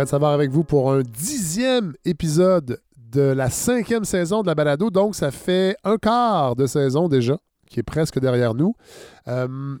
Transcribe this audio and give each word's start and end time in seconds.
Fred 0.00 0.08
Savard 0.08 0.32
avec 0.32 0.50
vous 0.50 0.64
pour 0.64 0.90
un 0.90 1.02
dixième 1.02 1.92
épisode 2.06 2.80
de 2.96 3.20
la 3.20 3.50
cinquième 3.50 4.06
saison 4.06 4.40
de 4.40 4.46
la 4.46 4.54
balado. 4.54 4.88
Donc, 4.88 5.14
ça 5.14 5.30
fait 5.30 5.76
un 5.84 5.98
quart 5.98 6.56
de 6.56 6.66
saison 6.66 7.06
déjà, 7.06 7.36
qui 7.68 7.80
est 7.80 7.82
presque 7.82 8.18
derrière 8.18 8.54
nous. 8.54 8.72
Euh, 9.28 9.76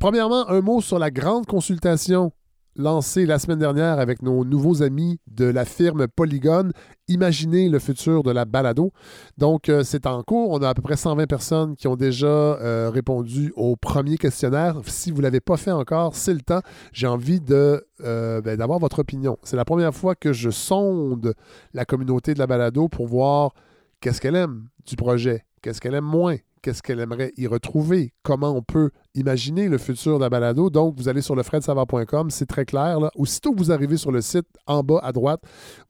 premièrement, 0.00 0.48
un 0.48 0.60
mot 0.60 0.80
sur 0.80 0.98
la 0.98 1.12
grande 1.12 1.46
consultation 1.46 2.32
lancé 2.78 3.26
la 3.26 3.38
semaine 3.38 3.58
dernière 3.58 3.98
avec 3.98 4.22
nos 4.22 4.44
nouveaux 4.44 4.82
amis 4.82 5.18
de 5.26 5.44
la 5.44 5.64
firme 5.64 6.06
Polygon, 6.08 6.70
Imaginez 7.10 7.70
le 7.70 7.78
futur 7.78 8.22
de 8.22 8.30
la 8.30 8.44
balado. 8.44 8.92
Donc, 9.38 9.70
euh, 9.70 9.82
c'est 9.82 10.06
en 10.06 10.22
cours. 10.22 10.50
On 10.50 10.58
a 10.62 10.68
à 10.68 10.74
peu 10.74 10.82
près 10.82 10.96
120 10.96 11.26
personnes 11.26 11.74
qui 11.74 11.88
ont 11.88 11.96
déjà 11.96 12.26
euh, 12.26 12.90
répondu 12.92 13.50
au 13.56 13.76
premier 13.76 14.18
questionnaire. 14.18 14.76
Si 14.84 15.10
vous 15.10 15.18
ne 15.18 15.22
l'avez 15.22 15.40
pas 15.40 15.56
fait 15.56 15.70
encore, 15.70 16.14
c'est 16.14 16.34
le 16.34 16.42
temps. 16.42 16.60
J'ai 16.92 17.06
envie 17.06 17.40
de, 17.40 17.82
euh, 18.04 18.42
ben, 18.42 18.58
d'avoir 18.58 18.78
votre 18.78 18.98
opinion. 18.98 19.38
C'est 19.42 19.56
la 19.56 19.64
première 19.64 19.94
fois 19.94 20.14
que 20.14 20.34
je 20.34 20.50
sonde 20.50 21.34
la 21.72 21.86
communauté 21.86 22.34
de 22.34 22.38
la 22.38 22.46
balado 22.46 22.88
pour 22.88 23.06
voir 23.06 23.54
qu'est-ce 24.02 24.20
qu'elle 24.20 24.36
aime 24.36 24.68
du 24.86 24.96
projet, 24.96 25.46
qu'est-ce 25.62 25.80
qu'elle 25.80 25.94
aime 25.94 26.04
moins, 26.04 26.36
qu'est-ce 26.62 26.82
qu'elle 26.82 27.00
aimerait 27.00 27.32
y 27.36 27.46
retrouver, 27.46 28.12
comment 28.22 28.50
on 28.50 28.62
peut 28.62 28.90
imaginer 29.14 29.68
le 29.68 29.78
futur 29.78 30.18
de 30.18 30.24
la 30.24 30.30
balado. 30.30 30.70
Donc, 30.70 30.94
vous 30.96 31.08
allez 31.08 31.22
sur 31.22 31.34
le 31.34 31.42
fredsavard.com, 31.42 32.30
c'est 32.30 32.46
très 32.46 32.64
clair. 32.64 33.00
Là. 33.00 33.10
Aussitôt 33.16 33.52
que 33.52 33.58
vous 33.58 33.72
arrivez 33.72 33.96
sur 33.96 34.12
le 34.12 34.20
site, 34.20 34.46
en 34.66 34.82
bas 34.82 35.00
à 35.02 35.12
droite, 35.12 35.40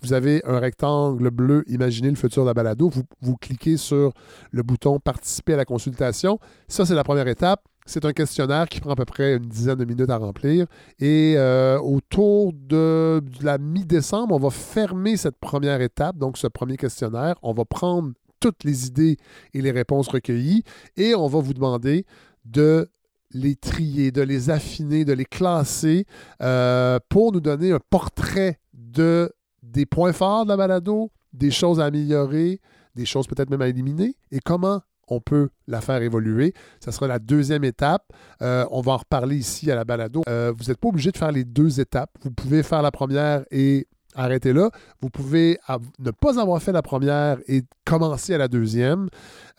vous 0.03 0.13
avez 0.13 0.43
un 0.45 0.59
rectangle 0.59 1.31
bleu 1.31 1.65
Imaginer 1.69 2.11
le 2.11 2.17
futur 2.17 2.43
de 2.43 2.49
la 2.49 2.55
balado. 2.55 2.91
Vous, 3.21 3.37
cliquez 3.37 3.77
sur 3.77 4.13
le 4.51 4.63
bouton 4.63 4.99
Participer 5.01 5.55
à 5.55 5.57
la 5.57 5.65
consultation. 5.65 6.39
Ça, 6.69 6.87
c'est 6.87 6.95
la 6.95 7.05
première 7.05 7.29
étape. 7.29 7.63
C'est 7.87 8.05
un 8.05 8.13
questionnaire 8.13 8.69
qui 8.69 8.81
prend 8.81 8.91
à 8.91 8.97
peu 8.97 9.07
près 9.07 9.37
une 9.37 9.47
dizaine 9.47 9.77
de 9.77 9.85
minutes 9.85 10.11
à 10.11 10.19
remplir. 10.19 10.67
Et 10.99 11.35
euh, 11.37 11.79
autour 11.81 12.53
de 12.53 13.23
la 13.41 13.57
mi-décembre, 13.57 14.35
on 14.35 14.39
va 14.39 14.51
fermer 14.51 15.17
cette 15.17 15.39
première 15.39 15.81
étape, 15.81 16.19
donc 16.19 16.37
ce 16.37 16.47
premier 16.47 16.77
questionnaire. 16.77 17.37
On 17.43 17.55
va 17.55 17.65
prendre 17.65 18.13
toutes 18.41 18.65
les 18.65 18.87
idées 18.87 19.17
et 19.55 19.61
les 19.61 19.71
réponses 19.71 20.09
recueillies 20.09 20.63
et 20.97 21.15
on 21.15 21.27
va 21.27 21.41
vous 21.41 21.55
demander 21.55 22.05
de 22.45 22.89
les 23.33 23.57
trier, 23.57 24.11
de 24.11 24.23
les 24.23 24.51
affiner, 24.51 25.05
de 25.05 25.13
les 25.13 25.25
classer 25.25 26.07
euh, 26.43 26.99
pour 27.09 27.33
nous 27.33 27.41
donner 27.41 27.73
un 27.73 27.81
portrait 27.91 28.59
de, 28.73 29.31
des 29.63 29.87
points 29.87 30.13
forts 30.13 30.45
de 30.45 30.51
la 30.51 30.57
balado, 30.57 31.11
des 31.33 31.51
choses 31.51 31.81
à 31.81 31.87
améliorer, 31.87 32.61
des 32.95 33.05
choses 33.05 33.27
peut-être 33.27 33.51
même 33.51 33.63
à 33.63 33.69
éliminer 33.69 34.15
et 34.31 34.41
comment 34.41 34.81
on 35.11 35.21
peut 35.21 35.49
la 35.67 35.81
faire 35.81 36.03
évoluer. 36.03 36.53
Ça 36.81 36.93
sera 36.93 37.07
la 37.07 37.19
deuxième 37.19 37.65
étape. 37.65 38.13
Euh, 38.43 38.67
on 38.71 38.81
va 38.81 38.93
en 38.93 38.97
reparler 38.99 39.37
ici 39.37 39.71
à 39.71 39.75
la 39.75 39.85
balado. 39.85 40.23
Euh, 40.29 40.53
vous 40.57 40.65
n'êtes 40.65 40.79
pas 40.79 40.89
obligé 40.89 41.11
de 41.11 41.17
faire 41.17 41.33
les 41.33 41.45
deux 41.45 41.81
étapes. 41.81 42.11
Vous 42.23 42.31
pouvez 42.31 42.63
faire 42.63 42.83
la 42.83 42.91
première 42.91 43.45
et 43.51 43.87
arrêtez 44.19 44.53
là. 44.53 44.71
Vous 45.01 45.11
pouvez 45.11 45.59
ne 45.99 46.11
pas 46.11 46.41
avoir 46.41 46.61
fait 46.61 46.73
la 46.73 46.83
première 46.83 47.39
et 47.47 47.63
commencer 47.85 48.35
à 48.35 48.39
la 48.39 48.49
deuxième. 48.49 49.09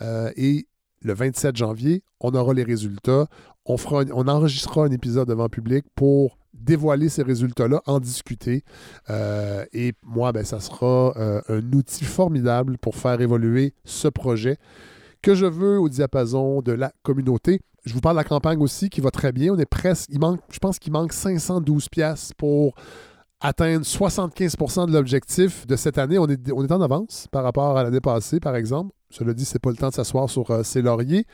Euh, 0.02 0.32
et 0.36 0.68
le 1.02 1.14
27 1.14 1.56
janvier, 1.56 2.04
on 2.20 2.32
aura 2.32 2.54
les 2.54 2.64
résultats. 2.64 3.28
On, 3.66 3.78
fera, 3.78 4.04
on 4.14 4.28
enregistrera 4.28 4.86
un 4.86 4.92
épisode 4.92 5.28
devant 5.28 5.48
public 5.48 5.86
pour 5.96 6.38
dévoiler 6.54 7.10
ces 7.10 7.24
résultats-là, 7.24 7.82
en 7.86 8.00
discuter. 8.00 8.64
Euh, 9.10 9.66
et 9.72 9.94
moi, 10.04 10.32
ben, 10.32 10.44
ça 10.44 10.60
sera 10.60 11.14
euh, 11.16 11.42
un 11.48 11.74
outil 11.74 12.04
formidable 12.04 12.78
pour 12.78 12.96
faire 12.96 13.22
évoluer 13.22 13.74
ce 13.86 14.08
projet 14.08 14.58
que 15.22 15.36
je 15.36 15.46
veux 15.46 15.80
au 15.80 15.90
diapason 15.90 16.62
de 16.62 16.72
la 16.72 16.92
communauté. 17.04 17.62
Je 17.86 17.94
vous 17.94 18.02
parle 18.02 18.16
de 18.16 18.22
la 18.22 18.28
campagne 18.28 18.62
aussi 18.62 18.90
qui 18.90 19.00
va 19.02 19.12
très 19.12 19.32
bien. 19.32 19.54
On 19.54 19.58
est 19.58 19.66
presque, 19.66 20.10
il 20.10 20.20
manque, 20.20 20.42
je 20.52 20.60
pense 20.60 20.80
qu'il 20.80 20.92
manque 20.92 21.14
512 21.14 21.88
pièces 21.90 22.34
pour 22.38 22.76
atteindre 23.42 23.86
75% 23.86 24.88
de 24.88 24.94
l'objectif 24.94 25.66
de 25.66 25.76
cette 25.76 25.98
année. 25.98 26.18
On 26.18 26.28
est, 26.28 26.52
on 26.52 26.66
est 26.66 26.72
en 26.72 26.82
avance 26.82 27.28
par 27.32 27.44
rapport 27.44 27.78
à 27.78 27.84
l'année 27.84 28.02
passée, 28.02 28.40
par 28.40 28.56
exemple. 28.56 28.94
Cela 29.10 29.34
dit, 29.34 29.46
c'est 29.46 29.60
pas 29.60 29.72
le 29.72 29.78
temps 29.78 29.90
de 29.90 29.94
s'asseoir 29.94 30.30
sur 30.30 30.50
euh, 30.52 30.64
ses 30.64 30.82
lauriers. 30.82 31.26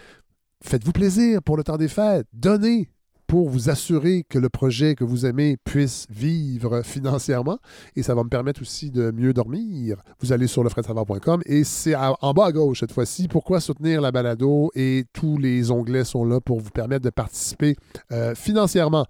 Faites-vous 0.64 0.94
plaisir 0.94 1.42
pour 1.44 1.58
le 1.58 1.64
temps 1.64 1.78
des 1.78 1.88
fêtes. 1.88 2.28
Donnez 2.34 2.90
pour 3.28 3.50
vous 3.50 3.70
assurer 3.70 4.24
que 4.30 4.38
le 4.38 4.50
projet 4.50 4.96
que 4.96 5.04
vous 5.04 5.26
aimez 5.26 5.58
puisse 5.64 6.06
vivre 6.10 6.84
financièrement. 6.84 7.58
Et 7.96 8.04
ça 8.04 8.14
va 8.14 8.24
me 8.24 8.30
permettre 8.30 8.62
aussi 8.62 8.92
de 8.92 9.12
mieux 9.12 9.34
dormir. 9.34 9.98
Vous 10.20 10.32
allez 10.32 10.48
sur 10.48 10.64
lefredsavard.com 10.64 11.42
et 11.46 11.64
c'est 11.64 11.96
en 11.96 12.34
bas 12.34 12.46
à 12.46 12.52
gauche 12.52 12.82
cette 12.82 12.92
fois-ci. 12.92 13.28
Pourquoi 13.28 13.60
soutenir 13.60 14.02
la 14.02 14.12
balado? 14.12 14.72
Et 14.76 15.06
tous 15.12 15.38
les 15.38 15.72
onglets 15.72 16.04
sont 16.04 16.24
là 16.24 16.40
pour 16.40 16.60
vous 16.60 16.70
permettre 16.70 17.04
de 17.04 17.10
participer 17.10 17.76
euh, 18.12 18.36
financièrement? 18.36 19.06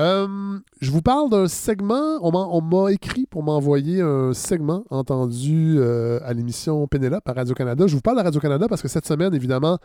Euh, 0.00 0.58
je 0.80 0.90
vous 0.90 1.02
parle 1.02 1.28
d'un 1.28 1.46
segment. 1.46 2.18
On 2.22 2.62
m'a 2.62 2.90
écrit 2.90 3.26
pour 3.26 3.42
m'envoyer 3.42 4.00
un 4.00 4.32
segment 4.32 4.84
entendu 4.88 5.76
euh, 5.78 6.20
à 6.24 6.32
l'émission 6.32 6.86
Pénélope 6.86 7.28
à 7.28 7.34
Radio-Canada. 7.34 7.86
Je 7.86 7.94
vous 7.94 8.00
parle 8.00 8.16
de 8.16 8.22
Radio-Canada 8.22 8.66
parce 8.66 8.80
que 8.80 8.88
cette 8.88 9.06
semaine, 9.06 9.34
évidemment, 9.34 9.78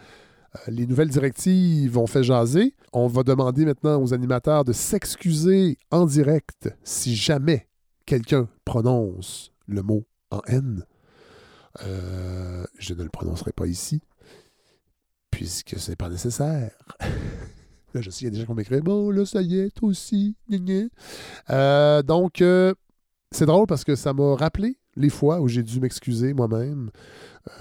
euh, 0.56 0.60
les 0.70 0.88
nouvelles 0.88 1.10
directives 1.10 1.98
ont 1.98 2.08
fait 2.08 2.24
jaser. 2.24 2.76
On 2.94 3.08
va 3.08 3.24
demander 3.24 3.66
maintenant 3.66 4.02
aux 4.02 4.14
animateurs 4.14 4.64
de 4.64 4.72
s'excuser 4.72 5.78
en 5.92 6.06
direct 6.06 6.70
si 6.86 7.14
jamais 7.14 7.68
quelqu'un 8.06 8.48
prononce 8.64 9.52
le 9.68 9.84
mot 9.84 10.06
en 10.32 10.40
N. 10.48 10.86
je 11.82 12.94
ne 12.94 13.04
le 13.04 13.10
prononcerai 13.10 13.52
pas 13.52 13.68
ici, 13.68 14.02
puisque 15.30 15.78
ce 15.78 15.90
n'est 15.90 15.98
pas 15.98 16.10
nécessaire. 16.10 16.72
Là, 17.96 18.02
je 18.02 18.10
sais, 18.10 18.24
il 18.24 18.26
y 18.26 18.28
a 18.28 18.32
des 18.32 18.36
gens 18.36 18.44
qui 18.44 18.50
vont 18.50 18.56
m'écrire 18.56 18.82
Bon, 18.84 19.10
là, 19.10 19.26
ça 19.26 19.42
y 19.42 19.58
est, 19.58 19.74
toi 19.74 19.88
aussi. 19.88 20.36
Euh, 21.50 22.04
donc, 22.04 22.42
euh, 22.42 22.74
c'est 23.32 23.46
drôle 23.46 23.68
parce 23.68 23.86
que 23.86 23.96
ça 23.96 24.12
m'a 24.12 24.36
rappelé 24.36 24.78
les 24.98 25.08
fois 25.08 25.40
où 25.40 25.48
j'ai 25.48 25.64
dû 25.64 25.80
m'excuser 25.80 26.34
moi-même 26.34 26.92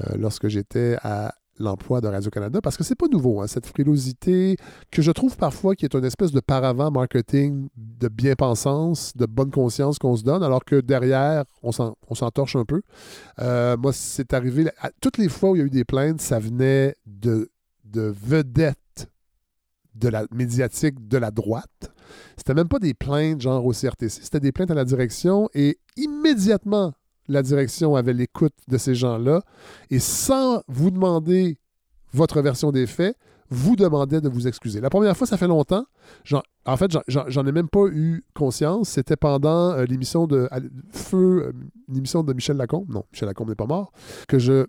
euh, 0.01 0.17
lorsque 0.19 0.49
j'étais 0.49 0.97
à 1.03 1.37
l'emploi 1.61 2.01
de 2.01 2.09
Radio-Canada, 2.09 2.61
parce 2.61 2.77
que 2.77 2.83
c'est 2.83 2.97
pas 2.97 3.07
nouveau, 3.07 3.43
hein, 3.43 3.47
cette 3.47 3.67
frilosité 3.67 4.57
que 4.91 5.03
je 5.03 5.13
trouve 5.13 5.37
parfois 5.37 5.77
qui 5.77 5.85
est 5.85 5.95
une 5.95 6.05
espèce 6.05 6.33
de 6.33 6.41
paravent 6.41 6.91
marketing 6.91 7.69
de 7.77 8.09
bien-pensance, 8.09 9.17
de 9.17 9.27
bonne 9.27 9.53
conscience 9.53 10.01
qu'on 10.01 10.17
se 10.17 10.25
donne, 10.25 10.43
alors 10.43 10.65
que 10.65 10.81
derrière, 10.81 11.45
on 11.63 11.71
s'en 11.71 12.31
torche 12.33 12.57
un 12.57 12.65
peu. 12.65 12.83
moi, 13.39 13.93
c'est 13.93 14.35
arrivé, 14.35 14.69
toutes 15.01 15.19
les 15.19 15.29
fois 15.29 15.51
où 15.51 15.55
il 15.55 15.59
y 15.61 15.63
a 15.63 15.67
eu 15.67 15.71
des 15.71 15.85
plaintes, 15.85 16.21
ça 16.21 16.41
venait 16.41 16.97
de 17.07 17.49
vedettes 17.95 18.75
de 19.95 20.09
la 20.09 20.27
médiatique 20.33 21.09
de 21.09 21.19
la 21.19 21.31
droite. 21.31 21.93
C'était 22.37 22.55
même 22.55 22.69
pas 22.69 22.79
des 22.79 22.95
plaintes 22.95 23.41
genre 23.41 23.65
au 23.65 23.73
CRTC, 23.73 24.21
c'était 24.23 24.41
des 24.41 24.53
plaintes 24.53 24.71
à 24.71 24.75
la 24.75 24.85
direction 24.85 25.49
et 25.55 25.79
immédiatement 25.97 26.93
la 27.29 27.43
direction 27.43 27.97
avait 27.97 28.13
l'écoute 28.13 28.55
de 28.69 28.77
ces 28.77 28.95
gens-là 28.95 29.43
et 29.91 29.99
sans 29.99 30.63
vous 30.69 30.91
demander 30.91 31.59
votre 32.13 32.41
version 32.43 32.71
des 32.71 32.87
faits, 32.87 33.17
vous 33.51 33.77
demandait 33.77 34.21
de 34.21 34.29
vous 34.29 34.47
excuser. 34.49 34.81
La 34.81 34.91
première 34.91 35.17
fois, 35.17 35.27
ça 35.27 35.37
fait 35.37 35.49
longtemps. 35.49 35.85
en 36.65 36.77
fait, 36.77 36.97
j'en 37.09 37.47
ai 37.47 37.53
même 37.53 37.69
pas 37.69 37.87
eu 37.93 38.25
conscience. 38.35 38.89
C'était 38.91 39.17
pendant 39.17 39.73
euh, 39.73 39.85
l'émission 39.85 40.27
de 40.27 40.49
Feu, 40.91 41.47
euh, 41.47 41.53
l'émission 41.89 42.23
de 42.23 42.33
Michel 42.33 42.57
Lacombe. 42.57 42.89
Non, 42.89 43.05
Michel 43.13 43.29
Lacombe 43.29 43.51
n'est 43.51 43.55
pas 43.55 43.67
mort. 43.67 43.93
Que 44.29 44.39
je 44.39 44.67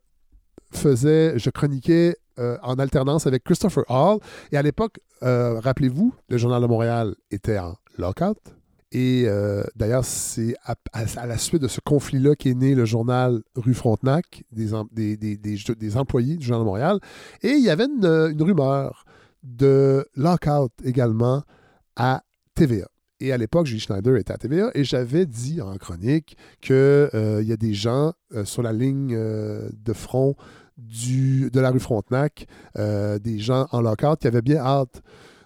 faisais, 0.72 1.40
je 1.40 1.50
chroniquais 1.50 2.16
euh, 2.37 2.58
en 2.64 2.76
alternance 2.76 3.28
avec 3.28 3.46
Christopher 3.46 3.85
Hall. 3.87 4.20
Et 4.52 4.58
à 4.58 4.61
l'époque, 4.61 4.99
euh, 5.23 5.58
rappelez-vous, 5.61 6.14
le 6.28 6.37
Journal 6.37 6.61
de 6.61 6.67
Montréal 6.67 7.16
était 7.32 7.58
en 7.58 7.76
lockout. 7.97 8.37
Et 8.91 9.23
euh, 9.26 9.64
d'ailleurs, 9.78 10.03
c'est 10.03 10.53
à, 10.66 10.76
la 11.26 11.37
suite 11.37 11.61
de 11.61 11.70
ce 11.70 11.79
conflit-là 11.79 12.35
qu'est 12.35 12.53
né 12.53 12.76
le 12.76 12.84
journal 12.84 13.41
Rue 13.55 13.73
Frontenac, 13.73 14.43
des, 14.52 15.16
des, 15.16 15.97
employés 15.97 16.35
du 16.35 16.46
Journal 16.46 16.64
de 16.64 16.66
Montréal. 16.66 16.99
Et 17.41 17.52
il 17.52 17.64
y 17.64 17.70
avait 17.70 17.85
une, 17.85 18.05
une 18.05 18.41
rumeur 18.41 19.05
de 19.43 20.05
lockout 20.16 20.73
également 20.84 21.43
à 21.96 22.22
TVA. 22.53 22.88
Et 23.22 23.31
à 23.31 23.38
l'époque, 23.38 23.66
Julie 23.66 23.79
Schneider 23.79 24.17
était 24.17 24.34
à 24.34 24.38
TVA 24.38 24.72
et 24.76 24.84
j'avais 24.84 25.26
dit 25.26 25.61
en 25.61 25.78
chronique 25.78 26.35
qu'il 26.59 26.73
y 27.14 27.52
a 27.53 27.58
des 27.58 27.73
gens 27.73 28.11
sur 28.43 28.61
la 28.61 28.73
ligne 28.73 29.16
de 29.17 29.93
front 29.93 30.35
de 30.78 31.60
la 31.60 31.72
rue 31.72 31.80
Frontenac, 31.80 32.48
euh, 32.78 33.20
des 33.20 33.40
gens 33.40 33.68
en 33.72 33.82
lockout 33.82 34.20
qui 34.20 34.28
avaient 34.28 34.42
bien 34.42 34.58
hâte 34.58 35.02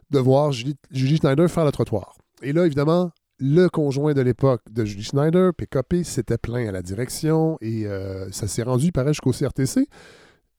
de 0.09 0.19
voir 0.19 0.51
Julie, 0.51 0.75
Schneider 0.91 1.49
faire 1.49 1.65
le 1.65 1.71
trottoir. 1.71 2.15
Et 2.41 2.51
là, 2.51 2.65
évidemment, 2.65 3.11
le 3.37 3.67
conjoint 3.67 4.13
de 4.13 4.21
l'époque 4.21 4.61
de 4.71 4.85
Julie 4.85 5.03
Schneider, 5.03 5.53
PKP, 5.53 6.03
s'était 6.03 6.37
plaint 6.37 6.67
à 6.67 6.71
la 6.71 6.81
direction 6.81 7.57
et 7.61 7.85
euh, 7.85 8.29
ça 8.31 8.47
s'est 8.47 8.63
rendu, 8.63 8.87
il 8.87 8.91
paraît, 8.91 9.13
jusqu'au 9.13 9.31
CRTC. 9.31 9.87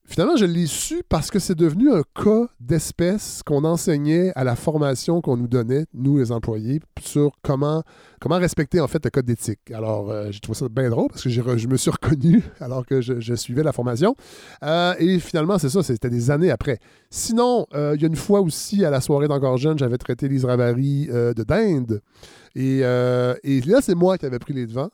Finalement, 0.04 0.36
je 0.36 0.44
l'ai 0.44 0.66
su 0.66 1.02
parce 1.08 1.30
que 1.30 1.38
c'est 1.38 1.54
devenu 1.54 1.92
un 1.92 2.02
cas 2.02 2.48
d'espèce 2.58 3.42
qu'on 3.44 3.64
enseignait 3.64 4.32
à 4.34 4.44
la 4.44 4.56
formation 4.56 5.20
qu'on 5.20 5.36
nous 5.36 5.46
donnait, 5.46 5.86
nous 5.94 6.18
les 6.18 6.32
employés, 6.32 6.80
sur 7.00 7.32
comment, 7.42 7.84
comment 8.20 8.38
respecter 8.38 8.80
en 8.80 8.86
fait 8.86 9.04
le 9.04 9.10
code 9.10 9.24
d'éthique? 9.24 9.70
Alors, 9.72 10.10
euh, 10.10 10.30
j'ai 10.30 10.40
trouvé 10.40 10.58
ça 10.58 10.68
bien 10.68 10.90
drôle 10.90 11.08
parce 11.08 11.22
que 11.22 11.30
je 11.30 11.68
me 11.68 11.76
suis 11.76 11.90
reconnu 11.90 12.42
alors 12.60 12.86
que 12.86 13.00
je, 13.00 13.34
suivais 13.34 13.62
la 13.62 13.72
formation. 13.72 14.14
Euh, 14.62 14.94
et 14.98 15.18
finalement, 15.18 15.58
c'est 15.58 15.70
ça, 15.70 15.82
c'était 15.82 16.10
des 16.10 16.30
années 16.30 16.50
après. 16.50 16.78
Sinon, 17.08 17.66
euh, 17.74 17.92
il 17.96 18.02
y 18.02 18.04
a 18.04 18.08
une 18.08 18.16
fois 18.16 18.40
aussi, 18.40 18.84
à 18.84 18.90
la 18.90 19.00
soirée 19.00 19.26
d'Encore 19.26 19.56
Jeune, 19.56 19.78
j'avais 19.78 19.98
traité 19.98 20.28
Lise 20.28 20.44
Ravary 20.44 21.08
de 21.10 21.42
dinde. 21.42 22.02
Et, 22.54 22.80
là, 22.80 23.80
c'est 23.80 23.94
moi 23.94 24.18
qui 24.18 24.26
avais 24.26 24.38
pris 24.38 24.52
les 24.52 24.66
devants. 24.66 24.90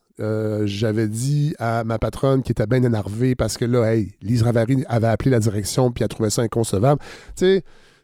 J'avais 0.65 1.09
dit 1.09 1.55
à 1.59 1.83
ma 1.85 1.99
patronne 1.99 2.43
qui 2.43 2.53
était 2.53 2.67
bien 2.67 2.83
énervée 2.83 3.35
parce 3.35 3.57
que 3.57 3.65
là, 3.65 3.93
hey, 3.93 4.13
Lise 4.23 4.43
Ravary 4.43 4.85
avait 4.89 5.09
appelé 5.09 5.31
la 5.31 5.41
direction 5.41 5.91
puis 5.91 6.05
elle 6.05 6.09
trouvait 6.09 6.31
ça 6.31 6.43
inconcevable. 6.43 7.01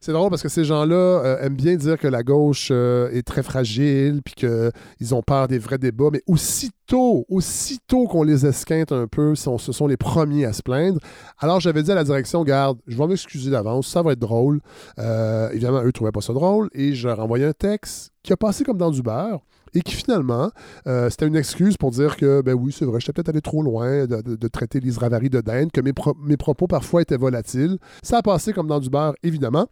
C'est 0.02 0.12
drôle 0.12 0.30
parce 0.30 0.42
que 0.42 0.48
ces 0.48 0.64
gens-là 0.64 0.94
euh, 0.94 1.38
aiment 1.40 1.56
bien 1.56 1.76
dire 1.76 1.96
que 1.96 2.08
la 2.08 2.22
gauche 2.22 2.68
euh, 2.70 3.08
est 3.12 3.26
très 3.26 3.42
fragile 3.42 4.20
puis 4.24 4.34
qu'ils 4.34 5.14
ont 5.14 5.22
peur 5.22 5.48
des 5.48 5.58
vrais 5.58 5.78
débats, 5.78 6.10
mais 6.12 6.22
aussitôt, 6.26 7.24
aussitôt 7.28 8.06
qu'on 8.08 8.24
les 8.24 8.44
esquinte 8.44 8.92
un 8.92 9.06
peu, 9.06 9.34
ce 9.34 9.56
sont 9.56 9.86
les 9.86 9.96
premiers 9.96 10.44
à 10.44 10.52
se 10.52 10.62
plaindre. 10.62 10.98
Alors 11.38 11.60
j'avais 11.60 11.82
dit 11.82 11.92
à 11.92 11.94
la 11.94 12.04
direction, 12.04 12.42
garde, 12.42 12.78
je 12.86 12.98
vais 12.98 13.06
m'excuser 13.06 13.50
d'avance, 13.50 13.86
ça 13.86 14.02
va 14.02 14.12
être 14.12 14.18
drôle. 14.18 14.60
évidemment, 14.98 15.82
eux 15.82 15.86
ne 15.86 15.90
trouvaient 15.92 16.12
pas 16.12 16.20
ça 16.20 16.32
drôle 16.32 16.68
et 16.74 16.94
je 16.94 17.06
leur 17.06 17.18
ai 17.18 17.22
envoyé 17.22 17.44
un 17.44 17.52
texte 17.52 18.10
qui 18.22 18.32
a 18.32 18.36
passé 18.36 18.64
comme 18.64 18.78
dans 18.78 18.90
du 18.90 19.02
beurre 19.02 19.40
et 19.74 19.80
qui 19.82 19.94
finalement, 19.94 20.50
euh, 20.86 21.08
c'était 21.10 21.26
une 21.26 21.36
excuse 21.36 21.76
pour 21.76 21.90
dire 21.90 22.16
que, 22.16 22.42
ben 22.42 22.54
oui, 22.54 22.72
c'est 22.72 22.84
vrai, 22.84 23.00
j'étais 23.00 23.12
peut-être 23.12 23.30
allé 23.30 23.40
trop 23.40 23.62
loin 23.62 24.06
de, 24.06 24.48
traiter 24.48 24.80
Lise 24.80 24.98
Ravary 24.98 25.30
de 25.30 25.40
dinde, 25.40 25.72
que 25.72 25.80
mes, 25.80 25.92
mes 26.22 26.36
propos 26.36 26.66
parfois 26.66 27.02
étaient 27.02 27.16
volatiles. 27.16 27.78
Ça 28.02 28.18
a 28.18 28.22
passé 28.22 28.52
comme 28.52 28.66
dans 28.66 28.80
du 28.80 28.90
beurre, 28.90 29.14
évidemment. 29.22 29.68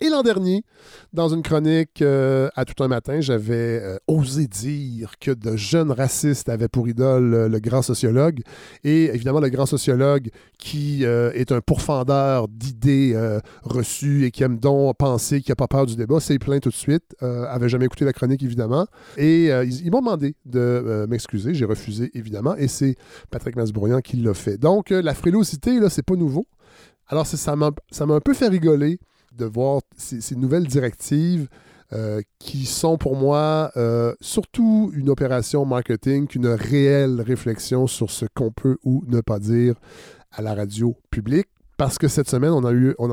Et 0.00 0.08
l'an 0.08 0.22
dernier, 0.22 0.64
dans 1.12 1.28
une 1.28 1.42
chronique 1.42 2.02
euh, 2.02 2.48
à 2.56 2.64
tout 2.64 2.82
un 2.82 2.88
matin, 2.88 3.20
j'avais 3.20 3.80
euh, 3.82 3.98
osé 4.06 4.46
dire 4.46 5.14
que 5.20 5.30
de 5.30 5.56
jeunes 5.56 5.92
racistes 5.92 6.48
avaient 6.48 6.68
pour 6.68 6.88
idole 6.88 7.34
euh, 7.34 7.48
le 7.48 7.60
grand 7.60 7.82
sociologue. 7.82 8.40
Et 8.84 9.04
évidemment, 9.14 9.40
le 9.40 9.50
grand 9.50 9.66
sociologue 9.66 10.30
qui 10.58 11.02
est 11.04 11.50
un 11.50 11.60
pourfendeur 11.60 12.46
d'idées 12.46 13.16
reçues 13.62 14.24
et 14.24 14.30
qui 14.30 14.44
aime 14.44 14.58
donc 14.58 14.96
penser, 14.96 15.40
qui 15.40 15.50
n'a 15.50 15.56
pas 15.56 15.66
peur 15.66 15.86
du 15.86 15.96
débat, 15.96 16.20
s'est 16.20 16.38
plaint 16.38 16.62
tout 16.62 16.68
de 16.68 16.74
suite. 16.74 17.16
avait 17.20 17.68
jamais 17.68 17.86
écouté 17.86 18.04
la 18.04 18.12
chronique, 18.12 18.42
évidemment. 18.42 18.86
Et 19.16 19.46
ils, 19.46 19.90
m'ont 19.90 20.00
demandé 20.00 20.36
de 20.46 21.06
m'excuser. 21.08 21.52
J'ai 21.54 21.64
refusé, 21.64 22.10
évidemment. 22.14 22.54
Et 22.56 22.68
c'est 22.68 22.94
Patrick 23.30 23.56
Masbrouillant 23.56 24.00
qui 24.00 24.16
l'a 24.18 24.34
fait. 24.34 24.56
Donc, 24.56 24.90
la 24.90 25.14
frilosité, 25.14 25.80
là, 25.80 25.90
c'est 25.90 26.04
pas 26.04 26.14
nouveau. 26.14 26.46
Alors, 27.08 27.26
ça 27.26 27.56
m'a 27.56 27.72
un 28.00 28.20
peu 28.20 28.34
fait 28.34 28.48
rigoler 28.48 29.00
de 29.36 29.44
voir 29.44 29.80
ces, 29.96 30.36
nouvelles 30.36 30.66
directives 30.66 31.48
euh, 31.92 32.22
qui 32.38 32.64
sont 32.64 32.96
pour 32.96 33.16
moi 33.16 33.70
euh, 33.76 34.14
surtout 34.20 34.90
une 34.94 35.10
opération 35.10 35.64
marketing 35.64 36.26
qu'une 36.26 36.46
réelle 36.46 37.20
réflexion 37.20 37.86
sur 37.86 38.10
ce 38.10 38.24
qu'on 38.34 38.50
peut 38.50 38.78
ou 38.84 39.04
ne 39.06 39.20
pas 39.20 39.38
dire 39.38 39.74
à 40.30 40.42
la 40.42 40.54
radio 40.54 40.96
publique. 41.10 41.48
Parce 41.76 41.98
que 41.98 42.08
cette 42.08 42.28
semaine, 42.28 42.50
on, 42.50 42.64
en 42.64 42.64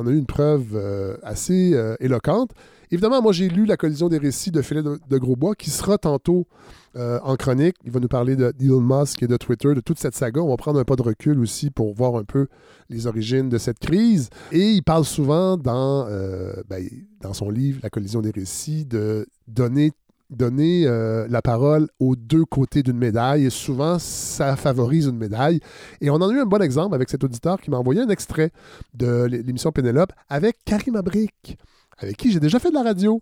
a 0.08 0.12
eu 0.12 0.18
une 0.18 0.26
preuve 0.26 0.76
euh, 0.76 1.18
assez 1.24 1.76
éloquente. 2.00 2.52
Évidemment, 2.92 3.22
moi, 3.22 3.32
j'ai 3.32 3.50
lu 3.50 3.66
La 3.66 3.78
collision 3.78 4.10
des 4.10 4.18
récits 4.18 4.52
de 4.52 4.62
Philippe 4.62 4.86
de, 5.08 5.18
Grosbois, 5.18 5.56
qui 5.56 5.70
sera 5.70 5.98
tantôt 5.98 6.48
euh, 6.96 7.20
en 7.24 7.36
chronique. 7.36 7.76
Il 7.86 7.92
va 7.92 8.00
nous 8.00 8.08
parler 8.08 8.36
de 8.36 8.52
Elon 8.60 8.82
Musk 8.82 9.22
et 9.22 9.28
de 9.28 9.38
Twitter, 9.38 9.76
de 9.76 9.82
toute 9.82 10.00
cette 10.00 10.16
saga. 10.16 10.42
On 10.42 10.50
va 10.50 10.58
prendre 10.58 10.80
un 10.80 10.84
pas 10.84 10.96
de 10.96 11.04
recul 11.04 11.40
aussi 11.40 11.70
pour 11.70 11.94
voir 11.94 12.16
un 12.16 12.24
peu 12.24 12.48
les 12.90 13.06
origines 13.06 13.48
de 13.48 13.60
cette 13.60 13.80
crise. 13.80 14.30
Et 14.52 14.72
il 14.72 14.82
parle 14.82 15.06
souvent 15.06 15.56
dans, 15.56 16.08
euh, 16.10 16.54
ben, 16.68 16.84
dans 17.22 17.34
son 17.34 17.52
livre 17.52 17.80
La 17.84 17.92
collision 17.92 18.22
des 18.22 18.32
récits 18.32 18.86
de 18.86 19.28
donner 19.48 19.92
donner 20.30 20.84
euh, 20.86 21.28
la 21.28 21.42
parole 21.42 21.88
aux 22.00 22.16
deux 22.16 22.46
côtés 22.46 22.84
d'une 22.84 22.98
médaille 23.00 23.46
et 23.46 23.50
souvent 23.50 23.98
ça 23.98 24.56
favorise 24.56 25.08
une 25.08 25.18
médaille. 25.18 25.60
Et 26.02 26.10
on 26.10 26.16
en 26.16 26.30
a 26.30 26.34
eu 26.34 26.40
un 26.40 26.46
bon 26.46 26.62
exemple 26.62 26.94
avec 26.94 27.10
cet 27.10 27.24
auditeur 27.24 27.60
qui 27.60 27.72
m'a 27.72 27.78
envoyé 27.78 28.02
un 28.02 28.10
extrait 28.10 28.52
de 28.94 29.24
l'émission 29.24 29.72
Pénélope 29.72 30.14
avec 30.30 30.58
Karim 30.66 30.96
Abrik 30.96 31.58
avec 32.00 32.18
qui 32.18 32.32
j'ai 32.32 32.40
déjà 32.40 32.60
fait 32.60 32.70
de 32.70 32.76
la 32.76 32.84
radio. 32.84 33.22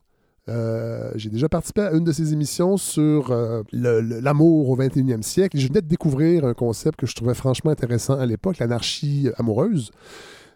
Euh, 0.50 1.12
j'ai 1.16 1.30
déjà 1.30 1.50
participé 1.50 1.82
à 1.82 1.92
une 1.92 2.06
de 2.06 2.12
ses 2.12 2.32
émissions 2.32 2.78
sur 2.78 3.32
euh, 3.32 3.64
l'amour 3.74 4.70
au 4.70 4.78
21e 4.78 5.22
siècle. 5.22 5.58
Je 5.58 5.68
venais 5.68 5.82
de 5.82 5.88
découvrir 5.88 6.46
un 6.46 6.54
concept 6.54 7.00
que 7.00 7.06
je 7.06 7.16
trouvais 7.16 7.34
franchement 7.34 7.72
intéressant 7.72 8.18
à 8.18 8.26
l'époque, 8.26 8.60
l'anarchie 8.60 9.30
amoureuse. 9.38 9.92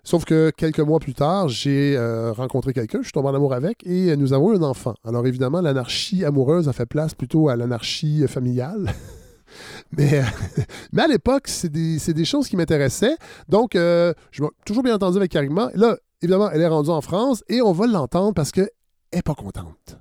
Sauf 0.04 0.26
que 0.26 0.50
quelques 0.56 0.80
mois 0.80 1.00
plus 1.00 1.14
tard, 1.14 1.50
j'ai 1.50 1.96
euh, 1.96 2.32
rencontré 2.32 2.74
quelqu'un, 2.74 3.00
je 3.00 3.04
suis 3.04 3.12
tombé 3.12 3.28
en 3.28 3.36
amour 3.36 3.54
avec, 3.54 3.86
et 3.86 4.16
nous 4.16 4.34
avons 4.34 4.52
un 4.52 4.64
enfant. 4.64 4.96
Alors 5.04 5.28
évidemment, 5.28 5.62
l'anarchie 5.62 6.24
amoureuse 6.26 6.70
a 6.70 6.74
fait 6.74 6.88
place 6.88 7.14
plutôt 7.14 7.50
à 7.50 7.56
l'anarchie 7.56 8.26
familiale. 8.28 8.94
mais, 9.98 10.22
à 10.98 11.08
l'époque, 11.08 11.50
c'est 11.50 11.70
des, 11.70 12.26
choses 12.26 12.48
qui 12.48 12.56
m'intéressaient. 12.56 13.18
Donc, 13.50 13.72
je 13.74 14.14
suis 14.32 14.44
toujours 14.66 14.82
bien 14.82 14.96
entendu 14.96 15.18
avec 15.18 15.30
Karima. 15.30 15.72
Là, 15.76 15.98
évidemment, 16.22 16.50
elle 16.52 16.62
est 16.62 16.68
rendue 16.68 16.90
en 16.90 17.02
France 17.02 17.44
et 17.50 17.62
on 17.62 17.72
va 17.72 17.88
l'entendre 17.88 18.34
parce 18.34 18.52
qu'elle 18.52 18.70
n'est 19.14 19.22
pas 19.22 19.36
contente. 19.36 19.98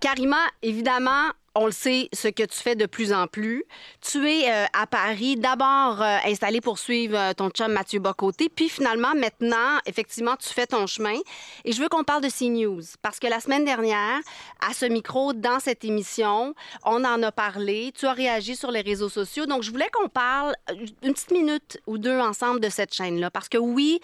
Karima, 0.00 0.38
évidemment, 0.62 1.30
on 1.58 1.66
le 1.66 1.72
sait, 1.72 2.08
ce 2.12 2.28
que 2.28 2.44
tu 2.44 2.58
fais 2.58 2.76
de 2.76 2.86
plus 2.86 3.12
en 3.12 3.26
plus. 3.26 3.64
Tu 4.00 4.30
es 4.30 4.50
euh, 4.50 4.66
à 4.72 4.86
Paris, 4.86 5.36
d'abord 5.36 6.00
euh, 6.00 6.18
installé 6.24 6.60
pour 6.60 6.78
suivre 6.78 7.18
euh, 7.18 7.32
ton 7.32 7.50
chum 7.50 7.72
Mathieu 7.72 7.98
Bocoté, 7.98 8.48
puis 8.48 8.68
finalement, 8.68 9.14
maintenant, 9.14 9.78
effectivement, 9.84 10.36
tu 10.36 10.48
fais 10.48 10.66
ton 10.66 10.86
chemin. 10.86 11.18
Et 11.64 11.72
je 11.72 11.82
veux 11.82 11.88
qu'on 11.88 12.04
parle 12.04 12.22
de 12.22 12.28
CNews, 12.28 12.82
parce 13.02 13.18
que 13.18 13.26
la 13.26 13.40
semaine 13.40 13.64
dernière, 13.64 14.20
à 14.66 14.72
ce 14.72 14.86
micro, 14.86 15.32
dans 15.32 15.58
cette 15.58 15.84
émission, 15.84 16.54
on 16.84 17.04
en 17.04 17.22
a 17.22 17.32
parlé, 17.32 17.92
tu 17.98 18.06
as 18.06 18.12
réagi 18.12 18.54
sur 18.54 18.70
les 18.70 18.80
réseaux 18.80 19.08
sociaux, 19.08 19.46
donc 19.46 19.64
je 19.64 19.70
voulais 19.72 19.90
qu'on 19.92 20.08
parle 20.08 20.54
une 21.02 21.12
petite 21.12 21.32
minute 21.32 21.80
ou 21.86 21.98
deux 21.98 22.20
ensemble 22.20 22.60
de 22.60 22.68
cette 22.68 22.94
chaîne-là, 22.94 23.30
parce 23.30 23.48
que 23.48 23.58
oui, 23.58 24.00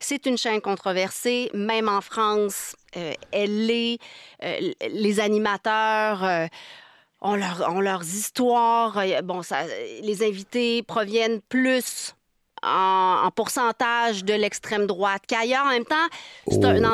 c'est 0.00 0.26
une 0.26 0.36
chaîne 0.36 0.60
controversée, 0.60 1.50
même 1.54 1.88
en 1.88 2.00
France, 2.00 2.74
elle 3.30 3.70
est, 3.70 3.98
les 4.40 5.20
animateurs 5.20 6.48
ont, 7.20 7.34
leur, 7.34 7.80
leurs 7.80 8.04
histoires. 8.04 8.98
Euh, 8.98 9.22
bon, 9.22 9.42
ça, 9.42 9.58
les 10.02 10.22
invités 10.22 10.82
proviennent 10.82 11.40
plus 11.40 12.14
en, 12.62 13.30
pourcentage 13.34 14.24
de 14.24 14.34
l'extrême 14.34 14.86
droite 14.86 15.22
qu'ailleurs. 15.26 15.64
En 15.66 15.70
même 15.70 15.84
temps, 15.84 16.06
c'est 16.48 16.64
un 16.64 16.84
oh, 16.84 16.88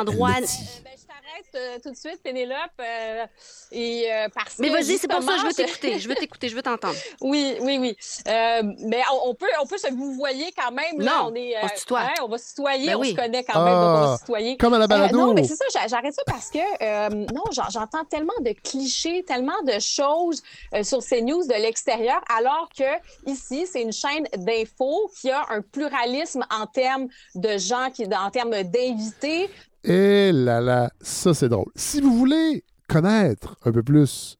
Euh, 1.55 1.77
tout 1.83 1.91
de 1.91 1.95
suite, 1.95 2.21
Pénélope. 2.23 2.57
Euh, 2.79 3.25
et, 3.71 4.11
euh, 4.11 4.27
parce 4.33 4.57
mais 4.59 4.69
vas-y, 4.69 4.97
c'est 4.97 5.07
pour 5.07 5.21
ça 5.21 5.33
que 5.33 5.39
je 5.39 5.45
veux 5.45 5.53
t'écouter. 5.53 5.99
Je 5.99 6.09
veux 6.09 6.15
t'écouter, 6.15 6.49
je 6.49 6.55
veux 6.55 6.61
t'entendre. 6.61 6.95
oui, 7.21 7.57
oui, 7.61 7.77
oui. 7.79 7.97
mais 8.25 9.01
on, 9.25 9.33
peut, 9.33 9.47
on 9.61 9.65
peut 9.65 9.77
se 9.77 9.91
vous 9.93 10.13
voyez 10.13 10.51
quand 10.51 10.71
même. 10.71 10.99
Là, 10.99 11.19
non, 11.21 11.31
on, 11.31 11.35
est, 11.35 11.55
on 11.61 11.67
se 11.67 11.75
tutoie. 11.75 12.09
on 12.21 12.27
va 12.27 12.37
se 12.37 12.49
tutoyer, 12.49 12.87
ben 12.87 12.97
on 12.97 13.03
se 13.03 13.13
connaît 13.13 13.43
quand 13.43 13.63
même, 13.63 13.73
on 13.73 13.93
va 13.93 14.13
ah, 14.13 14.17
se 14.17 14.21
tutoyer. 14.21 14.57
Comme 14.57 14.73
à 14.73 14.79
la 14.79 14.87
balado. 14.87 15.17
non, 15.17 15.33
mais 15.33 15.43
c'est 15.43 15.55
ça, 15.55 15.65
j'arrête 15.87 16.13
ça 16.13 16.23
parce 16.25 16.49
que 16.49 17.33
non, 17.33 17.43
j'entends 17.51 18.05
tellement 18.05 18.33
de 18.41 18.53
clichés, 18.63 19.23
tellement 19.23 19.61
de 19.63 19.79
choses 19.79 20.41
sur 20.83 21.01
ces 21.01 21.21
news 21.21 21.45
de 21.45 21.53
l'extérieur, 21.53 22.21
alors 22.35 22.69
que 22.77 22.83
ici, 23.29 23.67
c'est 23.67 23.81
une 23.81 23.93
chaîne 23.93 24.27
d'infos 24.37 25.11
qui 25.19 25.29
a 25.29 25.45
un 25.49 25.61
pluralisme 25.61 26.45
en 26.49 26.65
termes 26.67 27.07
de 27.35 27.57
gens, 27.57 27.89
qui, 27.91 28.05
en 28.05 28.31
termes 28.31 28.63
d'invités, 28.63 29.49
et 29.83 30.31
là 30.31 30.61
là, 30.61 30.91
ça 31.01 31.33
c'est 31.33 31.49
drôle. 31.49 31.71
Si 31.75 32.01
vous 32.01 32.17
voulez 32.17 32.63
connaître 32.87 33.57
un 33.63 33.71
peu 33.71 33.83
plus 33.83 34.37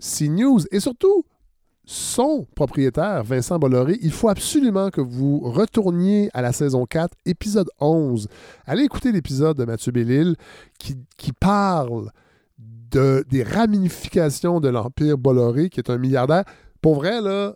CNews 0.00 0.60
et 0.70 0.80
surtout 0.80 1.24
son 1.86 2.46
propriétaire, 2.56 3.22
Vincent 3.22 3.58
Bolloré, 3.58 3.98
il 4.02 4.10
faut 4.10 4.28
absolument 4.28 4.90
que 4.90 5.00
vous 5.00 5.38
retourniez 5.38 6.30
à 6.34 6.42
la 6.42 6.52
saison 6.52 6.84
4, 6.84 7.16
épisode 7.24 7.70
11. 7.80 8.26
Allez 8.66 8.82
écouter 8.82 9.12
l'épisode 9.12 9.56
de 9.56 9.64
Mathieu 9.64 9.92
Bellil 9.92 10.34
qui, 10.78 11.32
parle 11.32 12.10
de, 12.58 13.24
des 13.30 13.44
ramifications 13.44 14.58
de 14.58 14.68
l'Empire 14.68 15.16
Bolloré, 15.16 15.70
qui 15.70 15.78
est 15.78 15.88
un 15.88 15.98
milliardaire. 15.98 16.44
Pour 16.80 16.96
vrai, 16.96 17.20
là, 17.20 17.54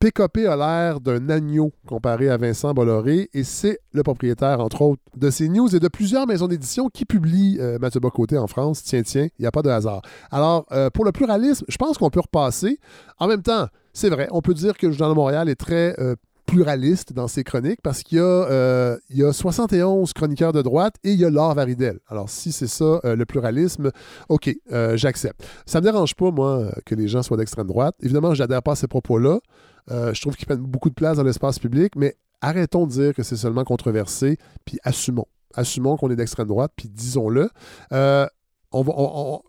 PKP 0.00 0.46
a 0.46 0.56
l'air 0.56 0.98
d'un 0.98 1.28
agneau 1.28 1.72
comparé 1.86 2.30
à 2.30 2.38
Vincent 2.38 2.72
Bolloré 2.72 3.28
et 3.34 3.44
c'est 3.44 3.80
le 3.92 4.02
propriétaire, 4.02 4.60
entre 4.60 4.80
autres, 4.80 5.02
de 5.14 5.28
ces 5.28 5.50
news 5.50 5.76
et 5.76 5.78
de 5.78 5.88
plusieurs 5.88 6.26
maisons 6.26 6.48
d'édition 6.48 6.88
qui 6.88 7.04
publient 7.04 7.58
euh, 7.60 7.78
Mathieu 7.78 8.00
Bocoté 8.00 8.38
en 8.38 8.46
France. 8.46 8.82
Tiens, 8.82 9.02
tiens, 9.02 9.28
il 9.38 9.42
n'y 9.42 9.46
a 9.46 9.50
pas 9.50 9.60
de 9.60 9.68
hasard. 9.68 10.00
Alors, 10.30 10.64
euh, 10.72 10.88
pour 10.88 11.04
le 11.04 11.12
pluralisme, 11.12 11.66
je 11.68 11.76
pense 11.76 11.98
qu'on 11.98 12.08
peut 12.08 12.20
repasser. 12.20 12.78
En 13.18 13.28
même 13.28 13.42
temps, 13.42 13.66
c'est 13.92 14.08
vrai, 14.08 14.26
on 14.30 14.40
peut 14.40 14.54
dire 14.54 14.78
que 14.78 14.86
le 14.86 14.94
Journal 14.94 15.10
de 15.14 15.16
Montréal 15.16 15.50
est 15.50 15.60
très 15.60 15.94
euh, 16.00 16.16
pluraliste 16.46 17.12
dans 17.12 17.28
ses 17.28 17.44
chroniques 17.44 17.82
parce 17.82 18.02
qu'il 18.02 18.16
y, 18.16 18.22
il 18.22 19.18
y 19.18 19.22
a 19.22 19.32
71 19.34 20.14
chroniqueurs 20.14 20.54
de 20.54 20.62
droite 20.62 20.94
et 21.04 21.12
il 21.12 21.20
y 21.20 21.26
a 21.26 21.30
Laure 21.30 21.54
Varidel. 21.54 21.98
Alors, 22.08 22.30
si 22.30 22.52
c'est 22.52 22.68
ça, 22.68 23.00
le 23.04 23.24
pluralisme, 23.26 23.90
OK, 24.30 24.50
j'accepte. 24.94 25.44
Ça 25.66 25.80
ne 25.80 25.86
me 25.86 25.92
dérange 25.92 26.14
pas, 26.14 26.30
moi, 26.30 26.72
que 26.86 26.94
les 26.94 27.06
gens 27.06 27.22
soient 27.22 27.36
d'extrême 27.36 27.66
droite. 27.66 27.94
Évidemment, 28.00 28.34
je 28.34 28.42
n'adhère 28.42 28.62
pas 28.62 28.72
à 28.72 28.76
ces 28.76 28.88
propos-là. 28.88 29.38
Euh, 29.90 30.14
je 30.14 30.20
trouve 30.20 30.36
qu'ils 30.36 30.46
prennent 30.46 30.60
beaucoup 30.60 30.90
de 30.90 30.94
place 30.94 31.16
dans 31.16 31.22
l'espace 31.22 31.58
public, 31.58 31.94
mais 31.96 32.16
arrêtons 32.40 32.86
de 32.86 32.92
dire 32.92 33.14
que 33.14 33.22
c'est 33.22 33.36
seulement 33.36 33.64
controversé, 33.64 34.38
puis 34.64 34.78
assumons. 34.82 35.26
Assumons 35.54 35.96
qu'on 35.96 36.10
est 36.10 36.16
d'extrême 36.16 36.46
droite, 36.46 36.72
puis 36.76 36.88
disons-le. 36.88 37.50
Euh, 37.92 38.26
on, 38.72 38.82
va, 38.82 38.92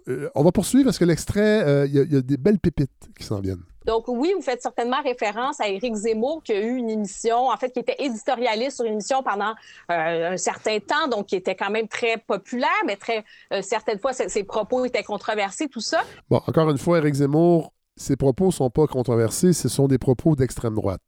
euh, 0.08 0.30
on, 0.34 0.44
va 0.44 0.52
poursuivre 0.52 0.86
parce 0.86 0.98
que 0.98 1.06
l'extrait, 1.06 1.86
il 1.88 1.94
y, 1.94 2.16
a 2.16 2.22
des 2.22 2.38
belles 2.38 2.60
pépites 2.60 2.90
qui 3.18 3.24
s'en 3.24 3.40
viennent. 3.40 3.64
Donc 3.86 4.08
oui, 4.08 4.32
vous 4.36 4.42
faites 4.42 4.62
certainement 4.62 5.02
référence 5.02 5.60
à 5.60 5.68
Éric 5.68 5.96
Zemmour 5.96 6.42
qui 6.44 6.54
a 6.54 6.60
eu 6.60 6.76
une 6.76 6.90
émission, 6.90 7.50
en 7.50 7.58
fait, 7.58 7.72
qui 7.72 7.80
était 7.80 7.96
éditorialiste 8.00 8.78
sur 8.78 8.86
une 8.86 8.94
émission 8.94 9.24
pendant 9.24 9.54
un 9.90 10.38
certain 10.38 10.80
temps, 10.80 11.08
donc 11.08 11.28
qui 11.28 11.36
était 11.36 11.56
quand 11.56 11.70
même 11.70 11.88
très 11.88 12.18
populaire, 12.18 12.70
mais 12.86 12.96
très 12.96 13.24
certaines 13.62 14.00
fois 14.00 14.14
ses, 14.14 14.44
propos 14.44 14.86
étaient 14.86 15.04
controversés, 15.04 15.68
tout 15.68 15.82
ça. 15.82 16.02
Bon, 16.30 16.42
encore 16.48 16.70
une 16.70 16.78
fois, 16.78 16.98
Éric 17.00 17.16
Zemmour 17.16 17.74
ces 18.02 18.16
propos 18.16 18.48
ne 18.48 18.52
sont 18.52 18.70
pas 18.72 18.88
controversés, 18.88 19.54
ce 19.54 19.70
sont 19.70 19.88
des 19.88 20.00
propos 20.00 20.36
d'extrême 20.36 20.74
droite. 20.74 21.02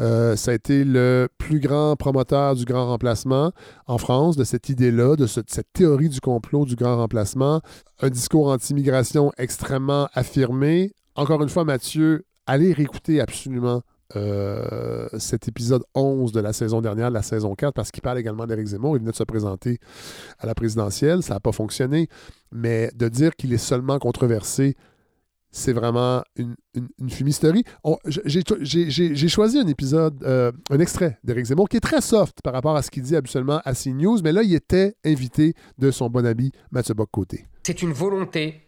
Euh, 0.00 0.34
ça 0.34 0.52
a 0.52 0.54
été 0.54 0.82
le 0.82 1.28
plus 1.36 1.60
grand 1.60 1.94
promoteur 1.94 2.54
du 2.54 2.64
grand 2.64 2.86
remplacement 2.86 3.52
en 3.86 3.98
France, 3.98 4.36
de 4.36 4.44
cette 4.44 4.70
idée-là, 4.70 5.14
de, 5.16 5.26
cette 5.26 5.72
théorie 5.74 6.08
du 6.08 6.20
complot 6.20 6.64
du 6.64 6.74
grand 6.74 6.96
remplacement. 6.96 7.60
Un 8.00 8.08
discours 8.08 8.48
anti-immigration 8.48 9.30
extrêmement 9.36 10.08
affirmé. 10.14 10.92
Encore 11.16 11.42
une 11.42 11.50
fois, 11.50 11.64
Mathieu, 11.64 12.24
allez 12.46 12.72
réécouter 12.72 13.20
absolument 13.20 13.82
euh, 14.16 15.06
cet 15.18 15.48
épisode 15.48 15.84
11 15.94 16.32
de 16.32 16.40
la 16.40 16.54
saison 16.54 16.80
dernière, 16.80 17.10
la 17.10 17.20
saison 17.20 17.54
4, 17.54 17.74
parce 17.74 17.90
qu'il 17.90 18.00
parle 18.00 18.18
également 18.18 18.46
d'Éric 18.46 18.68
Zemmour. 18.68 18.96
Il 18.96 19.00
venait 19.00 19.10
de 19.10 19.16
se 19.16 19.24
présenter 19.24 19.80
à 20.38 20.46
la 20.46 20.54
présidentielle. 20.54 21.22
Ça 21.22 21.34
n'a 21.34 21.40
pas 21.40 21.52
fonctionné. 21.52 22.08
Mais 22.50 22.90
de 22.94 23.08
dire 23.08 23.36
qu'il 23.36 23.52
est 23.52 23.58
seulement 23.58 23.98
controversé 23.98 24.76
c'est 25.58 25.72
vraiment 25.72 26.22
une, 26.36 26.54
une, 26.74 27.10
fumisterie. 27.10 27.64
J'ai 28.24 29.28
choisi 29.28 29.58
un 29.58 29.66
épisode, 29.66 30.22
euh, 30.24 30.52
un 30.70 30.78
extrait 30.78 31.18
d'Éric 31.24 31.46
Zemmour 31.46 31.68
qui 31.68 31.76
est 31.76 31.80
très 31.80 32.00
soft 32.00 32.40
par 32.42 32.52
rapport 32.52 32.76
à 32.76 32.82
ce 32.82 32.90
qu'il 32.90 33.02
dit 33.02 33.16
habituellement 33.16 33.60
à 33.64 33.74
CNews, 33.74 34.20
mais 34.22 34.32
là, 34.32 34.42
il 34.42 34.54
était 34.54 34.94
invité 35.04 35.54
de 35.78 35.90
son 35.90 36.08
bon 36.08 36.24
ami 36.24 36.52
Mathieu 36.70 36.94
Bock-Côté. 36.94 37.46
C'est 37.64 37.82
une 37.82 37.92
volonté 37.92 38.62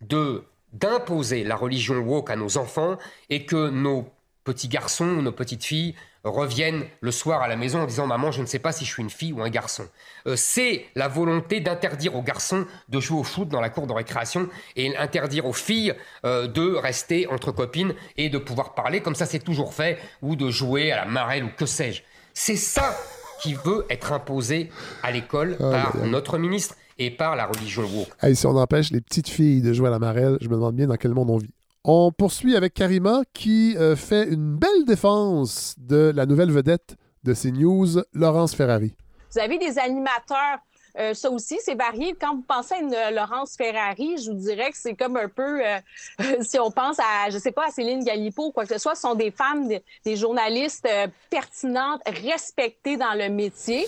de 0.00 0.42
d'imposer 0.72 1.44
la 1.44 1.54
religion 1.54 1.98
woke 1.98 2.30
à 2.30 2.36
nos 2.36 2.58
enfants 2.58 2.98
et 3.30 3.46
que 3.46 3.70
nos 3.70 4.08
petits 4.42 4.66
garçons 4.66 5.22
nos 5.22 5.30
petites 5.30 5.62
filles 5.62 5.94
reviennent 6.24 6.84
le 7.00 7.10
soir 7.10 7.42
à 7.42 7.48
la 7.48 7.56
maison 7.56 7.80
en 7.80 7.86
disant 7.86 8.06
Maman, 8.06 8.32
je 8.32 8.40
ne 8.40 8.46
sais 8.46 8.58
pas 8.58 8.72
si 8.72 8.84
je 8.84 8.92
suis 8.92 9.02
une 9.02 9.10
fille 9.10 9.32
ou 9.32 9.42
un 9.42 9.50
garçon. 9.50 9.84
Euh, 10.26 10.36
c'est 10.36 10.86
la 10.94 11.08
volonté 11.08 11.60
d'interdire 11.60 12.16
aux 12.16 12.22
garçons 12.22 12.66
de 12.88 13.00
jouer 13.00 13.18
au 13.18 13.24
foot 13.24 13.48
dans 13.48 13.60
la 13.60 13.70
cour 13.70 13.86
de 13.86 13.92
récréation 13.92 14.48
et 14.76 14.96
interdire 14.96 15.46
aux 15.46 15.52
filles 15.52 15.94
euh, 16.24 16.46
de 16.46 16.74
rester 16.74 17.26
entre 17.26 17.52
copines 17.52 17.94
et 18.16 18.28
de 18.28 18.38
pouvoir 18.38 18.74
parler 18.74 19.00
comme 19.00 19.14
ça 19.14 19.26
c'est 19.26 19.38
toujours 19.38 19.74
fait 19.74 19.98
ou 20.22 20.36
de 20.36 20.50
jouer 20.50 20.92
à 20.92 20.96
la 20.96 21.04
marelle 21.04 21.44
ou 21.44 21.50
que 21.56 21.66
sais-je. 21.66 22.02
C'est 22.32 22.56
ça 22.56 22.96
qui 23.42 23.54
veut 23.54 23.84
être 23.90 24.12
imposé 24.12 24.70
à 25.02 25.10
l'école 25.10 25.56
par 25.58 25.96
notre 25.98 26.38
ministre 26.38 26.76
et 26.98 27.10
par 27.10 27.36
la 27.36 27.46
religion 27.46 27.82
woke. 27.82 28.34
si 28.34 28.46
on 28.46 28.56
empêche 28.56 28.90
les 28.90 29.00
petites 29.00 29.28
filles 29.28 29.60
de 29.60 29.72
jouer 29.72 29.88
à 29.88 29.90
la 29.90 29.98
marelle, 29.98 30.38
je 30.40 30.48
me 30.48 30.54
demande 30.54 30.76
bien 30.76 30.86
dans 30.86 30.96
quel 30.96 31.12
monde 31.12 31.30
on 31.30 31.38
vit. 31.38 31.50
On 31.86 32.12
poursuit 32.12 32.56
avec 32.56 32.72
Karima 32.72 33.24
qui 33.34 33.76
euh, 33.76 33.94
fait 33.94 34.26
une 34.26 34.56
belle 34.56 34.86
défense 34.86 35.74
de 35.76 36.10
la 36.16 36.24
nouvelle 36.24 36.50
vedette 36.50 36.96
de 37.24 37.34
CNews, 37.34 38.02
Laurence 38.14 38.54
Ferrari. 38.54 38.94
Vous 39.30 39.38
avez 39.38 39.58
des 39.58 39.78
animateurs 39.78 40.60
euh, 40.96 41.12
ça 41.12 41.28
aussi, 41.28 41.58
c'est 41.60 41.74
varié. 41.74 42.14
Quand 42.18 42.36
vous 42.36 42.44
pensez 42.46 42.72
à 42.74 42.78
une 42.78 42.94
euh, 42.94 43.10
Laurence 43.10 43.56
Ferrari, 43.56 44.16
je 44.16 44.30
vous 44.30 44.38
dirais 44.38 44.70
que 44.70 44.76
c'est 44.78 44.94
comme 44.94 45.16
un 45.16 45.28
peu, 45.28 45.60
si 46.40 46.56
on 46.60 46.70
pense 46.70 47.00
à, 47.00 47.30
je 47.30 47.38
sais 47.38 47.50
pas, 47.50 47.66
à 47.66 47.70
Céline 47.72 48.04
Galipo 48.04 48.46
ou 48.46 48.50
quoi 48.52 48.64
que 48.64 48.72
ce 48.72 48.78
soit, 48.78 48.94
ce 48.94 49.00
sont 49.00 49.16
des 49.16 49.32
femmes, 49.32 49.66
des, 49.66 50.16
journalistes 50.16 50.88
pertinentes, 51.30 52.00
respectées 52.06 52.96
dans 52.96 53.12
le 53.18 53.28
métier. 53.28 53.86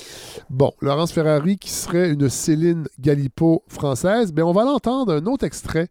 Bon, 0.51 0.73
Laurence 0.81 1.13
Ferrari 1.13 1.59
qui 1.59 1.71
serait 1.71 2.11
une 2.11 2.29
Céline 2.29 2.89
Galipo 2.99 3.63
française, 3.69 4.33
mais 4.35 4.43
on 4.43 4.53
va 4.53 4.65
l'entendre 4.65 5.15
un 5.15 5.27
autre 5.27 5.47
extrait 5.47 5.87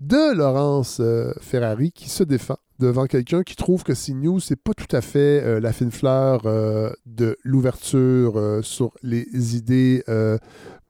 de 0.00 0.32
Laurence 0.34 0.98
euh, 1.00 1.32
Ferrari 1.40 1.92
qui 1.92 2.08
se 2.08 2.22
défend 2.22 2.56
devant 2.78 3.06
quelqu'un 3.06 3.42
qui 3.42 3.56
trouve 3.56 3.82
que 3.82 3.92
CNews, 3.92 4.38
c'est 4.38 4.56
pas 4.56 4.72
tout 4.72 4.94
à 4.94 5.00
fait 5.00 5.42
euh, 5.42 5.58
la 5.58 5.72
fine 5.72 5.90
fleur 5.90 6.42
euh, 6.46 6.90
de 7.06 7.36
l'ouverture 7.42 8.60
sur 8.62 8.92
les 9.02 9.56
idées 9.56 10.04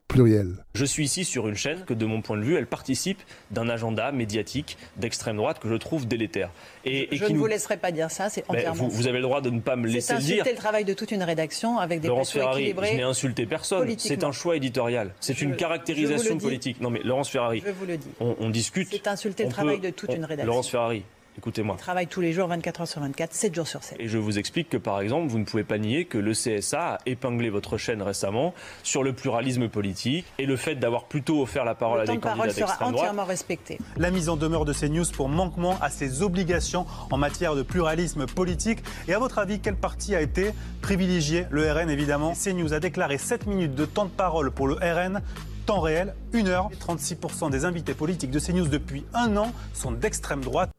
pluriel. 0.09 0.65
Je 0.75 0.85
suis 0.85 1.05
ici 1.05 1.25
sur 1.25 1.49
une 1.49 1.55
chaîne 1.55 1.85
que, 1.85 1.93
de 1.93 2.07
mon 2.07 2.23
point 2.23 2.39
de 2.39 2.43
vue, 2.43 2.57
elle 2.57 2.67
participe 2.67 3.21
d'un 3.51 3.69
agenda 3.69 4.11
médiatique 4.11 4.79
d'extrême 4.97 5.37
droite 5.37 5.59
que 5.59 5.69
je 5.69 5.75
trouve 5.75 6.09
délétère. 6.09 6.51
Et, 6.85 7.09
je 7.13 7.25
ne 7.27 7.37
vous 7.37 7.47
laisserai 7.47 7.77
pas 7.77 7.93
dire 7.93 8.11
ça, 8.11 8.29
c'est 8.31 8.45
entièrement. 8.49 8.89
Vous, 8.89 9.07
avez 9.07 9.19
le 9.19 9.23
droit 9.23 9.41
de 9.41 9.51
ne 9.51 9.61
pas 9.61 9.77
me 9.77 9.87
laisser 9.87 10.15
le 10.15 10.21
dire. 10.21 10.27
C'est 10.29 10.33
insulter 10.35 10.51
le 10.53 10.57
travail 10.57 10.85
de 10.85 10.95
toute 10.95 11.11
une 11.11 11.23
rédaction 11.23 11.79
avec 11.79 12.01
des 12.01 12.09
Laurence 12.09 12.33
Ferrari, 12.33 12.75
je 12.75 12.97
n'ai 12.97 13.03
insulté 13.03 13.47
personne. 13.47 13.89
C'est 13.99 14.25
un 14.25 14.33
choix 14.33 14.57
éditorial. 14.57 15.13
C'est 15.21 15.41
une 15.43 15.55
caractérisation 15.55 16.39
politique. 16.39 16.81
Non 16.81 16.91
mais 16.91 17.01
Laurence 17.05 17.29
Ferrari, 17.29 17.63
je 17.65 17.71
vous 17.71 17.87
le 17.87 17.99
dis. 17.99 18.09
On, 18.21 18.49
discute. 18.49 18.89
C'est 18.91 19.07
insulter 19.07 19.45
le 19.45 19.51
travail 19.51 19.79
de 19.79 19.91
toute 19.91 20.15
une 20.15 20.25
rédaction. 20.25 20.47
Laurence 20.47 20.71
Ferrari, 20.71 21.05
Écoutez-moi. 21.39 21.77
Il 21.79 21.83
travaille 21.83 22.09
tous 22.09 22.21
les 22.21 22.33
jours, 22.33 22.49
24 22.49 22.81
heures 22.81 22.89
sur 22.89 23.01
24, 23.01 23.33
7 23.33 23.55
jours 23.55 23.69
sur 23.69 23.81
7. 23.81 24.01
Et 24.01 24.09
je 24.09 24.19
vous 24.19 24.41
explique 24.41 24.69
que, 24.69 24.77
par 24.77 25.01
exemple, 25.01 25.29
vous 25.29 25.39
ne 25.39 25.45
pouvez 25.45 25.63
pas 25.63 25.79
nier 25.79 26.05
que 26.05 26.19
le 26.19 26.33
CSA 26.33 26.95
a 26.95 26.99
épinglé 27.07 27.49
votre 27.49 27.77
chaîne 27.79 28.03
récemment 28.03 28.55
sur 28.83 29.05
le 29.05 29.13
pluralisme 29.13 29.69
politique 29.69 30.27
et 30.39 30.47
le 30.47 30.57
fait 30.57 30.75
d'avoir 30.75 31.05
plutôt 31.05 31.41
offert 31.41 31.65
la 31.65 31.77
parole 31.77 32.01
à 32.01 32.07
des 32.07 32.19
candidats 32.19 32.47
d'extrême 32.47 32.67
droite. 32.67 32.79
sera 32.79 32.89
entièrement 32.89 33.25
respecté. 33.25 33.79
La 33.97 34.11
mise 34.11 34.29
en 34.29 34.37
demeure 34.37 34.65
de 34.65 34.73
CNews 34.73 35.05
pour 35.15 35.29
manquement 35.29 35.79
à 35.81 35.91
ses 35.91 36.23
obligations 36.23 36.87
en 37.13 37.19
matière 37.19 37.55
de 37.55 37.63
pluralisme 37.63 38.27
politique. 38.27 38.81
Et 39.07 39.15
à 39.15 39.21
votre 39.21 39.39
avis, 39.39 39.61
quel 39.61 39.77
parti 39.77 40.17
a 40.17 40.21
été 40.21 40.51
privilégié 40.83 41.47
Le 41.51 41.71
RN, 41.71 41.89
évidemment. 41.89 42.33
CNews 42.33 42.75
a 42.75 42.81
déclaré 42.81 43.17
7 43.17 43.47
minutes 43.47 43.77
de 43.77 43.85
temps 43.85 44.07
de 44.07 44.11
parole 44.11 44.51
pour 44.51 44.67
le 44.67 44.75
RN 44.75 45.23
temps 45.67 45.81
réel, 45.81 46.15
1 46.33 46.47
heure. 46.47 46.71
36% 46.81 47.51
des 47.51 47.65
invités 47.65 47.95
politiques 47.95 48.31
de 48.31 48.41
CNews 48.41 48.67
depuis 48.67 49.05
un 49.15 49.37
an 49.37 49.53
sont 49.75 49.93
d'extrême 49.93 50.41
droite. 50.41 50.71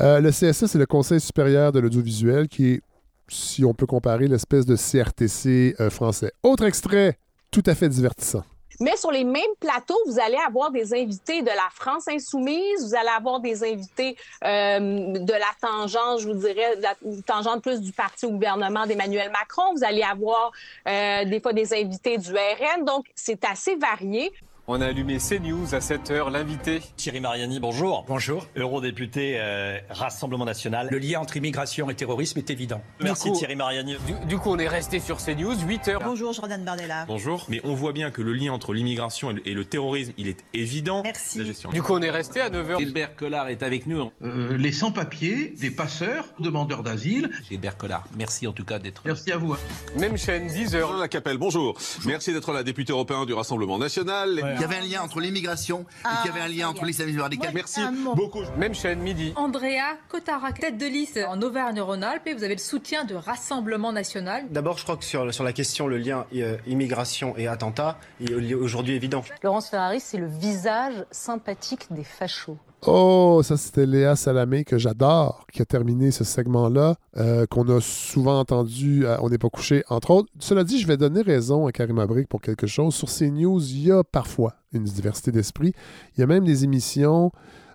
Euh, 0.00 0.20
le 0.20 0.30
CSA, 0.30 0.66
c'est 0.66 0.78
le 0.78 0.86
Conseil 0.86 1.20
supérieur 1.20 1.72
de 1.72 1.80
l'audiovisuel 1.80 2.48
qui 2.48 2.72
est, 2.72 2.80
si 3.28 3.64
on 3.64 3.74
peut 3.74 3.86
comparer, 3.86 4.28
l'espèce 4.28 4.66
de 4.66 4.76
CRTC 4.76 5.76
euh, 5.80 5.90
français. 5.90 6.32
Autre 6.42 6.64
extrait, 6.64 7.18
tout 7.50 7.62
à 7.66 7.74
fait 7.74 7.88
divertissant. 7.88 8.44
Mais 8.80 8.96
sur 8.96 9.10
les 9.10 9.24
mêmes 9.24 9.42
plateaux, 9.58 9.98
vous 10.06 10.20
allez 10.20 10.36
avoir 10.46 10.70
des 10.70 10.94
invités 10.94 11.42
de 11.42 11.48
la 11.48 11.68
France 11.74 12.06
insoumise, 12.06 12.86
vous 12.86 12.94
allez 12.94 13.08
avoir 13.08 13.40
des 13.40 13.64
invités 13.64 14.16
euh, 14.44 15.18
de 15.18 15.32
la 15.32 15.50
tangente, 15.60 16.20
je 16.20 16.28
vous 16.28 16.38
dirais, 16.38 16.76
de 16.76 17.20
tangente 17.22 17.60
plus 17.60 17.80
du 17.80 17.90
parti 17.92 18.26
au 18.26 18.30
gouvernement 18.30 18.86
d'Emmanuel 18.86 19.32
Macron. 19.32 19.74
Vous 19.74 19.82
allez 19.82 20.02
avoir 20.02 20.52
des 20.86 21.40
fois 21.42 21.52
des 21.52 21.74
invités 21.74 22.18
du 22.18 22.30
RN. 22.30 22.84
Donc, 22.84 23.06
c'est 23.16 23.44
assez 23.44 23.74
varié. 23.74 24.32
On 24.70 24.82
a 24.82 24.86
allumé 24.88 25.16
CNews 25.16 25.74
à 25.74 25.80
7 25.80 26.10
heure. 26.10 26.28
L'invité. 26.28 26.82
Thierry 26.98 27.20
Mariani, 27.20 27.58
bonjour. 27.58 28.04
Bonjour. 28.06 28.46
Eurodéputé 28.54 29.36
euh, 29.38 29.78
Rassemblement 29.88 30.44
National. 30.44 30.88
Le 30.90 30.98
lien 30.98 31.20
entre 31.20 31.38
immigration 31.38 31.88
et 31.88 31.94
terrorisme 31.94 32.38
est 32.38 32.50
évident. 32.50 32.82
Merci 33.00 33.32
Thierry 33.32 33.56
Mariani. 33.56 33.96
Du, 34.26 34.36
coup, 34.36 34.50
on 34.50 34.58
est 34.58 34.68
resté 34.68 35.00
sur 35.00 35.24
CNews 35.24 35.58
8 35.66 35.88
heures. 35.88 36.02
Bonjour 36.04 36.34
Jordan 36.34 36.62
Bardella. 36.62 37.06
Bonjour. 37.06 37.46
Mais 37.48 37.62
on 37.64 37.72
voit 37.72 37.94
bien 37.94 38.10
que 38.10 38.20
le 38.20 38.34
lien 38.34 38.52
entre 38.52 38.74
l'immigration 38.74 39.34
et, 39.42 39.54
le 39.54 39.64
terrorisme, 39.64 40.12
il 40.18 40.28
est 40.28 40.44
évident. 40.52 41.02
Merci. 41.02 41.40
Du 41.72 41.80
coup, 41.80 41.94
on 41.94 42.02
est 42.02 42.10
resté 42.10 42.42
à 42.42 42.50
9 42.50 42.70
heures. 42.70 42.78
Gilbert 42.78 43.16
Collard 43.16 43.48
est 43.48 43.62
avec 43.62 43.86
nous. 43.86 44.12
Euh, 44.22 44.54
les 44.58 44.72
sans-papiers, 44.72 45.54
des 45.58 45.70
passeurs, 45.70 46.26
demandeurs 46.40 46.82
d'asile. 46.82 47.30
Gilbert 47.48 47.78
Collard, 47.78 48.04
merci 48.18 48.46
en 48.46 48.52
tout 48.52 48.66
cas 48.66 48.78
d'être 48.78 49.00
là. 49.06 49.14
Merci 49.14 49.32
à 49.32 49.38
vous. 49.38 49.56
Même 49.96 50.18
chaîne, 50.18 50.46
10 50.46 50.74
heures. 50.74 50.94
La 50.94 51.08
Capelle, 51.08 51.38
bonjour. 51.38 51.78
Merci 52.04 52.34
d'être 52.34 52.52
là, 52.52 52.62
député 52.62 52.92
européen 52.92 53.24
du 53.24 53.32
Rassemblement 53.32 53.78
National. 53.78 54.57
Il 54.58 54.62
y 54.62 54.64
avait 54.64 54.76
un 54.76 54.86
lien 54.86 55.02
entre 55.02 55.20
l'immigration 55.20 55.38
immigration 55.38 55.86
et 56.04 56.22
qu'il 56.22 56.26
y 56.26 56.36
avait 56.36 56.44
un 56.44 56.48
lien 56.48 56.68
entre 56.68 56.84
l'islamisme 56.84 57.20
radical. 57.20 57.50
Merci 57.54 57.80
beaucoup. 58.16 58.42
Même 58.56 58.74
chaîne, 58.74 58.98
midi. 59.00 59.32
Andrea 59.36 59.96
Cotara, 60.08 60.52
tête 60.52 60.78
de 60.78 60.86
liste 60.86 61.18
en 61.28 61.40
Auvergne-Rhône-Alpes, 61.40 62.26
et 62.26 62.34
vous 62.34 62.44
avez 62.44 62.54
le 62.54 62.60
soutien 62.60 63.04
de 63.04 63.14
Rassemblement 63.14 63.92
National. 63.92 64.46
D'abord, 64.50 64.78
je 64.78 64.82
crois 64.82 64.96
que 64.96 65.04
sur, 65.04 65.32
sur 65.32 65.44
la 65.44 65.52
question, 65.52 65.86
le 65.86 65.98
lien 65.98 66.26
euh, 66.34 66.56
immigration 66.66 67.36
et 67.36 67.46
attentat, 67.46 67.98
il 68.20 68.50
est 68.50 68.54
aujourd'hui 68.54 68.94
évident. 68.94 69.22
Laurence 69.42 69.70
Ferrari, 69.70 70.00
c'est 70.00 70.18
le 70.18 70.26
visage 70.26 71.04
sympathique 71.10 71.86
des 71.90 72.04
fachos. 72.04 72.58
Oh, 72.86 73.40
ça 73.42 73.56
c'était 73.56 73.86
Léa 73.86 74.14
Salamé 74.14 74.64
que 74.64 74.78
j'adore, 74.78 75.46
qui 75.52 75.62
a 75.62 75.64
terminé 75.64 76.12
ce 76.12 76.22
segment-là, 76.22 76.94
euh, 77.16 77.44
qu'on 77.46 77.68
a 77.68 77.80
souvent 77.80 78.38
entendu 78.38 79.06
à 79.06 79.22
On 79.22 79.30
n'est 79.30 79.38
pas 79.38 79.48
couché, 79.48 79.82
entre 79.88 80.12
autres. 80.12 80.28
Cela 80.38 80.62
dit, 80.62 80.80
je 80.80 80.86
vais 80.86 80.96
donner 80.96 81.22
raison 81.22 81.66
à 81.66 81.72
Karim 81.72 81.98
Abrik 81.98 82.28
pour 82.28 82.40
quelque 82.40 82.68
chose. 82.68 82.94
Sur 82.94 83.08
CNews, 83.08 83.60
il 83.70 83.86
y 83.86 83.90
a 83.90 84.04
parfois 84.04 84.54
une 84.72 84.84
diversité 84.84 85.32
d'esprit. 85.32 85.72
Il 86.16 86.20
y 86.20 86.22
a 86.22 86.26
même 86.26 86.44
des 86.44 86.62
émissions 86.62 87.32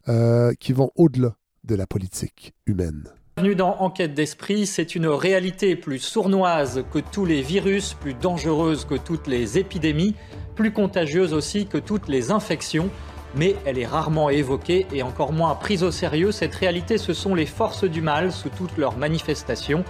euh, 0.08 0.54
qui 0.60 0.72
vont 0.72 0.92
au-delà 0.96 1.36
de 1.66 1.76
la 1.76 1.86
politique 1.86 2.54
humaine. 2.66 3.04
Bienvenue 3.36 3.56
dans 3.56 3.78
Enquête 3.80 4.14
d'esprit, 4.14 4.68
c'est 4.68 4.96
une 4.96 5.08
réalité 5.08 5.76
plus 5.76 6.00
sournoise 6.00 6.84
que 6.94 7.00
tous 7.00 7.26
les 7.26 7.42
virus, 7.42 7.96
plus 7.96 8.14
dangereuse 8.14 8.86
que 8.86 8.96
toutes 8.96 9.28
les 9.28 9.58
épidémies, 9.58 10.14
plus 10.56 10.72
contagieuse 10.72 11.34
aussi 11.34 11.66
que 11.66 11.80
toutes 11.80 12.08
les 12.08 12.32
infections. 12.32 12.90
Mais 13.36 13.56
elle 13.66 13.80
est 13.80 13.86
rarement 13.86 14.30
évoquée 14.30 14.86
et 14.94 15.04
encore 15.04 15.34
moins 15.34 15.56
prise 15.56 15.84
au 15.84 15.92
sérieux. 15.92 16.32
Cette 16.32 16.56
réalité, 16.56 16.98
ce 16.98 17.14
sont 17.14 17.36
les 17.36 17.46
forces 17.46 17.84
du 17.84 18.02
mal 18.02 18.32
sous 18.32 18.50
toutes 18.50 18.78
leurs 18.78 18.98
manifestations. 18.98 19.84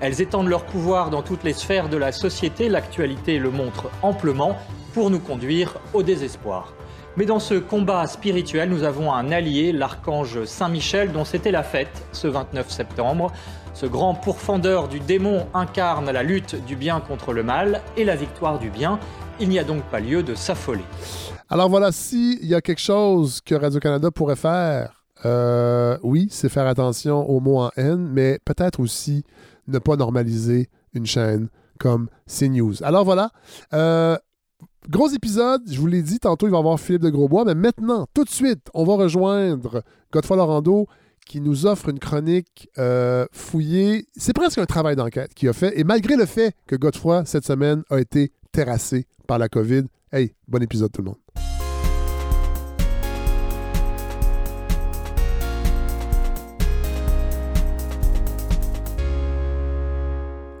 Elles 0.00 0.20
étendent 0.20 0.48
leur 0.48 0.64
pouvoir 0.64 1.10
dans 1.10 1.22
toutes 1.22 1.44
les 1.44 1.52
sphères 1.52 1.88
de 1.88 1.96
la 1.96 2.12
société, 2.12 2.68
l'actualité 2.68 3.38
le 3.38 3.50
montre 3.50 3.90
amplement, 4.02 4.56
pour 4.94 5.10
nous 5.10 5.20
conduire 5.20 5.78
au 5.92 6.02
désespoir. 6.02 6.74
Mais 7.16 7.26
dans 7.26 7.38
ce 7.38 7.54
combat 7.54 8.06
spirituel, 8.06 8.70
nous 8.70 8.84
avons 8.84 9.12
un 9.12 9.32
allié, 9.32 9.72
l'archange 9.72 10.44
Saint-Michel, 10.44 11.12
dont 11.12 11.24
c'était 11.24 11.50
la 11.50 11.62
fête 11.62 12.06
ce 12.12 12.28
29 12.28 12.70
septembre. 12.70 13.32
Ce 13.74 13.86
grand 13.86 14.14
pourfendeur 14.14 14.88
du 14.88 15.00
démon 15.00 15.46
incarne 15.54 16.10
la 16.10 16.22
lutte 16.22 16.64
du 16.64 16.76
bien 16.76 17.00
contre 17.00 17.32
le 17.32 17.42
mal 17.42 17.82
et 17.96 18.04
la 18.04 18.16
victoire 18.16 18.58
du 18.58 18.70
bien. 18.70 18.98
Il 19.40 19.48
n'y 19.48 19.58
a 19.58 19.64
donc 19.64 19.82
pas 19.84 20.00
lieu 20.00 20.22
de 20.22 20.34
s'affoler. 20.34 20.84
Alors 21.52 21.68
voilà, 21.68 21.90
s'il 21.90 22.46
y 22.46 22.54
a 22.54 22.60
quelque 22.60 22.80
chose 22.80 23.40
que 23.40 23.56
Radio-Canada 23.56 24.12
pourrait 24.12 24.36
faire, 24.36 25.02
euh, 25.24 25.98
oui, 26.04 26.28
c'est 26.30 26.48
faire 26.48 26.68
attention 26.68 27.28
aux 27.28 27.40
mots 27.40 27.58
en 27.58 27.70
haine, 27.76 28.08
mais 28.12 28.38
peut-être 28.44 28.78
aussi 28.78 29.24
ne 29.66 29.80
pas 29.80 29.96
normaliser 29.96 30.70
une 30.94 31.06
chaîne 31.06 31.48
comme 31.80 32.08
CNews. 32.28 32.84
Alors 32.84 33.04
voilà, 33.04 33.30
euh, 33.74 34.16
gros 34.88 35.08
épisode, 35.08 35.62
je 35.68 35.80
vous 35.80 35.88
l'ai 35.88 36.02
dit, 36.02 36.20
tantôt 36.20 36.46
il 36.46 36.52
va 36.52 36.58
y 36.58 36.60
avoir 36.60 36.78
Philippe 36.78 37.02
de 37.02 37.10
Grosbois, 37.10 37.44
mais 37.44 37.56
maintenant, 37.56 38.06
tout 38.14 38.22
de 38.22 38.30
suite, 38.30 38.68
on 38.72 38.84
va 38.84 38.94
rejoindre 38.94 39.82
Godefroy 40.12 40.36
Lorando 40.36 40.86
qui 41.26 41.40
nous 41.40 41.66
offre 41.66 41.88
une 41.88 41.98
chronique 41.98 42.68
euh, 42.78 43.26
fouillée. 43.32 44.06
C'est 44.16 44.34
presque 44.34 44.58
un 44.58 44.66
travail 44.66 44.94
d'enquête 44.94 45.34
qu'il 45.34 45.48
a 45.48 45.52
fait, 45.52 45.76
et 45.76 45.82
malgré 45.82 46.14
le 46.14 46.26
fait 46.26 46.54
que 46.68 46.76
Godefroy, 46.76 47.24
cette 47.24 47.44
semaine, 47.44 47.82
a 47.90 47.98
été 47.98 48.30
terrassé 48.52 49.08
par 49.26 49.38
la 49.40 49.48
COVID, 49.48 49.86
hey, 50.12 50.34
bon 50.48 50.62
épisode 50.62 50.90
tout 50.92 51.02
le 51.02 51.08
monde. 51.08 51.18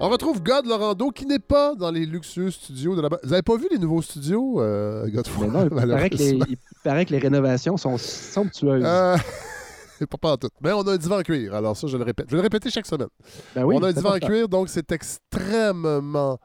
On 0.02 0.08
retrouve 0.08 0.42
God 0.42 0.64
Lorando 0.64 1.10
qui 1.10 1.26
n'est 1.26 1.38
pas 1.38 1.74
dans 1.74 1.90
les 1.90 2.06
luxueux 2.06 2.50
studios 2.50 2.96
de 2.96 3.02
la 3.02 3.10
Vous 3.22 3.32
avez 3.34 3.42
pas 3.42 3.56
vu 3.56 3.68
les 3.70 3.76
nouveaux 3.76 4.00
studios, 4.00 4.62
euh, 4.62 5.06
Godefroy? 5.10 5.46
Mais 5.48 5.52
non, 5.52 5.64
il, 5.64 5.70
paraît 5.70 6.08
que 6.08 6.16
les, 6.16 6.30
il 6.30 6.56
paraît 6.82 7.04
que 7.04 7.10
les 7.10 7.18
rénovations 7.18 7.76
sont 7.76 7.98
somptueuses. 7.98 8.82
Euh, 8.82 9.16
pas, 10.06 10.16
pas 10.16 10.32
en 10.32 10.36
tout. 10.38 10.48
Mais 10.62 10.72
on 10.72 10.80
a 10.82 10.92
un 10.92 10.96
divan 10.96 11.18
en 11.18 11.22
cuir, 11.22 11.54
alors 11.54 11.76
ça, 11.76 11.86
je 11.86 11.98
le 11.98 12.04
répète. 12.04 12.26
Je 12.28 12.30
vais 12.30 12.38
le 12.38 12.42
répéter 12.44 12.70
chaque 12.70 12.86
semaine. 12.86 13.08
Ben 13.54 13.64
oui, 13.64 13.76
on 13.78 13.82
a 13.82 13.88
un 13.88 13.92
divan 13.92 14.14
en 14.14 14.18
cuir, 14.18 14.48
donc 14.48 14.70
c'est 14.70 14.90
extrêmement 14.90 16.38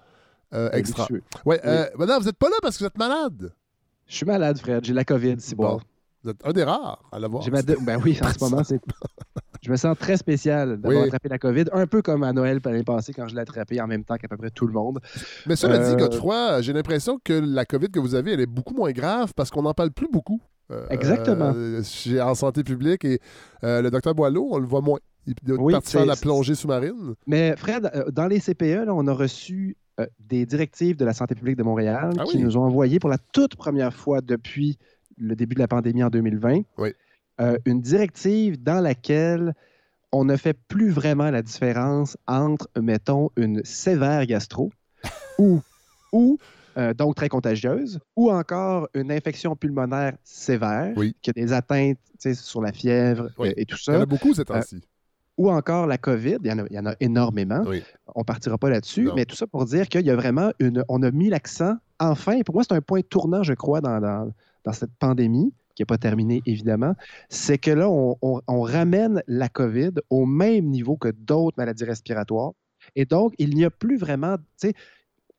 euh, 0.54 0.70
extra. 0.72 1.04
luxueux. 1.10 1.24
Ouais, 1.46 1.60
Oui. 1.64 1.70
euh, 1.70 1.86
maintenant, 1.98 2.20
vous 2.20 2.26
n'êtes 2.26 2.38
pas 2.38 2.50
là 2.50 2.56
parce 2.62 2.78
que 2.78 2.84
vous 2.84 2.88
êtes 2.88 2.98
malade? 2.98 3.52
Je 4.08 4.16
suis 4.16 4.26
malade, 4.26 4.58
Fred. 4.60 4.86
J'ai 4.86 4.94
la 4.94 5.04
COVID, 5.04 5.36
c'est 5.40 5.56
bon. 5.56 5.80
Vous 6.24 6.32
êtes 6.32 6.46
un 6.46 6.54
des 6.54 6.64
rares 6.64 7.04
à 7.12 7.20
l'avoir. 7.20 7.48
Ma 7.52 7.62
Ben 7.62 8.00
oui, 8.04 8.18
en 8.24 8.30
ce 8.32 8.40
moment, 8.44 8.64
c'est. 8.64 8.80
Je 9.62 9.72
me 9.72 9.78
sens 9.78 9.98
très 9.98 10.16
spécial 10.16 10.78
d'avoir 10.78 11.02
Oui. 11.02 11.08
attrapé 11.08 11.28
la 11.28 11.40
COVID, 11.40 11.66
un 11.74 11.88
peu 11.88 12.04
comme 12.04 12.22
à 12.22 12.32
Noël 12.34 12.60
l'année 12.64 12.84
passée 12.84 13.14
quand 13.14 13.28
je 13.28 13.34
l'ai 13.34 13.42
attrapé 13.42 13.82
en 13.82 13.88
même 13.88 14.04
temps 14.04 14.16
qu'à 14.16 14.28
peu 14.28 14.38
près 14.38 14.52
tout 14.52 14.68
le 14.68 14.74
monde. 14.74 15.00
Mais 15.48 15.56
cela 15.56 15.80
dit, 15.80 15.94
Euh, 15.94 15.96
Godefroy, 15.96 16.62
j'ai 16.62 16.72
l'impression 16.72 17.20
que 17.24 17.34
la 17.34 17.66
COVID 17.66 17.90
que 17.90 18.00
vous 18.00 18.14
avez, 18.14 18.34
elle 18.34 18.42
est 18.42 18.46
beaucoup 18.46 18.76
moins 18.76 18.92
grave 18.92 19.34
parce 19.36 19.50
qu'on 19.50 19.64
n'en 19.64 19.74
parle 19.74 19.90
plus 19.90 20.08
beaucoup. 20.12 20.40
Euh, 20.72 20.86
Exactement. 20.92 21.52
euh, 21.56 21.82
en 22.22 22.36
santé 22.36 22.64
publique 22.64 23.06
et 23.06 23.20
le 23.64 23.90
docteur 23.90 24.14
Boileau, 24.14 24.50
on 24.52 24.60
le 24.60 24.68
voit 24.68 24.82
moins. 24.82 25.00
Il 25.26 25.32
est 25.34 25.52
Oui, 25.58 25.74
la 26.06 26.16
plongée 26.16 26.54
sous-marine. 26.54 27.16
Mais 27.26 27.56
Fred, 27.56 27.92
dans 28.12 28.28
les 28.28 28.40
CPE, 28.40 28.86
là, 28.86 28.94
on 28.94 29.08
a 29.08 29.14
reçu 29.14 29.78
euh, 30.00 30.06
des 30.20 30.46
directives 30.46 30.98
de 30.98 31.06
la 31.06 31.14
santé 31.14 31.36
publique 31.36 31.56
de 31.56 31.64
Montréal 31.64 32.12
Ah 32.20 32.24
qui 32.26 32.38
oui. 32.38 32.44
nous 32.44 32.58
ont 32.58 32.64
envoyé 32.64 33.00
pour 33.00 33.10
la 33.10 33.18
toute 33.18 33.56
première 33.56 33.94
fois 33.94 34.22
depuis 34.22 34.78
le 35.18 35.36
début 35.36 35.56
de 35.56 35.62
la 35.62 35.68
pandémie 35.68 36.04
en 36.04 36.10
2020 36.10 36.62
euh, 37.42 37.58
une 37.66 37.82
directive 37.82 38.62
dans 38.62 38.82
laquelle 38.82 39.54
on 40.12 40.24
ne 40.24 40.38
fait 40.38 40.58
plus 40.68 40.90
vraiment 40.90 41.30
la 41.32 41.42
différence 41.42 42.18
entre, 42.28 42.70
mettons, 42.82 43.30
une 43.36 43.62
sévère 43.66 44.26
gastro 44.26 44.72
ou, 45.38 45.62
ou 46.14 46.38
euh, 46.78 46.94
donc 46.94 47.16
très 47.16 47.30
contagieuse, 47.30 48.00
ou 48.16 48.32
encore 48.32 48.90
une 48.94 49.12
infection 49.12 49.56
pulmonaire 49.56 50.18
sévère, 50.24 50.94
qui 51.22 51.30
a 51.30 51.34
des 51.34 51.54
atteintes 51.54 51.98
sur 52.34 52.62
la 52.62 52.72
fièvre 52.72 53.30
et 53.44 53.66
tout 53.66 53.78
ça. 53.78 53.94
Il 53.94 53.96
y 53.96 53.98
en 54.00 54.02
a 54.02 54.06
beaucoup 54.06 54.34
ces 54.34 54.46
temps-ci. 54.46 54.82
Ou 55.38 55.50
encore 55.52 55.86
la 55.88 55.98
COVID, 55.98 56.38
il 56.44 56.48
y 56.48 56.52
en 56.54 56.60
a, 56.60 56.64
il 56.70 56.76
y 56.76 56.80
en 56.80 56.86
a 56.86 56.96
énormément. 57.00 57.64
On 58.16 58.22
ne 58.22 58.24
partira 58.26 58.58
pas 58.58 58.70
là-dessus, 58.70 59.06
mais 59.16 59.26
tout 59.26 59.36
ça 59.36 59.48
pour 59.48 59.66
dire 59.66 59.88
qu'il 59.90 60.06
y 60.06 60.10
a 60.10 60.16
vraiment 60.16 60.52
une. 60.60 60.84
On 60.90 61.04
a 61.04 61.12
mis 61.12 61.30
l'accent, 61.30 61.76
enfin, 62.00 62.42
pour 62.44 62.56
moi, 62.56 62.64
c'est 62.68 62.74
un 62.76 62.82
point 62.82 63.02
tournant, 63.02 63.44
je 63.44 63.54
crois, 63.54 63.82
dans, 63.82 64.00
dans, 64.00 64.32
dans 64.64 64.72
cette 64.74 64.94
pandémie, 64.98 65.54
qui 65.76 65.82
n'est 65.82 65.86
pas 65.88 65.98
terminée, 65.98 66.42
évidemment, 66.46 66.94
c'est 67.30 67.58
que 67.58 67.72
là, 67.72 67.90
on, 67.90 68.18
on- 68.22 68.42
on 68.48 68.62
ramène 68.62 69.22
la 69.28 69.50
COVID 69.50 69.92
au 70.10 70.26
même 70.26 70.68
niveau 70.68 70.96
que 70.96 71.10
d'autres 71.10 71.58
maladies 71.58 71.84
respiratoires. 71.84 72.52
Et 72.96 73.04
donc, 73.06 73.34
il 73.40 73.56
n'y 73.56 73.66
a 73.66 73.70
plus 73.70 73.98
vraiment. 73.98 74.38
tu 74.38 74.44
sais, 74.70 74.74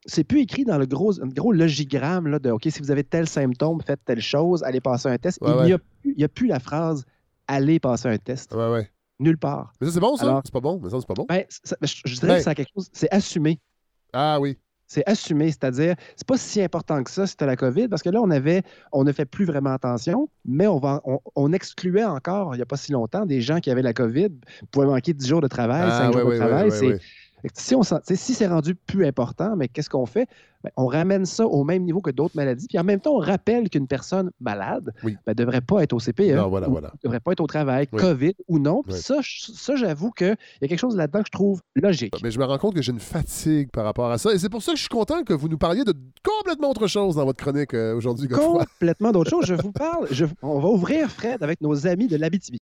c'est 0.05 0.25
plus 0.25 0.41
écrit 0.41 0.65
dans 0.65 0.79
le 0.79 0.87
gros, 0.87 1.13
le 1.13 1.29
gros 1.33 1.53
logigramme 1.53 2.29
là, 2.29 2.39
de 2.39 2.51
OK, 2.51 2.67
si 2.71 2.81
vous 2.81 2.91
avez 2.91 3.03
tel 3.03 3.27
symptôme, 3.29 3.81
faites 3.81 4.05
telle 4.05 4.21
chose, 4.21 4.63
allez 4.63 4.81
passer 4.81 5.09
un 5.09 5.17
test. 5.19 5.39
Ouais, 5.41 5.49
il 5.63 5.65
n'y 5.67 5.73
a, 5.73 5.77
ouais. 5.77 6.29
plus- 6.29 6.51
a 6.51 6.55
la 6.55 6.61
phrase 6.61 7.05
allez 7.49 7.81
passer 7.81 8.09
un 8.09 8.19
test. 8.19 8.55
Ouais. 8.55 8.91
Nulle 9.19 9.39
part. 9.39 9.73
Mais 9.81 9.87
ça, 9.87 9.93
c'est 9.95 10.01
bon, 10.01 10.17
ça? 10.17 10.41
C'est 10.45 10.53
pas 10.53 10.61
bon? 10.61 10.81
Mais 10.83 10.91
ça, 10.91 10.99
c'est 11.01 11.07
pas 11.07 11.15
bon? 11.15 11.27
Ben, 11.29 11.45
ça- 11.49 11.77
je, 11.81 11.95
je 12.05 12.15
dirais 12.17 12.27
Ben- 12.29 12.37
que 12.39 12.43
c'est 12.45 12.55
quelque 12.55 12.71
chose, 12.75 12.89
c'est 12.93 13.11
assumé. 13.13 13.59
Ah 14.13 14.39
oui. 14.41 14.59
C'est 14.89 15.03
assumé, 15.09 15.49
c'est-à-dire, 15.49 15.97
c'est 16.15 16.27
pas 16.27 16.37
si 16.39 16.63
important 16.63 17.03
que 17.03 17.11
ça 17.11 17.27
si 17.27 17.37
tu 17.37 17.45
la 17.45 17.57
COVID, 17.57 17.89
parce 17.89 18.03
que 18.03 18.09
là, 18.11 18.21
on 18.23 18.31
avait, 18.31 18.63
on 18.93 19.03
ne 19.03 19.11
fait 19.11 19.25
plus 19.25 19.45
vraiment 19.45 19.73
attention, 19.73 20.29
mais 20.45 20.69
on, 20.69 20.79
va, 20.79 21.01
on, 21.05 21.19
on 21.35 21.53
excluait 21.53 22.05
encore, 22.05 22.55
il 22.55 22.59
n'y 22.59 22.63
a 22.63 22.67
pas 22.67 22.77
si 22.77 22.93
longtemps, 22.93 23.27
des 23.27 23.41
gens 23.41 23.59
qui 23.59 23.69
avaient 23.71 23.83
la 23.83 23.93
COVID, 23.93 24.29
pouvaient 24.71 24.87
manquer 24.87 25.13
10 25.13 25.27
jours 25.27 25.41
de 25.41 25.49
travail, 25.49 25.89
Ah, 25.91 25.99
5 26.13 26.13
jours 26.13 26.31
de 26.31 26.37
travail. 26.37 26.71
Si, 27.55 27.75
on 27.75 27.83
si 27.83 28.35
c'est 28.35 28.47
rendu 28.47 28.75
plus 28.75 29.07
important, 29.07 29.55
mais 29.57 29.69
qu'est-ce 29.69 29.91
qu'on 29.91 30.07
fait? 30.07 30.27
Ben, 30.65 30.71
on 30.77 30.87
ramène 30.87 31.27
ça 31.27 31.47
au 31.47 31.63
même 31.65 31.85
niveau 31.85 32.01
que 32.01 32.11
d'autres 32.11 32.35
maladies, 32.35 32.67
puis 32.67 32.79
en 32.79 32.83
même 32.83 32.99
temps, 32.99 33.15
on 33.15 33.19
rappelle 33.21 33.69
qu'une 33.71 33.87
personne 33.87 34.31
malade 34.41 34.93
ne 35.05 35.33
devrait 35.33 35.61
pas 35.61 35.83
être 35.83 35.93
au 35.93 35.99
CPE, 36.01 36.35
Non, 36.35 36.49
voilà, 36.49 36.67
ou 36.69 36.73
voilà. 36.73 36.89
ne 36.95 36.99
devrait 37.09 37.21
pas 37.21 37.33
être 37.33 37.41
au 37.41 37.47
travail, 37.47 37.87
Oui. 37.93 38.01
COVID 38.01 38.33
ou 38.49 38.59
non. 38.59 38.83
Puis 38.83 38.95
Oui. 38.95 38.99
Ça, 39.01 39.19
ça 39.23 39.77
j'avoue 39.77 40.11
qu'il 40.11 40.37
y 40.61 40.65
a 40.65 40.69
quelque 40.69 40.79
chose 40.81 40.97
là-dedans 40.97 41.21
que 41.21 41.27
je 41.27 41.33
trouve 41.33 41.61
logique. 41.77 42.15
Mais 42.23 42.31
je 42.33 42.39
me 42.41 42.45
rends 42.45 42.59
compte 42.59 42.75
que 42.75 42.83
j'ai 42.83 42.91
une 42.93 42.99
fatigue 43.01 43.71
par 43.71 43.85
rapport 43.85 44.11
à 44.11 44.19
ça. 44.19 44.33
Et 44.33 44.39
c'est 44.39 44.49
pour 44.49 44.63
ça 44.63 44.73
que 44.73 44.77
je 44.79 44.83
suis 44.83 44.89
content 44.89 45.23
que 45.23 45.35
vous 45.35 45.49
nous 45.49 45.59
parliez 45.59 45.85
de 45.85 45.95
complètement 46.25 46.71
autre 46.71 46.87
chose 46.89 47.15
dans 47.17 47.25
votre 47.27 47.43
chronique 47.43 47.75
euh, 47.75 47.95
aujourd'hui, 47.95 48.27
complètement 48.29 49.13
d'autre 49.13 49.31
chose. 49.31 49.45
Je 49.45 49.55
vous 49.55 49.73
parle, 49.73 50.09
je- 50.11 50.25
on 50.43 50.59
va 50.59 50.69
ouvrir 50.69 51.11
Fred 51.11 51.43
avec 51.43 51.61
nos 51.61 51.87
amis 51.87 52.09
de 52.09 52.17
l'Abitibi. 52.17 52.59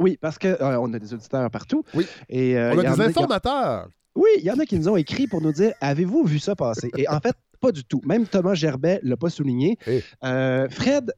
Oui, 0.00 0.18
parce 0.20 0.38
que 0.38 0.48
euh, 0.48 0.78
on 0.80 0.92
a 0.94 0.98
des 0.98 1.12
auditeurs 1.14 1.50
partout. 1.50 1.84
Oui. 1.94 2.06
Et, 2.28 2.56
euh, 2.58 2.72
On 2.74 2.78
a 2.78 2.82
des 2.94 3.00
a- 3.00 3.04
informateurs. 3.04 3.88
Oui, 4.14 4.28
il 4.38 4.44
y 4.44 4.50
en 4.50 4.58
a 4.58 4.64
qui 4.66 4.78
nous 4.78 4.88
ont 4.88 4.96
écrit 4.96 5.26
pour 5.26 5.40
nous 5.40 5.52
dire 5.52 5.72
Avez-vous 5.80 6.24
vu 6.24 6.38
ça 6.38 6.54
passer? 6.54 6.90
Et 6.96 7.08
en 7.08 7.20
fait, 7.20 7.34
pas 7.60 7.72
du 7.72 7.84
tout. 7.84 8.00
Même 8.04 8.26
Thomas 8.26 8.54
Gerbet 8.54 9.00
ne 9.02 9.10
l'a 9.10 9.16
pas 9.16 9.30
souligné. 9.30 9.78
Eh. 9.86 10.02
Euh, 10.24 10.68
Fred, 10.68 11.12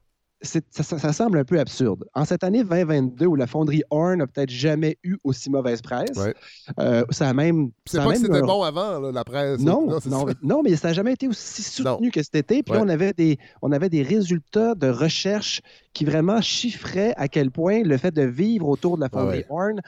ça, 0.45 0.61
ça- 0.71 0.99
ça 0.99 1.13
semble 1.13 1.39
un 1.39 1.45
peu 1.45 1.59
absurde. 1.59 2.05
En 2.15 2.25
cette 2.25 2.45
année 2.45 2.63
2022, 2.65 3.27
où 3.27 3.35
la 3.37 3.47
fonderie 3.47 3.83
Horn 3.91 4.19
n'a 4.19 4.27
peut-être 4.27 4.51
jamais 4.51 4.99
eu 5.03 5.17
aussi 5.25 5.51
mauvaise 5.51 5.81
presse, 5.83 6.17
Ouais. 6.17 6.35
euh, 6.79 7.05
ça 7.11 7.29
a 7.29 7.33
même. 7.35 7.71
C'est 7.87 7.97
ça 7.97 8.03
a 8.03 8.07
pas 8.07 8.13
que 8.13 8.19
même 8.19 8.27
c'était 8.27 8.39
eu 8.39 8.43
un- 8.43 8.47
bon 8.47 8.63
avant, 8.63 9.01
là, 9.01 9.11
la 9.13 9.25
presse. 9.25 9.61
non, 9.61 9.89
non, 10.07 10.27
non, 10.43 10.63
mais 10.63 10.77
ça 10.77 10.89
n'a 10.89 10.95
jamais 10.95 11.13
été 11.15 11.27
aussi 11.29 11.63
soutenu 11.63 12.11
que 12.11 12.23
cet 12.23 12.37
été. 12.37 12.63
Puis 12.63 12.75
Ouais. 12.75 12.81
on 12.83 12.89
avait, 12.89 13.13
des, 13.13 13.39
on 13.63 13.73
avait 13.73 13.89
des 13.89 14.03
résultats 14.03 14.75
de 14.75 14.89
recherche 14.89 15.61
qui 15.93 16.05
vraiment 16.05 16.41
chiffraient 16.41 17.15
à 17.17 17.29
quel 17.29 17.51
point 17.51 17.83
le 17.83 17.97
fait 17.97 18.13
de 18.13 18.23
vivre 18.23 18.69
autour 18.69 18.97
de 18.97 19.03
la 19.03 19.09
fonderie 19.09 19.39
ouais. 19.39 19.47
Horn 19.49 19.81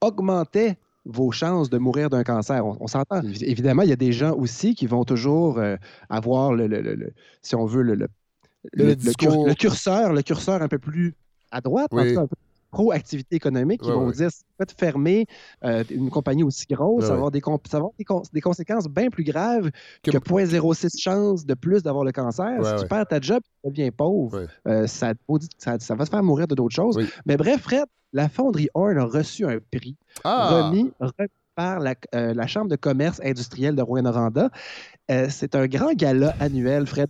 augmentait 0.00 0.76
vos 1.06 1.32
chances 1.32 1.68
de 1.68 1.76
mourir 1.78 2.08
d'un 2.08 2.24
cancer. 2.24 2.64
On, 2.64 2.76
on 2.80 2.86
s'entend. 2.86 3.20
Évi- 3.20 3.44
Évidemment, 3.44 3.82
il 3.82 3.90
y 3.90 3.92
a 3.92 3.96
des 3.96 4.12
gens 4.12 4.32
aussi 4.34 4.74
qui 4.74 4.86
vont 4.86 5.04
toujours 5.04 5.58
euh, 5.58 5.76
avoir, 6.08 6.52
le, 6.54 6.66
le- 6.66 6.80
le- 6.80 6.94
le- 6.94 7.12
si 7.42 7.54
on 7.54 7.66
veut, 7.66 7.82
le, 7.82 8.08
le, 8.72 8.94
discours. 8.96 9.54
curseur, 9.56 10.12
le 10.12 10.22
curseur 10.22 10.62
un 10.62 10.68
peu 10.68 10.78
plus 10.78 11.14
à 11.50 11.60
droite, 11.60 11.92
en 11.92 11.98
Oui. 11.98 12.16
un 12.16 12.26
peu 12.26 12.36
pro-activité 12.70 13.36
économique, 13.36 13.82
qui 13.82 13.88
Ouais, 13.88 13.94
vont 13.94 14.06
ouais. 14.06 14.12
dire, 14.14 14.30
faites 14.58 14.72
fermer 14.76 15.26
euh, 15.64 15.84
une 15.90 16.10
compagnie 16.10 16.42
aussi 16.42 16.66
grosse, 16.66 17.02
Ouais, 17.04 17.08
ça 17.08 17.14
va 17.16 17.30
des, 17.30 17.40
ça 17.40 17.50
va 17.72 17.76
avoir 17.76 17.92
des, 17.96 18.04
des 18.32 18.40
conséquences 18.40 18.88
bien 18.88 19.10
plus 19.10 19.22
graves 19.22 19.70
que, 20.02 20.10
0,06 20.10 21.00
chance 21.00 21.46
de 21.46 21.54
plus 21.54 21.84
d'avoir 21.84 22.02
le 22.04 22.10
cancer. 22.10 22.64
Si 22.66 22.82
tu 22.82 22.88
perds 22.88 23.06
ta 23.06 23.20
job, 23.20 23.40
tu 23.62 23.70
deviens 23.70 23.90
pauvre. 23.92 24.48
euh, 24.66 24.88
ça, 24.88 25.12
ça, 25.58 25.78
ça 25.78 25.94
va 25.94 26.04
te 26.04 26.10
faire 26.10 26.22
mourir 26.24 26.48
de 26.48 26.56
d'autres 26.56 26.74
choses. 26.74 26.98
Mais 27.26 27.36
bref, 27.36 27.60
Fred, 27.62 27.84
la 28.12 28.28
fonderie 28.28 28.68
Horn 28.74 28.98
a 28.98 29.04
reçu 29.04 29.46
un 29.46 29.58
prix 29.70 29.96
Ah! 30.24 30.64
remis, 30.66 30.90
remis 30.98 31.28
par 31.54 31.78
la, 31.78 31.94
euh, 32.16 32.34
la 32.34 32.48
Chambre 32.48 32.68
de 32.68 32.74
commerce 32.76 33.20
industriel 33.24 33.76
de 33.76 33.82
Rouen-Noranda. 33.82 34.50
Euh, 35.12 35.28
c'est 35.30 35.54
un 35.54 35.68
grand 35.68 35.92
gala 35.92 36.34
annuel, 36.40 36.86
Fred. 36.88 37.08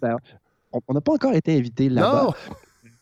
On 0.89 0.95
n'a 0.95 1.01
pas 1.01 1.13
encore 1.13 1.35
été 1.35 1.57
invité 1.57 1.89
là-bas. 1.89 2.25
Non! 2.25 2.33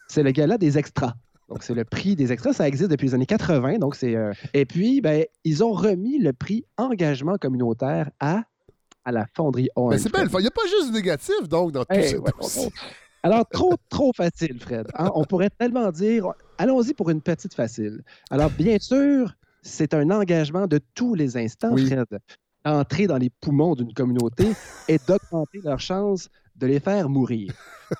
C'est 0.09 0.23
le 0.23 0.31
gala 0.31 0.59
des 0.59 0.79
extras. 0.79 1.15
Donc, 1.49 1.63
c'est 1.63 1.75
le 1.75 1.85
prix 1.85 2.17
des 2.17 2.33
extras. 2.33 2.53
Ça 2.53 2.67
existe 2.69 2.91
depuis 2.91 3.09
les 3.09 3.15
années 3.15 3.27
80. 3.27 3.79
Donc, 3.79 3.95
c'est, 3.95 4.15
euh, 4.17 4.33
Et 4.55 4.65
puis, 4.65 5.01
ben, 5.01 5.25
ils 5.45 5.63
ont 5.65 5.73
remis 5.73 6.19
le 6.19 6.33
prix 6.33 6.65
engagement 6.79 7.37
communautaire 7.37 8.11
à, 8.21 8.43
à 9.05 9.13
la 9.13 9.27
fonderie. 9.35 9.69
Mais 9.91 9.99
c'est 9.99 10.11
belle. 10.13 10.29
Il 10.33 10.39
n'y 10.41 10.47
a 10.47 10.51
pas 10.51 10.63
juste 10.69 10.87
du 10.89 10.93
négatif, 10.93 11.49
donc, 11.49 11.73
dans 11.73 11.85
tout 11.85 11.95
Hey, 11.95 12.09
ça. 12.11 12.19
ouais, 12.19 12.31
Alors, 13.23 13.47
trop, 13.51 13.75
trop 13.91 14.13
facile, 14.17 14.59
Fred. 14.61 14.87
Hein? 14.95 15.11
On 15.15 15.25
pourrait 15.25 15.51
tellement 15.51 15.91
dire, 15.91 16.29
allons-y 16.59 16.95
pour 16.95 17.11
une 17.11 17.21
petite 17.21 17.55
facile. 17.55 18.03
Alors, 18.31 18.51
bien 18.51 18.79
sûr, 18.79 19.35
c'est 19.63 19.95
un 19.95 20.11
engagement 20.11 20.67
de 20.67 20.81
tous 20.95 21.15
les 21.15 21.37
instants, 21.37 21.73
Oui. 21.73 21.87
Fred. 21.87 22.07
Entrer 22.65 23.07
dans 23.09 23.19
les 23.19 23.31
poumons 23.41 23.75
d'une 23.75 23.93
communauté 23.93 24.53
et 24.89 24.99
d'augmenter 25.09 25.61
leurs 25.65 25.81
chances 25.81 26.29
de 26.63 26.67
les 26.69 26.81
faire 26.81 27.09
mourir. 27.09 27.53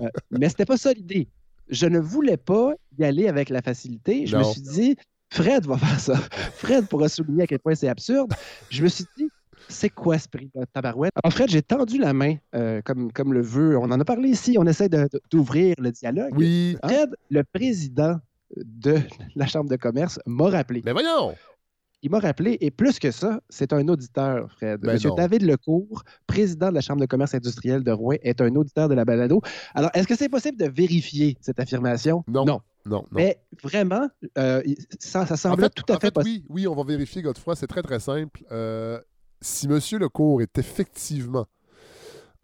Euh, 0.00 0.06
mais 0.30 0.48
c'était 0.48 0.64
pas 0.64 0.76
ça 0.76 0.92
l'idée. 0.92 1.26
Je 1.68 1.86
ne 1.86 1.98
voulais 1.98 2.36
pas 2.36 2.72
y 2.96 3.02
aller 3.02 3.26
avec 3.26 3.48
la 3.48 3.60
facilité. 3.62 4.28
Je 4.28 4.36
me 4.36 4.44
suis 4.44 4.60
dit, 4.60 4.96
Fred 5.28 5.66
va 5.66 5.76
faire 5.76 5.98
ça. 5.98 6.14
Fred 6.54 6.86
pourra 6.86 7.08
souligner 7.08 7.42
à 7.42 7.46
quel 7.48 7.58
point 7.58 7.74
c'est 7.74 7.88
absurde. 7.88 8.32
Je 8.70 8.84
me 8.84 8.86
suis 8.86 9.06
dit, 9.16 9.28
c'est 9.68 9.88
quoi 9.90 10.16
ce 10.16 10.28
prix 10.28 10.52
de 10.54 10.64
tabarouette? 10.72 11.10
En 11.24 11.30
fait, 11.30 11.48
j'ai 11.48 11.62
tendu 11.62 11.98
la 11.98 12.12
main, 12.12 12.36
euh, 12.54 12.80
comme, 12.84 13.10
comme 13.10 13.32
le 13.32 13.42
veut. 13.42 13.76
On 13.76 13.90
en 13.90 13.98
a 13.98 14.04
parlé 14.04 14.28
ici. 14.28 14.54
On 14.56 14.66
essaie 14.66 14.88
d'ouvrir 15.32 15.74
le 15.80 15.90
dialogue. 15.90 16.32
Oui. 16.36 16.76
Fred, 16.84 17.10
le 17.28 17.42
président 17.42 18.20
de 18.56 18.98
la 19.34 19.48
Chambre 19.48 19.68
de 19.68 19.76
commerce, 19.76 20.20
m'a 20.26 20.48
rappelé. 20.48 20.82
Mais 20.84 20.92
voyons! 20.92 21.34
Il 22.02 22.10
m'a 22.10 22.20
rappelé, 22.20 22.56
et 22.60 22.70
plus 22.70 22.98
que 23.00 23.10
ça, 23.10 23.40
c'est 23.48 23.72
un 23.72 23.88
auditeur, 23.88 24.50
Fred. 24.52 24.80
Ben 24.80 24.92
Monsieur 24.92 25.08
non. 25.08 25.16
David 25.16 25.42
Lecourt, 25.42 26.04
président 26.28 26.68
de 26.68 26.74
la 26.74 26.80
Chambre 26.80 27.00
de 27.00 27.06
commerce 27.06 27.34
industrielle 27.34 27.82
de 27.82 27.90
Rouen, 27.90 28.16
est 28.22 28.40
un 28.40 28.54
auditeur 28.54 28.88
de 28.88 28.94
la 28.94 29.04
balado. 29.04 29.40
Alors, 29.74 29.90
est-ce 29.94 30.06
que 30.06 30.14
c'est 30.14 30.28
possible 30.28 30.56
de 30.56 30.66
vérifier 30.68 31.36
cette 31.40 31.58
affirmation? 31.58 32.22
Non. 32.28 32.44
Non. 32.44 32.60
Non, 32.86 33.02
non. 33.02 33.04
Mais 33.10 33.38
vraiment, 33.62 34.08
euh, 34.38 34.62
ça, 35.00 35.26
ça 35.26 35.34
En 35.34 35.36
semblait 35.36 35.64
fait, 35.64 35.70
tout 35.74 35.92
à 35.92 35.96
en 35.96 36.00
fait, 36.00 36.10
possible. 36.12 36.46
oui, 36.48 36.62
oui, 36.62 36.66
on 36.68 36.74
va 36.74 36.84
vérifier, 36.84 37.20
Godefroy. 37.20 37.54
C'est 37.56 37.66
très, 37.66 37.82
très 37.82 38.00
simple. 38.00 38.42
Euh, 38.52 38.98
si 39.42 39.66
M. 39.66 39.78
Lecourt 39.98 40.40
est 40.40 40.56
effectivement 40.56 41.46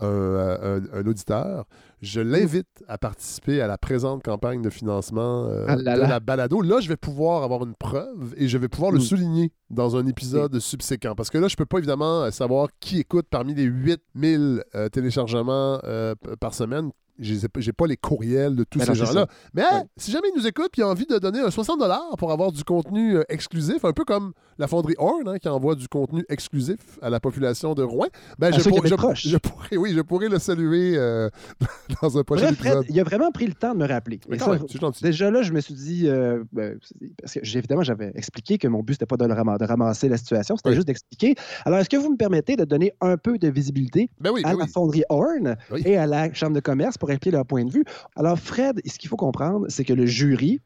un, 0.00 0.06
un- 0.06 0.82
un 0.92 1.06
auditeur, 1.06 1.64
je 2.02 2.20
l'invite 2.20 2.84
à 2.88 2.98
participer 2.98 3.60
à 3.60 3.66
la 3.66 3.78
présente 3.78 4.22
campagne 4.22 4.60
de 4.62 4.70
financement 4.70 5.46
euh, 5.46 5.64
Ah 5.68 5.76
là 5.76 5.94
de 5.96 6.00
là. 6.02 6.08
la 6.08 6.20
balado. 6.20 6.60
Là, 6.62 6.80
je 6.80 6.88
vais 6.88 6.96
pouvoir 6.96 7.42
avoir 7.44 7.64
une 7.64 7.74
preuve 7.74 8.34
et 8.36 8.48
je 8.48 8.58
vais 8.58 8.68
pouvoir 8.68 8.90
le 8.92 8.98
Mm. 8.98 9.02
souligner 9.02 9.52
dans 9.70 9.96
un 9.96 10.06
épisode 10.06 10.58
subséquent. 10.58 11.14
Parce 11.14 11.30
que 11.30 11.38
là, 11.38 11.48
je 11.48 11.56
peux 11.56 11.66
pas 11.66 11.78
évidemment 11.78 12.24
euh, 12.24 12.30
savoir 12.30 12.68
qui 12.80 12.98
écoute 13.00 13.26
parmi 13.30 13.54
les 13.54 13.64
8000 13.64 14.62
euh, 14.74 14.88
téléchargements 14.88 15.78
euh, 15.84 16.14
par 16.40 16.54
semaine. 16.54 16.90
J'ai 17.18 17.72
pas 17.72 17.86
les 17.86 17.96
courriels 17.96 18.56
de 18.56 18.64
tous 18.64 18.78
Ben 18.78 18.84
ces 18.86 18.90
non, 18.92 18.96
c'est 18.98 19.06
gens-là. 19.06 19.26
Mais 19.54 19.62
si 19.96 20.10
jamais 20.10 20.28
ils 20.34 20.38
nous 20.38 20.46
écoutent 20.46 20.76
et 20.78 20.82
ont 20.82 20.88
envie 20.88 21.06
de 21.06 21.18
donner 21.18 21.40
un 21.40 21.50
60 21.50 21.80
pour 22.18 22.32
avoir 22.32 22.50
du 22.52 22.64
contenu 22.64 23.16
euh, 23.16 23.22
exclusif, 23.28 23.84
un 23.84 23.92
peu 23.92 24.04
comme 24.04 24.32
la 24.58 24.66
fonderie 24.68 24.94
Horn 24.98 25.28
hein, 25.28 25.38
qui 25.38 25.48
envoie 25.48 25.74
du 25.74 25.88
contenu 25.88 26.24
exclusif 26.28 26.78
à 27.02 27.10
la 27.10 27.20
population 27.20 27.74
de 27.74 27.82
Rouen, 27.82 28.06
ben, 28.38 28.52
je, 28.52 28.68
pour- 28.68 28.84
je- 29.14 29.36
pourrais, 29.36 29.76
oui, 29.76 29.92
je 29.94 30.00
pourrais 30.00 30.28
le 30.28 30.38
saluer 30.38 30.94
euh, 30.96 31.28
dans 32.02 32.18
un 32.18 32.22
prochain 32.22 32.46
Bref, 32.46 32.58
Fred, 32.58 32.72
épisode. 32.78 32.86
il 32.90 33.00
a 33.00 33.04
vraiment 33.04 33.30
pris 33.30 33.46
le 33.46 33.54
temps 33.54 33.74
de 33.74 33.78
me 33.78 33.86
rappeler. 33.88 34.20
Mais 34.28 34.38
ça, 34.38 34.50
même, 34.52 34.62
déjà 35.02 35.30
là, 35.30 35.42
je 35.42 35.52
me 35.52 35.60
suis 35.60 35.74
dit, 35.74 36.08
euh, 36.08 36.42
ben, 36.52 36.78
parce 37.20 37.34
que 37.34 37.40
évidemment, 37.58 37.82
j'avais 37.82 38.12
expliqué 38.14 38.58
que 38.58 38.68
mon 38.68 38.82
but, 38.82 38.94
c'était 38.94 39.06
pas 39.06 39.16
de, 39.16 39.24
le 39.26 39.34
ram- 39.34 39.56
de 39.58 39.64
ramasser 39.64 40.08
la 40.08 40.16
situation, 40.16 40.56
c'était 40.56 40.70
Oui. 40.70 40.74
juste 40.76 40.86
d'expliquer. 40.88 41.34
Alors, 41.64 41.78
est-ce 41.78 41.88
que 41.90 41.96
vous 41.96 42.10
me 42.10 42.16
permettez 42.16 42.56
de 42.56 42.64
donner 42.64 42.92
un 43.00 43.16
peu 43.16 43.38
de 43.38 43.48
visibilité 43.48 44.08
Ben 44.20 44.30
oui, 44.32 44.42
à 44.44 44.54
la 44.54 44.66
fonderie 44.66 45.04
Horn 45.08 45.56
et 45.84 45.96
à 45.96 46.06
la 46.06 46.32
Chambre 46.32 46.54
de 46.54 46.60
commerce 46.60 46.96
pour 47.04 47.32
leur 47.32 47.46
point 47.46 47.64
de 47.64 47.70
vue? 47.72 47.84
Alors, 48.16 48.38
Fred, 48.38 48.80
ce 48.86 48.98
qu'il 48.98 49.08
faut 49.08 49.16
comprendre, 49.16 49.66
c'est 49.68 49.84
que 49.84 49.92
le 49.92 50.06
jury 50.06 50.60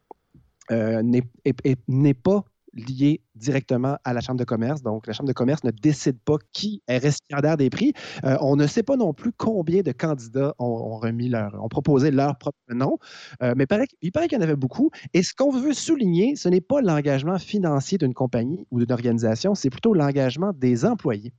euh, 0.70 1.02
n'est 1.02 1.22
est- 1.44 1.66
est- 1.66 1.88
n'est 1.88 2.14
pas 2.14 2.44
lié 2.74 3.22
directement 3.34 3.96
à 4.04 4.12
la 4.12 4.20
Chambre 4.20 4.38
de 4.38 4.44
commerce. 4.44 4.82
Donc, 4.82 5.06
la 5.06 5.12
Chambre 5.14 5.28
de 5.28 5.32
commerce 5.32 5.64
ne 5.64 5.70
décide 5.70 6.18
pas 6.20 6.36
qui 6.52 6.82
est 6.86 6.98
récipiendaire 6.98 7.56
des 7.56 7.70
prix. 7.70 7.94
Euh, 8.24 8.36
on 8.40 8.56
ne 8.56 8.66
sait 8.66 8.82
pas 8.82 8.96
non 8.96 9.14
plus 9.14 9.32
combien 9.32 9.80
de 9.82 9.92
candidats 9.92 10.54
ont, 10.58 10.98
remis 10.98 11.28
leur, 11.30 11.54
ont 11.62 11.68
proposé 11.68 12.10
leur 12.10 12.36
propre 12.36 12.58
nom, 12.70 12.98
Euh, 13.42 13.54
mais 13.56 13.64
il 14.02 14.12
paraît 14.12 14.28
qu'il 14.28 14.38
y 14.38 14.40
en 14.40 14.44
avait 14.44 14.56
beaucoup. 14.56 14.90
Et 15.14 15.22
ce 15.22 15.32
qu'on 15.34 15.50
veut 15.50 15.72
souligner, 15.72 16.36
ce 16.36 16.48
n'est 16.48 16.60
pas 16.60 16.80
l'engagement 16.82 17.38
financier 17.38 17.98
d'une 17.98 18.14
compagnie 18.14 18.66
ou 18.70 18.78
d'une 18.78 18.92
organisation, 18.92 19.54
c'est 19.54 19.70
plutôt 19.70 19.94
l'engagement 19.94 20.52
des 20.54 20.84
employés. 20.84 21.32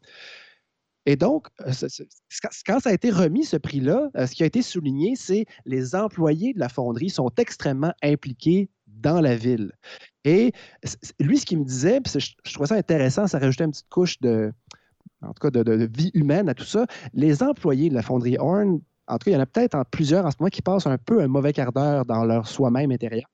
Et 1.09 1.15
donc, 1.15 1.47
euh, 1.61 1.71
quand 2.67 2.79
ça 2.79 2.89
a 2.91 2.93
été 2.93 3.09
remis, 3.09 3.43
ce 3.43 3.57
prix-là, 3.57 4.11
euh, 4.15 4.27
ce 4.27 4.35
qui 4.35 4.43
a 4.43 4.45
été 4.45 4.61
souligné, 4.61 5.15
c'est 5.15 5.47
les 5.65 5.95
employés 5.95 6.53
de 6.53 6.59
la 6.59 6.69
fonderie 6.69 7.09
sont 7.09 7.31
extrêmement 7.39 7.93
impliqués 8.03 8.69
dans 8.85 9.19
la 9.19 9.35
ville. 9.35 9.71
Et 10.23 10.51
lui, 11.19 11.39
ce 11.39 11.47
qu'il 11.47 11.57
me 11.57 11.65
disait, 11.65 11.99
je, 12.05 12.51
trouvais 12.53 12.67
ça 12.67 12.75
intéressant, 12.75 13.25
ça 13.25 13.39
rajoutait 13.39 13.63
une 13.63 13.71
petite 13.71 13.89
couche 13.89 14.19
de, 14.21 14.53
en 15.23 15.33
tout 15.33 15.41
cas, 15.41 15.49
de, 15.49 15.63
de- 15.63 15.89
vie 15.91 16.11
humaine 16.13 16.47
à 16.47 16.53
tout 16.53 16.63
ça. 16.63 16.85
Les 17.13 17.41
employés 17.41 17.89
de 17.89 17.95
la 17.95 18.03
fonderie 18.03 18.37
Horn, 18.37 18.79
en 19.07 19.17
tout 19.17 19.25
cas, 19.25 19.31
il 19.31 19.33
y 19.33 19.37
en 19.37 19.41
a 19.41 19.47
peut-être 19.47 19.83
plusieurs 19.89 20.27
en 20.27 20.29
ce 20.29 20.35
moment 20.39 20.51
qui 20.51 20.61
passent 20.61 20.85
un 20.85 20.99
peu 20.99 21.23
un 21.23 21.27
mauvais 21.27 21.53
quart 21.53 21.73
d'heure 21.73 22.05
dans 22.05 22.23
leur 22.23 22.47
soi-même 22.47 22.91
intérieur 22.91 23.27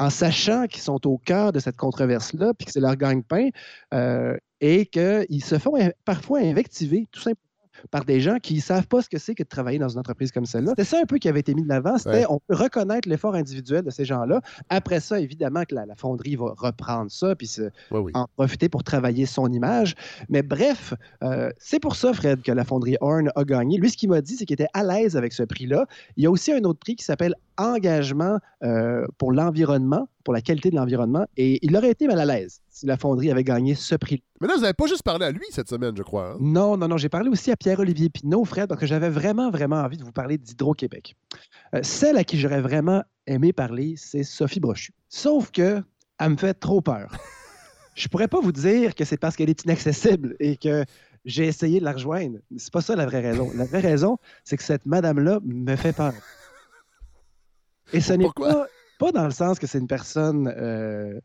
en 0.00 0.08
sachant 0.08 0.66
qu'ils 0.66 0.80
sont 0.80 1.06
au 1.06 1.18
cœur 1.18 1.52
de 1.52 1.60
cette 1.60 1.76
controverse-là, 1.76 2.54
puis 2.54 2.64
que 2.64 2.72
c'est 2.72 2.80
leur 2.80 2.96
gagne-pain, 2.96 3.50
euh, 3.92 4.34
et 4.62 4.86
qu'ils 4.86 5.44
se 5.44 5.58
font 5.58 5.74
parfois 6.06 6.40
invectiver, 6.40 7.06
tout 7.12 7.20
simplement, 7.20 7.49
par 7.90 8.04
des 8.04 8.20
gens 8.20 8.38
qui 8.42 8.56
ne 8.56 8.60
savent 8.60 8.86
pas 8.86 9.02
ce 9.02 9.08
que 9.08 9.18
c'est 9.18 9.34
que 9.34 9.42
de 9.42 9.48
travailler 9.48 9.78
dans 9.78 9.88
une 9.88 9.98
entreprise 9.98 10.32
comme 10.32 10.46
celle-là. 10.46 10.70
C'était 10.70 10.84
ça 10.84 10.98
un 11.00 11.06
peu 11.06 11.18
qui 11.18 11.28
avait 11.28 11.40
été 11.40 11.54
mis 11.54 11.62
de 11.62 11.68
l'avant. 11.68 11.98
C'était 11.98 12.10
Ouais. 12.10 12.26
on 12.28 12.38
peut 12.46 12.54
reconnaître 12.54 13.08
l'effort 13.08 13.34
individuel 13.34 13.82
de 13.84 13.90
ces 13.90 14.04
gens-là. 14.04 14.40
Après 14.68 15.00
ça, 15.00 15.20
évidemment 15.20 15.64
que 15.64 15.74
la, 15.74 15.86
la 15.86 15.94
fonderie 15.96 16.36
va 16.36 16.54
reprendre 16.56 17.10
ça, 17.10 17.34
puis 17.34 17.46
se- 17.46 17.62
Ouais, 17.90 17.98
oui. 17.98 18.12
en 18.14 18.26
profiter 18.36 18.68
pour 18.68 18.84
travailler 18.84 19.26
son 19.26 19.50
image. 19.52 19.94
Mais 20.28 20.42
bref, 20.42 20.94
euh, 21.22 21.50
c'est 21.58 21.80
pour 21.80 21.96
ça, 21.96 22.12
Fred, 22.12 22.42
que 22.42 22.52
la 22.52 22.64
fonderie 22.64 22.96
Horn 23.00 23.30
a 23.34 23.44
gagné. 23.44 23.78
Lui, 23.78 23.90
ce 23.90 23.96
qu'il 23.96 24.10
m'a 24.10 24.20
dit, 24.20 24.36
c'est 24.36 24.44
qu'il 24.44 24.54
était 24.54 24.68
à 24.74 24.82
l'aise 24.84 25.16
avec 25.16 25.32
ce 25.32 25.42
prix-là. 25.42 25.86
Il 26.16 26.24
y 26.24 26.26
a 26.26 26.30
aussi 26.30 26.52
un 26.52 26.62
autre 26.64 26.78
prix 26.80 26.96
qui 26.96 27.04
s'appelle 27.04 27.34
Engagement 27.56 28.38
euh, 28.62 29.06
pour 29.18 29.32
l'environnement, 29.32 30.08
pour 30.24 30.34
la 30.34 30.40
qualité 30.40 30.70
de 30.70 30.76
l'environnement, 30.76 31.26
et 31.36 31.58
il 31.64 31.76
aurait 31.76 31.90
été 31.90 32.06
mal 32.06 32.18
à 32.20 32.24
l'aise 32.24 32.60
si 32.80 32.86
la 32.86 32.96
fonderie 32.96 33.30
avait 33.30 33.44
gagné 33.44 33.74
ce 33.74 33.94
prix. 33.94 34.22
Mais 34.40 34.48
là, 34.48 34.54
vous 34.54 34.62
n'avez 34.62 34.72
pas 34.72 34.86
juste 34.86 35.02
parlé 35.02 35.26
à 35.26 35.30
lui 35.30 35.44
cette 35.50 35.68
semaine, 35.68 35.94
je 35.94 36.02
crois. 36.02 36.30
hein? 36.32 36.36
Non, 36.40 36.78
non, 36.78 36.88
non, 36.88 36.96
j'ai 36.96 37.10
parlé 37.10 37.28
aussi 37.28 37.50
à 37.50 37.56
Pierre-Olivier 37.56 38.08
Pinault, 38.08 38.46
Fred, 38.46 38.68
parce 38.68 38.80
que 38.80 38.86
j'avais 38.86 39.10
vraiment, 39.10 39.50
vraiment 39.50 39.76
envie 39.76 39.98
de 39.98 40.02
vous 40.04 40.12
parler 40.12 40.38
d'Hydro-Québec. 40.38 41.14
Euh, 41.74 41.80
celle 41.82 42.16
à 42.16 42.24
qui 42.24 42.38
j'aurais 42.38 42.62
vraiment 42.62 43.02
aimé 43.26 43.52
parler, 43.52 43.96
c'est 43.98 44.22
Sophie 44.22 44.60
Brochu. 44.60 44.92
Sauf 45.10 45.50
que 45.50 45.82
elle 46.18 46.30
me 46.30 46.36
fait 46.38 46.54
trop 46.54 46.80
peur. 46.80 47.12
Je 47.94 48.08
pourrais 48.08 48.28
pas 48.28 48.40
vous 48.40 48.52
dire 48.52 48.94
que 48.94 49.04
c'est 49.04 49.18
parce 49.18 49.36
qu'elle 49.36 49.50
est 49.50 49.64
inaccessible 49.64 50.34
et 50.40 50.56
que 50.56 50.86
j'ai 51.26 51.46
essayé 51.46 51.80
de 51.80 51.84
la 51.84 51.92
rejoindre. 51.92 52.38
C'est 52.56 52.72
pas 52.72 52.80
ça 52.80 52.96
la 52.96 53.04
vraie 53.04 53.20
raison. 53.20 53.50
La 53.54 53.66
vraie 53.66 53.80
raison, 53.80 54.16
c'est 54.42 54.56
que 54.56 54.62
cette 54.62 54.86
madame-là 54.86 55.40
me 55.44 55.76
fait 55.76 55.92
peur. 55.92 56.14
Et 57.92 58.00
ce 58.00 58.14
n'est 58.14 58.30
pas, 58.34 58.66
pas 58.98 59.12
dans 59.12 59.24
le 59.24 59.32
sens 59.32 59.58
que 59.58 59.66
c'est 59.66 59.78
une 59.78 59.86
personne 59.88 60.48
euh, 60.56 61.20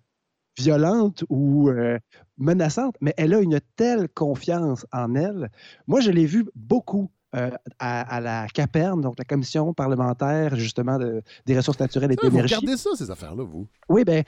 violente 0.58 1.24
ou 1.30 1.70
euh, 1.70 1.98
menaçante, 2.38 2.96
mais 3.02 3.14
elle 3.18 3.34
a 3.34 3.40
une 3.40 3.60
telle 3.76 4.08
confiance 4.10 4.86
en 4.92 5.16
elle. 5.16 5.50
Moi, 5.88 6.00
je 6.02 6.12
l'ai 6.12 6.26
vue 6.26 6.46
beaucoup 6.56 7.10
euh, 7.36 7.52
à, 7.80 8.02
à 8.16 8.22
la 8.22 8.48
CAPERN, 8.54 9.02
donc 9.02 9.16
la 9.20 9.26
commission 9.26 9.74
parlementaire 9.74 10.56
justement 10.56 10.98
de- 10.98 11.22
des 11.46 11.58
ressources 11.58 11.80
naturelles 11.80 12.14
et 12.14 12.16
de 12.16 12.22
Ah, 12.24 12.30
vous 12.30 12.38
regardez 12.38 12.78
ça, 12.78 12.92
ces 12.96 13.12
affaires-là, 13.12 13.44
vous? 13.44 13.68
Oui, 13.90 14.06
ben, 14.06 14.24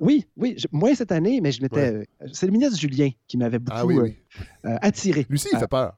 oui, 0.00 0.26
oui. 0.36 0.54
je- 0.58 0.66
moins 0.72 0.92
cette 0.96 1.12
année, 1.12 1.40
mais 1.40 1.52
je 1.52 1.62
m'étais. 1.62 1.92
euh, 1.94 2.04
C'est 2.32 2.46
le 2.46 2.52
ministre 2.52 2.76
Julien 2.76 3.10
qui 3.28 3.36
m'avait 3.38 3.60
beaucoup 3.60 3.78
Ah 3.80 3.86
oui, 3.86 3.98
oui. 3.98 4.16
euh, 4.64 4.70
euh, 4.70 4.78
attiré. 4.82 5.24
Aussi, 5.32 5.48
il 5.52 5.58
fait 5.58 5.68
peur. 5.68 5.96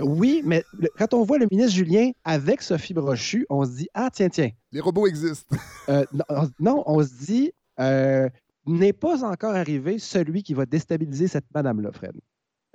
oui, 0.00 0.42
mais 0.44 0.62
le- 0.78 0.88
quand 0.96 1.12
on 1.12 1.24
voit 1.24 1.38
le 1.38 1.48
ministre 1.50 1.72
Julien 1.74 2.10
avec 2.24 2.62
Sophie 2.62 2.94
Brochu, 2.94 3.44
on 3.50 3.64
se 3.64 3.70
dit 3.76 3.88
Ah, 3.92 4.10
tiens, 4.12 4.28
tiens. 4.28 4.50
Les 4.70 4.80
robots 4.80 5.06
existent. 5.08 5.56
Euh, 5.88 6.04
non, 6.12 6.24
on- 6.28 6.50
non, 6.60 6.82
on 6.86 7.02
se 7.02 7.14
dit 7.26 7.52
euh, 7.80 8.28
N'est 8.66 8.92
pas 8.92 9.24
encore 9.24 9.54
arrivé 9.54 9.98
celui 9.98 10.42
qui 10.42 10.54
va 10.54 10.66
déstabiliser 10.66 11.28
cette 11.28 11.46
madame-là, 11.54 11.90
Fred. 11.92 12.12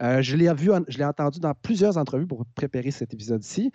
Euh, 0.02 0.21
je 0.21 0.36
l'ai 0.36 0.52
vu, 0.54 0.71
en- 0.71 0.84
je 0.88 0.98
l'ai 0.98 1.06
entendu 1.06 1.39
dans 1.39 1.54
plusieurs 1.54 1.98
entrevues 1.98 2.28
pour 2.28 2.45
préparer 2.56 2.91
cet 2.91 3.13
épisode-ci. 3.13 3.71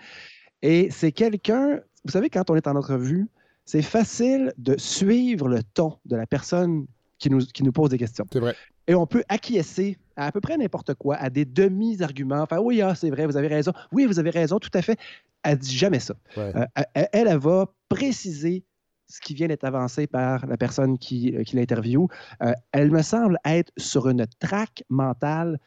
Et 0.61 0.90
c'est 0.90 1.12
quelqu'un, 1.12 1.81
vous 2.05 2.11
savez, 2.12 2.29
quand 2.29 2.51
on 2.51 2.57
est 2.57 2.66
en 2.66 2.77
entrevue, 2.77 3.27
c'est 3.64 3.83
facile 3.83 4.53
de 4.59 4.77
suivre 4.77 5.49
le 5.49 5.62
ton 5.62 5.99
de 6.05 6.16
la 6.16 6.27
personne 6.27 6.87
qui 7.18 7.31
nous, 7.31 7.40
qui 7.46 7.62
nous 7.62 7.73
pose 7.73 7.90
des 7.90 7.99
questions. 7.99 8.27
C'est 8.33 8.40
vrai. 8.40 8.55
Et 8.87 8.94
on 8.94 9.07
peut 9.07 9.23
acquiescer 9.29 9.96
à 10.16 10.27
à 10.27 10.33
peu 10.33 10.40
près 10.42 10.59
n'importe 10.59 10.92
quoi, 10.94 11.16
à 11.16 11.31
des 11.31 11.46
demi-arguments. 11.46 12.42
Enfin, 12.42 12.59
oui, 12.59 12.83
ah, 12.83 12.94
c'est 12.94 13.09
vrai, 13.09 13.25
vous 13.27 13.38
avez 13.38 13.46
raison. 13.49 13.73
Oui, 13.92 14.05
vous 14.05 14.18
avez 14.18 14.29
raison, 14.31 14.59
tout 14.59 14.70
à 14.75 14.83
fait. 14.83 14.99
Elle 15.42 15.57
dit 15.57 15.75
jamais 15.75 16.01
ça. 16.01 16.14
Ouais. 16.37 16.53
Euh, 16.55 16.66
elle, 16.75 17.09
elle, 17.12 17.29
elle 17.29 17.38
va 17.38 17.73
préciser 17.88 18.64
ce 19.11 19.20
qui 19.20 19.35
vient 19.35 19.49
d'être 19.49 19.64
avancé 19.64 20.07
par 20.07 20.46
la 20.46 20.57
personne 20.57 20.96
qui, 20.99 21.35
euh, 21.37 21.42
qui 21.42 21.57
l'interviewe. 21.57 22.07
Euh, 22.42 22.53
elle 22.73 22.90
me 22.90 23.03
semble 23.03 23.38
être 23.44 23.73
sur 23.77 24.09
une 24.09 24.27
traque 24.38 24.83
mentale 24.88 25.59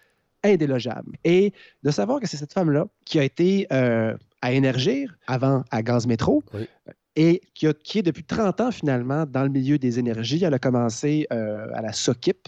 indélogeable. 0.43 1.15
Et 1.23 1.53
de 1.84 1.91
savoir 1.91 2.19
que 2.19 2.27
c'est 2.27 2.38
cette 2.38 2.53
femme-là 2.53 2.86
qui 3.06 3.19
a 3.19 3.23
été 3.23 3.67
euh, 3.71 4.15
à 4.41 4.51
Énergir, 4.51 5.15
avant 5.27 5.63
à 5.71 5.82
Gaz 5.84 6.06
Métro, 6.08 6.43
Oui. 6.53 6.67
et 7.15 7.41
qui, 7.53 7.67
a- 7.67 7.73
qui 7.73 7.99
est 7.99 8.03
depuis 8.03 8.23
30 8.25 8.60
ans 8.62 8.71
finalement 8.71 9.25
dans 9.25 9.43
le 9.43 9.49
milieu 9.49 9.77
des 9.77 9.99
énergies. 9.99 10.43
Elle 10.43 10.53
a 10.53 10.60
commencé 10.60 11.27
euh, 11.32 11.67
à 11.73 11.82
la 11.82 11.93
SOCIP, 11.93 12.47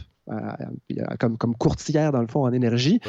comme, 1.20 1.38
comme 1.38 1.56
courtière, 1.56 2.12
dans 2.12 2.22
le 2.22 2.28
fond, 2.28 2.44
en 2.46 2.52
énergie. 2.52 3.00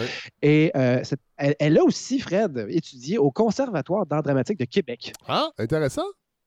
Et 0.42 0.70
euh, 0.76 1.00
cette- 1.02 1.20
elle, 1.36 1.56
elle 1.58 1.78
a 1.78 1.82
aussi, 1.82 2.20
Fred, 2.20 2.66
étudié 2.68 3.18
au 3.18 3.30
Conservatoire 3.30 4.06
d'art 4.06 4.22
dramatique 4.22 4.58
de 4.58 4.64
Québec. 4.66 5.12
Ah, 5.26 5.48
intéressant. 5.58 6.04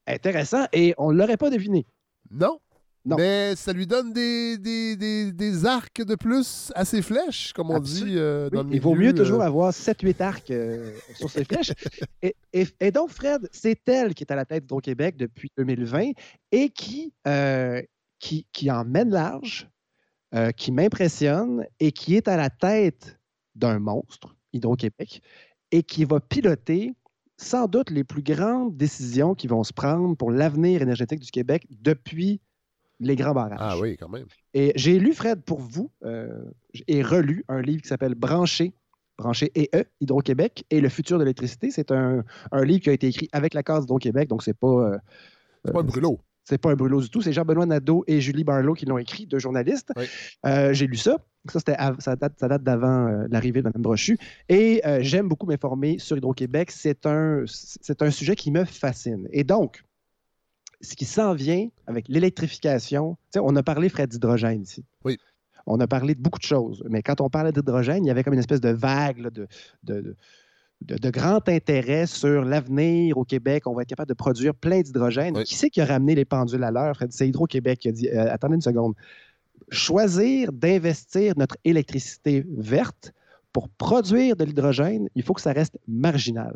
Intéressant, 0.09 0.65
et 0.73 0.93
on 0.97 1.11
ne 1.11 1.17
l'aurait 1.17 1.37
pas 1.37 1.49
deviné. 1.49 1.85
Non. 2.31 2.59
Non. 3.05 3.15
Mais 3.15 3.55
ça 3.55 3.71
lui 3.71 3.87
donne 3.87 4.11
des, 4.11 4.57
des, 4.57 4.97
des- 4.97 5.31
des 5.31 5.65
arcs 5.65 6.01
de 6.03 6.15
plus 6.15 6.69
à 6.75 6.83
ses 6.83 7.01
flèches, 7.01 7.53
comme 7.53 7.71
on 7.71 7.79
dit 7.79 8.03
euh, 8.17 8.49
dans 8.49 8.63
Oui, 8.63 8.69
le 8.71 8.75
il 8.75 8.81
vaut 8.81 8.93
milieu, 8.93 9.07
mieux 9.07 9.13
toujours 9.13 9.41
euh, 9.41 9.45
avoir 9.45 9.71
7-8 9.71 10.21
arcs 10.21 10.51
euh, 10.51 10.91
sur 11.15 11.29
ses 11.29 11.45
flèches. 11.45 11.71
Et, 12.21 12.35
et- 12.51 12.67
et 12.81 12.91
donc, 12.91 13.11
Fred, 13.11 13.47
c'est 13.53 13.87
elle 13.87 14.13
qui 14.13 14.23
est 14.25 14.31
à 14.31 14.35
la 14.35 14.43
tête 14.45 14.63
d'Hydro-Québec 14.63 15.15
depuis 15.15 15.49
2020 15.57 16.11
et 16.51 16.69
qui, 16.69 17.13
euh, 17.25 17.81
qui, 18.19 18.45
qui 18.51 18.69
en 18.69 18.83
mène 18.83 19.11
large, 19.11 19.69
qui 20.57 20.71
m'impressionne 20.71 21.65
et 21.79 21.91
qui 21.91 22.15
est 22.15 22.27
à 22.27 22.35
la 22.37 22.49
tête 22.51 23.17
d'un 23.55 23.79
monstre, 23.79 24.35
Hydro-Québec, 24.53 25.21
et 25.71 25.81
qui 25.83 26.03
va 26.05 26.19
piloter 26.19 26.93
sans 27.41 27.67
doute 27.67 27.89
les 27.89 28.03
plus 28.03 28.21
grandes 28.21 28.75
décisions 28.75 29.33
qui 29.33 29.47
vont 29.47 29.63
se 29.63 29.71
prendre 29.71 30.15
pour 30.17 30.29
l'avenir 30.29 30.81
énergétique 30.81 31.21
du 31.21 31.31
Québec 31.31 31.65
depuis 31.69 32.41
les 32.99 33.15
grands 33.15 33.33
barrages. 33.33 33.57
Ah 33.61 33.79
oui, 33.79 33.95
quand 33.97 34.09
même. 34.09 34.25
Et 34.53 34.73
j'ai 34.75 34.99
lu, 34.99 35.13
Fred, 35.13 35.41
pour 35.43 35.59
vous, 35.61 35.89
euh, 36.03 36.43
et 36.87 37.01
relu 37.01 37.45
un 37.47 37.61
livre 37.61 37.81
qui 37.81 37.87
s'appelle 37.87 38.13
Branché, 38.13 38.73
Branché 39.17 39.51
et 39.55 39.69
E, 39.73 39.85
Hydro-Québec 40.01 40.65
et 40.69 40.81
le 40.81 40.89
futur 40.89 41.17
de 41.17 41.23
l'électricité. 41.23 41.71
C'est 41.71 41.91
un, 41.91 42.23
un 42.51 42.65
livre 42.65 42.81
qui 42.81 42.89
a 42.89 42.93
été 42.93 43.07
écrit 43.07 43.29
avec 43.31 43.53
la 43.53 43.63
case 43.63 43.81
d'Hydro-Québec, 43.85 44.27
donc 44.27 44.43
c'est 44.43 44.53
pas. 44.57 44.67
euh, 44.67 44.97
C'est 45.63 45.71
pas 45.71 45.79
un 45.79 45.83
brûlot. 45.83 46.19
C'est 46.43 46.57
pas 46.57 46.71
un 46.71 46.75
brûlot 46.75 47.01
du 47.01 47.09
tout. 47.09 47.21
C'est 47.21 47.33
Jean-Benoît 47.33 47.65
Nadeau 47.65 48.03
et 48.07 48.21
Julie 48.21 48.43
Barlow 48.43 48.73
qui 48.73 48.85
l'ont 48.85 48.97
écrit, 48.97 49.25
deux 49.25 49.39
journalistes. 49.39 49.91
Euh, 50.45 50.73
j'ai 50.73 50.87
lu 50.87 50.97
ça. 50.97 51.17
Ça, 51.47 51.59
ça 51.99 52.15
date, 52.15 52.33
ça 52.37 52.47
date 52.47 52.63
d'avant 52.63 53.07
euh, 53.07 53.27
l'arrivée 53.29 53.61
de 53.61 53.67
Mme 53.67 53.81
Brochu. 53.81 54.17
Et 54.49 54.81
euh, 54.85 54.99
j'aime 55.01 55.27
beaucoup 55.27 55.45
m'informer 55.45 55.99
sur 55.99 56.17
Hydro-Québec. 56.17 56.71
C'est 56.71 57.05
un, 57.05 57.43
c'est 57.45 58.01
un 58.01 58.11
sujet 58.11 58.35
qui 58.35 58.51
me 58.51 58.65
fascine. 58.65 59.27
Et 59.31 59.43
donc, 59.43 59.83
ce 60.81 60.95
qui 60.95 61.05
s'en 61.05 61.33
vient 61.33 61.69
avec 61.87 62.07
l'électrification, 62.07 63.17
on 63.35 63.55
a 63.55 63.63
parlé, 63.63 63.89
Fred, 63.89 64.09
d'hydrogène 64.09 64.63
ici. 64.63 64.83
Oui. 65.05 65.17
On 65.65 65.79
a 65.79 65.87
parlé 65.87 66.15
de 66.15 66.21
beaucoup 66.21 66.39
de 66.39 66.45
choses. 66.45 66.83
Mais 66.89 67.03
quand 67.03 67.21
on 67.21 67.29
parlait 67.29 67.51
d'hydrogène, 67.51 68.03
il 68.03 68.07
y 68.07 68.11
avait 68.11 68.23
comme 68.23 68.33
une 68.33 68.39
espèce 68.39 68.61
de 68.61 68.69
vague 68.69 69.19
là, 69.19 69.29
de, 69.29 69.47
de, 69.83 70.15
de- 70.81 70.95
de- 70.95 71.09
grand 71.09 71.47
intérêt 71.49 72.05
sur 72.05 72.43
l'avenir 72.45 73.17
au 73.17 73.23
Québec. 73.25 73.67
On 73.67 73.73
va 73.73 73.81
être 73.83 73.89
capable 73.89 74.09
de 74.09 74.13
produire 74.13 74.53
plein 74.55 74.81
d'hydrogène. 74.81 75.35
Qui 75.43 75.55
c'est 75.55 75.69
qui 75.69 75.81
a 75.81 75.85
ramené 75.85 76.15
les 76.15 76.25
pendules 76.25 76.63
à 76.63 76.71
l'heure? 76.71 76.97
C'est 77.09 77.27
Hydro-Québec 77.27 77.79
qui 77.79 77.89
a 77.89 77.91
dit 77.91 78.07
euh, 78.09 78.31
attendez 78.31 78.55
une 78.55 78.61
seconde. 78.61 78.93
Choisir 79.71 80.51
d'investir 80.51 81.33
notre 81.37 81.57
électricité 81.63 82.45
verte 82.57 83.11
pour 83.53 83.69
produire 83.69 84.35
de 84.35 84.43
l'hydrogène, 84.43 85.09
il 85.15 85.23
faut 85.23 85.33
que 85.33 85.41
ça 85.41 85.51
reste 85.53 85.77
marginal. 85.87 86.55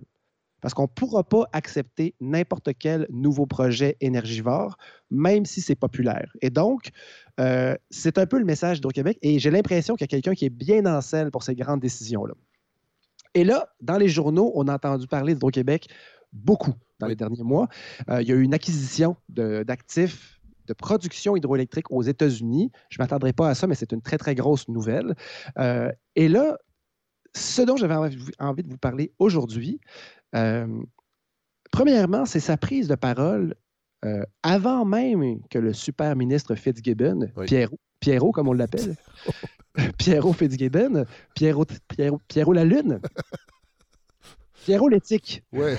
Parce 0.62 0.74
qu'on 0.74 0.84
ne 0.84 0.88
pourra 0.88 1.24
pas 1.26 1.44
accepter 1.52 2.16
n'importe 2.22 2.70
quel 2.80 3.06
nouveau 3.12 3.46
projet 3.46 3.98
énergivore, 4.00 4.78
même 5.12 5.46
si 5.46 5.60
c'est 5.60 5.76
populaire. 5.76 6.32
Et 6.42 6.50
donc, 6.50 6.92
euh, 7.42 7.76
c'est 7.90 8.18
un 8.18 8.26
peu 8.26 8.40
le 8.40 8.46
message 8.46 8.78
d'Hydro-Québec. 8.78 9.18
Et 9.22 9.40
j'ai 9.40 9.52
l'impression 9.52 9.96
qu'il 9.96 10.06
y 10.06 10.06
a 10.06 10.08
quelqu'un 10.08 10.34
qui 10.34 10.46
est 10.46 10.50
bien 10.50 10.86
en 10.86 11.02
selle 11.02 11.32
pour 11.32 11.44
ces 11.44 11.54
grandes 11.54 11.82
décisions-là. 11.82 12.34
Et 13.34 13.43
là, 13.43 13.69
dans 13.82 13.98
les 13.98 14.08
journaux, 14.08 14.52
on 14.56 14.67
a 14.67 14.76
entendu 14.76 15.08
parler 15.08 15.34
d'Hydro-Québec 15.34 15.88
beaucoup 16.32 16.74
dans 17.00 17.08
les 17.08 17.15
derniers 17.15 17.43
mois. 17.43 17.67
Euh, 18.10 18.22
il 18.22 18.28
y 18.28 18.32
a 18.32 18.36
eu 18.36 18.41
une 18.41 18.54
acquisition 18.54 19.15
d'actifs 19.30 20.39
de, 20.67 20.74
production 20.74 21.36
hydroélectrique 21.36 21.91
aux 21.91 22.02
États-Unis. 22.02 22.72
Je 22.89 23.00
ne 23.00 23.04
m'attendrai 23.04 23.34
pas 23.34 23.50
à 23.50 23.56
ça, 23.56 23.67
mais 23.67 23.76
c'est 23.76 23.91
une 23.91 24.02
très, 24.02 24.17
très 24.17 24.34
grosse 24.34 24.67
nouvelle. 24.69 25.15
Euh, 25.60 25.91
et 26.15 26.28
là, 26.28 26.58
ce 27.36 27.62
dont 27.62 27.76
j'avais 27.76 27.96
envie, 27.96 28.63
de 28.63 28.69
vous 28.69 28.78
parler 28.78 29.13
aujourd'hui, 29.19 29.80
euh, 30.36 30.67
premièrement, 31.72 32.26
c'est 32.26 32.39
sa 32.39 32.58
prise 32.58 32.88
de 32.88 32.96
parole 32.96 33.56
euh, 34.06 34.24
avant 34.43 34.86
même 34.86 35.41
que 35.50 35.60
le 35.60 35.74
super 35.74 36.15
ministre 36.15 36.56
Fitzgibbon, 36.56 37.30
Pierrot, 37.46 37.80
Pierrot 38.04 38.34
comme 38.34 38.50
on 38.50 38.54
l'appelle, 38.54 38.98
Pierrot 39.98 40.34
Fitzgibbon, 40.34 41.06
Pierrot, 41.36 41.68
Pierrot, 41.88 42.20
Pierrot 42.28 42.52
la 42.52 42.66
Lune, 42.66 43.00
Pierrot 44.66 44.89
l'éthique. 44.89 45.42
Ouais. 45.54 45.78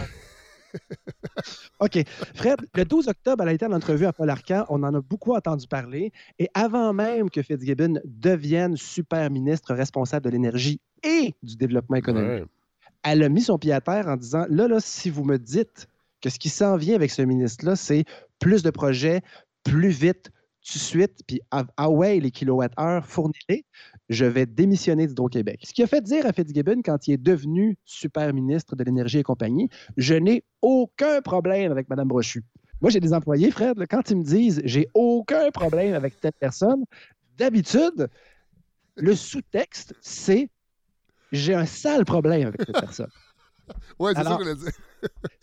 OK. 1.80 1.98
Fred, 2.34 2.56
le 2.74 2.84
12 2.87 3.08
octobre, 3.08 3.42
elle 3.42 3.50
a 3.50 3.52
été 3.52 3.66
en 3.66 3.72
entrevue 3.72 4.06
à 4.06 4.14
Paul 4.14 4.30
Arcan. 4.30 4.64
On 4.70 4.82
en 4.84 4.94
a 4.94 5.02
beaucoup 5.02 5.34
entendu 5.34 5.66
parler. 5.66 6.12
Et 6.38 6.48
avant 6.54 6.94
même 6.94 7.28
que 7.28 7.42
Fitzgibbon 7.42 8.00
devienne 8.06 8.78
super 8.78 9.30
ministre 9.30 9.74
responsable 9.74 10.24
de 10.24 10.30
l'énergie 10.30 10.80
et 11.02 11.34
du 11.42 11.56
développement 11.56 11.96
économique, 11.96 12.48
elle 13.02 13.22
a 13.22 13.28
mis 13.28 13.42
son 13.42 13.58
pied 13.58 13.72
à 13.72 13.82
terre 13.82 14.08
en 14.08 14.16
disant 14.16 14.46
là, 14.48 14.66
là, 14.66 14.80
si 14.80 15.10
vous 15.10 15.24
me 15.24 15.37
dites 15.37 15.88
que 16.22 16.30
ce 16.30 16.38
qui 16.38 16.48
s'en 16.48 16.78
vient 16.78 16.94
avec 16.94 17.10
ce 17.10 17.20
ministre-là, 17.20 17.76
c'est 17.76 18.06
plus 18.38 18.62
de 18.62 18.70
projets, 18.70 19.20
plus 19.62 19.90
vite, 19.90 20.30
tout 20.64 20.79
de 20.79 20.83
suite, 20.83 21.20
puis 21.27 21.40
ah 21.50 21.90
ouais, 21.90 22.18
les 22.20 22.31
kilowattheures, 22.31 23.07
fournis-les, 23.07 23.64
je 24.09 24.24
vais 24.24 24.46
démissionner 24.46 25.07
d'Hydro-Québec. 25.07 25.61
Ce 25.64 25.74
qui 25.74 25.83
a 25.83 25.87
fait 25.87 26.00
dire 26.00 26.27
à 26.27 26.33
Fitzgibbon, 26.33 26.81
quand 26.83 27.07
il 27.07 27.12
est 27.12 27.22
devenu 27.22 27.77
super 27.85 28.33
ministre 28.33 28.74
de 28.74 28.83
l'Énergie 28.83 29.18
et 29.18 29.22
compagnie, 29.22 29.68
je 29.96 30.14
n'ai 30.14 30.42
aucun 30.62 31.20
problème 31.20 31.70
avec 31.70 31.88
Mme 31.90 32.09
Brochu. 32.09 32.42
Moi, 32.81 32.90
j'ai 32.90 33.00
des 33.00 33.12
employés, 33.12 33.50
Fred, 33.50 33.79
là, 33.79 33.87
quand 33.87 34.11
ils 34.11 34.16
me 34.16 34.24
disent 34.24 34.62
j'ai 34.64 34.88
aucun 34.94 35.50
problème 35.50 35.94
avec 35.94 36.18
telle 36.20 36.33
personne, 36.33 36.85
d'habitude, 37.37 38.09
le 38.96 39.14
sous-texte, 39.14 39.94
c'est 40.00 40.48
j'ai 41.31 41.55
un 41.55 41.66
sale 41.66 42.05
problème 42.05 42.48
avec 42.48 42.62
cette 42.62 42.81
personne. 42.81 43.11
Ouais, 43.98 44.12
c'est 44.14 44.22
ça 44.22 44.37
qu'on 44.37 44.46
a 44.46 44.55
dit. 44.55 44.70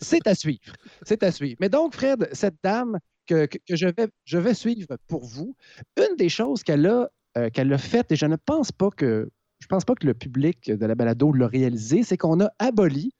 c'est 0.00 0.26
à 0.26 0.34
suivre. 0.34 0.72
C'est 1.02 1.22
à 1.22 1.32
suivre. 1.32 1.56
Mais 1.60 1.68
donc, 1.68 1.94
Fred, 1.94 2.28
cette 2.32 2.54
dame 2.62 2.98
que, 3.26 3.46
que- 3.46 3.58
que 3.66 3.76
je, 3.76 3.86
vais, 3.86 4.08
je 4.24 4.38
vais 4.38 4.54
suivre 4.54 4.96
pour 5.08 5.24
vous, 5.24 5.54
une 5.96 6.16
des 6.16 6.28
choses 6.28 6.62
qu'elle 6.62 6.86
a, 6.86 7.08
euh, 7.38 7.50
qu'elle 7.50 7.72
a 7.72 7.78
faites, 7.78 8.12
et 8.12 8.16
je 8.16 8.26
ne 8.26 8.36
pense 8.36 8.72
pas 8.72 8.90
que 8.90 9.30
je 9.60 9.66
pense 9.68 9.84
pas 9.84 9.94
que 9.94 10.06
le 10.06 10.14
public 10.14 10.70
de 10.72 10.86
la 10.86 10.94
balado 10.96 11.32
l'a 11.32 11.46
réalisé, 11.46 12.02
c'est 12.02 12.16
qu'on 12.16 12.40
a 12.40 12.50
aboli 12.58 13.12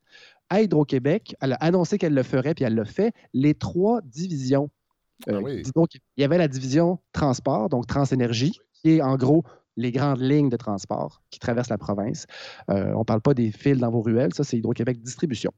à 0.50 0.60
Hydro-Québec, 0.60 1.36
elle 1.40 1.52
a 1.52 1.56
annoncé 1.56 1.98
qu'elle 1.98 2.14
le 2.14 2.22
ferait, 2.24 2.52
puis 2.54 2.64
elle 2.64 2.74
l'a 2.74 2.84
fait, 2.84 3.14
les 3.32 3.54
trois 3.54 4.00
divisions. 4.02 4.68
euh, 5.28 5.40
d'Hydro-Québec. 5.62 6.02
il 6.16 6.20
y 6.20 6.24
avait 6.24 6.38
la 6.38 6.48
division 6.48 6.98
transport, 7.12 7.68
donc 7.68 7.86
Transénergie, 7.86 8.58
qui 8.72 8.90
est 8.96 9.02
en 9.02 9.16
gros 9.16 9.44
les 9.76 9.90
grandes 9.92 10.20
lignes 10.20 10.48
de 10.50 10.56
transport 10.56 11.22
qui 11.30 11.38
traversent 11.38 11.70
la 11.70 11.78
province. 11.78 12.26
Euh, 12.70 12.92
on 12.94 13.00
ne 13.00 13.04
parle 13.04 13.20
pas 13.22 13.34
des 13.34 13.50
fils 13.50 13.78
dans 13.78 13.90
vos 13.90 14.02
ruelles, 14.02 14.34
ça 14.34 14.44
c'est 14.44 14.58
Hydro-Québec 14.58 15.00
Distribution. 15.02 15.50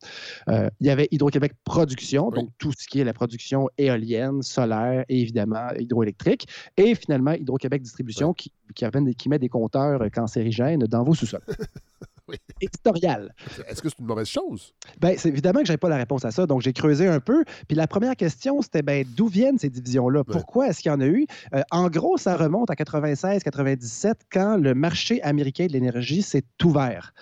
Euh, 0.49 0.69
il 0.81 0.87
y 0.87 0.91
avait 0.91 1.09
Hydro-Québec 1.11 1.53
Production, 1.65 2.31
donc 2.31 2.51
tout 2.59 2.73
ce 2.79 2.87
qui 2.87 3.01
est 3.01 3.05
la 3.05 3.13
production 3.13 3.69
éolienne, 3.79 4.43
solaire 4.43 5.05
et 5.09 5.21
évidemment 5.21 5.69
hydroélectrique. 5.79 6.47
Et 6.77 6.95
finalement 6.95 7.33
Hydro-Québec 7.33 7.83
Distribution 7.83 8.33
qui, 8.33 8.53
qui, 8.75 8.85
amène 8.85 9.05
des- 9.07 9.15
qui 9.15 9.29
met 9.29 9.39
des 9.39 9.49
compteurs 9.49 10.01
cancérigènes 10.13 10.81
dans 10.81 11.03
vos 11.03 11.15
sous-sols. 11.15 11.43
Éditorial. 12.61 13.35
Est-ce 13.69 13.83
que 13.83 13.89
c'est 13.89 13.99
une 13.99 14.07
mauvaise 14.07 14.29
chose? 14.29 14.75
Ben, 15.01 15.15
c'est 15.19 15.29
évidemment 15.29 15.61
que 15.61 15.67
je 15.67 15.73
n'avais 15.73 15.79
pas 15.79 15.89
la 15.89 15.97
réponse 15.97 16.25
à 16.25 16.31
ça, 16.31 16.47
donc 16.47 16.63
j'ai 16.63 16.73
creusé 16.73 17.07
un 17.07 17.21
peu. 17.21 17.45
Puis 17.69 17.77
la 17.77 17.87
première 17.87 18.17
question, 18.17 18.63
c'était 18.63 18.83
ben, 18.83 19.05
d'où 19.17 19.29
viennent 19.29 19.59
ces 19.59 19.71
divisions-là? 19.71 20.25
Pourquoi 20.25 20.69
est-ce 20.69 20.81
qu'il 20.81 20.91
y 20.91 20.95
en 20.95 21.01
a 21.01 21.07
eu? 21.07 21.27
Euh, 21.55 21.63
en 21.71 21.89
gros, 21.89 22.17
ça 22.17 22.37
remonte 22.37 22.71
à 22.71 22.75
96-97, 22.75 24.15
quand 24.31 24.57
le 24.57 24.75
marché 24.75 25.23
américain 25.23 25.67
de 25.67 25.73
l'énergie 25.73 26.23
s'est 26.23 26.45
ouvert. 26.65 27.13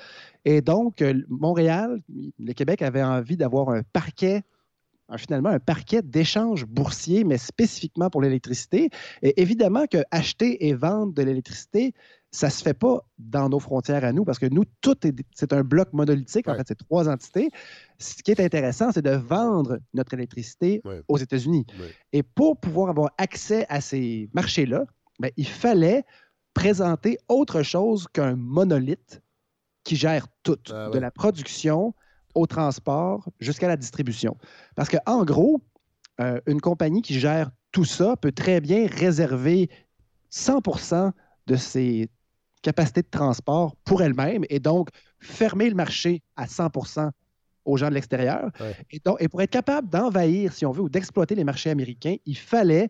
Et 0.44 0.60
donc, 0.60 1.02
euh, 1.02 1.22
Montréal, 1.28 2.02
le 2.38 2.52
Québec 2.52 2.82
avait 2.82 3.02
envie 3.02 3.36
d'avoir 3.36 3.70
un 3.70 3.82
parquet 3.92 4.42
finalement 5.18 5.50
un 5.50 5.58
parquet 5.58 6.02
d'échanges 6.02 6.64
boursiers, 6.64 7.24
mais 7.24 7.38
spécifiquement 7.38 8.10
pour 8.10 8.22
l'électricité. 8.22 8.90
Et 9.22 9.40
évidemment 9.40 9.86
que 9.86 10.02
acheter 10.10 10.68
et 10.68 10.74
vendre 10.74 11.12
de 11.12 11.22
l'électricité, 11.22 11.92
ça 12.32 12.46
ne 12.46 12.52
se 12.52 12.62
fait 12.62 12.74
pas 12.74 13.00
dans 13.18 13.50
nos 13.50 13.60
frontières 13.60 14.04
à 14.04 14.12
nous, 14.12 14.24
parce 14.24 14.38
que 14.38 14.46
nous, 14.46 14.64
tout 14.80 15.06
est, 15.06 15.14
c'est 15.34 15.52
un 15.52 15.62
bloc 15.62 15.92
monolithique, 15.92 16.48
en 16.48 16.54
fait, 16.54 16.64
c'est 16.66 16.78
trois 16.78 17.08
entités. 17.08 17.50
Ce 17.98 18.14
qui 18.22 18.30
est 18.30 18.40
intéressant, 18.40 18.90
c'est 18.90 19.02
de 19.02 19.10
vendre 19.10 19.78
notre 19.92 20.14
électricité 20.14 20.82
aux 21.08 21.18
États-Unis. 21.18 21.66
Et 22.12 22.22
pour 22.22 22.58
pouvoir 22.58 22.88
avoir 22.88 23.10
accès 23.18 23.66
à 23.68 23.82
ces 23.82 24.30
marchés-là, 24.32 24.86
ben, 25.20 25.30
il 25.36 25.46
fallait 25.46 26.04
présenter 26.54 27.18
autre 27.28 27.62
chose 27.62 28.08
qu'un 28.12 28.34
monolithe 28.34 29.22
qui 29.84 29.96
gère 29.96 30.26
tout, 30.42 30.56
de 30.66 30.98
la 30.98 31.10
production 31.10 31.94
au 32.34 32.46
transport 32.46 33.28
jusqu'à 33.40 33.68
la 33.68 33.76
distribution. 33.76 34.38
Parce 34.74 34.88
qu'en 34.88 35.24
gros, 35.24 35.60
euh, 36.20 36.40
une 36.46 36.62
compagnie 36.62 37.02
qui 37.02 37.18
gère 37.18 37.50
tout 37.72 37.84
ça 37.84 38.16
peut 38.16 38.32
très 38.32 38.60
bien 38.60 38.86
réserver 38.86 39.68
100% 40.30 41.12
de 41.46 41.56
ses 41.56 42.08
capacités 42.62 43.02
de 43.02 43.10
transport 43.10 43.76
pour 43.84 44.02
elle-même 44.02 44.44
et 44.48 44.60
donc 44.60 44.88
fermer 45.20 45.68
le 45.68 45.74
marché 45.74 46.22
à 46.36 46.46
100% 46.46 47.10
aux 47.64 47.76
gens 47.76 47.88
de 47.88 47.94
l'extérieur. 47.94 48.50
Et, 48.90 48.98
donc, 49.04 49.18
et 49.20 49.28
pour 49.28 49.40
être 49.42 49.50
capable 49.50 49.88
d'envahir, 49.88 50.52
si 50.52 50.66
on 50.66 50.72
veut, 50.72 50.82
ou 50.82 50.88
d'exploiter 50.88 51.34
les 51.34 51.44
marchés 51.44 51.70
américains, 51.70 52.16
il 52.26 52.36
fallait 52.36 52.88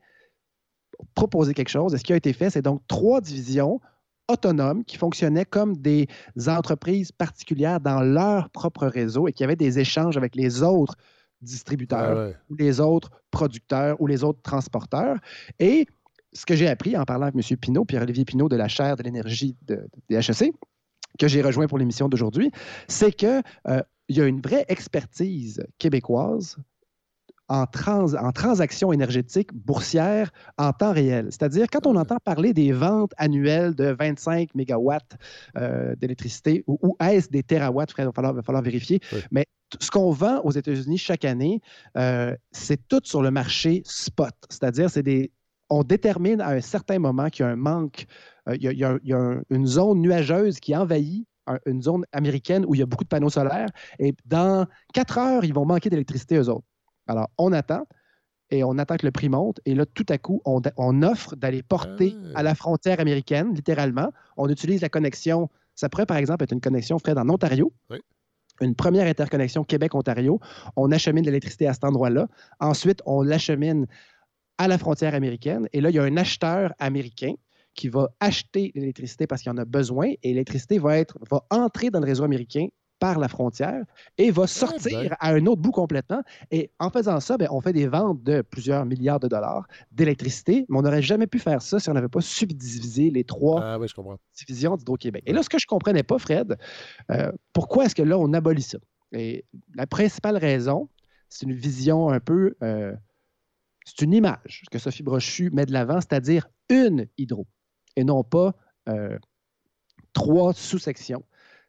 proposer 1.14 1.52
quelque 1.54 1.68
chose. 1.68 1.94
Et 1.94 1.98
ce 1.98 2.04
qui 2.04 2.12
a 2.12 2.16
été 2.16 2.32
fait, 2.32 2.50
c'est 2.50 2.62
donc 2.62 2.82
trois 2.86 3.20
divisions 3.20 3.80
autonomes 4.28 4.84
qui 4.84 4.96
fonctionnaient 4.96 5.44
comme 5.44 5.76
des 5.76 6.06
entreprises 6.46 7.12
particulières 7.12 7.80
dans 7.80 8.00
leur 8.02 8.50
propre 8.50 8.86
réseau 8.86 9.28
et 9.28 9.32
qui 9.32 9.44
avaient 9.44 9.56
des 9.56 9.78
échanges 9.78 10.16
avec 10.16 10.36
les 10.36 10.62
autres 10.62 10.94
distributeurs 11.40 12.16
Ouais, 12.16 12.24
ouais. 12.26 12.36
ou 12.50 12.54
les 12.54 12.80
autres 12.80 13.10
producteurs 13.30 14.00
ou 14.00 14.06
les 14.06 14.22
autres 14.22 14.40
transporteurs. 14.42 15.18
Et 15.58 15.86
ce 16.32 16.46
que 16.46 16.54
j'ai 16.54 16.68
appris 16.68 16.96
en 16.96 17.04
parlant 17.04 17.26
avec 17.26 17.34
M. 17.34 17.56
Pinault, 17.58 17.84
Pierre-Olivier 17.84 18.24
Pinault 18.24 18.48
de 18.48 18.56
la 18.56 18.68
chaire 18.68 18.96
de 18.96 19.02
l'énergie 19.02 19.56
de, 19.66 19.86
des 20.08 20.16
HEC, 20.16 20.52
que 21.18 21.28
j'ai 21.28 21.42
rejoint 21.42 21.66
pour 21.66 21.78
l'émission 21.78 22.08
d'aujourd'hui, 22.08 22.50
c'est 22.88 23.12
qu'il 23.12 23.42
y 24.08 24.20
a 24.20 24.26
une 24.26 24.40
vraie 24.40 24.64
expertise 24.68 25.62
québécoise 25.78 26.56
en, 27.52 27.66
trans, 27.66 28.14
en 28.14 28.32
transactions 28.32 28.92
énergétiques 28.92 29.52
boursières 29.52 30.30
en 30.56 30.72
temps 30.72 30.92
réel. 30.92 31.26
C'est-à-dire, 31.30 31.66
quand 31.70 31.86
on 31.86 31.96
entend 31.96 32.16
parler 32.24 32.54
des 32.54 32.72
ventes 32.72 33.12
annuelles 33.18 33.74
de 33.74 33.94
25 33.98 34.54
mégawatts 34.54 35.18
euh, 35.58 35.94
d'électricité, 35.96 36.64
ou, 36.66 36.78
ou 36.82 36.96
est-ce 37.04 37.28
des 37.28 37.42
terawatts, 37.42 37.92
il 37.98 38.04
va 38.04 38.12
falloir, 38.12 38.32
va 38.32 38.42
falloir 38.42 38.62
vérifier, 38.62 39.00
mais 39.30 39.46
ce 39.80 39.90
qu'on 39.90 40.10
vend 40.10 40.40
aux 40.44 40.50
États-Unis 40.50 40.98
chaque 40.98 41.24
année, 41.24 41.60
euh, 41.96 42.34
c'est 42.52 42.88
tout 42.88 43.00
sur 43.04 43.22
le 43.22 43.30
marché 43.30 43.82
spot. 43.84 44.34
C'est-à-dire, 44.48 44.88
c'est 44.88 45.02
des 45.02 45.30
on 45.72 45.82
détermine 45.82 46.40
à 46.40 46.50
un 46.50 46.60
certain 46.60 46.98
moment 46.98 47.28
qu'il 47.30 47.44
y 47.44 47.48
a 47.48 47.50
un 47.52 47.56
manque, 47.56 48.06
euh, 48.48 48.56
il 48.56 48.62
y 48.62 48.68
a, 48.68 48.72
il 48.72 48.78
y 48.78 48.84
a- 48.84 48.98
il 49.02 49.08
y 49.10 49.12
a 49.14 49.18
un- 49.18 49.42
une 49.50 49.66
zone 49.66 50.00
nuageuse 50.00 50.60
qui 50.60 50.76
envahit 50.76 51.26
un- 51.46 51.58
une 51.66 51.82
zone 51.82 52.04
américaine 52.12 52.64
où 52.66 52.74
il 52.74 52.78
y 52.78 52.82
a 52.82 52.86
beaucoup 52.86 53.04
de 53.04 53.08
panneaux 53.08 53.30
solaires. 53.30 53.70
Et 53.98 54.14
dans 54.26 54.66
quatre 54.92 55.18
heures, 55.18 55.44
ils 55.44 55.54
vont 55.54 55.64
manquer 55.64 55.88
d'électricité, 55.90 56.36
eux 56.36 56.48
autres. 56.48 56.66
Alors, 57.08 57.28
on 57.38 57.52
attend 57.52 57.84
et 58.50 58.62
on 58.64 58.76
attend 58.78 58.96
que 58.96 59.06
le 59.06 59.12
prix 59.12 59.28
monte. 59.28 59.58
Et 59.64 59.74
là, 59.74 59.84
tout 59.86 60.06
à 60.10 60.18
coup, 60.18 60.40
on, 60.44 60.60
on 60.76 61.02
offre 61.02 61.34
d'aller 61.36 61.62
porter 61.62 62.14
à 62.36 62.42
la 62.42 62.54
frontière 62.54 63.00
américaine, 63.00 63.54
littéralement. 63.54 64.12
On 64.36 64.48
utilise 64.48 64.82
la 64.82 64.88
connexion. 64.90 65.48
Ça 65.74 65.88
pourrait, 65.88 66.06
par 66.06 66.18
exemple, 66.18 66.44
être 66.44 66.52
une 66.52 66.60
connexion, 66.60 66.98
Fred, 66.98 67.16
en 67.18 67.28
Ontario. 67.30 67.72
Une 68.60 68.74
première 68.76 69.06
interconnexion 69.06 69.64
Québec-Ontario. 69.64 70.38
On 70.76 70.92
achemine 70.92 71.24
l'électricité 71.24 71.66
à 71.66 71.72
cet 71.72 71.82
endroit-là. 71.84 72.28
Ensuite, 72.60 73.00
on 73.06 73.22
l'achemine 73.22 73.86
à 74.58 74.68
la 74.68 74.78
frontière 74.78 75.14
américaine. 75.14 75.68
Et 75.72 75.80
là, 75.80 75.90
il 75.90 75.96
y 75.96 75.98
a 75.98 76.02
un 76.02 76.16
acheteur 76.16 76.72
américain 76.78 77.34
qui 77.74 77.88
va 77.88 78.10
acheter 78.20 78.72
l'électricité 78.74 79.26
parce 79.26 79.42
qu'il 79.42 79.50
en 79.50 79.56
a 79.56 79.64
besoin 79.64 80.12
et 80.22 80.28
l'électricité 80.28 80.78
va, 80.78 80.98
être, 80.98 81.18
va 81.30 81.44
entrer 81.50 81.90
dans 81.90 82.00
le 82.00 82.06
réseau 82.06 82.24
américain 82.24 82.66
par 82.98 83.18
la 83.18 83.26
frontière 83.26 83.82
et 84.16 84.30
va 84.30 84.46
sortir 84.46 85.16
à 85.18 85.32
un 85.32 85.46
autre 85.46 85.60
bout 85.60 85.72
complètement. 85.72 86.22
Et 86.52 86.70
en 86.78 86.88
faisant 86.88 87.18
ça, 87.18 87.36
ben, 87.36 87.48
on 87.50 87.60
fait 87.60 87.72
des 87.72 87.88
ventes 87.88 88.22
de 88.22 88.42
plusieurs 88.42 88.86
milliards 88.86 89.18
de 89.18 89.26
dollars 89.26 89.66
d'électricité, 89.90 90.66
mais 90.68 90.78
on 90.78 90.82
n'aurait 90.82 91.02
jamais 91.02 91.26
pu 91.26 91.40
faire 91.40 91.62
ça 91.62 91.80
si 91.80 91.90
on 91.90 91.94
n'avait 91.94 92.08
pas 92.08 92.20
subdivisé 92.20 93.10
les 93.10 93.24
trois 93.24 93.60
Ah 93.60 93.78
oui, 93.80 93.88
je 93.88 94.44
divisions 94.46 94.76
d'Hydro-Québec. 94.76 95.24
Et 95.26 95.32
là, 95.32 95.42
ce 95.42 95.48
que 95.48 95.58
je 95.58 95.64
ne 95.66 95.68
comprenais 95.68 96.04
pas, 96.04 96.18
Fred, 96.18 96.56
euh, 97.10 97.32
pourquoi 97.52 97.86
est-ce 97.86 97.96
que 97.96 98.02
là, 98.02 98.16
on 98.16 98.32
abolit 98.34 98.62
ça? 98.62 98.78
Et 99.10 99.44
la 99.74 99.88
principale 99.88 100.36
raison, 100.36 100.88
c'est 101.28 101.44
une 101.46 101.54
vision 101.54 102.08
un 102.08 102.20
peu... 102.20 102.54
euh, 102.62 102.94
c'est 103.84 104.02
une 104.02 104.12
image 104.14 104.62
que 104.70 104.78
Sophie 104.78 105.02
Brochu 105.02 105.50
met 105.52 105.66
de 105.66 105.72
l'avant, 105.72 106.00
c'est-à-dire 106.00 106.46
une 106.68 107.06
hydro, 107.18 107.46
et 107.96 108.04
non 108.04 108.24
pas 108.24 108.54
euh, 108.88 109.18
trois 110.12 110.52
sous-sections. 110.52 111.24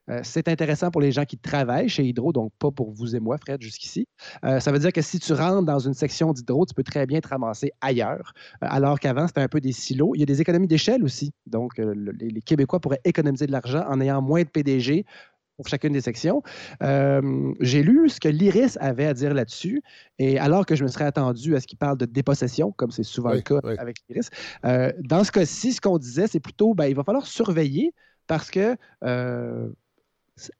Euh, 0.10 0.20
c'est 0.22 0.50
intéressant 0.50 0.92
pour 0.92 1.00
les 1.00 1.14
gens 1.14 1.24
qui 1.24 1.38
travaillent 1.38 1.88
chez 1.88 2.04
Hydro, 2.04 2.34
donc 2.34 2.52
pas 2.60 2.72
pour 2.72 2.92
vous 2.92 3.16
et 3.16 3.22
moi, 3.22 3.38
Fred, 3.38 3.62
jusqu'ici. 3.62 4.06
Euh, 4.44 4.60
ça 4.60 4.74
veut 4.74 4.80
dire 4.80 4.92
que 4.92 5.02
si 5.02 5.18
tu 5.18 5.32
rentres 5.32 5.64
dans 5.66 5.80
une 5.80 5.94
section 5.94 6.34
d'Hydro, 6.34 6.66
tu 6.66 6.74
peux 6.74 6.84
très 6.84 7.06
bien 7.06 7.22
te 7.22 7.30
ramasser 7.30 7.72
ailleurs, 7.80 8.34
alors 8.60 9.00
qu'avant, 9.00 9.28
c'était 9.28 9.40
un 9.40 9.48
peu 9.48 9.62
des 9.62 9.72
silos. 9.72 10.12
Il 10.16 10.20
y 10.20 10.24
a 10.24 10.26
des 10.26 10.42
économies 10.42 10.68
d'échelle 10.68 11.06
aussi. 11.06 11.32
Donc, 11.46 11.78
le- 11.78 11.94
les, 11.94 12.28
les 12.30 12.42
Québécois 12.42 12.82
pourraient 12.82 13.00
économiser 13.06 13.48
de 13.48 13.54
l'argent 13.54 13.86
en 13.88 14.02
ayant 14.02 14.22
moins 14.22 14.44
de 14.44 14.50
PDG 14.50 15.06
pour 15.56 15.68
chacune 15.68 15.94
des 15.94 16.02
sections. 16.02 16.42
Euh, 16.82 17.54
J'ai 17.60 17.84
lu 17.84 18.10
ce 18.10 18.20
que 18.20 18.28
l'IRIS 18.28 18.78
avait 18.80 19.06
à 19.06 19.14
dire 19.14 19.34
là-dessus, 19.34 19.82
et 20.20 20.40
alors 20.40 20.66
que 20.66 20.76
je 20.76 20.84
me 20.84 20.90
serais 20.90 21.06
attendu 21.06 21.56
à 21.56 21.60
ce 21.60 21.68
qu'il 21.68 21.78
parle 21.78 21.98
de 21.98 22.06
dépossession, 22.06 22.72
comme 22.72 22.92
c'est 22.92 23.04
souvent 23.04 23.32
le 23.32 23.42
cas 23.42 23.60
avec 23.78 23.98
l'IRIS, 24.10 24.30
euh, 24.66 24.92
dans 25.00 25.24
ce 25.24 25.32
cas-ci, 25.32 25.74
ce 25.74 25.82
qu'on 25.82 25.98
disait, 25.98 26.28
c'est 26.28 26.40
plutôt, 26.40 26.74
ben, 26.74 26.86
il 26.86 26.96
va 26.96 27.04
falloir 27.04 27.28
surveiller 27.28 27.94
parce 28.28 28.50
que, 28.50 28.76
euh, 29.04 29.70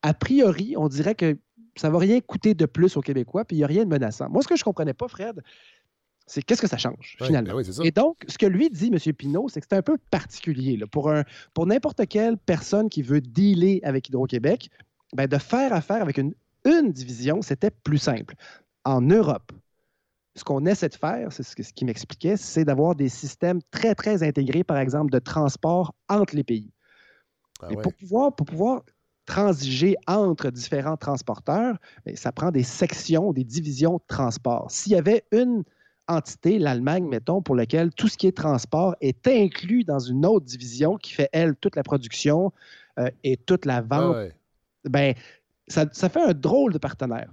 a 0.02 0.14
priori, 0.14 0.76
on 0.78 0.88
dirait 0.88 1.16
que 1.16 1.38
ça 1.76 1.88
ne 1.88 1.94
va 1.94 2.00
rien 2.00 2.20
coûter 2.22 2.54
de 2.54 2.66
plus 2.66 2.98
aux 2.98 3.02
Québécois, 3.02 3.46
puis 3.46 3.58
il 3.58 3.60
n'y 3.60 3.64
a 3.64 3.68
rien 3.68 3.84
de 3.84 3.90
menaçant. 3.90 4.30
Moi, 4.30 4.44
ce 4.44 4.48
que 4.48 4.56
je 4.56 4.62
ne 4.62 4.66
comprenais 4.66 4.94
pas, 4.94 5.08
Fred, 5.08 5.42
c'est 6.26 6.42
qu'est-ce 6.42 6.62
que 6.62 6.68
ça 6.68 6.78
change, 6.78 7.18
Ouais, 7.20 7.28
finalement? 7.28 7.52
ben 7.52 7.58
oui, 7.58 7.66
c'est 7.66 7.74
ça. 7.74 7.84
Et 7.84 7.92
donc, 7.92 8.24
ce 8.28 8.38
que 8.38 8.46
lui 8.46 8.70
dit, 8.70 8.88
M. 8.94 9.14
Pinault, 9.14 9.50
c'est 9.50 9.60
que 9.62 9.68
c'est 9.70 9.76
un 9.78 9.82
peu 9.82 9.98
particulier. 10.10 10.78
là. 10.78 10.88
Pour, 10.88 11.12
un, 11.12 11.24
pour 11.54 11.66
n'importe 11.66 12.08
quelle 12.08 12.38
personne 12.38 12.90
qui 12.90 13.02
veut 13.02 13.22
dealer 13.22 13.82
avec 13.84 14.08
Hydro-Québec, 14.10 14.70
ben, 15.14 15.28
de 15.28 15.38
faire 15.38 15.74
affaire 15.74 16.02
avec 16.02 16.18
une, 16.18 16.34
une 16.66 16.92
division, 16.92 17.42
c'était 17.42 17.72
plus 17.72 17.98
simple. 17.98 18.36
En 18.86 19.02
Europe, 19.02 19.52
ce 20.36 20.44
qu'on 20.44 20.66
essaie 20.66 20.90
de 20.90 20.96
faire, 20.96 21.32
c'est 21.32 21.44
ce 21.44 21.62
ce 21.62 21.74
qu'il 21.74 21.88
m'expliquait, 21.88 22.38
c'est 22.38 22.66
d'avoir 22.66 22.96
des 22.96 23.10
systèmes 23.10 23.62
très, 23.70 23.94
très 23.94 24.24
intégrés, 24.24 24.64
par 24.64 24.78
exemple, 24.78 25.12
de 25.12 25.20
transport 25.20 25.94
entre 26.10 26.36
les 26.36 26.44
pays. 26.44 26.72
Ah 27.62 27.68
Mais 27.70 27.78
pour, 27.78 27.94
pouvoir, 27.94 28.36
pour 28.36 28.46
pouvoir 28.46 28.82
transiger 29.26 29.96
entre 30.08 30.50
différents 30.50 30.98
transporteurs, 30.98 31.78
ben, 32.06 32.16
ça 32.16 32.32
prend 32.32 32.52
des 32.52 32.64
sections, 32.64 33.32
des 33.34 33.44
divisions 33.44 33.98
de 33.98 34.04
transport. 34.08 34.72
S'il 34.72 34.94
y 34.94 34.96
avait 34.96 35.24
une 35.32 35.64
entité, 36.08 36.60
l'Allemagne, 36.60 37.08
mettons, 37.08 37.42
pour 37.42 37.56
laquelle 37.56 37.92
tout 37.92 38.08
ce 38.08 38.18
qui 38.18 38.28
est 38.28 38.38
transport 38.38 38.96
est 39.02 39.28
inclus 39.28 39.84
dans 39.84 40.00
une 40.00 40.26
autre 40.26 40.46
division 40.46 40.98
qui 40.98 41.14
fait, 41.14 41.30
elle, 41.32 41.56
toute 41.56 41.76
la 41.76 41.84
production 41.84 42.52
euh, 43.00 43.10
et 43.24 43.38
toute 43.38 43.66
la 43.66 43.82
vente, 43.82 44.16
ouais. 44.16 44.32
ben, 44.86 45.14
ça, 45.68 45.86
ça 45.92 46.10
fait 46.10 46.22
un 46.22 46.34
drôle 46.34 46.74
de 46.74 46.78
partenaire. 46.78 47.32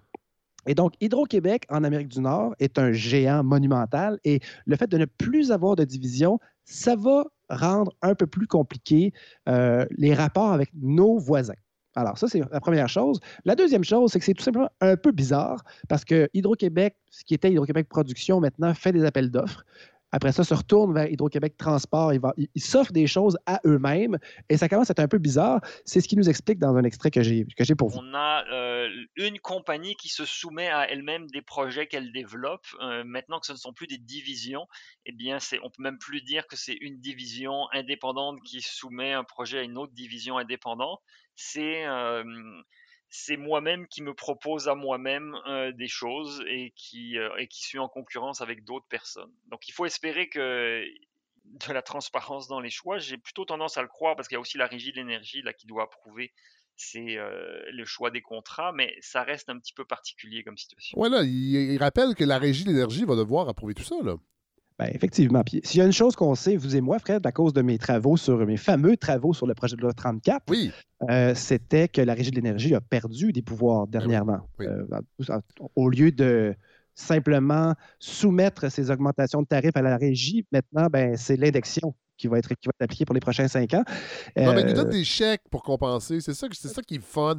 Et 0.66 0.74
donc, 0.74 0.94
Hydro-Québec, 1.00 1.64
en 1.70 1.84
Amérique 1.84 2.08
du 2.08 2.20
Nord, 2.20 2.54
est 2.58 2.78
un 2.78 2.92
géant 2.92 3.42
monumental 3.42 4.18
et 4.24 4.40
le 4.66 4.76
fait 4.76 4.86
de 4.86 4.98
ne 4.98 5.06
plus 5.06 5.52
avoir 5.52 5.74
de 5.74 5.84
division, 5.84 6.38
ça 6.64 6.96
va 6.96 7.24
rendre 7.48 7.92
un 8.02 8.14
peu 8.14 8.26
plus 8.26 8.46
compliqué 8.46 9.12
euh, 9.48 9.86
les 9.96 10.14
rapports 10.14 10.52
avec 10.52 10.70
nos 10.74 11.18
voisins. 11.18 11.54
Alors, 11.96 12.16
ça, 12.18 12.28
c'est 12.28 12.40
la 12.52 12.60
première 12.60 12.88
chose. 12.88 13.18
La 13.44 13.56
deuxième 13.56 13.82
chose, 13.82 14.12
c'est 14.12 14.18
que 14.20 14.24
c'est 14.24 14.34
tout 14.34 14.44
simplement 14.44 14.70
un 14.80 14.96
peu 14.96 15.10
bizarre 15.10 15.62
parce 15.88 16.04
que 16.04 16.28
Hydro-Québec, 16.34 16.96
ce 17.10 17.24
qui 17.24 17.34
était 17.34 17.50
Hydro-Québec 17.50 17.88
Production, 17.88 18.40
maintenant 18.40 18.72
fait 18.74 18.92
des 18.92 19.04
appels 19.04 19.30
d'offres. 19.30 19.64
Après 20.12 20.32
ça, 20.32 20.44
se 20.44 20.54
retourne 20.54 20.94
vers 20.94 21.06
Hydro-Québec 21.06 21.56
Transport. 21.56 22.12
Ils, 22.12 22.62
s'offrent 22.62 22.92
des 22.92 23.06
choses 23.06 23.38
à 23.46 23.60
eux-mêmes 23.64 24.18
et 24.48 24.56
ça 24.56 24.68
commence 24.68 24.90
à 24.90 24.92
être 24.92 25.00
un 25.00 25.08
peu 25.08 25.18
bizarre. 25.18 25.60
C'est 25.84 26.00
ce 26.00 26.08
qu'il 26.08 26.18
nous 26.18 26.28
explique 26.28 26.58
dans 26.58 26.76
un 26.76 26.84
extrait 26.84 27.10
que 27.10 27.22
j'ai 27.22 27.74
pour 27.76 27.88
vous. 27.88 27.98
On 27.98 28.14
a 28.14 28.44
euh, 28.52 28.88
une 29.16 29.38
compagnie 29.38 29.94
qui 29.96 30.08
se 30.08 30.24
soumet 30.24 30.68
à 30.68 30.90
elle-même 30.90 31.26
des 31.28 31.42
projets 31.42 31.86
qu'elle 31.86 32.12
développe. 32.12 32.66
Euh, 32.80 33.04
maintenant 33.04 33.38
que 33.40 33.46
ce 33.46 33.52
ne 33.52 33.58
sont 33.58 33.72
plus 33.72 33.86
des 33.86 33.98
divisions, 33.98 34.66
eh 35.06 35.12
bien, 35.12 35.38
on 35.62 35.70
peut 35.70 35.82
même 35.82 35.98
plus 35.98 36.22
dire 36.22 36.46
que 36.46 36.56
c'est 36.56 36.76
une 36.80 36.98
division 37.00 37.66
indépendante 37.72 38.40
qui 38.44 38.60
soumet 38.60 39.12
un 39.12 39.24
projet 39.24 39.58
à 39.58 39.62
une 39.62 39.78
autre 39.78 39.92
division 39.92 40.38
indépendante. 40.38 41.00
C'est 41.36 41.86
euh, 41.86 42.24
c'est 43.10 43.36
moi-même 43.36 43.86
qui 43.88 44.02
me 44.02 44.14
propose 44.14 44.68
à 44.68 44.74
moi-même 44.74 45.36
euh, 45.46 45.72
des 45.72 45.88
choses 45.88 46.42
et 46.48 46.72
qui, 46.76 47.18
euh, 47.18 47.28
suis 47.50 47.78
en 47.78 47.88
concurrence 47.88 48.40
avec 48.40 48.64
d'autres 48.64 48.86
personnes. 48.88 49.32
Donc 49.48 49.68
il 49.68 49.72
faut 49.72 49.84
espérer 49.84 50.28
que 50.28 50.84
de 51.44 51.72
la 51.72 51.82
transparence 51.82 52.46
dans 52.46 52.60
les 52.60 52.70
choix, 52.70 52.98
j'ai 52.98 53.18
plutôt 53.18 53.44
tendance 53.44 53.76
à 53.76 53.82
le 53.82 53.88
croire 53.88 54.14
parce 54.14 54.28
qu'il 54.28 54.36
y 54.36 54.38
a 54.38 54.40
aussi 54.40 54.58
la 54.58 54.66
régie 54.66 54.92
de 54.92 54.96
l'énergie 54.96 55.42
là 55.42 55.52
qui 55.52 55.66
doit 55.66 55.82
approuver 55.84 56.32
c'est 56.80 57.18
euh, 57.18 57.62
le 57.72 57.84
choix 57.84 58.10
des 58.10 58.22
contrats, 58.22 58.72
mais 58.72 58.96
ça 59.00 59.22
reste 59.22 59.50
un 59.50 59.58
petit 59.58 59.74
peu 59.74 59.84
particulier 59.84 60.42
comme 60.42 60.56
situation. 60.56 60.98
Ouais, 60.98 61.10
là, 61.10 61.22
il, 61.22 61.76
rappelle 61.78 62.14
que 62.14 62.24
la 62.24 62.38
régie 62.38 62.64
de 62.64 62.70
l'énergie 62.70 63.04
va 63.04 63.16
devoir 63.16 63.48
approuver 63.48 63.74
tout 63.74 63.82
ça. 63.82 63.96
Ben, 64.80 64.90
effectivement. 64.94 65.42
Puis, 65.44 65.60
s'il 65.62 65.78
y 65.78 65.82
a 65.82 65.84
une 65.86 65.92
chose 65.92 66.16
qu'on 66.16 66.34
sait, 66.34 66.56
vous 66.56 66.74
et 66.74 66.80
moi, 66.80 66.98
Fred, 66.98 67.26
à 67.26 67.32
cause 67.32 67.52
de 67.52 67.60
mes 67.60 67.76
travaux 67.76 68.16
sur 68.16 68.38
mes 68.46 68.56
fameux 68.56 68.96
travaux 68.96 69.34
sur 69.34 69.46
le 69.46 69.52
projet 69.54 69.76
de 69.76 69.82
loi 69.82 69.92
34, 69.92 70.42
euh, 71.10 71.34
c'était 71.34 71.86
que 71.86 72.00
la 72.00 72.14
Régie 72.14 72.30
de 72.30 72.36
l'énergie 72.36 72.74
a 72.74 72.80
perdu 72.80 73.30
des 73.30 73.42
pouvoirs 73.42 73.86
dernièrement. 73.86 74.38
Euh, 74.60 74.84
au 75.76 75.90
lieu 75.90 76.10
de 76.12 76.54
simplement 76.94 77.74
soumettre 77.98 78.70
ces 78.70 78.90
augmentations 78.90 79.42
de 79.42 79.46
tarifs 79.46 79.76
à 79.76 79.82
la 79.82 79.98
régie, 79.98 80.46
maintenant, 80.50 80.86
ben, 80.90 81.14
c'est 81.16 81.36
l'indexion 81.36 81.94
qui 82.16 82.26
va, 82.26 82.38
être, 82.38 82.48
qui 82.48 82.66
va 82.66 82.72
être 82.78 82.84
appliquée 82.84 83.04
pour 83.04 83.14
les 83.14 83.20
prochains 83.20 83.48
cinq 83.48 83.74
ans. 83.74 83.84
Non, 84.36 84.54
mais 84.54 84.64
nous 84.64 84.70
Euh, 84.70 84.74
donne 84.74 84.90
des 84.90 85.04
chèques 85.04 85.42
pour 85.50 85.62
compenser. 85.62 86.20
C'est 86.20 86.34
ça, 86.34 86.48
que- 86.48 86.56
c'est 86.56 86.68
ça 86.68 86.80
qui 86.82 86.94
est 86.96 87.02
fun. 87.04 87.38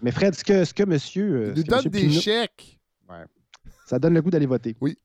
Mais 0.00 0.10
Fred, 0.12 0.34
ce 0.34 0.42
que, 0.44 0.64
ce 0.64 0.74
que 0.74 0.84
monsieur. 0.84 1.24
euh, 1.34 1.52
Il 1.54 1.56
ce 1.56 1.56
nous 1.58 1.62
que 1.64 1.68
donne 1.70 1.92
monsieur 1.92 2.08
des 2.08 2.20
chèques. 2.20 2.78
Ça 3.86 3.98
donne 3.98 4.14
le 4.14 4.22
goût 4.22 4.30
d'aller 4.30 4.46
voter. 4.46 4.74
Oui. 4.80 4.96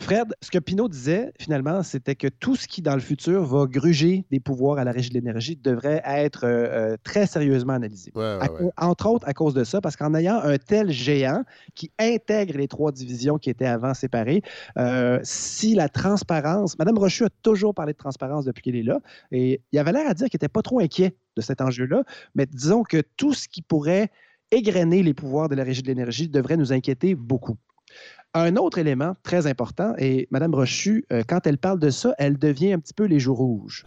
Fred, 0.00 0.34
ce 0.40 0.50
que 0.50 0.58
Pinot 0.58 0.88
disait, 0.88 1.32
finalement, 1.40 1.82
c'était 1.82 2.14
que 2.14 2.28
tout 2.28 2.56
ce 2.56 2.66
qui, 2.68 2.82
dans 2.82 2.94
le 2.94 3.00
futur, 3.00 3.44
va 3.44 3.66
gruger 3.66 4.24
des 4.30 4.40
pouvoirs 4.40 4.78
à 4.78 4.84
la 4.84 4.92
Régie 4.92 5.08
de 5.10 5.14
l'énergie 5.14 5.56
devrait 5.56 6.02
être 6.04 6.44
euh, 6.44 6.92
euh, 6.92 6.96
très 7.02 7.26
sérieusement 7.26 7.74
analysé. 7.74 8.12
Ouais, 8.14 8.22
ouais, 8.22 8.38
À- 8.40 8.52
ouais. 8.52 8.70
Entre 8.76 9.06
autres, 9.06 9.26
à 9.28 9.34
cause 9.34 9.54
de 9.54 9.64
ça, 9.64 9.80
parce 9.80 9.96
qu'en 9.96 10.14
ayant 10.14 10.40
un 10.42 10.58
tel 10.58 10.90
géant 10.90 11.44
qui 11.74 11.90
intègre 11.98 12.56
les 12.58 12.68
trois 12.68 12.92
divisions 12.92 13.38
qui 13.38 13.50
étaient 13.50 13.66
avant 13.66 13.94
séparées, 13.94 14.42
euh, 14.78 15.18
si 15.22 15.74
la 15.74 15.88
transparence... 15.88 16.78
Madame 16.78 16.98
Rochu 16.98 17.24
a 17.24 17.30
toujours 17.42 17.74
parlé 17.74 17.92
de 17.92 17.98
transparence 17.98 18.44
depuis 18.44 18.62
qu'elle 18.62 18.76
est 18.76 18.82
là, 18.82 19.00
et 19.32 19.60
il 19.72 19.78
avait 19.78 19.92
l'air 19.92 20.08
à 20.08 20.14
dire 20.14 20.28
qu'il 20.28 20.36
n'était 20.38 20.48
pas 20.48 20.62
trop 20.62 20.80
inquiet 20.80 21.16
de 21.36 21.40
cet 21.42 21.60
enjeu-là, 21.60 22.04
mais 22.34 22.46
disons 22.46 22.82
que 22.82 23.02
tout 23.16 23.34
ce 23.34 23.48
qui 23.48 23.62
pourrait 23.62 24.10
égrener 24.50 25.02
les 25.02 25.14
pouvoirs 25.14 25.48
de 25.48 25.54
la 25.54 25.62
Régie 25.62 25.82
de 25.82 25.88
l'énergie 25.88 26.28
devrait 26.28 26.56
nous 26.56 26.72
inquiéter 26.72 27.14
beaucoup. 27.14 27.56
Un 28.34 28.56
autre 28.56 28.78
élément 28.78 29.14
très 29.22 29.46
important, 29.46 29.94
et 29.98 30.28
Mme 30.30 30.54
Rochu, 30.54 31.06
euh, 31.12 31.22
quand 31.26 31.46
elle 31.46 31.58
parle 31.58 31.78
de 31.78 31.90
ça, 31.90 32.14
elle 32.18 32.38
devient 32.38 32.72
un 32.72 32.78
petit 32.78 32.94
peu 32.94 33.04
les 33.04 33.18
joues 33.18 33.34
rouges. 33.34 33.84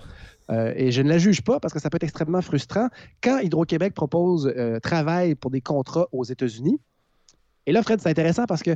Euh, 0.52 0.74
et 0.76 0.92
je 0.92 1.02
ne 1.02 1.10
la 1.10 1.18
juge 1.18 1.42
pas 1.42 1.60
parce 1.60 1.74
que 1.74 1.80
ça 1.80 1.90
peut 1.90 1.98
être 1.98 2.04
extrêmement 2.04 2.42
frustrant. 2.42 2.90
Quand 3.22 3.40
Hydro-Québec 3.40 3.94
propose 3.94 4.52
euh, 4.58 4.80
travail 4.80 5.36
pour 5.36 5.52
des 5.52 5.62
contrats 5.62 6.08
aux 6.12 6.24
États-Unis, 6.24 6.80
et 7.68 7.72
là, 7.72 7.84
Fred, 7.84 8.02
c'est 8.02 8.10
intéressant 8.10 8.46
parce 8.46 8.64
que 8.64 8.76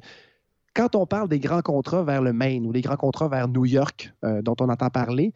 quand 0.73 0.95
on 0.95 1.05
parle 1.05 1.27
des 1.27 1.39
grands 1.39 1.61
contrats 1.61 2.03
vers 2.03 2.21
le 2.21 2.33
Maine 2.33 2.65
ou 2.65 2.71
des 2.71 2.81
grands 2.81 2.97
contrats 2.97 3.27
vers 3.27 3.47
New 3.47 3.65
York 3.65 4.13
euh, 4.23 4.41
dont 4.41 4.55
on 4.59 4.69
entend 4.69 4.89
parler, 4.89 5.33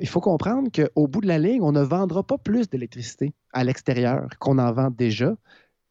il 0.00 0.08
faut 0.08 0.20
comprendre 0.20 0.68
qu'au 0.72 1.06
bout 1.06 1.20
de 1.20 1.28
la 1.28 1.38
ligne, 1.38 1.62
on 1.62 1.70
ne 1.70 1.80
vendra 1.82 2.24
pas 2.24 2.38
plus 2.38 2.68
d'électricité 2.68 3.32
à 3.52 3.62
l'extérieur 3.62 4.26
qu'on 4.40 4.58
en 4.58 4.72
vend 4.72 4.90
déjà. 4.90 5.36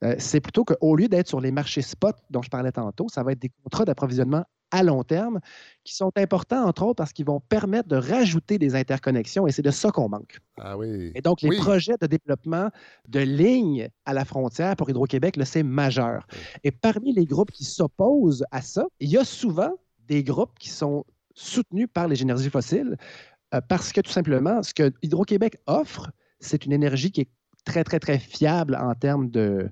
Euh, 0.04 0.16
c'est 0.20 0.42
plutôt 0.42 0.66
qu'au 0.66 0.96
lieu 0.96 1.08
d'être 1.08 1.28
sur 1.28 1.40
les 1.40 1.52
marchés 1.52 1.82
spot 1.82 2.16
dont 2.30 2.42
je 2.42 2.50
parlais 2.50 2.72
tantôt, 2.72 3.08
ça 3.10 3.24
va 3.24 3.32
être 3.32 3.40
des 3.40 3.52
contrats 3.64 3.86
d'approvisionnement 3.86 4.44
à 4.72 4.84
long 4.84 5.04
terme 5.04 5.40
qui 5.84 5.96
sont 5.96 6.12
importants, 6.18 6.66
entre 6.66 6.84
autres, 6.84 6.96
parce 6.96 7.14
qu'ils 7.14 7.26
vont 7.26 7.40
permettre 7.40 7.88
de 7.88 7.96
rajouter 7.96 8.58
des 8.58 8.76
interconnexions 8.76 9.48
et 9.48 9.52
c'est 9.52 9.62
de 9.62 9.72
ça 9.72 9.92
qu'on 9.92 10.10
manque. 10.10 10.40
Ah 10.60 10.76
oui. 10.78 11.12
Et 11.16 11.22
donc, 11.22 11.42
les 11.42 11.50
Oui. 11.50 11.58
projets 11.58 11.96
de 12.02 12.08
développement 12.08 12.70
de 13.08 13.20
lignes 13.20 13.90
à 14.06 14.14
la 14.14 14.26
frontière 14.26 14.76
pour 14.76 14.90
Hydro-Québec, 14.90 15.38
là, 15.38 15.46
c'est 15.46 15.64
majeur. 15.64 16.28
Et 16.64 16.72
parmi 16.72 17.14
les 17.14 17.26
groupes 17.26 17.52
qui 17.52 17.64
s'opposent 17.64 18.44
à 18.52 18.62
ça, 18.62 18.86
il 19.00 19.10
y 19.10 19.18
a 19.18 19.24
souvent 19.24 19.72
des 20.08 20.24
groupes 20.24 20.58
qui 20.60 20.70
sont 20.70 21.06
soutenus 21.36 21.88
par 21.94 22.08
les 22.08 22.22
énergies 22.22 22.50
fossiles 22.50 22.98
euh, 23.54 23.62
parce 23.62 23.92
que 23.94 24.02
tout 24.02 24.12
simplement, 24.12 24.62
ce 24.64 24.74
que 24.74 24.92
Hydro-Québec 25.04 25.58
offre, 25.68 26.12
c'est 26.40 26.66
une 26.66 26.74
énergie 26.74 27.12
qui 27.12 27.22
est 27.22 27.30
très, 27.66 27.84
très, 27.84 28.00
très 28.00 28.20
fiable 28.20 28.76
en 28.76 28.94
termes 28.96 29.30
de. 29.30 29.70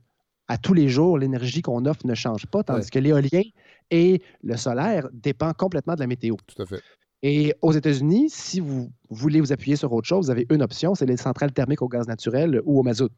À 0.48 0.58
tous 0.58 0.74
les 0.74 0.89
jours, 0.89 1.18
l'énergie 1.18 1.62
qu'on 1.62 1.86
offre 1.86 2.06
ne 2.06 2.16
change 2.16 2.46
pas, 2.48 2.64
tandis 2.64 2.82
Ouais. 2.86 2.89
que 2.91 3.00
l'éolien 3.00 3.44
et 3.91 4.22
le 4.44 4.58
solaire 4.58 5.08
dépendent 5.14 5.56
complètement 5.56 5.96
de 5.96 6.00
la 6.02 6.08
météo. 6.08 6.36
Tout 6.48 6.62
à 6.62 6.66
fait. 6.66 6.82
Et 7.22 7.54
aux 7.62 7.72
États-Unis, 7.72 8.30
si 8.30 8.60
vous 8.60 8.89
voulez 9.10 9.39
vous 9.39 9.54
appuyer 9.54 9.78
sur 9.78 9.94
autre 9.94 10.08
chose, 10.08 10.26
vous 10.26 10.32
avez 10.32 10.46
une 10.50 10.62
option, 10.62 10.94
c'est 10.94 11.06
les 11.06 11.16
centrales 11.16 11.54
thermiques 11.54 11.82
au 11.82 11.88
gaz 11.88 12.06
naturel 12.08 12.62
ou 12.66 12.80
au 12.80 12.84
mazout, 12.84 13.12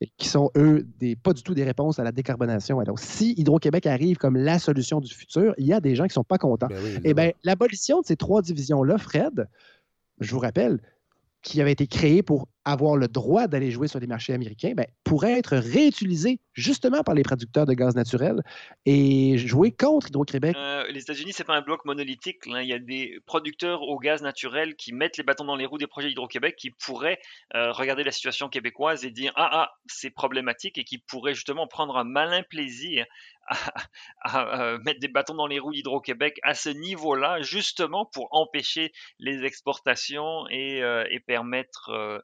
et 0.00 0.10
qui 0.16 0.26
sont, 0.28 0.50
eux, 0.56 0.84
des, 0.98 1.14
pas 1.14 1.32
du 1.32 1.44
tout 1.44 1.54
des 1.54 1.62
réponses 1.62 2.00
à 2.00 2.04
la 2.04 2.10
décarbonation. 2.10 2.80
Alors, 2.80 2.98
si 2.98 3.34
Hydro-Québec 3.36 3.86
arrive 3.86 4.16
comme 4.16 4.36
la 4.36 4.58
solution 4.58 5.00
du 5.00 5.12
futur, 5.14 5.54
il 5.58 5.66
y 5.66 5.72
a 5.72 5.80
des 5.80 5.94
gens 5.94 6.04
qui 6.04 6.10
ne 6.10 6.14
sont 6.14 6.24
pas 6.24 6.38
contents. 6.38 6.68
Eh 7.04 7.14
bien, 7.14 7.30
l'abolition 7.44 8.00
de 8.00 8.06
ces 8.06 8.16
trois 8.16 8.42
divisions-là, 8.42 8.98
Fred, 8.98 9.46
je 10.20 10.32
vous 10.34 10.40
rappelle, 10.40 10.80
qui 11.42 11.60
avait 11.60 11.72
été 11.72 11.86
créée 11.86 12.24
pour 12.24 12.48
avoir 12.68 12.96
le 12.96 13.08
droit 13.08 13.46
d'aller 13.46 13.70
jouer 13.70 13.88
sur 13.88 13.98
les 13.98 14.06
marchés 14.06 14.34
américains, 14.34 14.74
ben, 14.76 14.86
pourrait 15.02 15.38
être 15.38 15.56
réutilisée 15.56 16.38
justement 16.52 17.02
par 17.02 17.14
les 17.14 17.22
producteurs 17.22 17.64
de 17.64 17.72
gaz 17.72 17.94
naturel 17.94 18.42
et 18.84 19.38
jouer 19.38 19.72
contre 19.72 20.08
Hydro-Québec. 20.08 20.54
Euh, 20.58 20.84
les 20.90 21.00
États-Unis, 21.00 21.32
c'est 21.32 21.44
pas 21.44 21.56
un 21.56 21.62
bloc 21.62 21.86
monolithique. 21.86 22.44
là. 22.44 22.62
Il 22.62 22.68
y 22.68 22.74
a 22.74 22.78
des 22.78 23.20
producteurs 23.24 23.80
au 23.82 23.98
gaz 23.98 24.20
naturel 24.20 24.76
qui 24.76 24.92
mettent 24.92 25.16
les 25.16 25.24
bâtons 25.24 25.44
dans 25.44 25.56
les 25.56 25.64
roues 25.64 25.78
des 25.78 25.86
projets 25.86 26.10
Hydro-Québec 26.10 26.56
qui 26.56 26.70
pourraient 26.70 27.18
euh, 27.54 27.72
regarder 27.72 28.04
la 28.04 28.12
situation 28.12 28.50
québécoise 28.50 29.04
et 29.06 29.10
dire 29.10 29.32
ah 29.36 29.48
ah 29.50 29.70
c'est 29.86 30.10
problématique 30.10 30.76
et 30.76 30.84
qui 30.84 30.98
pourraient 30.98 31.34
justement 31.34 31.66
prendre 31.66 31.96
un 31.96 32.04
malin 32.04 32.42
plaisir 32.42 33.06
à, 34.20 34.60
euh, 34.60 34.78
mettre 34.84 35.00
des 35.00 35.08
bâtons 35.08 35.34
dans 35.34 35.46
les 35.46 35.58
roues 35.58 35.72
d'Hydro-Québec 35.72 36.38
à 36.42 36.54
ce 36.54 36.68
niveau-là 36.68 37.40
justement 37.40 38.04
pour 38.04 38.28
empêcher 38.32 38.92
les 39.18 39.44
exportations 39.44 40.46
et, 40.50 40.82
et 41.10 41.20
permettre 41.20 42.22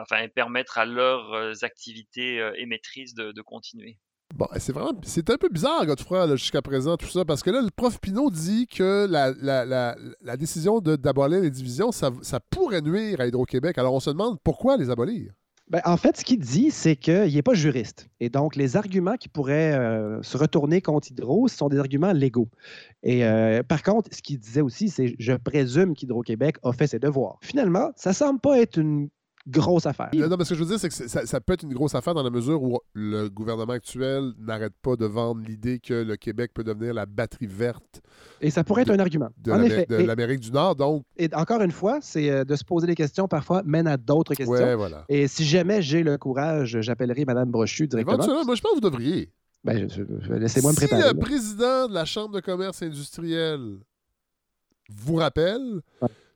enfin 0.00 0.18
et 0.22 0.28
permettre 0.28 0.78
à 0.78 0.84
leurs 0.84 1.32
euh, 1.32 1.52
activités 1.62 2.40
euh, 2.40 2.52
émettrices 2.56 3.14
de, 3.14 3.32
de 3.32 3.42
continuer. 3.42 3.98
Bon, 4.34 4.46
c'est 4.56 4.72
vraiment. 4.72 4.98
C'est 5.04 5.28
un 5.28 5.36
peu 5.36 5.50
bizarre, 5.50 5.84
Godefroy, 5.84 6.36
jusqu'à 6.36 6.62
présent, 6.62 6.96
tout 6.96 7.08
ça, 7.08 7.22
parce 7.24 7.42
que 7.42 7.50
là, 7.50 7.60
le 7.60 7.68
prof 7.70 8.00
Pinot 8.00 8.30
dit 8.30 8.66
que 8.66 9.06
la, 9.06 9.32
la, 9.42 9.66
la, 9.66 9.94
la 10.22 10.36
décision 10.38 10.80
de- 10.80 10.96
d'abolir 10.96 11.40
les 11.40 11.50
divisions, 11.50 11.92
ça, 11.92 12.10
ça 12.22 12.40
pourrait 12.40 12.80
nuire 12.80 13.20
à 13.20 13.26
Hydro-Québec. 13.26 13.76
Alors, 13.76 13.92
on 13.92 14.00
se 14.00 14.08
demande 14.08 14.38
pourquoi 14.42 14.78
les 14.78 14.88
abolir. 14.88 15.32
Ben, 15.68 15.82
en 15.84 15.96
fait, 15.98 16.16
ce 16.16 16.24
qu'il 16.24 16.38
dit, 16.38 16.70
c'est 16.70 16.96
qu'il 16.96 17.34
n'est 17.34 17.42
pas 17.42 17.52
juriste. 17.54 18.08
Et 18.20 18.30
donc, 18.30 18.56
les 18.56 18.76
arguments 18.76 19.16
qui 19.16 19.28
pourraient 19.28 19.74
euh, 19.74 20.22
se 20.22 20.36
retourner 20.38 20.80
contre 20.80 21.10
Hydro 21.10 21.48
ce 21.48 21.56
sont 21.56 21.68
des 21.68 21.78
arguments 21.78 22.12
légaux. 22.12 22.48
Et 23.02 23.24
euh, 23.26 23.62
par 23.62 23.82
contre, 23.82 24.08
ce 24.14 24.22
qu'il 24.22 24.38
disait 24.38 24.60
aussi, 24.62 24.88
c'est 24.88 25.14
je 25.18 25.32
présume 25.34 25.94
qu'Hydro-Québec 25.94 26.56
a 26.62 26.72
fait 26.72 26.86
ses 26.86 26.98
devoirs. 26.98 27.38
Finalement, 27.42 27.90
ça 27.96 28.12
semble 28.14 28.40
pas 28.40 28.58
être 28.60 28.78
une 28.78 29.08
grosse 29.46 29.86
affaire. 29.86 30.10
Non, 30.14 30.28
non, 30.28 30.36
mais 30.36 30.44
ce 30.44 30.50
que 30.50 30.54
je 30.56 30.60
veux 30.60 30.68
dire, 30.68 30.78
c'est 30.78 30.88
que 30.88 30.94
ça, 30.94 31.26
ça 31.26 31.40
peut 31.40 31.54
être 31.54 31.62
une 31.64 31.72
grosse 31.74 31.94
affaire 31.94 32.14
dans 32.14 32.22
la 32.22 32.30
mesure 32.30 32.62
où 32.62 32.78
le 32.94 33.28
gouvernement 33.28 33.72
actuel 33.72 34.32
n'arrête 34.38 34.74
pas 34.82 34.96
de 34.96 35.06
vendre 35.06 35.42
l'idée 35.46 35.78
que 35.80 35.94
le 35.94 36.16
Québec 36.16 36.52
peut 36.54 36.64
devenir 36.64 36.94
la 36.94 37.06
batterie 37.06 37.46
verte 37.46 38.00
Et 38.40 38.50
ça 38.50 38.64
pourrait 38.64 38.82
être 38.82 38.90
un 38.90 38.98
argument. 38.98 39.30
de 39.38 39.52
de 39.86 39.96
l'Amérique 40.04 40.40
du 40.40 40.52
Nord. 40.52 40.76
Donc, 40.76 41.04
Et 41.16 41.28
encore 41.34 41.62
une 41.62 41.72
fois, 41.72 41.98
c'est 42.00 42.30
euh, 42.30 42.44
de 42.44 42.54
se 42.56 42.64
poser 42.64 42.86
des 42.86 42.94
questions 42.94 43.28
parfois 43.28 43.62
mène 43.64 43.86
à 43.86 43.96
d'autres 43.96 44.34
questions. 44.34 44.52
Ouais, 44.54 44.74
voilà. 44.74 45.04
Et 45.08 45.28
si 45.28 45.44
jamais 45.44 45.82
j'ai 45.82 46.02
le 46.02 46.18
courage, 46.18 46.80
j'appellerai 46.80 47.24
Mme 47.24 47.50
Brochu 47.50 47.86
directement. 47.88 48.14
éventuellement, 48.14 48.44
moi, 48.44 48.54
je 48.54 48.60
pense 48.60 48.72
que 48.72 48.76
vous 48.76 48.90
devriez. 48.90 49.30
Ben, 49.64 49.88
laissez-moi 50.28 50.72
me 50.72 50.76
si 50.76 50.86
préparer. 50.86 51.02
le 51.02 51.08
là. 51.08 51.14
président 51.14 51.88
de 51.88 51.94
la 51.94 52.04
Chambre 52.04 52.34
de 52.34 52.40
commerce 52.40 52.82
industriel 52.82 53.78
vous 54.90 55.14
rappelle, 55.16 55.80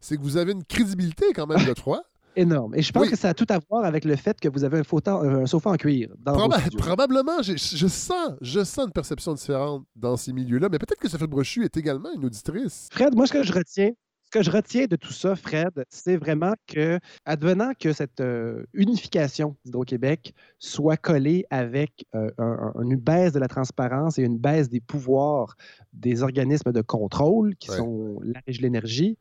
c'est 0.01 0.17
que 0.17 0.23
vous 0.23 0.37
avez 0.37 0.53
une 0.53 0.65
crédibilité 0.65 1.27
quand 1.35 1.47
même, 1.47 1.59
Godefroy. 1.67 2.03
Énorme. 2.37 2.75
Et 2.75 2.83
je 2.83 2.93
pense 2.93 3.05
Oui. 3.05 3.11
que 3.11 3.17
ça 3.17 3.31
a 3.31 3.35
tout 3.35 3.47
à 3.49 3.59
voir 3.71 3.85
avec 3.85 4.05
le 4.05 4.15
fait 4.15 4.39
que 4.39 4.49
vous 4.49 4.63
avez 4.63 4.79
un, 4.79 4.85
fauteuil- 4.85 5.27
un 5.27 5.47
sofa 5.47 5.71
en 5.71 5.77
cuir 5.77 6.11
dans 6.19 6.37
Proba- 6.37 6.77
probablement, 6.77 7.43
je 7.43 7.57
sens, 7.57 8.33
je 8.41 8.63
sens 8.63 8.85
une 8.87 8.93
perception 8.93 9.33
différente 9.35 9.85
dans 9.97 10.17
ces 10.17 10.33
milieux-là, 10.33 10.69
mais 10.71 10.79
peut-être 10.79 11.01
que 11.01 11.09
Sophie 11.09 11.27
Brochu 11.27 11.65
est 11.65 11.77
également 11.77 12.11
une 12.15 12.25
auditrice. 12.27 12.89
Fred, 12.93 13.15
moi, 13.17 13.27
ce 13.27 13.33
que 13.33 13.43
je 13.43 13.53
retiens, 13.53 13.91
ce 14.27 14.31
que 14.39 14.43
je 14.43 14.51
retiens 14.51 14.87
de 14.87 14.97
tout 14.97 15.13
ça, 15.13 15.35
Fred, 15.37 15.71
c'est 15.89 16.17
vraiment 16.17 16.53
que, 16.67 16.99
advenant 17.25 17.73
que 17.79 17.93
cette 17.93 18.21
euh, 18.21 18.65
unification 18.75 19.57
d'Hydro-Québec 19.65 20.35
soit 20.59 20.97
collée 20.97 21.47
avec 21.51 22.05
euh, 22.15 22.29
un- 22.39 22.73
un- 22.75 22.83
une 22.83 22.97
baisse 22.97 23.33
de 23.33 23.39
la 23.39 23.49
transparence 23.49 24.19
et 24.19 24.23
une 24.23 24.37
baisse 24.39 24.69
des 24.69 24.81
pouvoirs 24.81 25.57
des 25.93 26.23
organismes 26.23 26.73
de 26.73 26.83
contrôle, 26.83 27.55
qui 27.57 27.71
Ouais. 27.71 27.77
sont 27.79 28.19
la 28.23 28.41
Régie 28.47 28.59
de 28.59 28.63
l'énergie, 28.65 29.17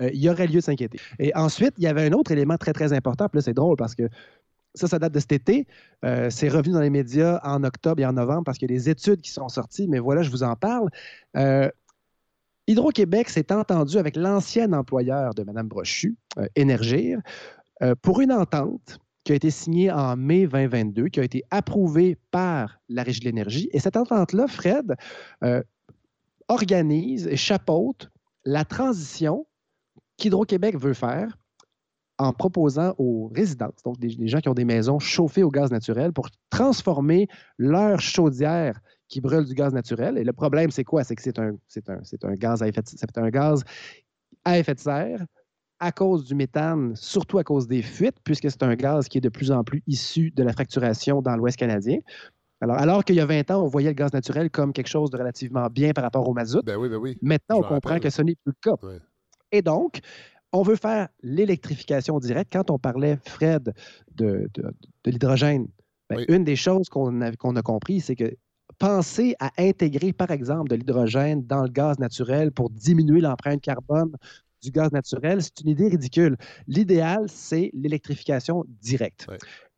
euh, 0.00 0.10
il 0.12 0.20
y 0.20 0.28
aurait 0.28 0.46
lieu 0.46 0.60
de 0.60 0.64
s'inquiéter. 0.64 0.98
Et 1.18 1.34
ensuite, 1.34 1.74
il 1.78 1.84
y 1.84 1.86
avait 1.86 2.06
un 2.06 2.12
autre 2.12 2.30
élément 2.32 2.56
très, 2.56 2.72
très 2.72 2.92
important, 2.92 3.28
puis 3.28 3.38
là, 3.38 3.42
c'est 3.42 3.54
drôle 3.54 3.76
parce 3.76 3.94
que 3.94 4.08
ça, 4.74 4.86
ça 4.86 4.98
date 4.98 5.12
de 5.12 5.20
cet 5.20 5.32
été. 5.32 5.66
Euh, 6.04 6.30
c'est 6.30 6.48
revenu 6.48 6.74
dans 6.74 6.80
les 6.80 6.90
médias 6.90 7.40
en 7.42 7.64
octobre 7.64 8.00
et 8.00 8.06
en 8.06 8.12
novembre 8.12 8.44
parce 8.44 8.58
qu'il 8.58 8.70
y 8.70 8.74
a 8.74 8.76
des 8.76 8.88
études 8.88 9.20
qui 9.20 9.30
sont 9.30 9.48
sorties, 9.48 9.88
mais 9.88 9.98
voilà, 9.98 10.22
je 10.22 10.30
vous 10.30 10.42
en 10.42 10.54
parle. 10.54 10.88
Euh, 11.36 11.68
Hydro-Québec 12.68 13.28
s'est 13.28 13.52
entendu 13.52 13.98
avec 13.98 14.16
l'ancien 14.16 14.72
employeur 14.72 15.34
de 15.34 15.42
Mme 15.42 15.66
Brochu, 15.66 16.16
Énergir, 16.54 17.18
pour 18.02 18.20
une 18.20 18.30
entente 18.30 19.00
qui 19.24 19.32
a 19.32 19.34
été 19.34 19.50
signée 19.50 19.90
en 19.90 20.16
mai 20.16 20.46
2022, 20.46 21.08
qui 21.08 21.18
a 21.18 21.24
été 21.24 21.42
approuvée 21.50 22.16
par 22.30 22.78
la 22.88 23.02
Régie 23.02 23.18
de 23.20 23.24
l'énergie. 23.24 23.68
Et 23.72 23.80
cette 23.80 23.96
entente-là, 23.96 24.46
Fred, 24.46 24.94
organise 26.46 27.26
et 27.26 27.36
chapeaute 27.36 28.08
la 28.44 28.64
transition 28.64 29.46
qu'Hydro-Québec 30.20 30.78
veut 30.78 30.94
faire 30.94 31.36
en 32.18 32.32
proposant 32.32 32.94
aux 32.98 33.30
résidences, 33.34 33.82
donc 33.82 33.98
des, 33.98 34.14
des 34.14 34.28
gens 34.28 34.40
qui 34.40 34.48
ont 34.50 34.54
des 34.54 34.66
maisons 34.66 34.98
chauffées 34.98 35.42
au 35.42 35.50
gaz 35.50 35.70
naturel, 35.70 36.12
pour 36.12 36.28
transformer 36.50 37.28
leur 37.56 37.98
chaudière 38.00 38.78
qui 39.08 39.20
brûle 39.22 39.44
du 39.46 39.54
gaz 39.54 39.72
naturel. 39.72 40.18
Et 40.18 40.24
le 40.24 40.32
problème, 40.32 40.70
c'est 40.70 40.84
quoi? 40.84 41.02
C'est 41.02 41.16
que 41.16 41.22
c'est 41.22 41.38
un, 41.38 41.52
un, 41.88 42.00
un 42.28 42.34
gaz 42.34 42.62
à 42.62 42.68
effet 42.68 42.82
de, 42.82 42.88
c'est 42.88 43.18
un 43.18 43.30
gaz 43.30 43.64
à 44.44 44.58
effet 44.58 44.74
de 44.74 44.80
serre 44.80 45.24
à 45.80 45.92
cause 45.92 46.24
du 46.24 46.34
méthane, 46.34 46.94
surtout 46.94 47.38
à 47.38 47.44
cause 47.44 47.66
des 47.66 47.80
fuites, 47.80 48.16
puisque 48.22 48.50
c'est 48.50 48.62
un 48.62 48.74
gaz 48.74 49.08
qui 49.08 49.16
est 49.16 49.22
de 49.22 49.30
plus 49.30 49.50
en 49.50 49.64
plus 49.64 49.82
issu 49.86 50.30
de 50.30 50.42
la 50.42 50.52
fracturation 50.52 51.22
dans 51.22 51.34
l'Ouest 51.36 51.56
canadien. 51.56 51.98
Alors, 52.60 52.76
alors 52.76 53.04
qu'il 53.04 53.16
y 53.16 53.20
a 53.20 53.24
20 53.24 53.50
ans, 53.50 53.62
on 53.64 53.66
voyait 53.66 53.88
le 53.88 53.94
gaz 53.94 54.12
naturel 54.12 54.50
comme 54.50 54.74
quelque 54.74 54.88
chose 54.88 55.08
de 55.10 55.16
relativement 55.16 55.68
bien 55.68 55.92
par 55.92 56.04
rapport 56.04 56.28
au 56.28 56.34
mazout. 56.34 56.60
Ben 56.62 56.76
oui, 56.76 56.90
ben 56.90 56.98
oui. 56.98 57.16
Maintenant, 57.22 57.56
on 57.56 57.62
comprend 57.62 57.78
rappelle. 57.94 58.00
que 58.00 58.10
ce 58.10 58.20
n'est 58.20 58.34
plus 58.34 58.52
le 58.62 58.70
cas. 58.70 58.76
Et 59.52 59.62
donc, 59.62 60.00
on 60.52 60.62
veut 60.62 60.76
faire 60.76 61.08
l'électrification 61.22 62.18
directe. 62.18 62.52
Quand 62.52 62.70
on 62.70 62.78
parlait, 62.78 63.18
Fred, 63.26 63.72
de, 64.14 64.48
de- 64.54 64.74
de 65.04 65.10
l'hydrogène, 65.10 65.68
ben, 66.08 66.24
une 66.28 66.44
des 66.44 66.56
choses 66.56 66.88
qu'on 66.88 67.20
a, 67.20 67.32
qu'on 67.36 67.54
a 67.56 67.62
compris, 67.62 68.00
c'est 68.00 68.16
que 68.16 68.34
penser 68.78 69.34
à 69.40 69.50
intégrer, 69.58 70.12
par 70.12 70.30
exemple, 70.30 70.70
de 70.70 70.76
l'hydrogène 70.76 71.44
dans 71.46 71.62
le 71.62 71.68
gaz 71.68 71.98
naturel 71.98 72.50
pour 72.50 72.70
diminuer 72.70 73.20
l'empreinte 73.20 73.60
carbone 73.60 74.12
du 74.62 74.70
gaz 74.70 74.90
naturel, 74.92 75.42
c'est 75.42 75.60
une 75.62 75.70
idée 75.70 75.88
ridicule. 75.88 76.36
L'idéal, 76.66 77.24
c'est 77.28 77.70
l'électrification 77.72 78.64
directe. 78.82 79.26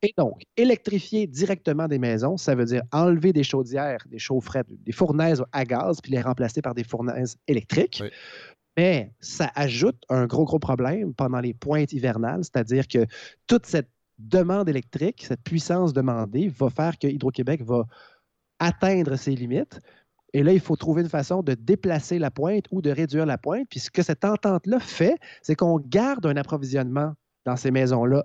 Et 0.02 0.12
donc, 0.18 0.42
électrifier 0.56 1.28
directement 1.28 1.86
des 1.86 1.98
maisons, 2.00 2.36
ça 2.36 2.54
veut 2.56 2.64
dire 2.64 2.82
enlever 2.90 3.32
des 3.32 3.44
chaudières, 3.44 4.04
des 4.10 4.18
chaufferettes, 4.18 4.66
des 4.70 4.90
fournaises 4.90 5.44
à 5.52 5.64
gaz, 5.64 6.00
puis 6.02 6.10
les 6.10 6.20
remplacer 6.20 6.62
par 6.62 6.74
des 6.74 6.82
fournaises 6.82 7.36
électriques. 7.46 8.00
Mais 8.76 9.12
ça 9.20 9.50
ajoute 9.54 10.02
un 10.08 10.26
gros, 10.26 10.44
gros 10.44 10.58
problème 10.58 11.14
pendant 11.14 11.40
les 11.40 11.54
pointes 11.54 11.92
hivernales, 11.92 12.44
c'est-à-dire 12.44 12.88
que 12.88 13.06
toute 13.46 13.66
cette 13.66 13.90
demande 14.18 14.68
électrique, 14.68 15.24
cette 15.26 15.42
puissance 15.42 15.92
demandée, 15.92 16.48
va 16.48 16.70
faire 16.70 16.98
que 16.98 17.06
Hydro-Québec 17.06 17.62
va 17.62 17.84
atteindre 18.58 19.16
ses 19.16 19.34
limites. 19.34 19.80
Et 20.32 20.42
là, 20.42 20.52
il 20.52 20.60
faut 20.60 20.76
trouver 20.76 21.02
une 21.02 21.08
façon 21.08 21.42
de 21.42 21.54
déplacer 21.54 22.18
la 22.18 22.30
pointe 22.30 22.64
ou 22.70 22.80
de 22.80 22.90
réduire 22.90 23.26
la 23.26 23.36
pointe. 23.36 23.66
Puis 23.68 23.80
ce 23.80 23.90
que 23.90 24.02
cette 24.02 24.24
entente-là 24.24 24.80
fait, 24.80 25.18
c'est 25.42 25.54
qu'on 25.54 25.78
garde 25.78 26.24
un 26.24 26.36
approvisionnement 26.36 27.12
dans 27.44 27.56
ces 27.56 27.70
maisons-là 27.70 28.24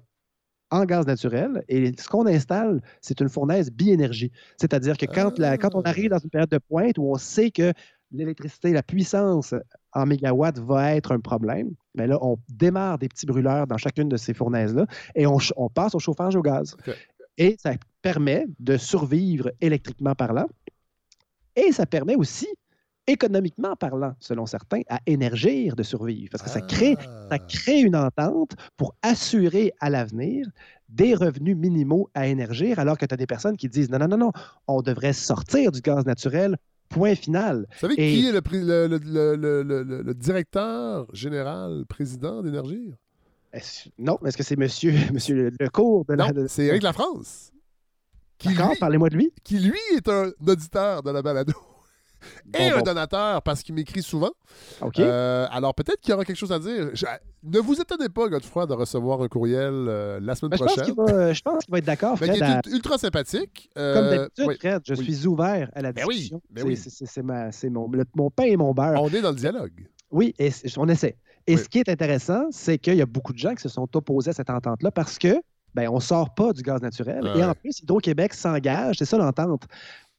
en 0.70 0.86
gaz 0.86 1.06
naturel. 1.06 1.64
Et 1.68 1.92
ce 1.98 2.08
qu'on 2.08 2.28
installe, 2.28 2.82
c'est 3.02 3.20
une 3.20 3.30
fournaise 3.30 3.72
biénergie. 3.72 4.32
C'est-à-dire 4.58 4.98
que 4.98 5.06
quand, 5.06 5.38
la, 5.40 5.58
quand 5.58 5.76
on 5.76 5.82
arrive 5.82 6.10
dans 6.10 6.20
une 6.20 6.30
période 6.30 6.50
de 6.50 6.58
pointe 6.58 6.98
où 6.98 7.12
on 7.12 7.16
sait 7.16 7.52
que 7.52 7.74
l'électricité, 8.12 8.72
la 8.72 8.84
puissance 8.84 9.54
en 9.94 10.06
mégawatts 10.06 10.60
va 10.60 10.96
être 10.96 11.12
un 11.12 11.20
problème, 11.20 11.72
mais 11.96 12.08
là, 12.08 12.18
on 12.22 12.38
démarre 12.50 12.98
des 12.98 13.10
petits 13.10 13.26
brûleurs 13.26 13.68
dans 13.68 13.78
chacune 13.78 14.10
de 14.10 14.18
ces 14.18 14.34
fournaises-là 14.34 14.86
et 15.16 15.28
on, 15.28 15.38
on, 15.56 15.70
passe 15.70 15.96
au 15.96 16.00
chauffage 16.00 16.36
au 16.36 16.42
gaz. 16.42 16.76
Et 17.38 17.56
ça 17.60 17.74
permet 18.02 18.46
de 18.60 18.78
survivre 18.78 19.52
électriquement 19.62 20.16
parlant. 20.16 20.48
Et 21.56 21.72
ça 21.72 21.86
permet 21.86 22.16
aussi, 22.16 22.48
économiquement 23.08 23.76
parlant, 23.76 24.14
selon 24.20 24.46
certains, 24.46 24.82
à 24.90 25.00
énergir 25.06 25.76
de 25.76 25.84
survivre. 25.84 26.30
Parce 26.32 26.44
que 26.44 26.50
ça, 26.50 26.62
crée, 26.62 26.96
ça 26.96 27.28
Ah. 27.32 27.40
crée 27.40 27.80
une 27.80 27.96
entente 27.96 28.56
pour 28.76 28.96
assurer 29.02 29.72
à 29.80 29.90
l'avenir 29.90 30.46
des 30.90 31.16
revenus 31.16 31.56
minimaux 31.56 32.10
à 32.14 32.28
énergir, 32.28 32.80
alors 32.80 32.98
que 32.98 33.06
tu 33.06 33.14
as 33.14 33.18
des 33.18 33.28
personnes 33.28 33.58
qui 33.58 33.70
disent 33.70 33.90
non, 33.90 34.00
non, 34.00 34.08
non, 34.10 34.18
non, 34.18 34.32
on 34.68 34.82
devrait 34.82 35.14
sortir 35.14 35.72
du 35.72 35.82
gaz 35.82 36.06
naturel, 36.06 36.58
point 36.90 37.16
final. 37.16 37.68
Vous 37.72 37.80
savez 37.80 37.94
Et- 37.98 38.14
qui 38.14 38.28
est 38.28 38.32
le, 38.32 40.14
directeur 40.14 41.08
général, 41.14 41.86
président 41.88 42.42
d'Énergie? 42.42 42.94
Non, 43.98 44.20
est-ce 44.26 44.38
que 44.38 44.44
c'est 44.44 44.56
monsieur, 44.56 44.94
monsieur 45.14 45.36
Le- 45.36 45.52
Lecourt 45.60 46.06
de 46.06 46.14
la. 46.14 46.32
Non, 46.32 46.46
c'est 46.48 46.66
Éric 46.66 46.84
Lafrance. 46.84 47.52
Qui, 48.38 48.50
D'accord, 48.50 48.76
parlez-moi 48.80 49.10
de 49.10 49.16
lui. 49.16 49.32
qui, 49.44 49.58
lui, 49.60 49.80
est 49.96 50.08
un 50.08 50.32
auditeur 50.48 51.02
de 51.02 51.10
la 51.10 51.22
balado. 51.24 51.54
Et 52.54 52.58
Bon, 52.70 52.74
un 52.74 52.78
bon. 52.78 52.84
donateur 52.84 53.42
parce 53.42 53.64
qu'il 53.64 53.76
m'écrit 53.76 54.02
souvent. 54.02 54.32
Euh, 55.00 55.48
alors 55.52 55.74
peut-être 55.76 56.00
qu'il 56.02 56.12
y 56.12 56.14
aura 56.14 56.26
quelque 56.26 56.36
chose 56.38 56.52
à 56.52 56.60
dire. 56.60 56.90
Je- 56.94 57.06
ne 57.44 57.60
vous 57.60 57.80
étonnez 57.80 58.10
pas, 58.10 58.28
Godefroy, 58.28 58.66
de 58.66 58.74
recevoir 58.74 59.22
un 59.22 59.28
courriel 59.28 59.72
euh, 59.74 60.20
la 60.22 60.36
semaine 60.36 60.50
Ben, 60.52 60.58
je, 60.58 60.64
pense 60.64 60.74
prochaine. 60.76 60.94
qu'il 60.96 61.16
va, 61.16 61.34
je 61.34 61.42
pense 61.42 61.64
qu'il 61.66 61.72
va 61.72 61.78
être 61.78 61.86
d'accord, 61.86 62.18
Ben, 62.18 62.32
qui 62.32 62.40
est 62.40 62.44
à- 62.44 62.62
ultra 62.72 62.98
sympathique. 62.98 63.70
Comme 63.76 63.84
Euh, 63.84 64.10
d'habitude, 64.18 64.46
oui. 64.48 64.56
Fred, 64.60 64.82
je 64.86 64.94
Oui. 64.96 65.04
suis 65.16 65.28
ouvert 65.28 65.70
à 65.74 65.82
la 65.82 65.94
Ben 65.94 66.06
oui, 66.08 66.16
discussion. 66.16 66.42
ben 66.50 66.62
C'est- 66.62 66.68
oui. 66.68 66.78
c'est- 66.78 66.90
c'est- 66.90 67.06
c'est 67.06 67.24
ma- 67.24 67.52
c'est 67.52 67.70
mon, 67.70 67.90
le- 67.92 68.06
mon 68.16 68.30
pain 68.30 68.44
et 68.46 68.58
mon 68.58 68.74
beurre. 68.74 69.02
On 69.02 69.10
est 69.10 69.22
dans 69.22 69.30
le 69.32 69.36
dialogue. 69.36 69.88
Oui, 70.12 70.34
et 70.40 70.52
on 70.78 70.88
essaie. 70.90 71.18
Et 71.46 71.56
Oui. 71.56 71.62
ce 71.62 71.70
qui 71.70 71.80
est 71.80 71.90
intéressant, 71.90 72.46
c'est 72.52 72.78
qu'il 72.78 72.96
y 72.96 73.02
a 73.02 73.06
beaucoup 73.06 73.32
de 73.34 73.38
gens 73.38 73.54
qui 73.56 73.62
se 73.62 73.70
sont 73.70 73.88
opposés 73.96 74.32
à 74.32 74.34
cette 74.34 74.50
entente-là 74.50 74.92
parce 74.92 75.18
que 75.18 75.36
ben, 75.74 75.88
on 75.90 75.96
ne 75.96 76.00
sort 76.02 76.34
pas 76.34 76.54
du 76.54 76.64
gaz 76.64 76.82
naturel. 76.82 77.24
Ouais. 77.24 77.40
Et 77.40 77.44
en 77.44 77.54
plus, 77.54 77.80
Hydro-Québec 77.82 78.34
s'engage, 78.34 78.96
c'est 78.98 79.06
ça 79.06 79.18
l'entente, 79.18 79.64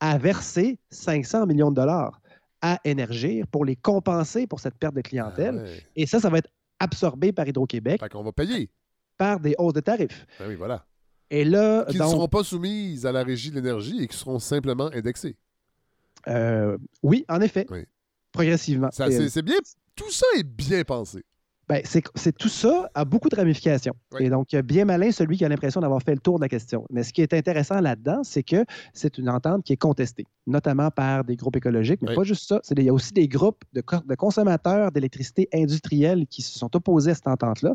à 0.00 0.18
verser 0.18 0.78
500 0.90 1.46
millions 1.46 1.70
de 1.70 1.76
dollars 1.76 2.20
à 2.60 2.78
Énergir 2.84 3.46
pour 3.48 3.64
les 3.64 3.76
compenser 3.76 4.46
pour 4.46 4.60
cette 4.60 4.76
perte 4.78 4.94
de 4.94 5.00
clientèle. 5.00 5.56
Ah 5.60 5.62
ouais. 5.62 5.82
Et 5.96 6.06
ça, 6.06 6.18
ça 6.20 6.28
va 6.30 6.38
être 6.38 6.50
absorbé 6.80 7.32
par 7.32 7.46
Hydro-Québec 7.46 8.00
Fait 8.00 8.08
qu'on 8.08 8.22
va 8.24 8.32
payer. 8.32 8.70
par 9.16 9.38
des 9.40 9.54
hausses 9.58 9.74
de 9.74 9.80
tarifs. 9.80 10.26
Ben 10.38 10.48
oui, 10.48 10.54
voilà. 10.56 10.84
Et 11.30 11.44
là, 11.44 11.84
Qui 11.88 11.98
ne 11.98 12.04
seront 12.04 12.28
pas 12.28 12.42
soumises 12.42 13.04
à 13.06 13.12
la 13.12 13.22
régie 13.22 13.50
de 13.50 13.56
l'énergie 13.56 14.02
et 14.02 14.08
qui 14.08 14.16
seront 14.16 14.38
simplement 14.38 14.90
indexées. 14.92 15.36
euh, 16.26 16.76
oui, 17.02 17.24
en 17.28 17.40
effet, 17.40 17.66
Oui. 17.70 17.84
progressivement. 18.32 18.88
C'est 18.92 19.42
bien. 19.42 19.56
Tout 19.94 20.10
ça 20.10 20.26
est 20.36 20.44
bien 20.44 20.82
pensé. 20.84 21.24
Ben, 21.68 21.82
c'est 21.84 22.36
tout 22.36 22.48
ça 22.48 22.88
a 22.94 23.04
beaucoup 23.04 23.28
de 23.28 23.36
ramifications. 23.36 23.94
Oui. 24.12 24.24
Et 24.24 24.30
donc, 24.30 24.54
bien 24.56 24.84
malin 24.86 25.12
celui 25.12 25.36
qui 25.36 25.44
a 25.44 25.48
l'impression 25.48 25.80
d'avoir 25.80 26.02
fait 26.02 26.14
le 26.14 26.20
tour 26.20 26.38
de 26.38 26.44
la 26.44 26.48
question. 26.48 26.86
Mais 26.90 27.02
ce 27.02 27.12
qui 27.12 27.20
est 27.20 27.34
intéressant 27.34 27.80
là-dedans, 27.80 28.22
c'est 28.24 28.42
que 28.42 28.64
c'est 28.94 29.18
une 29.18 29.28
entente 29.28 29.64
qui 29.64 29.74
est 29.74 29.76
contestée, 29.76 30.26
notamment 30.48 30.90
par 30.90 31.24
des 31.24 31.36
groupes 31.36 31.56
écologiques, 31.56 32.00
mais 32.02 32.10
Oui. 32.10 32.14
pas 32.16 32.22
juste 32.24 32.48
ça. 32.48 32.60
Il 32.76 32.82
y 32.82 32.88
a 32.88 32.92
aussi 32.92 33.12
des 33.12 33.28
groupes 33.28 33.62
de, 33.72 33.80
co- 33.80 34.00
de 34.04 34.14
consommateurs 34.14 34.90
d'électricité 34.92 35.48
industrielle 35.54 36.26
qui 36.26 36.42
se 36.42 36.58
sont 36.58 36.74
opposés 36.74 37.12
à 37.12 37.14
cette 37.14 37.28
entente-là. 37.28 37.74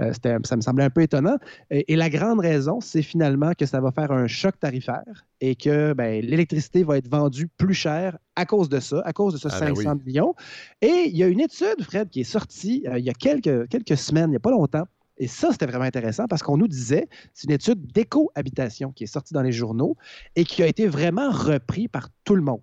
Euh, 0.00 0.12
ça 0.44 0.56
me 0.56 0.60
semblait 0.62 0.84
un 0.84 0.90
peu 0.90 1.02
étonnant. 1.02 1.36
Et, 1.70 1.92
et 1.92 1.96
la 1.96 2.10
grande 2.10 2.40
raison, 2.40 2.80
c'est 2.80 3.02
finalement 3.02 3.52
que 3.58 3.66
ça 3.66 3.80
va 3.80 3.92
faire 3.92 4.12
un 4.12 4.26
choc 4.26 4.58
tarifaire 4.58 5.26
et 5.40 5.54
que 5.54 5.92
ben, 5.92 6.24
l'électricité 6.24 6.82
va 6.82 6.96
être 6.98 7.08
vendue 7.08 7.48
plus 7.56 7.74
cher 7.74 8.18
à 8.36 8.46
cause 8.46 8.68
de 8.68 8.80
ça, 8.80 9.02
à 9.04 9.12
cause 9.12 9.34
de 9.34 9.38
ce 9.38 9.48
Ah 9.50 9.60
ben 9.60 9.74
500 9.74 9.92
oui. 9.92 10.02
millions. 10.06 10.34
Et 10.82 11.04
il 11.08 11.16
y 11.16 11.22
a 11.22 11.26
une 11.28 11.40
étude, 11.40 11.82
Fred, 11.82 12.08
qui 12.10 12.20
est 12.20 12.24
sortie 12.24 12.84
euh, 12.88 12.98
il 12.98 13.04
y 13.04 13.10
a 13.10 13.14
quelques, 13.14 13.68
quelques 13.68 13.96
semaines, 13.96 14.26
il 14.28 14.30
n'y 14.30 14.36
a 14.36 14.40
pas 14.40 14.50
longtemps. 14.50 14.84
Et 15.18 15.28
ça, 15.28 15.50
c'était 15.50 15.66
vraiment 15.66 15.84
intéressant 15.84 16.26
parce 16.26 16.42
qu'on 16.42 16.56
nous 16.56 16.68
disait, 16.68 17.08
c'est 17.32 17.44
une 17.44 17.54
étude 17.54 17.86
d'éco-habitation 17.92 18.92
qui 18.92 19.04
est 19.04 19.08
sortie 19.08 19.32
dans 19.32 19.42
les 19.42 19.52
journaux 19.52 19.96
et 20.34 20.44
qui 20.44 20.62
a 20.62 20.66
été 20.66 20.86
vraiment 20.86 21.30
repris 21.30 21.88
par 21.88 22.08
tout 22.24 22.36
le 22.36 22.42
monde. 22.42 22.62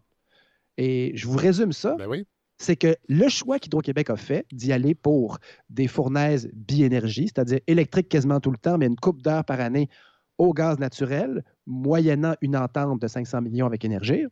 Et 0.77 1.11
je 1.15 1.27
vous 1.27 1.37
résume 1.37 1.73
ça. 1.73 1.95
Ben 1.95 2.07
oui. 2.07 2.25
C'est 2.59 2.75
que 2.75 2.95
le 3.09 3.27
choix 3.27 3.59
qu'Hydro-Québec 3.59 4.09
a 4.11 4.15
fait 4.15 4.45
d'y 4.51 4.71
aller 4.71 4.93
pour 4.93 5.39
des 5.69 5.87
fournaises 5.87 6.49
biénergie, 6.53 7.25
c'est-à-dire 7.25 7.59
électriques 7.67 8.09
quasiment 8.09 8.39
tout 8.39 8.51
le 8.51 8.57
temps, 8.57 8.77
mais 8.77 8.85
une 8.85 8.95
coupe 8.95 9.21
d'heures 9.21 9.43
par 9.43 9.59
année 9.59 9.89
au 10.37 10.53
gaz 10.53 10.79
naturel, 10.79 11.43
moyennant 11.65 12.35
une 12.41 12.55
entente 12.55 13.01
de 13.01 13.07
500 13.07 13.41
millions 13.41 13.65
avec 13.65 13.83
Énergie, 13.83 14.25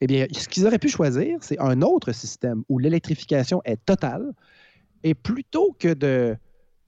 eh 0.00 0.06
bien, 0.06 0.26
ce 0.32 0.48
qu'ils 0.48 0.66
auraient 0.66 0.78
pu 0.78 0.88
choisir, 0.88 1.38
c'est 1.42 1.58
un 1.58 1.82
autre 1.82 2.12
système 2.12 2.62
où 2.68 2.78
l'électrification 2.78 3.60
est 3.64 3.84
totale. 3.84 4.32
Et 5.02 5.14
plutôt 5.14 5.76
que 5.78 5.92
de 5.92 6.36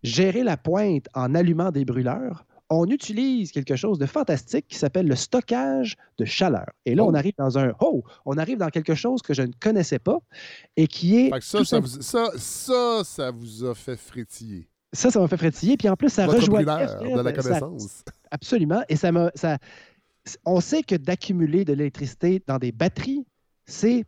gérer 0.02 0.42
la 0.42 0.56
pointe 0.56 1.06
en 1.14 1.34
allumant 1.34 1.70
des 1.70 1.84
brûleurs, 1.84 2.44
on 2.70 2.86
utilise 2.86 3.52
quelque 3.52 3.76
chose 3.76 3.98
de 3.98 4.06
fantastique 4.06 4.66
qui 4.66 4.78
s'appelle 4.78 5.06
le 5.06 5.14
stockage 5.16 5.96
de 6.18 6.24
chaleur. 6.24 6.66
Et 6.86 6.94
là, 6.94 7.04
on 7.04 7.12
arrive 7.12 7.34
dans 7.36 7.58
un 7.58 7.72
oh, 7.80 8.02
on 8.24 8.38
arrive 8.38 8.56
dans 8.56 8.70
quelque 8.70 8.94
chose 8.94 9.20
que 9.20 9.34
je 9.34 9.42
ne 9.42 9.52
connaissais 9.60 9.98
pas 9.98 10.18
et 10.76 10.86
qui 10.86 11.18
est 11.18 11.30
Fait 11.30 11.38
que 11.38 11.44
ça, 11.44 11.64
ça, 11.64 11.80
vous, 11.80 11.86
ça, 11.86 12.30
ça, 12.36 13.02
ça 13.04 13.30
vous 13.30 13.64
a 13.64 13.74
fait 13.74 13.96
frétiller. 13.96 14.68
ça, 14.94 15.10
ça 15.10 15.20
m'a 15.20 15.28
fait 15.28 15.36
frétiller. 15.36 15.76
Puis 15.76 15.88
en 15.88 15.96
plus, 15.96 16.08
ça 16.08 16.26
rejoint 16.26 16.62
de 16.62 17.22
la 17.22 17.32
connaissance. 17.32 18.04
Absolument. 18.30 18.82
Et 18.88 18.96
ça 18.96 19.12
m'a. 19.12 19.30
Ça... 19.34 19.58
On 20.46 20.60
sait 20.60 20.82
que 20.82 20.94
d'accumuler 20.94 21.64
de 21.66 21.72
l'électricité 21.74 22.42
dans 22.46 22.58
des 22.58 22.72
batteries, 22.72 23.26
c'est 23.66 24.04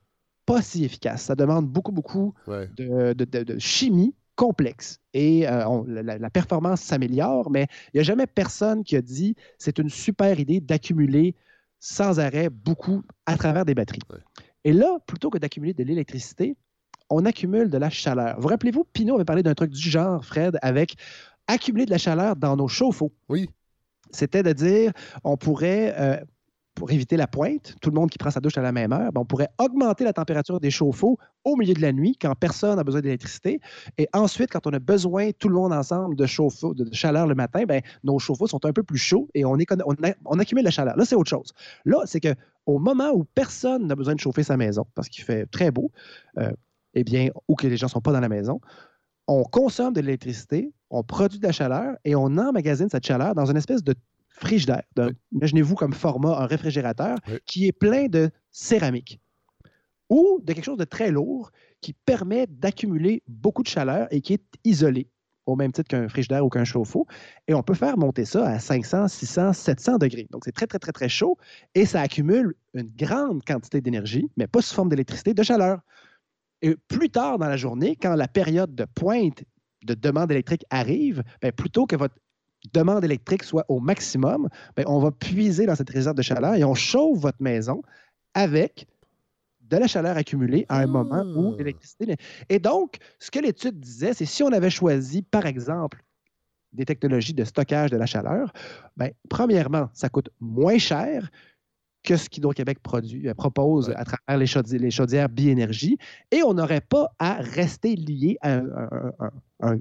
pas 0.46 0.62
si 0.62 0.84
efficace. 0.84 1.22
Ça 1.24 1.34
demande 1.34 1.68
beaucoup, 1.68 1.92
beaucoup 1.92 2.32
Ouais. 2.46 2.68
de, 2.76 3.12
de- 3.12 3.24
de- 3.24 3.42
de 3.42 3.58
chimie 3.58 4.14
complexe. 4.36 4.98
Et 5.12 5.48
euh, 5.48 5.68
on- 5.68 5.84
la, 5.84 6.18
la 6.18 6.30
performance 6.30 6.80
s'améliore, 6.80 7.50
mais 7.50 7.66
il 7.92 7.96
n'y 7.96 8.00
a 8.00 8.04
jamais 8.04 8.26
personne 8.26 8.84
qui 8.84 8.96
a 8.96 9.02
dit 9.02 9.36
c'est 9.58 9.78
une 9.78 9.90
super 9.90 10.38
idée 10.40 10.60
d'accumuler 10.60 11.34
sans 11.80 12.18
arrêt 12.18 12.48
beaucoup 12.48 13.02
à 13.26 13.36
travers 13.36 13.64
des 13.64 13.74
batteries. 13.74 14.00
Et 14.64 14.72
là, 14.72 14.98
plutôt 15.06 15.30
que 15.30 15.38
d'accumuler 15.38 15.74
de 15.74 15.84
l'électricité, 15.84 16.56
on 17.10 17.26
accumule 17.26 17.68
de 17.68 17.76
la 17.78 17.90
chaleur. 17.90 18.40
Vous 18.40 18.48
rappelez-vous, 18.48 18.84
Pinot 18.84 19.16
avait 19.16 19.26
parlé 19.26 19.42
d'un 19.42 19.54
truc 19.54 19.70
du 19.70 19.90
genre, 19.90 20.24
Fred, 20.24 20.58
avec 20.62 20.94
accumuler 21.46 21.84
de 21.84 21.90
la 21.90 21.98
chaleur 21.98 22.36
dans 22.36 22.56
nos 22.56 22.68
chauffe-eau. 22.68 23.12
Oui. 23.28 23.50
C'était 24.10 24.42
de 24.42 24.52
dire, 24.52 24.92
on 25.22 25.36
pourrait, 25.36 25.94
euh, 25.98 26.16
pour 26.74 26.90
éviter 26.90 27.16
la 27.16 27.26
pointe, 27.26 27.74
tout 27.80 27.90
le 27.90 27.94
monde 27.94 28.10
qui 28.10 28.18
prend 28.18 28.30
sa 28.30 28.40
douche 28.40 28.58
à 28.58 28.62
la 28.62 28.72
même 28.72 28.92
heure, 28.92 29.12
ben, 29.12 29.20
on 29.20 29.24
pourrait 29.24 29.48
augmenter 29.58 30.04
la 30.04 30.12
température 30.12 30.60
des 30.60 30.70
chauffe-eau 30.70 31.18
au 31.44 31.56
milieu 31.56 31.74
de 31.74 31.80
la 31.80 31.92
nuit, 31.92 32.16
quand 32.20 32.34
personne 32.34 32.76
n'a 32.76 32.84
besoin 32.84 33.00
d'électricité. 33.00 33.60
Et 33.98 34.08
ensuite, 34.12 34.50
quand 34.50 34.66
on 34.66 34.72
a 34.72 34.78
besoin, 34.78 35.30
tout 35.38 35.48
le 35.48 35.54
monde 35.54 35.72
ensemble, 35.72 36.16
de 36.16 36.26
chauffe-eau, 36.26 36.74
de 36.74 36.92
chaleur 36.92 37.26
le 37.26 37.34
matin, 37.34 37.64
ben, 37.64 37.80
nos 38.02 38.18
chauffe-eau 38.18 38.46
sont 38.46 38.64
un 38.64 38.72
peu 38.72 38.82
plus 38.82 38.98
chauds 38.98 39.28
et 39.34 39.44
on 39.44 39.56
accumule 39.56 40.64
la 40.64 40.70
chaleur. 40.70 40.96
Là, 40.96 41.04
c'est 41.04 41.14
autre 41.14 41.30
chose. 41.30 41.52
Là, 41.84 42.02
c'est 42.06 42.20
que 42.20 42.34
au 42.66 42.78
moment 42.78 43.10
où 43.12 43.24
personne 43.24 43.86
n'a 43.86 43.94
besoin 43.94 44.14
de 44.14 44.20
chauffer 44.20 44.42
sa 44.42 44.56
maison, 44.56 44.86
parce 44.94 45.08
qu'il 45.08 45.22
fait 45.22 45.46
très 45.46 45.70
beau, 45.70 45.90
euh, 46.38 46.50
eh 46.94 47.04
bien, 47.04 47.28
ou 47.48 47.54
que 47.54 47.66
les 47.66 47.76
gens 47.76 47.86
ne 47.86 47.90
sont 47.90 48.00
pas 48.00 48.12
dans 48.12 48.20
la 48.20 48.28
maison, 48.28 48.60
on 49.26 49.42
consomme 49.44 49.92
de 49.92 50.00
l'électricité, 50.00 50.72
on 50.90 51.02
produit 51.02 51.38
de 51.38 51.46
la 51.46 51.52
chaleur 51.52 51.96
et 52.04 52.14
on 52.14 52.36
emmagasine 52.36 52.88
cette 52.88 53.06
chaleur 53.06 53.34
dans 53.34 53.46
une 53.46 53.56
espèce 53.56 53.82
de 53.82 53.94
frigidaire. 54.34 54.82
Imaginez-vous 55.32 55.74
comme 55.74 55.92
format 55.92 56.38
un 56.38 56.46
réfrigérateur 56.46 57.18
qui 57.46 57.66
est 57.66 57.72
plein 57.72 58.06
de 58.06 58.30
céramique 58.50 59.20
ou 60.10 60.40
de 60.42 60.52
quelque 60.52 60.64
chose 60.64 60.78
de 60.78 60.84
très 60.84 61.10
lourd 61.10 61.50
qui 61.80 61.92
permet 61.92 62.46
d'accumuler 62.46 63.22
beaucoup 63.26 63.62
de 63.62 63.68
chaleur 63.68 64.06
et 64.10 64.20
qui 64.20 64.34
est 64.34 64.44
isolé 64.64 65.08
au 65.46 65.56
même 65.56 65.72
titre 65.72 65.88
qu'un 65.88 66.08
frigidaire 66.08 66.44
ou 66.44 66.48
qu'un 66.48 66.64
chauffe-eau. 66.64 67.06
Et 67.48 67.54
on 67.54 67.62
peut 67.62 67.74
faire 67.74 67.98
monter 67.98 68.24
ça 68.24 68.46
à 68.46 68.58
500, 68.58 69.08
600, 69.08 69.52
700 69.52 69.98
degrés. 69.98 70.26
Donc, 70.30 70.42
c'est 70.44 70.52
très, 70.52 70.66
très, 70.66 70.78
très, 70.78 70.92
très 70.92 71.08
chaud 71.08 71.36
et 71.74 71.84
ça 71.84 72.00
accumule 72.00 72.54
une 72.72 72.90
grande 72.96 73.44
quantité 73.44 73.80
d'énergie, 73.80 74.30
mais 74.36 74.46
pas 74.46 74.62
sous 74.62 74.74
forme 74.74 74.88
d'électricité, 74.88 75.34
de 75.34 75.42
chaleur. 75.42 75.80
Et 76.62 76.76
plus 76.88 77.10
tard 77.10 77.38
dans 77.38 77.48
la 77.48 77.58
journée, 77.58 77.96
quand 78.00 78.14
la 78.14 78.28
période 78.28 78.74
de 78.74 78.86
pointe 78.94 79.44
de 79.84 79.92
demande 79.92 80.30
électrique 80.30 80.64
arrive, 80.70 81.22
ben, 81.42 81.52
plutôt 81.52 81.86
que 81.86 81.96
votre 81.96 82.14
demande 82.72 83.04
électrique 83.04 83.42
soit 83.42 83.64
au 83.68 83.80
maximum, 83.80 84.48
ben, 84.76 84.84
on 84.86 84.98
va 84.98 85.10
puiser 85.10 85.66
dans 85.66 85.74
cette 85.74 85.90
réserve 85.90 86.16
de 86.16 86.22
chaleur 86.22 86.54
et 86.54 86.64
on 86.64 86.74
chauffe 86.74 87.18
votre 87.18 87.42
maison 87.42 87.82
avec 88.34 88.86
de 89.60 89.76
la 89.76 89.86
chaleur 89.86 90.16
accumulée 90.16 90.66
à 90.68 90.78
un 90.80 90.86
moment 90.86 91.22
où 91.36 91.52
Ah. 91.52 91.56
l'électricité. 91.58 92.16
Et 92.48 92.58
donc, 92.58 92.96
ce 93.18 93.30
que 93.30 93.38
l'étude 93.38 93.78
disait, 93.80 94.12
c'est 94.14 94.24
si 94.26 94.42
on 94.42 94.52
avait 94.52 94.70
choisi, 94.70 95.22
par 95.22 95.46
exemple, 95.46 96.02
des 96.72 96.84
technologies 96.84 97.34
de 97.34 97.44
stockage 97.44 97.90
de 97.90 97.96
la 97.96 98.06
chaleur, 98.06 98.52
ben, 98.96 99.10
premièrement, 99.28 99.88
ça 99.92 100.08
coûte 100.08 100.28
moins 100.40 100.78
cher 100.78 101.30
que 102.02 102.16
ce 102.16 102.28
qu'Hydro-Québec 102.28 102.80
produit, 102.82 103.28
euh, 103.28 103.34
propose 103.34 103.90
à 103.96 104.04
travers 104.04 104.36
les, 104.38 104.44
chaudi- 104.46 104.78
les 104.78 104.90
chaudières 104.90 105.28
biénergie, 105.30 105.96
et 106.30 106.42
on 106.42 106.52
n'aurait 106.52 106.82
pas 106.82 107.08
à 107.18 107.34
rester 107.34 107.94
lié 107.96 108.36
à 108.42 108.54
un, 108.54 108.66
un- 108.68 109.12
un- 109.20 109.30
un- 109.60 109.78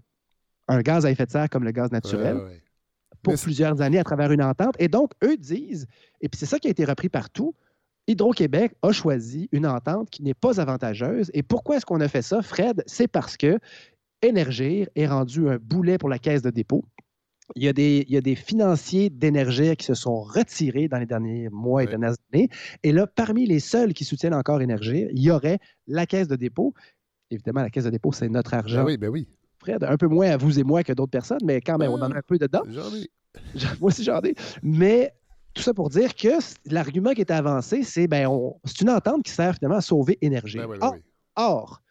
un 0.70 0.82
gaz 0.82 1.06
à 1.06 1.12
effet 1.12 1.26
de 1.26 1.32
serre 1.32 1.50
comme 1.50 1.66
le 1.66 1.72
gaz 1.72 1.92
naturel 1.92 2.36
Ouais, 2.38 2.42
ouais, 2.44 2.48
ouais. 2.52 2.64
Pour 3.24 3.34
plusieurs 3.36 3.82
années 3.82 4.00
à 4.00 4.04
travers 4.04 4.32
une 4.32 4.44
entente. 4.44 4.76
Et 4.80 4.88
donc, 4.88 5.12
eux 5.24 5.38
disent, 5.38 5.88
et 6.22 6.30
puis 6.30 6.38
c'est 6.38 6.46
ça 6.46 6.60
qui 6.60 6.68
a 6.68 6.72
été 6.72 6.86
repris 6.86 7.10
partout, 7.10 7.56
Hydro-Québec 8.08 8.74
a 8.82 8.92
choisi 8.92 9.50
une 9.52 9.66
entente 9.66 10.10
qui 10.10 10.24
n'est 10.24 10.34
pas 10.34 10.60
avantageuse. 10.60 11.32
Et 11.34 11.42
pourquoi 11.42 11.78
est-ce 11.78 11.86
qu'on 11.86 12.02
a 12.02 12.08
fait 12.08 12.22
ça, 12.22 12.42
Fred? 12.42 12.84
C'est 12.86 13.08
parce 13.08 13.38
que 13.38 13.60
Énergir 14.22 14.88
est 14.96 15.08
rendu 15.08 15.50
un 15.50 15.58
boulet 15.58 15.98
pour 15.98 16.10
la 16.10 16.20
caisse 16.20 16.42
de 16.42 16.50
dépôt. 16.50 16.84
Il 17.56 17.64
y 17.64 17.68
a 17.68 17.74
des, 17.74 18.06
il 18.08 18.14
y 18.14 18.18
a 18.18 18.22
des 18.22 18.36
financiers 18.36 19.10
d'Énergir 19.10 19.76
qui 19.76 19.86
se 19.86 19.94
sont 19.94 20.22
retirés 20.22 20.88
dans 20.88 20.98
les 20.98 21.06
derniers 21.06 21.50
mois 21.50 21.84
et 21.84 21.88
dernières 21.88 22.16
années. 22.32 22.50
Et 22.84 22.94
là, 22.94 23.06
parmi 23.06 23.46
les 23.46 23.60
seuls 23.60 23.94
qui 23.94 24.06
soutiennent 24.06 24.34
encore 24.34 24.62
Énergir, 24.62 25.10
il 25.12 25.22
y 25.22 25.30
aurait 25.30 25.60
la 25.88 26.06
caisse 26.06 26.28
de 26.28 26.38
dépôt. 26.38 26.74
Évidemment, 27.32 27.62
la 27.62 27.70
caisse 27.70 27.84
de 27.84 27.90
dépôt, 27.90 28.12
c'est 28.12 28.30
notre 28.30 28.54
argent. 28.54 28.84
Ben 28.84 28.86
oui, 28.86 28.98
ben 28.98 29.10
oui. 29.10 29.28
Fred, 29.64 29.84
un 29.84 29.98
peu 29.98 30.08
moins 30.08 30.30
à 30.32 30.38
vous 30.38 30.60
et 30.60 30.64
moi 30.64 30.84
que 30.84 30.92
d'autres 30.94 31.12
personnes, 31.12 31.40
mais 31.46 31.62
quand 31.62 31.78
même, 31.78 31.92
on 31.92 32.02
en 32.02 32.12
a 32.12 32.18
un 32.18 32.22
peu 32.22 32.38
dedans. 32.38 32.64
J'en 32.70 32.94
ai. 32.96 33.10
Moi 33.80 33.88
aussi, 33.90 34.04
j'en 34.04 34.20
ai. 34.22 34.36
Mais 34.62 35.14
tout 35.54 35.64
ça 35.64 35.74
pour 35.74 35.90
dire 35.90 36.14
que 36.16 36.28
l'argument 36.66 37.12
qui 37.14 37.22
était 37.22 37.34
avancé, 37.34 37.84
c'est 37.84 38.08
ben, 38.08 38.28
on- 38.28 38.60
c'est 38.66 38.82
une 38.82 38.90
entente 38.90 39.24
qui 39.24 39.32
sert 39.32 39.56
finalement 39.56 39.78
à 39.78 39.82
sauver 39.82 40.18
énergie. 40.22 40.58
Ben 40.58 40.66
oui, 40.68 40.78
ben 40.80 40.86
or, 40.88 40.94
oui. 40.94 41.00
or, 41.36 41.82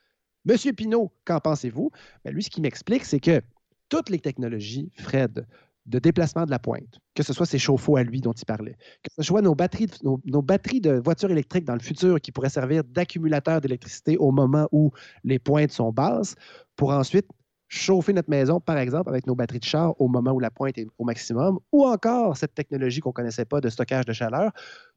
M. 0.48 0.56
Pinault, 0.74 1.10
qu'en 1.24 1.40
pensez-vous? 1.40 1.90
Ben, 2.24 2.32
lui, 2.34 2.42
ce 2.42 2.50
qu'il 2.50 2.62
m'explique, 2.62 3.04
c'est 3.04 3.20
que 3.20 3.40
toutes 3.88 4.08
les 4.10 4.18
technologies, 4.20 4.90
Fred, 4.98 5.46
de 5.86 5.98
déplacement 5.98 6.44
de 6.46 6.50
la 6.52 6.60
pointe, 6.60 7.00
que 7.14 7.24
ce 7.24 7.32
soit 7.32 7.44
ces 7.46 7.58
chauffe-eau 7.58 7.96
à 7.96 8.04
lui 8.04 8.20
dont 8.20 8.32
il 8.32 8.44
parlait, 8.44 8.76
que 9.02 9.10
ce 9.16 9.22
soit 9.24 9.42
nos 9.42 9.56
batteries, 9.56 9.86
de- 9.86 9.94
nos, 10.04 10.20
nos 10.24 10.42
batteries 10.42 10.80
de 10.80 10.92
voitures 11.04 11.30
électriques 11.32 11.64
dans 11.64 11.74
le 11.74 11.80
futur 11.80 12.20
qui 12.20 12.30
pourraient 12.30 12.50
servir 12.50 12.84
d'accumulateurs 12.84 13.60
d'électricité 13.60 14.16
au 14.16 14.30
moment 14.30 14.68
où 14.70 14.92
les 15.24 15.40
pointes 15.40 15.72
sont 15.72 15.90
basses, 15.90 16.36
pour 16.76 16.90
ensuite 16.90 17.26
chauffer 17.72 18.12
notre 18.12 18.28
maison, 18.28 18.60
par 18.60 18.76
exemple, 18.76 19.08
avec 19.08 19.26
nos 19.26 19.34
batteries 19.34 19.60
de 19.60 19.64
char 19.64 19.98
au 19.98 20.06
moment 20.06 20.32
où 20.32 20.40
la 20.40 20.50
pointe 20.50 20.76
est 20.76 20.86
au 20.98 21.04
maximum, 21.04 21.58
ou 21.72 21.86
encore 21.86 22.36
cette 22.36 22.54
technologie 22.54 23.00
qu'on 23.00 23.10
ne 23.10 23.14
connaissait 23.14 23.46
pas 23.46 23.62
de 23.62 23.70
stockage 23.70 24.04
de 24.04 24.12
chaleur. 24.12 24.52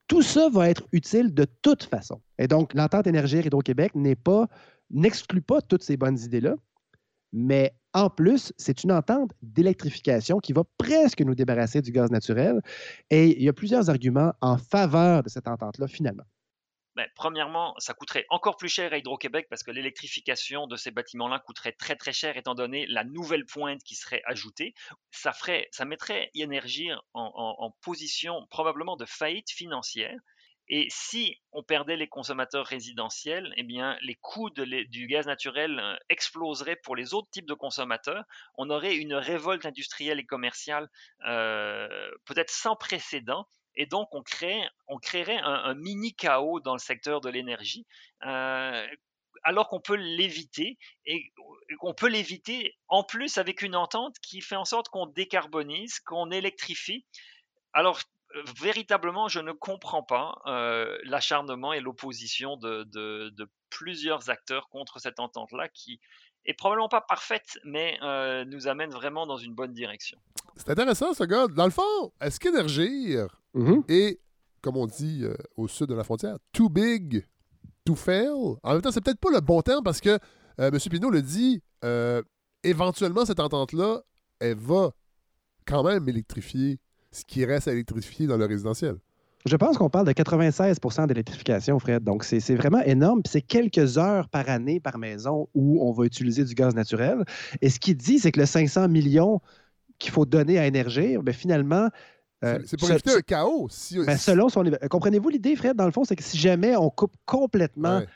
Tout 0.08 0.22
ça 0.22 0.50
va 0.50 0.70
être 0.70 0.84
utile 0.92 1.34
de 1.34 1.46
toute 1.62 1.84
façon. 1.84 2.22
Et 2.38 2.48
donc, 2.48 2.74
l'entente 2.74 3.08
énergir 3.08 3.46
Hydro-Québec 3.46 3.94
pas, 4.24 4.48
n'exclut 4.92 5.42
pas 5.42 5.62
toutes 5.62 5.84
ces 5.84 5.96
bonnes 5.96 6.20
idées-là, 6.20 6.56
mais 7.32 7.74
en 7.94 8.10
plus, 8.10 8.52
c'est 8.58 8.84
une 8.84 8.92
entente 8.92 9.32
d'électrification 9.42 10.40
qui 10.40 10.52
va 10.52 10.64
presque 10.78 11.22
nous 11.22 11.34
débarrasser 11.34 11.82
du 11.82 11.92
gaz 11.92 12.12
naturel. 12.12 12.62
Et 13.10 13.38
il 13.38 13.44
y 13.44 13.48
a 13.48 13.54
plusieurs 13.54 13.90
arguments 13.90 14.34
en 14.42 14.58
faveur 14.58 15.24
de 15.24 15.30
cette 15.30 15.48
entente-là, 15.48 15.88
finalement. 15.88 16.26
Ben, 16.96 17.10
premièrement, 17.14 17.76
ça 17.78 17.94
coûterait 17.94 18.26
encore 18.30 18.56
plus 18.56 18.70
cher 18.70 18.94
à 18.94 18.98
Hydro-Québec 18.98 19.48
parce 19.50 19.64
que 19.64 19.72
l'électrification 19.72 20.66
de 20.66 20.78
ces 20.78 20.92
bâtiments-là 20.92 21.40
coûterait 21.40 21.74
très 21.74 21.98
très 21.98 22.14
cher 22.14 22.38
étant 22.38 22.56
donné 22.56 22.86
la 22.88 23.04
nouvelle 23.04 23.46
pointe 23.46 23.84
qui 23.84 23.96
serait 23.96 24.22
ajoutée. 24.26 24.74
Ça, 25.12 25.34
ferait, 25.34 25.68
ça 25.72 25.84
mettrait 25.84 26.32
Énergir 26.36 27.02
en, 27.14 27.72
position 27.82 28.46
probablement 28.50 28.96
de 28.96 29.06
faillite 29.06 29.50
financière. 29.50 30.18
Et 30.68 30.88
si 30.90 31.40
on 31.52 31.64
perdait 31.64 31.98
les 31.98 32.08
consommateurs 32.08 32.66
résidentiels, 32.66 33.54
eh 33.58 33.64
bien, 33.64 33.98
les 34.02 34.16
coûts 34.16 34.50
du 34.50 35.08
gaz 35.08 35.28
naturel 35.28 35.80
euh, 35.80 35.96
exploseraient 36.10 36.78
pour 36.78 36.96
les 36.96 37.14
autres 37.14 37.30
types 37.30 37.46
de 37.46 37.54
consommateurs. 37.54 38.24
On 38.56 38.70
aurait 38.70 38.96
une 38.96 39.14
révolte 39.14 39.66
industrielle 39.66 40.20
et 40.20 40.26
commerciale 40.26 40.90
euh, 41.28 42.10
peut-être 42.26 42.50
sans 42.50 42.76
précédent. 42.76 43.48
Et 43.78 43.86
donc, 43.86 44.08
on, 44.14 44.24
crée, 44.24 44.62
on 44.88 44.98
créerait 44.98 45.40
un, 45.44 45.74
mini 45.76 46.14
chaos 46.14 46.60
dans 46.60 46.74
le 46.74 46.80
secteur 46.80 47.22
de 47.22 47.30
l'énergie, 47.30 47.86
euh, 48.26 48.88
alors 49.44 49.68
qu'on 49.70 49.82
peut 49.82 49.96
l'éviter. 49.96 50.78
Et 51.06 51.32
qu'on 51.80 51.94
peut 51.94 52.08
l'éviter 52.08 52.76
en 52.88 53.04
plus 53.04 53.38
avec 53.38 53.62
une 53.62 53.76
entente 53.76 54.18
qui 54.20 54.42
fait 54.42 54.56
en 54.56 54.66
sorte 54.66 54.90
qu'on 54.90 55.08
décarbonise, 55.08 56.00
qu'on 56.00 56.32
électrifie. 56.32 57.06
Alors, 57.74 58.00
véritablement, 58.58 59.28
je 59.28 59.40
ne 59.40 59.52
comprends 59.52 60.04
pas 60.04 60.42
euh, 60.46 60.98
l'acharnement 61.04 61.74
et 61.74 61.80
l'opposition 61.80 62.58
de- 62.58 62.84
de 62.84 63.50
plusieurs 63.70 64.30
acteurs 64.30 64.70
contre 64.70 65.00
cette 65.00 65.20
entente-là, 65.20 65.68
qui 65.70 66.00
est 66.46 66.54
probablement 66.54 66.90
pas 66.90 67.02
parfaite, 67.02 67.60
mais 67.64 67.98
euh, 68.02 68.46
nous 68.46 68.68
amène 68.68 68.92
vraiment 68.92 69.26
dans 69.26 69.38
une 69.38 69.54
bonne 69.54 69.74
direction. 69.74 70.18
C'est 70.56 70.70
intéressant, 70.70 71.14
ce 71.14 71.24
gars. 71.24 71.48
Dans 71.48 71.66
le 71.66 71.72
fond, 71.72 72.12
est-ce 72.22 72.40
qu'Énergir 72.40 73.28
est, 73.88 74.20
comme 74.62 74.78
on 74.78 74.86
dit 74.86 75.22
euh, 75.24 75.36
au 75.56 75.68
sud 75.68 75.88
de 75.88 75.96
la 75.96 76.04
frontière, 76.04 76.38
too 76.54 76.70
big 76.70 77.26
to 77.84 77.96
fail? 77.96 78.58
En 78.64 78.74
même 78.74 78.82
temps, 78.82 78.92
c'est 78.92 79.04
peut-être 79.04 79.20
pas 79.20 79.32
le 79.32 79.42
bon 79.42 79.62
terme 79.62 79.84
parce 79.84 80.02
que 80.02 80.18
euh, 80.60 80.72
M. 80.72 80.80
Pinault 80.80 81.10
le 81.10 81.22
dit, 81.22 81.62
euh, 81.84 82.22
éventuellement, 82.64 83.26
cette 83.26 83.40
entente-là, 83.40 84.02
elle 84.40 84.58
va 84.58 84.92
quand 85.66 85.84
même 85.84 86.08
électrifier 86.08 86.80
ce 87.12 87.26
qui 87.26 87.46
reste 87.46 87.68
à 87.68 87.74
électrifier 87.74 88.28
dans 88.28 88.38
le 88.38 88.46
résidentiel. 88.46 88.98
Je 89.46 89.56
pense 89.56 89.78
qu'on 89.78 89.90
parle 89.90 90.08
de 90.08 90.12
96% 90.12 91.06
d'électrification, 91.08 91.78
Fred. 91.80 92.04
Donc, 92.04 92.24
c'est 92.24 92.40
vraiment 92.56 92.82
énorme. 92.82 93.22
Puis 93.22 93.32
C'est 93.32 93.42
quelques 93.42 93.98
heures 93.98 94.28
par 94.30 94.50
année, 94.50 94.80
par 94.80 94.98
maison, 94.98 95.48
où 95.54 95.88
on 95.88 95.92
va 95.92 96.06
utiliser 96.06 96.44
du 96.44 96.56
gaz 96.56 96.74
naturel. 96.74 97.24
Et 97.62 97.70
ce 97.70 97.80
qu'il 97.80 97.96
dit, 97.96 98.18
c'est 98.20 98.32
que 98.32 98.40
le 98.40 98.46
500 98.48 98.88
millions 98.90 99.40
qu'il 100.00 100.12
faut 100.12 100.26
donner 100.26 100.58
à 100.58 100.66
Énergir, 100.66 101.22
ben, 101.22 101.34
finalement... 101.34 101.90
euh, 102.44 102.60
C'est 102.66 102.78
pour 102.80 102.90
éviter 102.92 103.12
un 103.12 103.22
chaos. 103.22 103.68
Si, 103.70 103.98
ben, 104.04 104.18
selon 104.18 104.50
son 104.50 104.64
Comprenez-vous 104.90 105.30
l'idée, 105.30 105.56
Fred? 105.56 105.78
Dans 105.78 105.86
le 105.86 105.92
fond, 105.92 106.04
c'est 106.06 106.16
que 106.16 106.24
si 106.24 106.38
jamais 106.38 106.76
on 106.76 106.90
coupe 106.90 107.14
complètement 107.26 108.00
Ouais. 108.00 108.08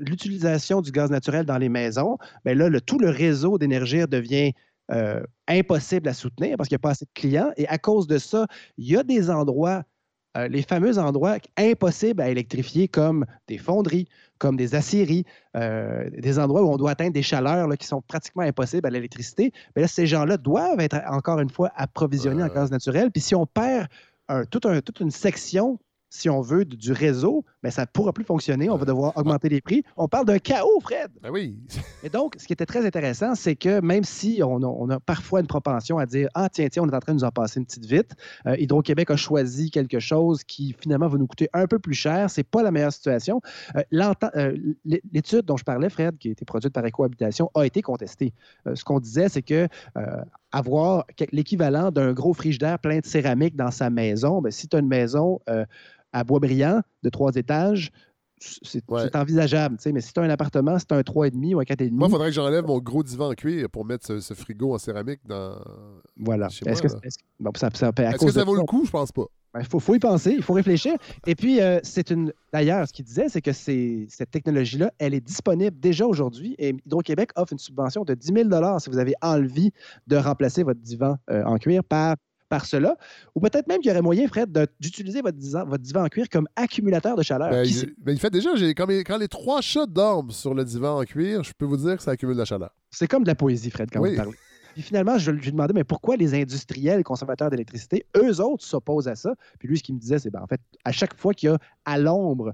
l'utilisation 0.00 0.80
du 0.80 0.90
gaz 0.92 1.10
naturel 1.10 1.44
dans 1.44 1.58
les 1.58 1.68
maisons, 1.68 2.16
ben 2.44 2.56
là, 2.56 2.68
le- 2.68 2.80
tout 2.80 2.98
le 2.98 3.10
réseau 3.10 3.58
d'énergie 3.58 4.04
devient 4.08 4.52
euh, 4.92 5.20
impossible 5.48 6.08
à 6.08 6.14
soutenir 6.14 6.56
parce 6.56 6.68
qu'il 6.68 6.74
n'y 6.76 6.80
a 6.80 6.84
pas 6.86 6.90
assez 6.90 7.04
de 7.04 7.10
clients. 7.12 7.50
Et 7.56 7.66
à 7.66 7.76
cause 7.76 8.06
de 8.06 8.18
ça, 8.18 8.46
il 8.78 8.88
y 8.88 8.96
a 8.96 9.02
des 9.02 9.28
endroits, 9.30 9.82
euh, 10.36 10.48
les 10.48 10.62
fameux 10.62 10.98
endroits 10.98 11.36
impossibles 11.56 12.20
à 12.20 12.28
électrifier, 12.28 12.88
comme 12.88 13.24
des 13.48 13.58
fonderies, 13.58 14.06
comme 14.38 14.56
des 14.56 14.74
aciéries, 14.74 15.24
euh, 15.56 16.10
des 16.10 16.38
endroits 16.38 16.62
où 16.62 16.70
on 16.70 16.76
doit 16.76 16.90
atteindre 16.90 17.12
des 17.12 17.22
chaleurs 17.22 17.68
là, 17.68 17.76
qui 17.76 17.86
sont 17.86 18.02
pratiquement 18.02 18.42
impossibles 18.42 18.86
à 18.86 18.90
l'électricité. 18.90 19.52
Mais 19.74 19.82
là, 19.82 19.88
ces 19.88 20.06
gens-là 20.06 20.36
doivent 20.36 20.80
être, 20.80 21.00
encore 21.10 21.40
une 21.40 21.50
fois, 21.50 21.70
approvisionnés 21.74 22.42
en 22.42 22.48
gaz 22.48 22.70
naturel. 22.70 23.10
Puis 23.10 23.22
si 23.22 23.34
on 23.34 23.46
perd 23.46 23.86
un- 24.28 24.44
tout 24.44 24.60
un- 24.64 24.80
toute 24.80 25.00
une 25.00 25.10
section, 25.10 25.78
si 26.10 26.28
on 26.28 26.40
veut, 26.40 26.64
du 26.64 26.76
du 26.76 26.92
réseau, 26.92 27.44
ben, 27.66 27.72
ça 27.72 27.82
ne 27.82 27.86
pourra 27.92 28.12
plus 28.12 28.22
fonctionner. 28.22 28.70
On 28.70 28.76
va 28.76 28.84
devoir 28.84 29.16
augmenter 29.16 29.48
les 29.48 29.60
prix. 29.60 29.82
On 29.96 30.06
parle 30.06 30.24
d'un 30.24 30.38
chaos, 30.38 30.78
Fred. 30.80 31.10
Ben 31.20 31.30
oui. 31.30 31.58
Et 32.04 32.08
donc, 32.08 32.36
ce 32.38 32.46
qui 32.46 32.52
était 32.52 32.64
très 32.64 32.86
intéressant, 32.86 33.34
c'est 33.34 33.56
que 33.56 33.80
même 33.80 34.04
si 34.04 34.40
on 34.44 34.62
a, 34.62 34.66
on 34.66 34.88
a 34.90 35.00
parfois 35.00 35.40
une 35.40 35.48
propension 35.48 35.98
à 35.98 36.06
dire 36.06 36.28
Ah, 36.34 36.48
tiens, 36.48 36.68
tiens, 36.70 36.84
on 36.84 36.88
est 36.88 36.94
en 36.94 37.00
train 37.00 37.12
de 37.12 37.18
nous 37.18 37.24
en 37.24 37.32
passer 37.32 37.58
une 37.58 37.66
petite 37.66 37.86
vite, 37.86 38.12
euh, 38.46 38.54
Hydro-Québec 38.56 39.10
a 39.10 39.16
choisi 39.16 39.72
quelque 39.72 39.98
chose 39.98 40.44
qui 40.44 40.76
finalement 40.78 41.08
va 41.08 41.18
nous 41.18 41.26
coûter 41.26 41.48
un 41.52 41.66
peu 41.66 41.80
plus 41.80 41.94
cher. 41.94 42.30
C'est 42.30 42.44
pas 42.44 42.62
la 42.62 42.70
meilleure 42.70 42.92
situation. 42.92 43.40
Euh, 43.76 43.82
euh, 44.36 44.56
l'é- 44.84 45.02
L'étude 45.12 45.42
dont 45.42 45.56
je 45.56 45.64
parlais, 45.64 45.88
Fred, 45.90 46.18
qui 46.18 46.28
a 46.28 46.30
été 46.30 46.44
produite 46.44 46.72
par 46.72 46.84
Ecohabitation, 46.86 47.50
a 47.54 47.64
été 47.64 47.82
contestée. 47.82 48.32
Ce 48.74 48.84
qu'on 48.84 49.00
disait, 49.00 49.28
c'est 49.28 49.42
que 49.42 49.66
avoir 50.52 51.04
l'équivalent 51.32 51.90
d'un 51.90 52.12
gros 52.12 52.32
frigidaire 52.32 52.78
plein 52.78 53.00
de 53.00 53.06
céramique 53.06 53.56
dans 53.56 53.70
sa 53.70 53.90
maison, 53.90 54.40
ben, 54.40 54.50
si 54.52 54.68
tu 54.68 54.76
as 54.76 54.78
une 54.78 54.88
maison 54.88 55.40
euh, 55.50 55.64
à 56.12 56.24
Boisbriand 56.24 56.80
de 57.02 57.08
trois 57.10 57.34
étages, 57.34 57.90
c'est 58.38 59.16
envisageable, 59.16 59.78
mais 59.92 60.00
si 60.02 60.12
tu 60.12 60.20
as 60.20 60.22
un 60.22 60.28
appartement, 60.28 60.78
c'est 60.78 60.92
un 60.92 61.00
3,5 61.00 61.54
ou 61.54 61.60
un 61.60 61.62
4,5. 61.62 61.90
Moi, 61.90 62.08
il 62.08 62.10
faudrait 62.10 62.28
que 62.28 62.34
j'enlève 62.34 62.66
mon 62.66 62.78
gros 62.80 63.02
divan 63.02 63.30
en 63.30 63.34
cuir 63.34 63.70
pour 63.70 63.86
mettre 63.86 64.06
ce, 64.06 64.20
ce 64.20 64.34
frigo 64.34 64.74
en 64.74 64.78
céramique 64.78 65.20
dans. 65.26 65.56
Voilà. 66.18 66.48
Est-ce 66.66 66.82
que, 66.82 66.88
bon, 67.40 67.50
ça, 67.56 67.70
ça- 67.72 67.92
à 67.96 68.02
Est-ce 68.02 68.18
cause 68.18 68.26
que 68.28 68.32
ça 68.34 68.40
de 68.40 68.44
vaut 68.44 68.56
le 68.56 68.62
coup? 68.64 68.84
Je 68.84 68.90
pense 68.90 69.10
pas. 69.10 69.24
Il 69.58 69.64
faut, 69.64 69.80
faut 69.80 69.94
y 69.94 69.98
penser, 69.98 70.34
il 70.36 70.42
faut 70.42 70.52
réfléchir. 70.52 70.96
Et 71.26 71.34
puis, 71.34 71.62
euh, 71.62 71.80
c'est 71.82 72.10
une. 72.10 72.30
D'ailleurs, 72.52 72.86
ce 72.86 72.92
qu'il 72.92 73.06
disait, 73.06 73.30
c'est 73.30 73.40
que 73.40 73.52
cette 73.54 74.30
technologie-là, 74.30 74.92
elle 74.98 75.14
est 75.14 75.20
disponible 75.22 75.80
déjà 75.80 76.06
aujourd'hui 76.06 76.54
et 76.58 76.74
Hydro-Québec 76.84 77.30
offre 77.36 77.54
une 77.54 77.58
subvention 77.58 78.04
de 78.04 78.12
10 78.12 78.32
000 78.50 78.78
si 78.80 78.90
vous 78.90 78.98
avez 78.98 79.14
envie 79.22 79.72
de 80.08 80.16
remplacer 80.16 80.62
votre 80.62 80.80
divan 80.80 81.16
euh, 81.30 81.42
en 81.44 81.56
cuir 81.56 81.82
par 81.84 82.16
par 82.48 82.64
cela. 82.66 82.96
Ou 83.34 83.40
peut-être 83.40 83.66
même 83.68 83.78
qu'il 83.80 83.88
y 83.88 83.92
aurait 83.92 84.02
moyen, 84.02 84.26
Fred, 84.28 84.50
d'utiliser 84.80 85.20
votre 85.22 85.38
divan, 85.38 85.64
votre 85.66 85.82
divan 85.82 86.04
en 86.04 86.08
cuir 86.08 86.28
comme 86.30 86.46
accumulateur 86.56 87.16
de 87.16 87.22
chaleur. 87.22 87.50
Ben, 87.50 87.64
il, 87.66 87.94
ben, 87.98 88.12
il 88.12 88.18
fait 88.18 88.30
déjà, 88.30 88.54
j'ai- 88.56 88.74
quand, 88.74 88.86
mes- 88.86 89.04
quand 89.04 89.18
les 89.18 89.28
trois 89.28 89.60
chats 89.60 89.86
dorment 89.86 90.30
sur 90.30 90.54
le 90.54 90.64
divan 90.64 91.00
en 91.00 91.04
cuir, 91.04 91.42
je 91.42 91.52
peux 91.56 91.64
vous 91.66 91.76
dire 91.76 91.96
que 91.96 92.02
ça 92.02 92.12
accumule 92.12 92.34
de 92.36 92.40
la 92.40 92.44
chaleur. 92.44 92.70
C'est 92.90 93.08
comme 93.08 93.22
de 93.22 93.28
la 93.28 93.34
poésie, 93.34 93.70
Fred, 93.70 93.88
quand 93.92 94.00
Oui. 94.00 94.10
vous 94.10 94.16
parlez. 94.16 94.32
Puis 94.74 94.82
finalement, 94.82 95.16
je 95.16 95.30
lui 95.30 95.48
ai 95.48 95.50
demandé, 95.52 95.72
mais 95.72 95.84
pourquoi 95.84 96.16
les 96.16 96.34
industriels 96.34 97.02
consommateurs 97.02 97.48
d'électricité, 97.48 98.04
eux 98.16 98.40
autres, 98.42 98.62
s'opposent 98.62 99.08
à 99.08 99.14
ça? 99.14 99.34
Puis 99.58 99.68
lui, 99.68 99.78
ce 99.78 99.82
qu'il 99.82 99.94
me 99.94 100.00
disait, 100.00 100.18
c'est, 100.18 100.30
ben, 100.30 100.42
en 100.42 100.46
fait, 100.46 100.60
à 100.84 100.92
chaque 100.92 101.18
fois 101.18 101.32
qu'il 101.32 101.48
y 101.48 101.52
a 101.52 101.58
à 101.86 101.98
l'ombre, 101.98 102.52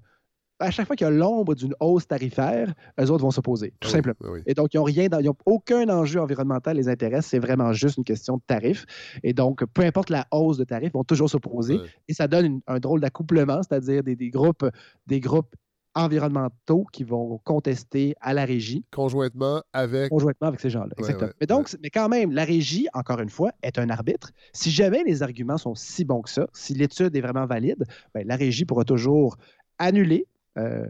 à 0.62 0.70
chaque 0.70 0.86
fois 0.86 0.96
qu'il 0.96 1.04
y 1.06 1.08
a 1.08 1.10
l'ombre 1.12 1.54
d'une 1.54 1.74
hausse 1.80 2.06
tarifaire, 2.06 2.72
eux 3.00 3.10
autres 3.10 3.22
vont 3.22 3.30
s'opposer, 3.30 3.72
tout 3.80 3.88
Oui, 3.88 3.92
simplement. 3.92 4.16
oui, 4.22 4.30
oui. 4.34 4.40
Et 4.46 4.54
donc, 4.54 4.72
ils 4.74 4.78
n'ont 4.78 4.84
rien, 4.84 5.08
ils 5.20 5.24
n'ont 5.26 5.36
aucun 5.46 5.88
enjeu 5.88 6.20
environnemental 6.20 6.76
les 6.76 6.88
intéresse, 6.88 7.26
c'est 7.26 7.38
vraiment 7.38 7.72
juste 7.72 7.96
une 7.98 8.04
question 8.04 8.36
de 8.36 8.42
tarif. 8.46 8.84
Et 9.22 9.32
donc, 9.32 9.64
peu 9.66 9.82
importe 9.82 10.10
la 10.10 10.26
hausse 10.30 10.58
de 10.58 10.64
tarif, 10.64 10.90
ils 10.90 10.96
vont 10.96 11.04
toujours 11.04 11.28
s'opposer. 11.30 11.78
Et 12.08 12.14
ça 12.14 12.28
donne 12.28 12.46
une- 12.46 12.60
un 12.66 12.78
drôle 12.78 13.00
d'accouplement, 13.00 13.60
c'est-à-dire 13.62 14.02
des, 14.02 14.16
des 14.16 14.30
groupes, 14.30 14.64
des 15.06 15.20
groupes 15.20 15.54
environnementaux 15.94 16.86
qui 16.92 17.04
vont 17.04 17.38
contester 17.44 18.14
à 18.20 18.32
la 18.34 18.44
régie 18.44 18.84
Conjointement 18.90 19.62
avec. 19.72 20.10
conjointement 20.10 20.48
avec 20.48 20.60
ces 20.60 20.70
gens-là. 20.70 20.86
Ouais, 20.86 20.94
Exactement. 21.00 21.28
ouais, 21.28 21.34
mais 21.40 21.46
donc, 21.46 21.76
mais 21.82 21.90
quand 21.90 22.08
même, 22.08 22.32
la 22.32 22.44
régie, 22.44 22.88
encore 22.94 23.20
une 23.20 23.28
fois, 23.28 23.52
est 23.62 23.78
un 23.78 23.90
arbitre. 23.90 24.30
Si 24.52 24.70
jamais 24.70 25.02
les 25.04 25.22
arguments 25.22 25.58
sont 25.58 25.74
si 25.74 26.04
bons 26.04 26.22
que 26.22 26.30
ça, 26.30 26.46
si 26.52 26.74
l'étude 26.74 27.14
est 27.14 27.20
vraiment 27.20 27.46
valide, 27.46 27.84
ben, 28.14 28.26
la 28.26 28.36
régie 28.36 28.64
pourra 28.64 28.84
toujours 28.84 29.36
annuler, 29.78 30.26
euh, 30.58 30.86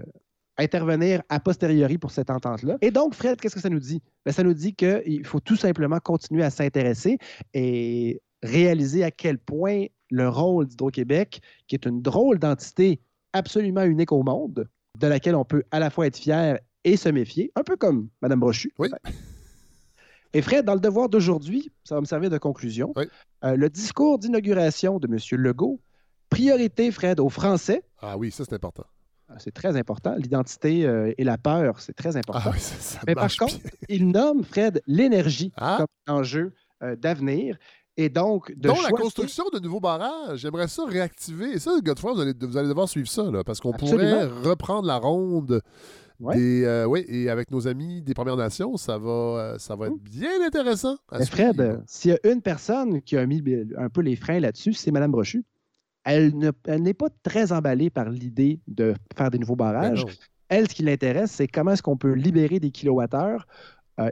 intervenir 0.59 1.23
a 1.29 1.41
posteriori 1.41 1.99
pour 1.99 2.11
cette 2.11 2.31
entente-là. 2.31 2.77
Et 2.81 2.91
donc, 2.91 3.15
Fred, 3.15 3.41
qu'est-ce 3.41 3.55
que 3.55 3.61
ça 3.61 3.71
nous 3.71 3.81
dit? 3.81 4.03
Ben, 4.25 4.33
ça 4.33 4.43
nous 4.43 4.55
dit 4.55 4.75
qu'il 4.75 5.25
faut 5.25 5.41
tout 5.41 5.57
simplement 5.57 5.99
continuer 5.99 6.43
à 6.43 6.51
s'intéresser 6.51 7.19
et 7.55 8.21
réaliser 8.43 9.05
à 9.05 9.11
quel 9.11 9.39
point 9.39 9.87
le 10.11 10.29
rôle 10.29 10.67
d'Hydro-Québec, 10.67 11.41
qui 11.67 11.75
est 11.75 11.87
une 11.87 12.03
drôle 12.03 12.39
d'entité 12.39 13.01
absolument 13.33 13.83
unique 13.83 14.13
au 14.13 14.23
monde, 14.23 14.69
de 14.99 15.07
laquelle 15.07 15.35
on 15.35 15.45
peut 15.45 15.63
à 15.71 15.79
la 15.79 15.91
fois 15.91 16.07
être 16.07 16.19
fier 16.19 16.59
et 16.85 16.97
se 16.97 17.09
méfier, 17.09 17.51
un 17.57 17.63
peu 17.63 17.77
comme 17.77 18.09
Mme 18.21 18.41
Brochu. 18.41 18.73
Oui. 18.79 18.89
Et 20.35 20.43
Fred, 20.43 20.65
dans 20.65 20.75
le 20.75 20.81
devoir 20.81 21.09
d'aujourd'hui, 21.09 21.71
ça 21.85 21.95
va 21.95 22.01
me 22.01 22.07
servir 22.07 22.31
de 22.31 22.39
conclusion. 22.39 22.93
Euh, 23.45 23.57
le 23.57 23.69
discours 23.69 24.19
d'inauguration 24.19 24.99
de 24.99 25.07
M. 25.07 25.19
Legault, 25.41 25.81
priorité, 26.31 26.91
Fred, 26.91 27.21
aux 27.21 27.29
Français. 27.29 27.83
Ah 28.01 28.17
oui, 28.17 28.31
ça 28.31 28.45
c'est 28.45 28.55
important. 28.55 28.85
C'est 29.39 29.53
très 29.53 29.77
important. 29.77 30.15
L'identité 30.17 30.87
euh, 30.87 31.13
et 31.19 31.25
la 31.25 31.39
peur, 31.39 31.81
c'est 31.81 31.93
très 31.95 32.17
important. 32.17 32.43
Ah 32.47 32.51
oui, 32.53 32.61
ça, 32.61 32.75
ça 32.81 33.01
Mais 33.07 33.15
par 33.15 33.35
contre, 33.37 33.59
bien. 33.61 33.71
il 33.89 34.09
nomme, 34.09 34.45
Fred, 34.45 34.83
l'énergie 34.87 35.53
Ah. 35.57 35.79
comme 36.07 36.17
enjeu 36.17 36.53
euh, 36.83 36.97
d'avenir. 36.97 37.57
Et 37.99 38.09
donc, 38.09 38.51
de 38.57 38.69
Donc, 38.69 38.83
la 38.83 38.91
construction 38.91 39.45
de 39.53 39.59
nouveaux 39.59 39.81
barrages, 39.81 40.39
j'aimerais 40.39 40.67
ça 40.69 40.85
réactiver. 40.87 41.51
Et 41.53 41.59
ça, 41.59 41.73
Godefroy, 41.83 42.15
vous 42.15 42.21
allez, 42.21 42.33
vous 42.41 42.57
allez 42.57 42.69
devoir 42.69 42.89
suivre 42.89 43.09
ça, 43.09 43.31
là, 43.31 43.45
parce 43.45 43.61
qu'on 43.61 43.73
pourrait 43.73 44.25
reprendre 44.25 44.87
la 44.87 44.97
ronde 44.97 45.61
Ouais. 46.21 46.37
des. 46.37 46.65
euh, 46.65 46.85
oui, 46.87 47.05
et 47.09 47.29
avec 47.29 47.51
nos 47.51 47.67
amis 47.67 48.01
des 48.01 48.15
Premières 48.15 48.37
Nations, 48.37 48.77
ça 48.77 48.97
va, 48.97 49.57
ça 49.59 49.75
va 49.75 49.89
être 49.89 49.99
bien 49.99 50.31
intéressant. 50.47 50.97
à 51.11 51.19
Mais. 51.19 51.27
Fred, 51.27 51.83
s'il 51.87 52.13
y 52.13 52.15
a 52.15 52.33
une 52.33 52.41
personne 52.41 53.03
qui 53.03 53.17
a 53.17 53.27
mis 53.27 53.43
un 53.77 53.89
peu 53.89 54.03
les 54.03 54.15
freins 54.15 54.39
là-dessus, 54.39 54.73
c'est 54.73 54.93
Mme 54.93 55.11
Brochu. 55.11 55.45
Elle 56.05 56.37
ne- 56.37 56.51
elle 56.67 56.83
n'est 56.83 56.95
pas 56.95 57.09
très 57.23 57.53
emballée 57.53 57.91
par 57.91 58.09
l'idée 58.11 58.61
de 58.67 58.95
faire 59.17 59.31
des 59.31 59.39
nouveaux 59.39 59.57
barrages. 59.57 60.05
Ben 60.05 60.11
non. 60.11 60.17
elle, 60.49 60.69
ce 60.69 60.75
qui 60.75 60.83
l'intéresse, 60.83 61.31
c'est 61.33 61.47
comment 61.49 61.71
est-ce 61.73 61.83
qu'on 61.83 61.97
peut 61.97 62.13
libérer 62.13 62.59
des 62.61 62.71
kilowattheures 62.71 63.47
euh, 64.01 64.11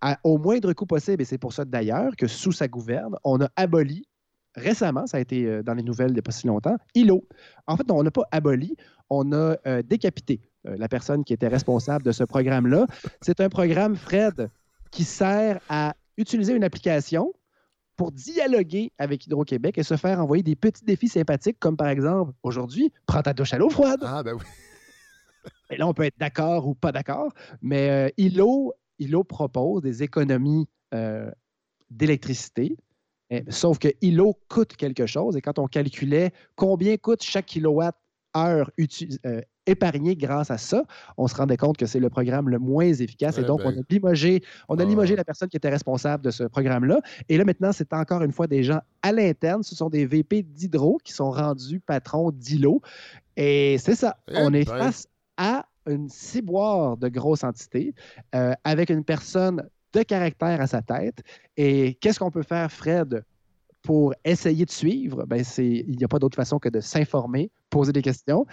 à- 0.00 0.18
au 0.22 0.38
moindre 0.38 0.72
coût 0.72 0.86
possible. 0.86 1.22
Et 1.22 1.24
c'est 1.24 1.38
pour 1.38 1.52
ça 1.52 1.64
d'ailleurs 1.64 2.14
que 2.16 2.26
sous 2.26 2.52
sa 2.52 2.68
gouverne, 2.68 3.16
on 3.24 3.40
a 3.40 3.48
aboli 3.56 4.04
récemment, 4.56 5.06
ça 5.06 5.16
a 5.16 5.20
été 5.20 5.46
euh, 5.46 5.62
dans 5.62 5.74
les 5.74 5.82
nouvelles 5.82 6.10
il 6.10 6.14
n'y 6.14 6.18
a 6.20 6.22
pas 6.22 6.30
si 6.30 6.46
longtemps, 6.46 6.76
ILO. 6.94 7.26
En 7.66 7.76
fait, 7.76 7.90
on 7.90 8.02
n'a 8.02 8.10
pas 8.10 8.22
aboli, 8.30 8.76
on 9.10 9.32
a 9.32 9.56
euh, 9.66 9.82
décapité 9.82 10.40
euh, 10.66 10.76
la 10.78 10.88
personne 10.88 11.24
qui 11.24 11.32
était 11.32 11.48
responsable 11.48 12.04
de 12.04 12.12
ce 12.12 12.22
programme-là. 12.24 12.86
C'est 13.20 13.40
un 13.40 13.48
programme, 13.48 13.96
Fred, 13.96 14.48
qui 14.92 15.02
sert 15.04 15.58
à 15.68 15.94
utiliser 16.16 16.54
une 16.54 16.62
application 16.64 17.32
pour 17.96 18.12
dialoguer 18.12 18.92
avec 18.98 19.26
Hydro-Québec 19.26 19.78
et 19.78 19.82
se 19.82 19.96
faire 19.96 20.20
envoyer 20.20 20.42
des 20.42 20.56
petits 20.56 20.84
défis 20.84 21.08
sympathiques, 21.08 21.58
comme 21.58 21.76
par 21.76 21.88
exemple, 21.88 22.32
aujourd'hui, 22.42 22.92
prends 23.06 23.22
ta 23.22 23.32
douche 23.32 23.52
à 23.52 23.58
l'eau 23.58 23.70
froide. 23.70 24.00
Ah, 24.02 24.22
ben 24.22 24.34
oui. 24.34 24.42
Et 25.70 25.76
là, 25.76 25.86
on 25.86 25.94
peut 25.94 26.04
être 26.04 26.18
d'accord 26.18 26.66
ou 26.68 26.74
pas 26.74 26.92
d'accord, 26.92 27.32
mais 27.62 27.90
euh, 27.90 28.08
ILO, 28.16 28.74
ILO 28.98 29.24
propose 29.24 29.82
des 29.82 30.02
économies 30.02 30.66
euh, 30.92 31.30
d'électricité, 31.90 32.76
eh, 33.30 33.44
sauf 33.48 33.78
que 33.78 33.88
ILO 34.02 34.38
coûte 34.48 34.76
quelque 34.76 35.06
chose. 35.06 35.36
Et 35.36 35.40
quand 35.40 35.58
on 35.58 35.66
calculait 35.66 36.32
combien 36.56 36.96
coûte 36.96 37.22
chaque 37.22 37.46
kilowatt-heure 37.46 38.70
uti- 38.78 39.18
euh, 39.26 39.40
épargné 39.66 40.16
grâce 40.16 40.50
à 40.50 40.58
ça, 40.58 40.84
on 41.16 41.26
se 41.28 41.34
rendait 41.34 41.56
compte 41.56 41.76
que 41.76 41.86
c'est 41.86 42.00
le 42.00 42.10
programme 42.10 42.48
le 42.48 42.58
moins 42.58 42.84
efficace. 42.92 43.38
et 43.38 43.42
Eh 43.42 43.44
donc, 43.44 43.62
ben. 43.62 43.74
on 43.76 43.80
a 43.80 43.82
limogé, 43.90 44.42
on 44.68 44.76
a 44.78 44.82
Ah. 44.82 44.86
limogé 44.86 45.16
la 45.16 45.24
personne 45.24 45.48
qui 45.48 45.56
était 45.56 45.68
responsable 45.70 46.24
de 46.24 46.30
ce 46.30 46.44
programme-là. 46.44 47.00
Et 47.28 47.36
là, 47.38 47.44
maintenant, 47.44 47.72
c'est 47.72 47.92
encore 47.92 48.22
une 48.22 48.32
fois 48.32 48.46
des 48.46 48.62
gens 48.62 48.80
à 49.02 49.12
l'interne. 49.12 49.62
Ce 49.62 49.74
sont 49.74 49.88
des 49.88 50.06
VP 50.06 50.42
d'Hydro 50.42 50.98
qui 51.02 51.12
sont 51.12 51.30
rendus 51.30 51.80
patrons 51.80 52.30
d'ILO. 52.30 52.80
Et 53.36 53.76
c'est 53.78 53.94
ça. 53.94 54.16
Eh 54.28 54.34
on 54.38 54.52
est 54.52 54.66
ben. 54.66 54.78
face 54.78 55.06
à 55.36 55.66
une 55.86 56.08
ciboire 56.08 56.96
de 56.96 57.08
grosse 57.08 57.44
entité 57.44 57.94
euh, 58.34 58.52
avec 58.64 58.90
une 58.90 59.04
personne 59.04 59.62
de 59.92 60.02
caractère 60.02 60.60
à 60.60 60.66
sa 60.66 60.82
tête. 60.82 61.22
Et 61.56 61.94
qu'est-ce 62.00 62.18
qu'on 62.18 62.30
peut 62.30 62.42
faire, 62.42 62.70
Fred, 62.72 63.24
pour 63.82 64.14
essayer 64.24 64.64
de 64.64 64.70
suivre? 64.70 65.24
Ben, 65.26 65.42
il 65.58 65.96
n'y 65.96 66.04
a 66.04 66.08
pas 66.08 66.18
d'autre 66.18 66.36
façon 66.36 66.58
que 66.58 66.68
de 66.68 66.80
s'informer, 66.80 67.50
poser 67.70 67.92
des 67.92 68.02
questions. 68.02 68.46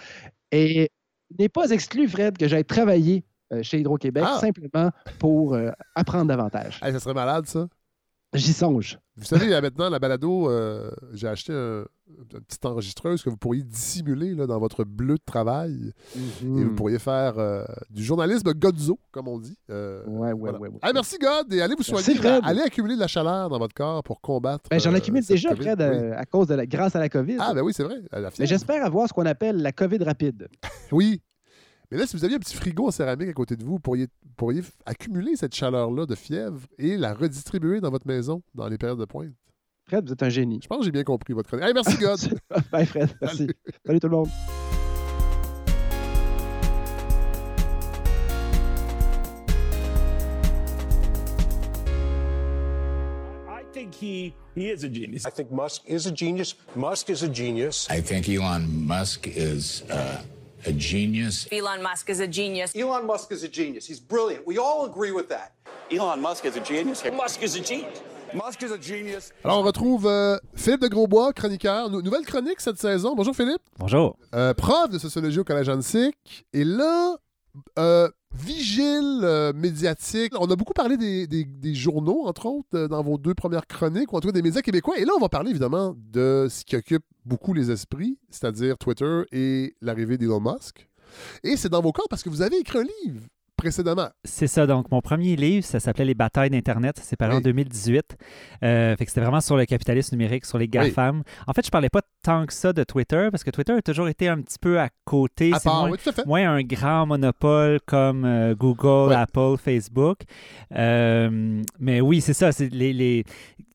Et 0.52 0.90
n'est 1.38 1.48
pas 1.48 1.70
exclu, 1.70 2.08
Fred, 2.08 2.36
que 2.38 2.48
j'aille 2.48 2.64
travailler 2.64 3.24
euh, 3.52 3.62
chez 3.62 3.78
Hydro-Québec 3.80 4.24
Ah. 4.26 4.38
simplement 4.40 4.90
pour 5.18 5.54
euh, 5.54 5.70
apprendre 5.94 6.26
davantage. 6.26 6.80
Hey, 6.82 6.92
ça 6.92 7.00
serait 7.00 7.14
malade, 7.14 7.46
ça. 7.46 7.66
J'y 8.34 8.52
songe. 8.54 8.98
Vous 9.16 9.24
savez, 9.24 9.44
il 9.44 9.50
y 9.50 9.54
a 9.54 9.60
maintenant 9.60 9.90
la 9.90 9.98
balado, 9.98 10.48
euh, 10.48 10.90
j'ai 11.12 11.28
acheté 11.28 11.52
un- 11.52 11.84
une 12.08 12.40
petite 12.40 12.64
enregistreuse 12.64 13.22
que 13.22 13.28
vous 13.28 13.36
pourriez 13.36 13.62
dissimuler 13.62 14.34
là, 14.34 14.46
dans 14.46 14.58
votre 14.58 14.84
bleu 14.84 15.14
de 15.16 15.22
travail. 15.24 15.92
Mhm. 16.42 16.58
Et 16.58 16.64
vous 16.64 16.74
pourriez 16.74 16.98
faire 16.98 17.38
euh, 17.38 17.62
du 17.90 18.02
journalisme 18.02 18.52
Godzo, 18.54 18.98
comme 19.10 19.28
on 19.28 19.38
dit. 19.38 19.56
Euh, 19.70 20.02
Ouais, 20.06 20.28
ouais, 20.28 20.34
voilà. 20.34 20.58
ouais, 20.60 20.68
ouais. 20.68 20.78
Ah, 20.80 20.92
merci, 20.94 21.18
God. 21.18 21.52
Et 21.52 21.60
allez 21.60 21.74
vous 21.74 21.82
soigner. 21.82 22.14
Fred. 22.14 22.40
Allez 22.42 22.62
accumuler 22.62 22.94
de 22.94 23.00
la 23.00 23.06
chaleur 23.06 23.50
dans 23.50 23.58
votre 23.58 23.74
corps 23.74 24.02
pour 24.02 24.20
combattre. 24.22 24.64
Ben, 24.70 24.80
j'en 24.80 24.94
accumule 24.94 25.24
déjà. 25.26 25.54
Fred, 25.54 25.78
Oui. 25.80 26.12
à 26.16 26.24
cause 26.24 26.46
de 26.46 26.54
la, 26.54 26.64
grâce 26.66 26.96
à 26.96 27.00
la 27.00 27.10
COVID. 27.10 27.36
Ah, 27.38 27.52
ben 27.54 27.60
oui, 27.62 27.72
c'est 27.74 27.84
vrai. 27.84 27.96
La 28.12 28.30
Mais 28.38 28.46
j'espère 28.46 28.82
avoir 28.84 29.08
ce 29.08 29.12
qu'on 29.12 29.26
appelle 29.26 29.56
la 29.60 29.72
COVID 29.72 30.02
rapide. 30.04 30.48
Oui. 30.90 31.20
Mais 31.92 31.98
là, 31.98 32.06
si 32.06 32.16
vous 32.16 32.24
aviez 32.24 32.36
un 32.36 32.40
petit 32.40 32.56
frigo 32.56 32.86
en 32.86 32.90
céramique 32.90 33.28
à 33.28 33.34
côté 33.34 33.54
de 33.54 33.62
vous, 33.62 33.72
vous 33.72 33.78
pourriez, 33.78 34.06
pourriez 34.38 34.62
accumuler 34.86 35.36
cette 35.36 35.54
chaleur-là 35.54 36.06
de 36.06 36.14
fièvre 36.14 36.62
et 36.78 36.96
la 36.96 37.12
redistribuer 37.12 37.82
dans 37.82 37.90
votre 37.90 38.06
maison 38.06 38.42
dans 38.54 38.66
les 38.66 38.78
périodes 38.78 38.98
de 38.98 39.04
pointe. 39.04 39.34
Fred, 39.84 40.06
vous 40.06 40.12
êtes 40.14 40.22
un 40.22 40.30
génie. 40.30 40.58
Je 40.62 40.68
pense 40.68 40.78
que 40.78 40.84
j'ai 40.86 40.90
bien 40.90 41.04
compris 41.04 41.34
votre 41.34 41.48
chronique. 41.48 41.66
Hey, 41.66 41.74
merci, 41.74 41.98
God. 41.98 42.18
Bye, 42.72 42.86
Fred. 42.86 43.10
Merci. 43.20 43.46
Salut 43.84 44.00
tout 44.00 44.08
le 44.08 44.16
monde. 44.16 44.28
I 53.50 53.64
think 53.70 53.92
he 53.92 54.32
he 54.56 54.70
is 54.70 54.82
a 54.82 54.88
genius. 54.88 55.26
I 55.26 55.30
think 55.30 55.50
Musk 55.50 55.82
is 55.86 56.06
a 56.06 56.10
genius. 56.10 56.54
Musk 56.74 57.10
is 57.10 57.22
a 57.22 57.28
genius. 57.28 57.86
I 57.90 58.00
think 58.00 58.30
Elon 58.30 58.86
Musk 58.86 59.28
is 59.28 59.82
uh, 59.90 60.22
a 60.66 60.72
genius. 60.76 61.46
Elon 61.50 61.82
Musk 61.82 62.08
is 62.10 62.20
a 62.20 62.26
genius. 62.30 62.74
Elon 62.74 63.04
Musk 63.06 63.30
is 63.32 63.44
a 63.44 63.48
genius. 63.52 63.88
He's 63.88 64.00
brilliant. 64.00 64.42
We 64.46 64.58
all 64.58 64.86
agree 64.86 65.10
with 65.12 65.28
that. 65.28 65.52
Elon 65.90 66.20
Musk 66.20 66.44
is 66.44 66.56
a 66.56 66.60
genius. 66.64 67.02
Musk 67.16 67.42
is 67.42 67.56
a 67.56 67.60
genius. 67.62 68.00
Musk 68.34 68.62
is 68.62 68.72
a 68.72 68.78
genius. 68.80 69.30
Alors, 69.44 69.58
on 69.58 69.62
retrouve 69.62 70.06
euh, 70.06 70.38
Philippe 70.54 70.80
de 70.80 70.88
Grosbois, 70.88 71.32
chroniqueur. 71.34 71.90
Nou- 71.90 72.00
nouvelle 72.00 72.24
chronique 72.24 72.60
cette 72.60 72.78
saison. 72.78 73.14
Bonjour, 73.14 73.34
Philippe. 73.36 73.60
Bonjour. 73.78 74.16
Euh, 74.34 74.54
prof 74.54 74.88
de 74.88 74.98
sociologie 74.98 75.40
au 75.40 75.44
Collège 75.44 75.68
Annecy. 75.68 76.12
Et 76.54 76.64
là, 76.64 77.16
euh, 77.78 78.08
vigile 78.34 79.20
euh, 79.22 79.52
médiatique. 79.52 80.32
On 80.40 80.50
a 80.50 80.56
beaucoup 80.56 80.72
parlé 80.72 80.96
des, 80.96 81.26
des- 81.26 81.44
des 81.44 81.74
journaux, 81.74 82.22
entre 82.26 82.46
autres, 82.46 82.68
euh, 82.74 82.88
dans 82.88 83.02
vos 83.02 83.18
deux 83.18 83.34
premières 83.34 83.66
chroniques, 83.66 84.10
ou 84.12 84.16
en 84.16 84.20
tout 84.20 84.28
cas 84.28 84.32
des 84.32 84.40
médias 84.40 84.62
québécois. 84.62 84.96
Et 84.98 85.04
là, 85.04 85.12
on 85.14 85.20
va 85.20 85.28
parler 85.28 85.50
évidemment 85.50 85.94
de 85.98 86.46
ce 86.50 86.64
qui 86.64 86.74
occupe 86.76 87.04
beaucoup 87.24 87.52
les 87.54 87.70
esprits, 87.70 88.18
c'est-à-dire 88.30 88.76
Twitter 88.78 89.22
et 89.32 89.74
l'arrivée 89.80 90.18
d'Elon 90.18 90.40
Musk. 90.40 90.88
Et 91.44 91.56
c'est 91.56 91.68
dans 91.68 91.82
vos 91.82 91.92
corps 91.92 92.06
parce 92.08 92.22
que 92.22 92.28
vous 92.30 92.42
avez 92.42 92.58
écrit 92.58 92.78
un 92.78 92.84
livre 93.04 93.20
précédemment. 93.54 94.08
C'est 94.24 94.48
ça, 94.48 94.66
donc 94.66 94.90
mon 94.90 95.00
premier 95.00 95.36
livre, 95.36 95.64
ça 95.64 95.78
s'appelait 95.78 96.04
Les 96.06 96.14
batailles 96.14 96.50
d'Internet, 96.50 96.96
ça 96.98 97.04
s'est 97.04 97.14
paru 97.14 97.34
en 97.34 97.36
Oui. 97.36 97.42
2018. 97.42 98.16
Euh, 98.64 98.96
fait 98.96 99.04
que 99.04 99.10
c'était 99.10 99.20
vraiment 99.20 99.40
sur 99.40 99.56
le 99.56 99.66
capitalisme 99.66 100.16
numérique, 100.16 100.46
sur 100.46 100.58
les 100.58 100.66
GAFAM. 100.66 101.22
En 101.46 101.52
fait, 101.52 101.64
je 101.64 101.70
parlais 101.70 101.90
pas 101.90 102.00
tant 102.24 102.44
que 102.44 102.52
ça 102.52 102.72
de 102.72 102.82
Twitter, 102.82 103.28
parce 103.30 103.44
que 103.44 103.50
Twitter 103.50 103.74
a 103.74 103.82
toujours 103.82 104.08
été 104.08 104.26
un 104.26 104.40
petit 104.40 104.58
peu 104.58 104.80
à 104.80 104.88
côté. 105.04 105.52
À 105.52 105.58
C'est 105.60 105.68
part, 105.68 105.82
moins, 105.82 105.90
oui, 105.92 105.98
tout 106.02 106.08
à 106.08 106.12
fait. 106.12 106.26
moins 106.26 106.50
un 106.50 106.62
grand 106.62 107.06
monopole 107.06 107.78
comme 107.86 108.24
euh, 108.24 108.56
Google. 108.56 109.12
Apple, 109.12 109.54
Facebook. 109.62 110.20
Euh, 110.74 111.62
mais 111.78 112.00
oui, 112.00 112.20
c'est 112.20 112.34
ça, 112.34 112.50
c'est 112.50 112.68
les... 112.68 112.92
les- 112.92 113.24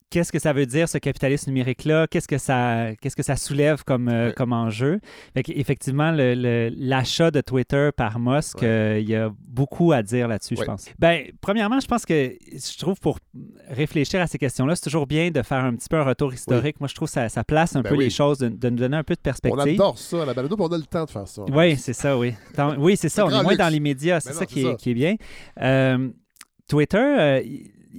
qu'est-ce 0.10 0.32
que 0.32 0.40
ça 0.40 0.54
veut 0.54 0.66
dire 0.66 0.88
ce 0.88 0.98
capitalisme 0.98 1.50
numérique-là, 1.52 2.08
qu'est-ce 2.08 2.28
que 2.28 2.38
ça 2.38 2.88
qu'est-ce 3.02 3.16
que 3.16 3.24
ça 3.24 3.36
soulève 3.36 3.84
comme, 3.84 4.08
euh, 4.10 4.32
comme 4.32 4.54
enjeu? 4.54 5.00
Fait 5.34 5.44
Effectivement, 5.50 6.12
l'achat 6.16 7.32
de 7.32 7.42
Twitter 7.42 7.90
par 7.96 8.20
Musk, 8.20 8.64
euh, 8.64 9.00
il 9.02 9.10
y 9.10 9.16
a 9.16 9.32
beaucoup 9.48 9.92
à 9.92 10.02
dire 10.04 10.28
là-dessus, 10.28 10.56
je 10.58 10.64
pense. 10.64 10.86
Ben, 11.00 11.24
premièrement, 11.42 11.80
je 11.80 11.88
pense 11.88 12.06
que 12.06 12.34
je 12.52 12.78
trouve 12.78 13.00
pour 13.00 13.20
réfléchir 13.70 14.22
à 14.22 14.28
ces 14.28 14.38
questions-là, 14.38 14.76
c'est 14.76 14.84
toujours 14.84 15.08
bien 15.08 15.32
de 15.32 15.42
faire 15.42 15.64
un 15.64 15.76
petit 15.76 15.90
peu 15.90 15.98
un 15.98 16.04
retour 16.04 16.34
historique. 16.34 16.80
Moi, 16.80 16.88
je 16.88 16.96
trouve 16.96 17.08
que 17.08 17.14
ça, 17.14 17.30
ça 17.30 17.44
place 17.44 17.76
un 17.76 17.82
Ben 17.82 17.90
peu 17.90 17.96
oui. 17.96 18.06
les 18.06 18.10
choses, 18.10 18.38
de, 18.40 18.50
de 18.50 18.70
nous 18.70 18.78
donner 18.78 18.98
un 18.98 19.04
peu 19.04 19.16
de 19.16 19.20
perspective. 19.20 19.60
On 19.60 19.74
adore 19.74 19.98
ça, 19.98 20.26
la 20.26 20.34
balado, 20.34 20.56
on 20.60 20.68
a 20.68 20.78
le 20.78 20.84
temps 20.84 21.06
de 21.06 21.10
faire 21.10 21.28
ça. 21.28 21.44
Oui, 21.52 21.76
c'est 21.78 21.94
ça, 21.94 22.18
oui. 22.18 22.34
Oui, 22.78 22.98
c'est 22.98 23.10
ça. 23.10 23.26
On 23.26 23.30
est 23.30 23.34
moins 23.34 23.52
luxe. 23.52 23.58
dans 23.58 23.70
les 23.70 23.80
médias. 23.80 24.20
C'est 24.20 24.30
Ben 24.30 24.36
ça, 24.40 24.46
qui, 24.46 24.66
est, 24.66 24.76
qui 24.78 24.92
est 24.92 24.94
bien. 24.94 25.16
Euh, 25.62 26.10
Twitter, 26.68 26.98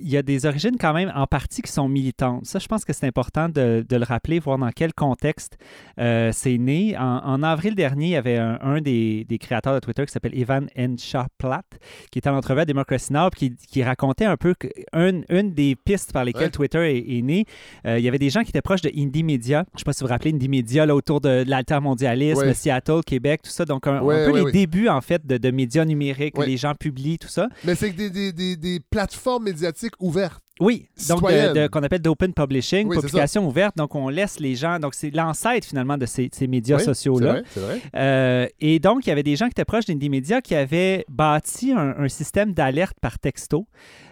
il 0.01 0.09
y 0.09 0.16
a 0.16 0.22
des 0.22 0.46
origines 0.46 0.76
quand 0.80 0.92
même 0.92 1.12
en 1.14 1.26
partie 1.26 1.62
qui 1.62 1.70
sont 1.72 1.88
militantes. 1.88 2.44
Ça, 2.46 2.59
je 2.59 2.66
pense 2.66 2.84
que 2.84 2.92
c'est 2.92 3.07
important 3.07 3.49
de, 3.49 3.84
de 3.88 3.96
le 3.96 4.05
rappeler, 4.05 4.38
voir 4.38 4.59
dans 4.59 4.70
quel 4.70 4.92
contexte 4.94 5.59
euh, 6.01 6.30
c'est 6.32 6.59
né. 6.59 6.96
En, 6.96 7.18
en 7.24 7.42
avril 7.42 7.74
dernier, 7.74 8.07
il 8.07 8.11
y 8.11 8.16
avait 8.16 8.36
un, 8.38 8.59
un 8.62 8.80
des, 8.80 9.24
des 9.28 9.38
créateurs 9.38 9.74
de 9.74 9.80
Twitter 9.80 10.05
qui 10.07 10.12
s'appelle 10.12 10.36
Ivan 10.36 10.66
Enchaplat, 10.76 11.62
qui 12.11 12.18
était 12.18 12.28
en 12.28 12.36
entrevue 12.36 12.61
à 12.61 12.64
Democracy 12.64 13.12
Now, 13.12 13.30
puis 13.30 13.51
qui, 13.57 13.66
qui 13.66 13.82
racontait 13.82 14.24
un 14.24 14.36
peu 14.36 14.55
une, 14.94 15.24
une 15.28 15.53
des 15.53 15.76
pistes 15.76 16.12
par 16.12 16.24
lesquelles 16.24 16.38
Ouais. 16.38 16.51
Twitter 16.51 16.78
est, 16.96 17.18
est 17.18 17.22
né. 17.22 17.44
euh, 17.86 17.99
il 17.99 18.05
y 18.05 18.09
avait 18.09 18.18
des 18.18 18.30
gens 18.30 18.42
qui 18.42 18.51
étaient 18.51 18.62
proches 18.62 18.80
de 18.82 18.90
Indie 18.96 19.22
Media. 19.24 19.64
Je 19.72 19.74
ne 19.74 19.78
sais 19.80 19.84
pas 19.84 19.92
si 19.92 20.01
vous 20.01 20.07
vous 20.07 20.12
rappelez 20.12 20.30
Indie 20.32 20.49
Media, 20.49 20.86
là, 20.86 20.94
autour 20.94 21.20
de, 21.20 21.44
de 21.44 21.51
l'altermondialisme, 21.51 22.38
Ouais. 22.40 22.55
Seattle, 22.55 23.01
Québec, 23.05 23.42
tout 23.42 23.51
ça. 23.51 23.64
Donc, 23.64 23.86
un, 23.86 23.99
peu 24.01 24.44
les 24.44 24.53
débuts, 24.53 24.88
en 24.88 25.01
fait, 25.01 25.26
de, 25.26 25.36
de 25.36 25.51
médias 25.51 25.84
numériques, 25.84 26.38
où 26.38 26.42
les 26.42 26.57
gens 26.57 26.74
publient, 26.74 27.18
tout 27.18 27.28
ça. 27.28 27.49
Mais 27.64 27.74
c'est 27.74 27.90
des, 27.90 28.32
des, 28.32 28.57
des 28.57 28.80
plateformes 28.90 29.44
médiatiques 29.44 29.88
ouvertes. 29.99 30.47
Oui, 30.61 30.86
donc 31.09 31.22
de- 31.22 31.52
de- 31.54 31.66
qu'on 31.68 31.82
appelle 31.82 32.00
d'open 32.02 32.32
publishing, 32.34 32.88
Oui, 32.88 32.96
publication 32.96 33.46
ouverte. 33.46 33.76
Donc 33.76 33.94
on 33.94 34.09
laisse 34.09 34.40
les 34.40 34.54
gens. 34.54 34.78
Donc 34.78 34.94
c'est 34.94 35.11
l'ancêtre 35.11 35.66
finalement 35.66 35.96
de 35.96 36.06
ces, 36.06 36.28
ces 36.32 36.46
médias 36.46 36.76
Oui, 36.78 36.84
sociaux-là. 36.84 37.42
c'est 37.48 37.61
vrai, 37.61 37.78
vrai. 37.78 37.82
Euh, 37.96 38.46
et 38.61 38.78
donc 38.78 39.06
il 39.06 39.09
y 39.09 39.12
avait 39.12 39.22
des 39.22 39.36
gens 39.36 39.46
qui 39.46 39.52
étaient 39.52 39.64
proches 39.64 39.86
d'Indie 39.86 40.11
Media 40.11 40.40
qui 40.40 40.54
avaient 40.54 41.04
bâti 41.09 41.72
un, 41.72 41.94
un 41.98 42.09
système 42.09 42.52
d'alerte 42.52 42.96
par 43.00 43.18
texto. 43.18 43.66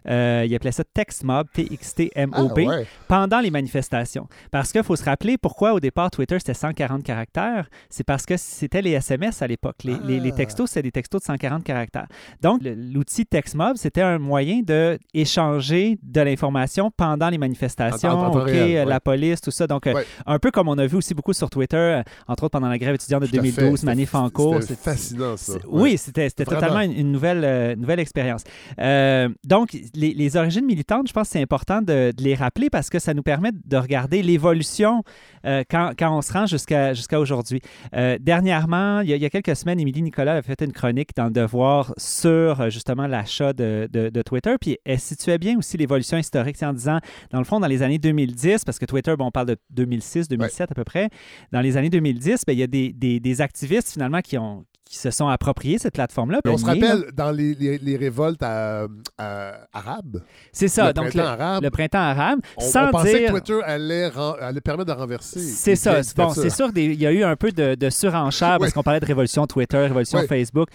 Euh, 0.09 0.45
ils 0.47 0.55
appelaient 0.55 0.71
ça 0.71 0.85
TextMob, 0.85 1.49
T-X-T-M-O-B, 1.53 2.59
Ah, 2.59 2.77
ouais. 2.79 2.87
pendant 3.09 3.41
les 3.41 3.51
manifestations. 3.51 4.29
Parce 4.53 4.71
qu'il 4.71 4.85
faut 4.85 4.95
se 4.95 5.03
rappeler 5.05 5.37
pourquoi 5.39 5.73
au 5.73 5.81
départ 5.81 6.11
Twitter 6.13 6.39
c'était 6.39 6.55
140 6.55 7.03
caractères. 7.03 7.69
C'est 7.91 8.05
parce 8.05 8.25
que 8.25 8.37
c'était 8.37 8.83
les 8.83 8.93
SMS 8.93 9.43
à 9.43 9.49
l'époque. 9.49 9.77
Les, 9.85 9.97
les- 10.05 10.21
les 10.21 10.31
Ah. 10.33 10.37
textos, 10.37 10.71
c'était 10.71 10.83
des 10.83 10.93
textos 10.93 11.23
de 11.23 11.27
140 11.27 11.65
caractères. 11.65 12.07
Donc 12.41 12.61
l'outil 12.63 13.27
TextMob, 13.27 13.77
c'était 13.77 14.03
un 14.03 14.19
moyen 14.21 14.61
de 14.63 14.97
échanger 15.13 15.99
de 16.03 16.21
l'information 16.21 16.36
pendant 16.97 17.29
les 17.29 17.39
manifestations. 17.39 18.11
En 18.11 18.27
en 18.27 18.37
OK, 18.41 18.45
réel, 18.47 18.87
euh, 18.87 18.91
la 18.91 19.01
police, 19.01 19.41
tout 19.41 19.51
ça. 19.51 19.67
Donc, 19.67 19.87
euh, 19.87 20.03
un 20.27 20.39
peu 20.39 20.51
comme 20.51 20.69
on 20.69 20.79
a 20.79 20.87
vu 20.87 20.97
aussi 20.97 21.15
beaucoup 21.15 21.33
sur 21.33 21.51
Twitter, 21.51 21.77
euh, 21.77 22.03
entre 22.29 22.45
autres 22.45 22.53
pendant 22.53 22.69
la 22.69 22.79
grève 22.79 22.95
étudiante 22.95 23.23
de 23.23 23.27
Tout 23.27 23.37
à 23.39 23.43
fait. 23.43 23.53
2012, 23.53 23.81
C'était- 23.81 23.87
Manif 23.87 24.15
en 24.15 24.31
cours. 24.31 24.63
C'était 24.63 24.75
fascinant, 24.75 25.37
ça. 25.37 25.55
Oui, 25.69 25.99
c'était 25.99 26.31
totalement 26.31 26.81
une, 26.81 26.93
une 26.93 27.13
nouvelle, 27.13 27.43
euh, 27.45 27.77
nouvelle 27.77 28.01
expérience. 28.01 28.43
Euh, 28.81 29.29
donc, 29.45 29.77
les, 29.95 30.13
les 30.15 30.37
origines 30.37 30.65
militantes, 30.67 31.09
je 31.09 31.13
pense 31.13 31.29
que 31.29 31.33
c'est 31.33 31.43
important 31.43 31.81
de, 31.83 32.13
de 32.17 32.23
les 32.23 32.35
rappeler 32.35 32.71
parce 32.71 32.91
que 32.91 32.99
ça 32.99 33.15
nous 33.15 33.23
permet 33.23 33.51
de 33.53 33.77
regarder 33.77 34.23
l'évolution 34.23 35.03
euh, 35.45 35.63
quand, 35.71 35.93
quand 35.99 36.17
on 36.17 36.23
se 36.23 36.33
rend 36.33 36.47
jusqu'à 36.47 36.95
jusqu'à 36.95 37.21
aujourd'hui. 37.21 37.61
Dernièrement, 38.21 39.01
il 39.01 39.11
y, 39.11 39.13
a, 39.13 39.17
il 39.17 39.23
y 39.23 39.25
a 39.27 39.31
quelques 39.31 39.57
semaines, 39.57 39.81
Émilie 39.81 40.03
Nicolas 40.03 40.35
a 40.37 40.43
fait 40.43 40.61
une 40.63 40.73
chronique 40.73 41.11
dans 41.17 41.25
le 41.27 41.31
Devoir 41.31 41.93
sur 41.97 42.71
justement 42.71 43.07
l'achat 43.07 43.53
de, 43.53 43.89
de- 43.93 44.09
de 44.09 44.23
Twitter, 44.23 44.55
puis 44.61 44.79
elle 44.85 44.99
situait 45.01 45.39
bien 45.39 45.59
aussi 45.59 45.77
l'évolution 45.77 46.17
historique 46.27 46.57
c'est 46.57 46.67
en 46.67 46.73
disant, 46.73 46.99
dans 47.31 47.39
le 47.39 47.45
fond, 47.45 47.61
dans 47.61 47.67
les 47.69 47.83
années 47.83 47.99
2010, 47.99 48.65
parce 48.65 48.79
que 48.79 48.85
Twitter, 48.87 49.15
bon, 49.17 49.27
on 49.27 49.31
parle 49.31 49.47
de 49.47 49.57
2006, 49.71 50.29
2007 50.29 50.71
à 50.73 50.75
peu 50.75 50.85
près, 50.85 51.09
dans 51.53 51.61
les 51.61 51.77
années 51.77 51.91
2010, 51.91 52.43
ben, 52.47 52.53
il 52.53 52.59
y 52.59 52.63
a 52.63 52.67
des, 52.67 52.93
des- 52.93 53.21
des 53.21 53.41
activistes 53.41 53.93
finalement 53.93 54.21
qui 54.21 54.37
ont 54.39 54.65
qui 54.89 54.99
se 54.99 55.11
sont 55.11 55.27
appropriés 55.27 55.79
cette 55.79 55.95
plateforme-là. 55.95 56.41
On 56.47 56.57
se 56.57 56.65
rappelle 56.65 57.07
dans 57.13 57.33
les, 57.33 57.55
les, 57.57 57.77
les 57.79 57.97
révoltes 57.97 58.43
à- 58.43 58.87
à- 59.19 59.67
arabes. 59.73 60.23
C'est 60.53 60.69
ça, 60.69 60.87
le 60.87 60.93
donc 60.93 61.09
printemps 61.11 61.23
le, 61.23 61.29
arabe. 61.43 61.63
le 61.65 61.71
printemps 61.71 61.99
arabe, 61.99 62.39
On, 62.57 62.61
sans 62.61 62.89
on 62.89 62.91
pensait 62.93 63.19
dire... 63.19 63.27
que 63.33 63.39
Twitter 63.39 63.61
allait, 63.65 64.11
allait 64.41 64.61
permettre 64.61 64.95
de 64.95 64.99
renverser. 64.99 65.41
C'est 65.41 65.75
ça. 65.75 66.01
Bon, 66.17 66.31
c'est 66.31 66.51
sûr 66.51 66.73
qu'il 66.73 66.95
y 67.01 67.05
a 67.07 67.11
eu 67.13 67.25
un 67.25 67.35
peu 67.35 67.51
de, 67.51 67.75
de 67.75 67.91
surenchère 67.91 68.59
parce 68.61 68.73
qu'on 68.73 68.85
parlait 68.85 69.01
de 69.01 69.07
révolution 69.07 69.47
Twitter, 69.47 69.77
révolution 69.79 70.19
Ouais. 70.21 70.27
Facebook. 70.29 70.69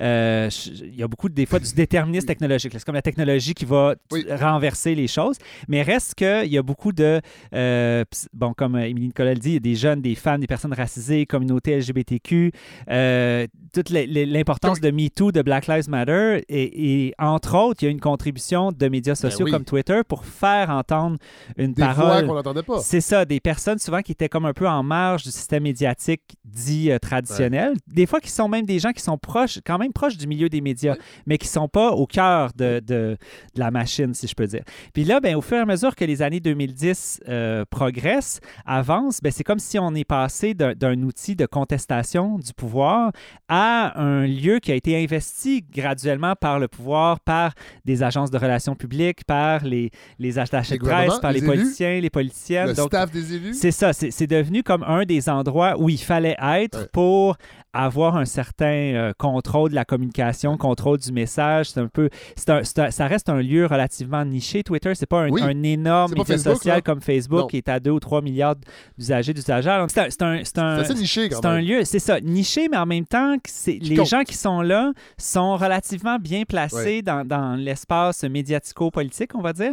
Euh, 0.00 0.48
il 0.82 0.96
y 0.96 1.02
a 1.02 1.08
beaucoup, 1.08 1.28
des 1.28 1.44
fois, 1.46 1.58
du 1.58 1.72
déterminisme 1.74 2.26
technologique. 2.26 2.72
C'est 2.72 2.84
comme 2.84 2.94
la 2.94 3.02
technologie 3.02 3.54
qui 3.54 3.64
va 3.66 3.94
Oui. 4.12 4.24
renverser 4.30 4.94
les 4.94 5.08
choses. 5.08 5.36
Mais 5.68 5.82
reste 5.82 6.14
qu'il 6.14 6.46
y 6.52 6.56
a 6.58 6.62
beaucoup 6.62 6.92
de. 6.92 7.20
euh, 7.54 8.04
bon, 8.32 8.54
comme 8.54 8.76
euh, 8.76 8.86
Émilie 8.88 9.08
Nicolas 9.08 9.34
le 9.34 9.40
dit, 9.40 9.50
il 9.50 9.54
y 9.54 9.56
a 9.56 9.60
des 9.60 9.74
jeunes, 9.74 10.00
des 10.00 10.14
femmes, 10.14 10.40
des 10.40 10.46
personnes 10.46 10.72
racisées, 10.72 11.26
communauté 11.26 11.76
LGBTQ, 11.76 12.52
euh, 12.90 13.46
toute 13.72 13.90
l'importance 13.90 14.80
de 14.80 14.90
MeToo, 14.90 15.30
de 15.32 15.42
Black 15.42 15.66
Lives 15.66 15.88
Matter. 15.90 16.44
Et, 16.48 17.06
et 17.08 17.14
entre 17.18 17.56
autres, 17.56 17.82
il 17.82 17.86
y 17.86 17.88
a 17.88 17.90
une 17.90 18.00
contribution 18.00 18.72
de 18.72 18.88
médias 18.88 19.14
sociaux 19.14 19.44
oui. 19.44 19.50
comme 19.52 19.64
Twitter 19.64 20.00
pour 20.08 20.24
faire 20.24 20.70
entendre 20.70 21.18
une 21.56 21.74
Des 21.74 21.82
voix 21.82 21.94
parole. 21.94 22.26
qu'on 22.26 22.34
n'entendait 22.34 22.62
pas. 22.62 22.80
C'est 22.80 23.00
ça, 23.00 23.24
des 23.24 23.40
personnes 23.40 23.78
souvent 23.78 24.00
qui 24.00 24.12
étaient 24.12 24.28
comme 24.28 24.46
un 24.46 24.54
peu 24.54 24.66
en 24.66 24.82
marge 24.82 25.24
du 25.24 25.30
système 25.30 25.64
médiatique 25.64 26.22
dit 26.44 26.90
euh, 26.90 26.98
traditionnel. 26.98 27.74
Des 27.86 28.06
fois, 28.06 28.20
qui 28.20 28.30
sont 28.30 28.48
même 28.48 28.64
des 28.64 28.78
gens 28.78 28.92
qui 28.92 29.02
sont 29.02 29.18
proches, 29.18 29.58
quand 29.66 29.78
même 29.78 29.92
proches 29.92 30.16
du 30.16 30.26
milieu 30.26 30.48
des 30.48 30.60
médias, 30.60 30.96
mais 31.26 31.36
qui 31.38 31.46
sont 31.48 31.68
pas 31.68 31.90
au 31.92 32.06
cœur 32.06 32.50
de, 32.56 32.80
de- 32.80 33.16
de 33.54 33.60
la 33.60 33.70
machine, 33.70 34.14
si 34.14 34.26
je 34.26 34.34
peux 34.34 34.46
dire. 34.46 34.62
Puis 34.94 35.04
là, 35.04 35.20
ben, 35.20 35.36
au 35.36 35.40
fur 35.42 35.58
et 35.58 35.60
à 35.60 35.66
mesure 35.66 35.94
que 35.94 36.04
les 36.04 36.22
années 36.22 36.40
2010 36.40 37.20
euh, 37.28 37.64
progressent, 37.68 38.40
avancent, 38.64 39.20
ben, 39.20 39.30
c'est 39.30 39.44
comme 39.44 39.58
si 39.58 39.78
on 39.78 39.94
est 39.94 40.04
passé 40.04 40.54
d'un 40.54 41.02
outil 41.02 41.36
de 41.36 41.46
contestation 41.46 42.38
du 42.38 42.52
pouvoir 42.54 43.12
à 43.48 43.98
un 44.00 44.26
lieu 44.26 44.58
qui 44.58 44.72
a 44.72 44.74
été 44.74 45.02
investi 45.02 45.64
graduellement 45.74 46.34
par 46.34 46.58
le 46.58 46.68
pouvoir, 46.68 47.20
par 47.20 47.54
des 47.84 48.02
agences 48.02 48.30
de 48.30 48.38
relations 48.38 48.74
publiques, 48.74 49.24
par 49.24 49.64
les, 49.64 49.90
les 50.18 50.38
attachés 50.38 50.74
Les 50.74 50.78
de 50.78 50.84
presse, 50.84 51.18
par 51.18 51.32
les, 51.32 51.40
les 51.40 51.46
élus, 51.46 51.56
politiciens, 51.56 52.00
les 52.00 52.10
politiciennes. 52.10 52.68
Le 52.68 52.74
Donc, 52.74 52.88
staff 52.88 53.10
des 53.10 53.34
élus. 53.34 53.54
c'est 53.54 53.70
ça, 53.70 53.92
c'est 53.92 54.10
c'est 54.10 54.26
devenu 54.26 54.62
comme 54.62 54.82
un 54.82 55.04
des 55.04 55.28
endroits 55.28 55.76
où 55.78 55.88
il 55.88 55.98
fallait 55.98 56.36
être 56.40 56.90
pour 56.92 57.36
avoir 57.84 58.16
un 58.16 58.24
certain 58.24 58.66
euh, 58.66 59.12
contrôle 59.16 59.70
de 59.70 59.74
la 59.74 59.84
communication, 59.84 60.56
contrôle 60.56 60.98
du 60.98 61.12
message. 61.12 61.70
C'est 61.70 61.80
un 61.80 61.86
peu, 61.88 62.08
un- 62.48 62.58
un- 62.58 62.90
ça 62.90 63.06
reste 63.06 63.28
un 63.28 63.40
lieu 63.40 63.66
relativement 63.66 64.24
niché. 64.24 64.62
Twitter, 64.62 64.94
c'est 64.94 65.06
pas 65.06 65.22
un, 65.22 65.30
Oui. 65.30 65.40
un 65.42 65.62
énorme 65.62 66.12
pas 66.12 66.18
média 66.20 66.34
Facebook, 66.36 66.56
social 66.56 66.76
là. 66.76 66.82
comme 66.82 67.00
Facebook 67.00 67.40
Non. 67.40 67.46
qui 67.46 67.56
est 67.58 67.68
à 67.68 67.78
2 67.80 67.90
ou 67.90 68.00
3 68.00 68.20
milliards 68.22 68.56
d'usagers. 68.96 69.32
Donc, 69.32 69.90
c'est 69.90 70.00
un, 70.00 70.10
c'est 70.10 70.22
un, 70.22 70.40
c'est 70.44 70.58
un- 70.58 70.76
C'est 70.84 70.92
assez 70.92 70.94
niché, 70.94 71.28
quand 71.28 71.42
même. 71.52 71.64
lieu, 71.64 71.84
c'est 71.84 71.98
ça, 71.98 72.20
niché, 72.20 72.68
mais 72.68 72.76
en 72.76 72.86
même 72.86 73.06
temps, 73.06 73.36
c'est- 73.46 73.78
les 73.80 73.96
compte. 73.96 74.06
gens 74.08 74.22
qui 74.24 74.34
sont 74.36 74.60
là 74.60 74.92
sont 75.16 75.56
relativement 75.56 76.18
bien 76.18 76.42
placés 76.44 76.76
Ouais. 76.96 77.02
dans, 77.02 77.24
dans 77.26 77.54
l'espace 77.54 78.24
médiatico-politique, 78.24 79.34
on 79.34 79.40
va 79.40 79.52
dire. 79.52 79.72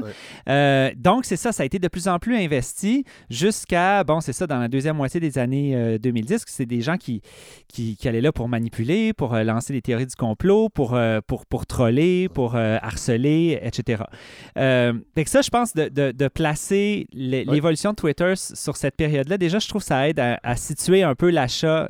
Euh, 0.49 0.91
donc, 0.95 1.25
c'est 1.25 1.35
ça, 1.37 1.51
ça 1.51 1.63
a 1.63 1.65
été 1.65 1.79
de 1.79 1.87
plus 1.87 2.07
en 2.07 2.19
plus 2.19 2.35
investi 2.37 3.03
jusqu'à, 3.29 4.03
bon, 4.03 4.21
c'est 4.21 4.33
ça, 4.33 4.47
dans 4.47 4.59
la 4.59 4.67
deuxième 4.67 4.95
moitié 4.97 5.19
des 5.19 5.37
années 5.37 5.75
euh, 5.75 5.97
2010, 5.97 6.45
que 6.45 6.51
c'est 6.51 6.65
des 6.65 6.81
gens 6.81 6.97
qui, 6.97 7.21
qui, 7.67 7.94
qui 7.95 8.07
allaient 8.07 8.21
là 8.21 8.31
pour 8.31 8.47
manipuler, 8.49 9.13
pour 9.13 9.33
euh, 9.33 9.43
lancer 9.43 9.73
des 9.73 9.81
théories 9.81 10.05
du 10.07 10.15
complot, 10.15 10.69
pour, 10.69 10.95
euh, 10.95 11.19
pour, 11.25 11.45
pour 11.45 11.65
troller, 11.65 12.29
pour 12.29 12.55
euh, 12.55 12.77
harceler, 12.81 13.59
etc. 13.61 14.03
Fait 14.55 15.23
que 15.23 15.29
ça, 15.29 15.41
je 15.41 15.49
pense, 15.49 15.73
de, 15.73 15.89
de- 15.89 16.11
de 16.11 16.27
placer 16.27 17.07
l'é- 17.13 17.45
l'évolution 17.45 17.91
de 17.91 17.95
Twitter 17.95 18.33
sur 18.35 18.75
cette 18.77 18.95
période-là, 18.95 19.37
déjà, 19.37 19.59
je 19.59 19.67
trouve 19.67 19.81
que 19.81 19.87
ça 19.87 20.07
aide 20.07 20.19
à, 20.19 20.39
à 20.43 20.55
situer 20.55 21.03
un 21.03 21.15
peu 21.15 21.29
l'achat 21.29 21.89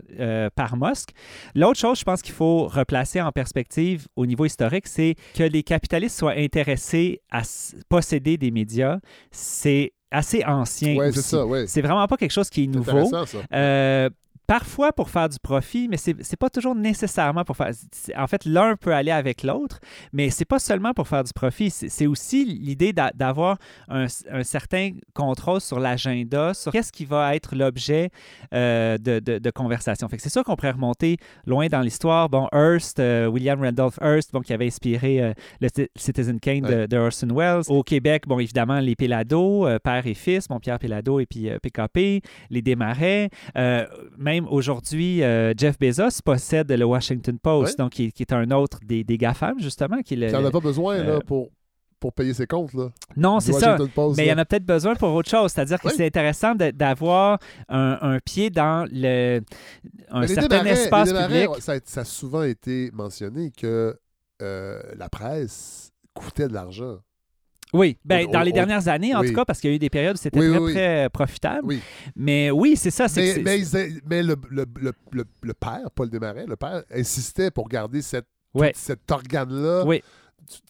par 0.55 0.77
Musk. 0.77 1.09
L'autre 1.55 1.79
chose, 1.79 1.99
je 1.99 2.03
pense 2.03 2.21
qu'il 2.21 2.33
faut 2.33 2.67
replacer 2.67 3.21
en 3.21 3.31
perspective 3.31 4.07
au 4.15 4.25
niveau 4.25 4.45
historique, 4.45 4.87
c'est 4.87 5.15
que 5.35 5.43
les 5.43 5.63
capitalistes 5.63 6.17
soient 6.17 6.33
intéressés 6.37 7.21
à 7.31 7.41
posséder 7.89 8.37
des 8.37 8.51
médias. 8.51 8.99
C'est 9.31 9.93
assez 10.11 10.43
ancien. 10.45 10.95
Ouais, 10.95 11.11
c'est 11.11 11.21
ça, 11.21 11.45
ouais. 11.45 11.67
C'est 11.67 11.81
vraiment 11.81 12.05
pas 12.07 12.17
quelque 12.17 12.31
chose 12.31 12.49
qui 12.49 12.63
est 12.63 12.67
nouveau. 12.67 13.05
ça. 13.05 13.23
Euh, 13.53 14.09
Parfois 14.47 14.91
pour 14.93 15.09
faire 15.09 15.27
du 15.29 15.39
profit, 15.39 15.87
mais 15.87 15.97
c'est 15.97 16.15
c'est 16.21 16.37
pas 16.37 16.49
toujours 16.49 16.75
nécessairement 16.75 17.43
pour 17.43 17.57
faire. 17.57 17.71
En 18.17 18.27
fait, 18.27 18.45
l'un 18.45 18.75
peut 18.75 18.93
aller 18.93 19.11
avec 19.11 19.43
l'autre, 19.43 19.79
mais 20.13 20.29
c'est 20.29 20.45
pas 20.45 20.59
seulement 20.59 20.93
pour 20.93 21.07
faire 21.07 21.23
du 21.23 21.33
profit. 21.33 21.69
C'est 21.69 22.07
aussi 22.07 22.45
l'idée 22.45 22.93
d'a- 22.93 23.11
d'avoir 23.15 23.57
un, 23.89 24.05
un 24.31 24.43
certain 24.43 24.91
contrôle 25.13 25.61
sur 25.61 25.79
l'agenda, 25.79 26.53
sur 26.53 26.71
qu'est-ce 26.71 26.91
qui 26.91 27.05
va 27.05 27.35
être 27.35 27.55
l'objet 27.55 28.09
euh, 28.53 28.97
de, 28.97 29.19
de- 29.19 29.39
de 29.39 29.49
conversation. 29.51 30.07
Fait 30.09 30.19
c'est 30.19 30.29
sûr 30.29 30.43
qu'on 30.43 30.55
pourrait 30.55 30.71
remonter 30.71 31.17
loin 31.45 31.67
dans 31.67 31.81
l'histoire. 31.81 32.29
Bon, 32.29 32.47
Hearst, 32.53 32.99
euh, 32.99 33.27
William 33.27 33.59
Randolph 33.61 33.97
Hearst, 34.01 34.31
bon, 34.31 34.41
qui 34.41 34.53
avait 34.53 34.67
inspiré 34.67 35.21
euh, 35.21 35.33
le 35.61 35.67
Ci- 35.75 35.89
Citizen 35.95 36.39
Kane 36.39 36.61
de, 36.61 36.67
Ouais. 36.75 36.87
de 36.87 36.97
Orson 36.97 37.27
Welles. 37.33 37.63
Au 37.69 37.83
Québec, 37.83 38.23
bon, 38.27 38.39
évidemment, 38.39 38.79
les 38.79 38.95
Pélado, 38.95 39.65
euh, 39.67 39.79
père 39.79 40.05
et 40.05 40.13
fils, 40.13 40.47
bon, 40.47 40.59
Pierre 40.59 40.79
Pélado 40.79 41.19
et 41.19 41.25
puis 41.25 41.49
PKP, 41.61 42.21
les 42.49 42.61
Desmarais. 42.61 43.29
Euh, 43.57 43.85
même 44.35 44.47
aujourd'hui, 44.49 45.23
euh, 45.23 45.53
Jeff 45.57 45.77
Bezos 45.79 46.21
possède 46.23 46.71
le 46.71 46.85
Washington 46.85 47.37
Post, 47.39 47.77
donc 47.79 47.91
qui, 47.93 48.05
est- 48.05 48.11
qui 48.11 48.23
est 48.23 48.33
un 48.33 48.49
autre 48.51 48.79
des, 48.85 49.03
des 49.03 49.17
GAFAM, 49.17 49.59
justement. 49.59 50.01
Qui 50.01 50.15
le, 50.15 50.27
Puis 50.27 50.35
on 50.35 50.41
n'a 50.41 50.51
pas 50.51 50.59
besoin 50.59 50.95
euh, 50.97 51.13
là, 51.15 51.19
pour, 51.21 51.49
pour 51.99 52.13
payer 52.13 52.33
ses 52.33 52.45
comptes. 52.47 52.73
Là, 52.73 52.89
non, 53.17 53.39
c'est 53.39 53.53
ça. 53.53 53.77
Post, 53.93 54.17
mais 54.17 54.25
il 54.25 54.29
y 54.29 54.33
en 54.33 54.37
a 54.37 54.45
peut-être 54.45 54.65
besoin 54.65 54.95
pour 54.95 55.13
autre 55.13 55.29
chose. 55.29 55.51
C'est-à-dire 55.51 55.79
que 55.79 55.87
Oui. 55.87 55.93
c'est 55.95 56.05
intéressant 56.05 56.53
d'avoir 56.55 57.39
un, 57.69 57.97
un 58.01 58.19
pied 58.19 58.49
dans 58.49 58.87
le, 58.91 59.41
un 60.09 60.21
Mais 60.21 60.27
certain 60.27 60.47
démarrais- 60.63 60.71
espace 60.71 61.07
démarrais, 61.07 61.45
public. 61.47 61.61
Ça, 61.61 61.71
a, 61.73 61.79
ça 61.83 62.01
a 62.01 62.05
souvent 62.05 62.43
été 62.43 62.91
mentionné 62.93 63.51
que 63.51 63.97
euh, 64.41 64.81
la 64.97 65.09
presse 65.09 65.91
coûtait 66.13 66.47
de 66.47 66.53
l'argent. 66.53 66.97
Oui, 67.75 67.97
ben, 68.05 68.27
dans 68.31 68.41
les 68.41 68.51
dernières 68.51 68.87
années, 68.87 69.13
en 69.15 69.21
oui. 69.21 69.27
tout 69.29 69.35
cas, 69.35 69.45
parce 69.45 69.59
qu'il 69.59 69.69
y 69.69 69.73
a 69.73 69.75
eu 69.75 69.79
des 69.79 69.89
périodes 69.89 70.15
où 70.15 70.19
c'était 70.19 70.39
Oui, 70.39 70.49
très, 70.49 70.57
oui, 70.59 70.73
très 70.73 71.09
profitable. 71.09 71.67
Oui. 71.67 71.81
Mais 72.15 72.51
oui, 72.51 72.75
c'est 72.75 72.91
ça. 72.91 73.03
Mais, 73.15 73.33
c'est- 73.33 73.41
mais, 73.41 73.59
ils- 73.59 74.01
mais 74.07 74.23
le, 74.23 74.35
le, 74.49 74.65
le, 74.81 75.23
le, 75.41 75.53
père, 75.53 75.89
Paul 75.93 76.09
Desmarais, 76.09 76.45
le 76.47 76.55
père, 76.55 76.83
insistait 76.93 77.51
pour 77.51 77.67
garder 77.69 78.01
cette, 78.01 78.25
cet 78.73 79.11
organe-là 79.11 79.83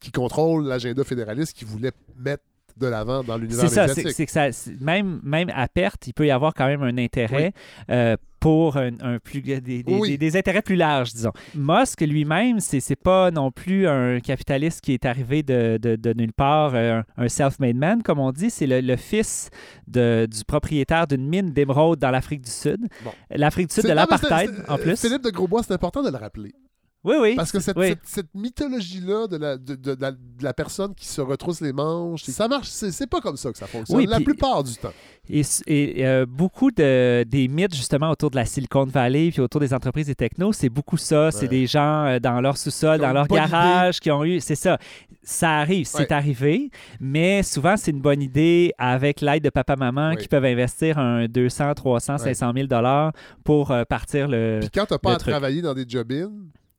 qui 0.01 0.11
contrôle 0.11 0.65
l'agenda 0.67 1.03
fédéraliste 1.03 1.55
qu'il 1.57 1.67
voulait 1.67 1.91
mettre 2.17 2.43
de 2.77 2.87
l'avant 2.87 3.23
dans 3.23 3.37
l'univers 3.37 3.69
C'est 3.69 3.75
ça, 3.75 3.87
c'est 3.87 3.97
médiatique. 4.03 4.25
que 4.27 4.31
ça, 4.31 4.47
même, 4.81 5.21
même 5.23 5.49
à 5.55 5.67
perte, 5.67 6.07
il 6.07 6.13
peut 6.13 6.25
y 6.27 6.31
avoir 6.31 6.53
quand 6.53 6.65
même 6.67 6.81
un 6.83 6.97
intérêt 6.97 7.53
euh, 7.89 8.17
pour 8.45 8.77
un, 8.77 8.91
un 9.01 9.17
plus, 9.17 9.41
des, 9.41 9.59
des- 9.59 9.83
Oui. 9.87 10.09
des- 10.11 10.17
des 10.19 10.37
intérêts 10.37 10.61
plus 10.61 10.75
larges, 10.75 11.11
disons. 11.13 11.31
Musk 11.55 12.01
lui-même, 12.01 12.59
c'est 12.59 12.79
c'est 12.79 12.95
pas 12.95 13.31
non 13.31 13.49
plus 13.49 13.87
un 13.87 14.19
capitaliste 14.19 14.81
qui 14.81 14.93
est 14.93 15.03
arrivé 15.05 15.41
de, 15.41 15.79
de- 15.81 15.95
de 15.95 16.13
nulle 16.13 16.31
part, 16.31 16.75
euh, 16.75 17.01
un, 17.17 17.25
un 17.25 17.27
self-made 17.27 17.75
man, 17.75 18.03
comme 18.03 18.19
on 18.19 18.31
dit. 18.31 18.51
C'est 18.51 18.67
le, 18.67 18.81
le 18.81 18.97
fils 18.97 19.49
de- 19.87 20.27
du 20.29 20.43
propriétaire 20.45 21.07
d'une 21.07 21.27
mine 21.27 21.53
d'émeraude 21.53 21.97
dans 21.97 22.11
l'Afrique 22.11 22.41
du 22.41 22.51
Sud. 22.51 22.81
Bon. 23.03 23.11
L'Afrique 23.31 23.69
du 23.69 23.73
Sud 23.73 23.81
C'est- 23.81 23.89
de 23.89 23.93
non, 23.95 24.01
l'apartheid, 24.01 24.51
en 24.67 24.77
plus. 24.77 25.01
Philippe 25.01 25.23
de 25.23 25.31
Grosbois, 25.31 25.63
c'est 25.63 25.73
important 25.73 26.03
de 26.03 26.11
le 26.11 26.17
rappeler. 26.17 26.53
Oui, 27.05 27.15
oui. 27.21 27.35
Parce 27.35 27.51
que 27.51 27.59
cette, 27.59 27.77
oui. 27.77 27.89
cette- 27.89 27.99
cette 28.03 28.33
mythologie-là 28.33 29.27
de 29.27 29.37
la, 29.37 29.57
de, 29.57 29.75
de- 29.75 29.95
de 29.95 30.01
la, 30.01 30.11
de 30.11 30.17
la 30.41 30.53
personne 30.53 30.93
qui 30.95 31.05
se 31.07 31.21
retrousse 31.21 31.61
les 31.61 31.71
manches, 31.71 32.23
ça 32.23 32.47
marche, 32.47 32.67
c'est 32.69 33.07
pas 33.09 33.21
comme 33.21 33.37
ça 33.37 33.51
que 33.51 33.57
ça 33.57 33.67
fonctionne, 33.67 33.97
Oui, 33.97 34.05
la 34.07 34.17
puis- 34.17 34.25
plupart 34.25 34.63
du 34.63 34.73
temps. 34.75 34.91
Et, 35.29 35.41
et, 35.67 36.05
euh, 36.05 36.25
beaucoup 36.27 36.69
de, 36.71 37.23
des 37.23 37.47
mythes, 37.47 37.75
justement, 37.75 38.09
autour 38.11 38.29
de 38.31 38.35
la 38.35 38.45
Silicon 38.45 38.85
Valley 38.85 39.31
puis 39.31 39.41
autour 39.41 39.59
des 39.61 39.73
entreprises 39.73 40.09
et 40.09 40.15
techno, 40.15 40.51
c'est 40.53 40.69
beaucoup 40.69 40.97
ça. 40.97 41.31
C'est 41.31 41.47
des 41.47 41.65
gens 41.67 42.05
euh, 42.05 42.19
dans 42.19 42.41
leur 42.41 42.57
sous-sol, 42.57 42.99
dans 42.99 43.13
leur 43.13 43.27
garage, 43.27 43.99
qui 43.99 44.11
ont 44.11 44.23
eu. 44.25 44.39
C'est 44.39 44.55
ça. 44.55 44.77
Ça 45.23 45.57
arrive, 45.57 45.87
c'est 45.87 45.99
Ouais. 45.99 46.13
arrivé, 46.13 46.69
mais 46.99 47.41
souvent, 47.41 47.77
c'est 47.77 47.89
une 47.89 48.01
bonne 48.01 48.21
idée 48.21 48.71
avec 48.77 49.21
l'aide 49.21 49.43
de 49.43 49.49
papa-maman 49.49 50.15
qui 50.15 50.27
peuvent 50.27 50.45
investir 50.45 50.99
un 50.99 51.25
200, 51.27 51.73
300, 51.73 52.19
500 52.19 52.51
000 52.53 52.67
dollars 52.67 53.11
pour 53.43 53.71
euh, 53.71 53.83
partir 53.85 54.27
le. 54.27 54.59
Puis 54.61 54.69
quand 54.71 54.85
t'as 54.85 54.99
pas 54.99 55.13
à 55.13 55.17
travailler 55.17 55.63
dans 55.63 55.73
des 55.73 55.85
job-ins, 55.87 56.29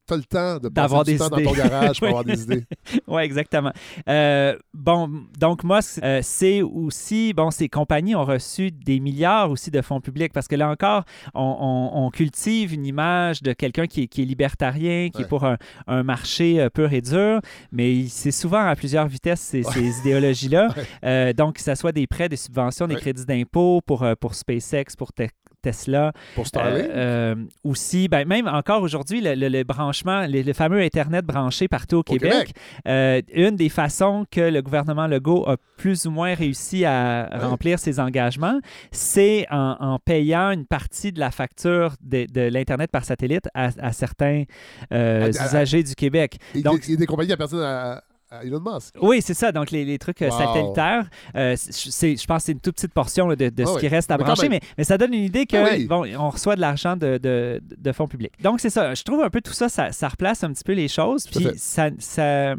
t'as 0.06 0.16
le 0.16 0.22
temps 0.24 0.58
de 0.58 0.68
D'avoir 0.68 1.02
passer 1.02 1.12
du 1.12 1.18
des 1.18 1.28
temps 1.28 1.36
idées. 1.36 1.44
dans 1.44 1.50
ton 1.52 1.56
garage 1.56 1.98
pour 1.98 2.02
Oui. 2.04 2.08
avoir 2.10 2.24
des 2.24 2.42
idées. 2.42 2.64
oui, 3.06 3.22
exactement. 3.22 3.72
Euh, 4.08 4.56
bon, 4.74 5.10
donc 5.38 5.64
moi, 5.64 5.82
c'est 5.82 6.04
euh, 6.04 6.20
c'est 6.22 6.62
aussi, 6.62 7.32
bon, 7.34 7.50
ces 7.50 7.68
compagnies 7.68 8.14
ont 8.14 8.24
reçu 8.24 8.70
des 8.70 9.00
milliards 9.00 9.50
aussi 9.50 9.70
de 9.70 9.80
fonds 9.82 10.00
publics 10.00 10.32
parce 10.32 10.48
que 10.48 10.54
là 10.56 10.68
encore, 10.70 11.04
on, 11.34 11.40
on- 11.60 12.06
on 12.06 12.10
cultive 12.10 12.72
une 12.72 12.86
image 12.86 13.42
de 13.42 13.52
quelqu'un 13.52 13.86
qui, 13.86 14.02
est- 14.02 14.06
qui 14.06 14.22
est 14.22 14.24
libertarien, 14.24 15.08
qui 15.10 15.22
est 15.22 15.28
pour 15.28 15.44
un, 15.44 15.56
un 15.86 16.02
marché 16.02 16.60
euh, 16.60 16.70
pur 16.70 16.92
et 16.92 17.00
dur, 17.00 17.40
mais 17.72 18.06
c'est 18.08 18.30
souvent 18.30 18.64
à 18.66 18.76
plusieurs 18.76 19.06
vitesses 19.08 19.40
ces, 19.40 19.62
ces 19.62 19.98
idéologies-là. 20.00 20.68
Euh, 21.04 21.32
donc, 21.32 21.56
que 21.56 21.60
ce 21.62 21.74
soit 21.74 21.92
des 21.92 22.06
prêts, 22.06 22.28
des 22.28 22.36
subventions, 22.36 22.86
des 22.86 22.96
crédits 22.96 23.24
d'impôt 23.26 23.80
pour, 23.86 24.04
pour 24.20 24.34
SpaceX, 24.34 24.96
pour 24.96 25.12
Te- 25.12 25.28
Tesla. 25.70 26.12
Pour 26.34 26.46
Starlink? 26.46 26.86
Euh, 26.88 27.34
euh, 27.34 27.34
aussi, 27.64 28.08
ben, 28.08 28.26
même 28.26 28.46
encore 28.46 28.82
aujourd'hui, 28.82 29.20
le, 29.20 29.34
le- 29.34 29.48
le 29.48 29.64
branchement, 29.64 30.26
le, 30.26 30.42
le 30.42 30.52
fameux 30.52 30.80
Internet 30.80 31.24
branché 31.24 31.66
partout 31.68 31.96
au, 31.96 32.02
Québec, 32.02 32.30
Québec. 32.32 32.54
euh, 32.88 33.20
une 33.34 33.56
des 33.56 33.68
façons 33.68 34.24
que 34.30 34.40
le 34.40 34.62
gouvernement 34.62 35.06
Legault 35.06 35.44
a 35.48 35.56
plus 35.76 36.06
ou 36.06 36.10
moins 36.10 36.34
réussi 36.34 36.84
à 36.84 37.28
Ouais. 37.32 37.38
remplir 37.38 37.78
ses 37.78 37.98
engagements, 38.00 38.58
c'est 38.92 39.46
en, 39.50 39.76
en 39.80 39.98
payant 39.98 40.50
une 40.50 40.66
partie 40.66 41.10
de 41.12 41.18
la 41.20 41.30
facture 41.30 41.94
de, 42.00 42.26
de 42.32 42.42
l'Internet 42.42 42.90
par 42.90 43.04
satellite 43.04 43.48
à, 43.54 43.70
à 43.80 43.92
certains 43.92 44.44
euh, 44.92 45.22
À- 45.22 45.42
à- 45.42 45.46
usagers 45.46 45.82
du 45.82 45.94
Québec. 45.94 46.38
Et 46.54 46.62
Donc, 46.62 46.80
des- 46.80 46.86
il 46.88 46.90
y 46.92 46.94
a 46.94 46.98
des 46.98 47.06
compagnies 47.06 47.28
qui 47.28 47.32
appartiennent 47.34 47.62
à, 47.62 47.92
à 47.94 48.02
Elon 48.42 48.60
Musk. 48.60 48.94
oui, 49.00 49.20
c'est 49.22 49.34
ça. 49.34 49.52
Donc, 49.52 49.70
les, 49.70 49.84
les 49.84 49.98
trucs 49.98 50.22
euh, 50.22 50.30
Wow. 50.30 50.38
satellitaires, 50.38 51.08
euh, 51.34 51.54
c'est, 51.56 52.16
je 52.16 52.26
pense 52.26 52.42
que 52.42 52.46
c'est 52.46 52.52
une 52.52 52.60
toute 52.60 52.74
petite 52.76 52.92
portion 52.92 53.28
là, 53.28 53.36
de, 53.36 53.48
de 53.48 53.62
Ah 53.62 53.66
ce 53.66 53.74
oui. 53.74 53.80
qui 53.80 53.88
reste 53.88 54.10
à 54.10 54.16
Mais 54.18 54.24
brancher, 54.24 54.48
mais, 54.48 54.60
mais 54.78 54.84
ça 54.84 54.98
donne 54.98 55.14
une 55.14 55.24
idée 55.24 55.46
que 55.46 55.56
Ah 55.56 55.68
oui. 55.72 55.86
bon, 55.86 56.04
on 56.18 56.30
reçoit 56.30 56.56
de 56.56 56.60
l'argent 56.60 56.96
de, 56.96 57.18
de- 57.18 57.60
de 57.76 57.92
fonds 57.92 58.08
publics. 58.08 58.32
Donc, 58.42 58.60
c'est 58.60 58.70
ça. 58.70 58.94
Je 58.94 59.02
trouve 59.02 59.22
un 59.22 59.30
peu 59.30 59.40
tout 59.40 59.52
ça, 59.52 59.68
ça, 59.68 59.92
ça 59.92 60.08
replace 60.08 60.42
un 60.44 60.52
petit 60.52 60.64
peu 60.64 60.72
les 60.72 60.88
choses. 60.88 61.26
Puis, 61.26 61.46
ça, 61.56 62.54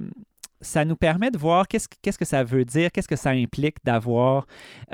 ça 0.61 0.85
nous 0.85 0.95
permet 0.95 1.31
de 1.31 1.37
voir 1.37 1.67
qu'est-ce, 1.67 1.87
qu'est-ce 2.01 2.17
que 2.17 2.25
ça 2.25 2.43
veut 2.43 2.65
dire, 2.65 2.91
qu'est-ce 2.91 3.07
que 3.07 3.15
ça 3.15 3.29
implique 3.31 3.77
d'avoir 3.83 4.45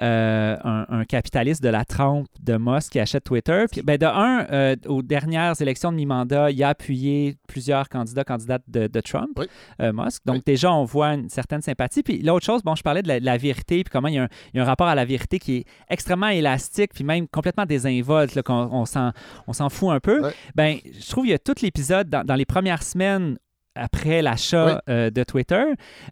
euh, 0.02 0.58
un, 0.64 0.86
un 0.90 1.06
capitaliste 1.06 1.62
de 1.64 1.70
la 1.70 1.86
trempe 1.86 2.28
de 2.42 2.58
Musk 2.58 2.92
qui 2.94 3.00
achète 3.00 3.24
Twitter. 3.24 3.66
Puis, 3.72 3.82
ben, 3.82 3.98
de 3.98 4.06
un, 4.06 4.46
euh, 4.52 4.76
aux 4.88 5.02
dernières 5.02 5.60
élections 5.62 5.92
de 5.92 5.98
mi-mandat, 5.98 6.52
il 6.52 6.64
a 6.64 6.70
appuyé 6.70 7.38
plusieurs 7.48 7.88
candidats, 7.90 8.24
candidates 8.24 8.64
de, 8.68 8.88
de 8.88 9.00
Trump, 9.02 9.30
Oui. 9.38 9.46
euh, 9.82 9.94
Musk. 9.94 10.22
Donc, 10.26 10.44
déjà, 10.46 10.72
on 10.74 10.84
voit 10.84 11.14
une 11.14 11.30
certaine 11.30 11.62
sympathie. 11.62 12.04
Puis, 12.04 12.22
l'autre 12.22 12.46
chose, 12.46 12.64
bon, 12.64 12.76
je 12.76 12.84
parlais 12.84 13.02
de 13.02 13.08
la, 13.08 13.20
de 13.20 13.26
la 13.26 13.38
vérité, 13.38 13.84
puis 13.84 13.92
comment 13.92 14.08
il 14.08 14.16
y, 14.16 14.18
a 14.20 14.24
un, 14.24 14.30
il 14.54 14.58
y 14.58 14.60
a 14.60 14.64
un 14.64 14.66
rapport 14.68 14.88
à 14.88 14.96
la 14.96 15.06
vérité 15.06 15.40
qui 15.40 15.58
est 15.58 15.66
extrêmement 15.90 16.28
élastique, 16.28 16.94
puis 16.94 17.04
même 17.04 17.28
complètement 17.28 17.66
désinvolte, 17.66 18.36
là, 18.36 18.44
qu'on 18.44 18.70
on 18.72 18.86
s'en, 18.86 19.12
on 19.48 19.54
s'en 19.54 19.70
fout 19.70 19.90
un 19.92 20.00
peu. 20.00 20.22
Ben, 20.56 20.78
je 21.00 21.10
trouve 21.10 21.24
qu'il 21.24 21.32
y 21.32 21.36
a 21.36 21.40
tout 21.40 21.56
l'épisode 21.62 22.10
dans, 22.10 22.24
dans 22.24 22.36
les 22.36 22.46
premières 22.46 22.84
semaines 22.84 23.38
après 23.76 24.22
l'achat 24.22 24.66
Oui. 24.88 24.94
euh, 24.94 25.10
de 25.10 25.24
Twitter, 25.24 25.64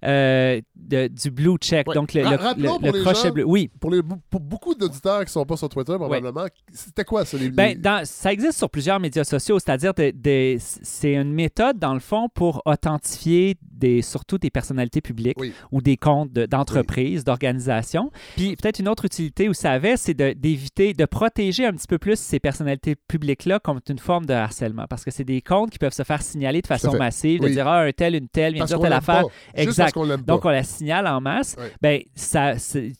euh, 0.03 0.61
de- 0.75 1.07
du 1.07 1.31
blue 1.31 1.57
check, 1.59 1.87
donc 1.93 2.13
le, 2.13 2.21
le- 2.23 3.03
crochet 3.03 3.27
gens- 3.27 3.31
bleu. 3.31 3.43
Oui, 3.45 3.69
Pour, 3.79 3.91
les, 3.91 4.01
pour 4.29 4.39
beaucoup 4.39 4.73
d'auditeurs 4.75 5.19
qui 5.19 5.25
ne 5.25 5.29
sont 5.29 5.45
pas 5.45 5.57
sur 5.57 5.69
Twitter, 5.69 5.93
probablement, 5.95 6.45
c'était 6.73 7.03
quoi 7.03 7.23
ça, 7.25 7.37
les... 7.37 7.49
ben, 7.49 7.79
dans- 7.79 8.05
ça 8.05 8.31
existe 8.33 8.57
sur 8.57 8.69
plusieurs 8.69 8.99
médias 8.99 9.23
sociaux, 9.23 9.59
c'est-à-dire 9.59 9.93
c'est 10.57 11.13
une 11.13 11.33
méthode, 11.33 11.77
dans 11.79 11.93
le 11.93 11.99
fond, 11.99 12.27
pour 12.33 12.61
authentifier 12.65 13.57
des, 13.81 14.01
surtout 14.01 14.37
des 14.37 14.49
personnalités 14.49 15.01
publiques 15.01 15.37
Oui. 15.39 15.51
ou 15.71 15.81
des 15.81 15.97
comptes 15.97 16.31
de- 16.31 16.45
d'entreprises, 16.45 17.23
d'organisations. 17.25 18.11
Puis 18.37 18.55
peut-être 18.55 18.79
une 18.79 18.87
autre 18.87 19.05
utilité 19.05 19.49
où 19.49 19.53
ça 19.53 19.71
avait, 19.71 19.97
c'est 19.97 20.13
de- 20.13 20.33
d'éviter, 20.33 20.93
de, 20.93 21.05
protéger 21.05 21.65
un 21.65 21.73
petit 21.73 21.87
peu 21.87 21.97
plus 21.97 22.17
ces 22.17 22.39
personnalités 22.39 22.95
publiques-là 22.95 23.59
comme 23.59 23.79
une 23.89 23.99
forme 23.99 24.25
de 24.25 24.33
harcèlement, 24.33 24.85
parce 24.89 25.03
que 25.03 25.11
c'est 25.11 25.23
des 25.25 25.41
comptes 25.41 25.71
qui 25.71 25.79
peuvent 25.79 25.91
se 25.93 26.03
faire 26.03 26.21
signaler 26.21 26.61
de 26.61 26.67
façon 26.67 26.95
massive, 26.97 27.41
de 27.41 27.47
Oui. 27.47 27.51
dire, 27.53 27.67
ah, 27.67 27.81
un 27.81 27.91
tel, 27.91 28.15
une 28.15 28.27
telle, 28.29 28.53
vient 28.53 28.65
dire 28.65 28.79
telle 28.79 28.93
affaire. 28.93 29.23
pas. 29.23 29.61
Exact. 29.61 29.97
Donc, 30.25 30.45
on 30.45 30.49
la 30.49 30.63
signale 30.63 31.07
en 31.07 31.19
masse. 31.19 31.55
Ouais. 31.59 31.71
Ben, 31.81 32.01
ça, 32.15 32.53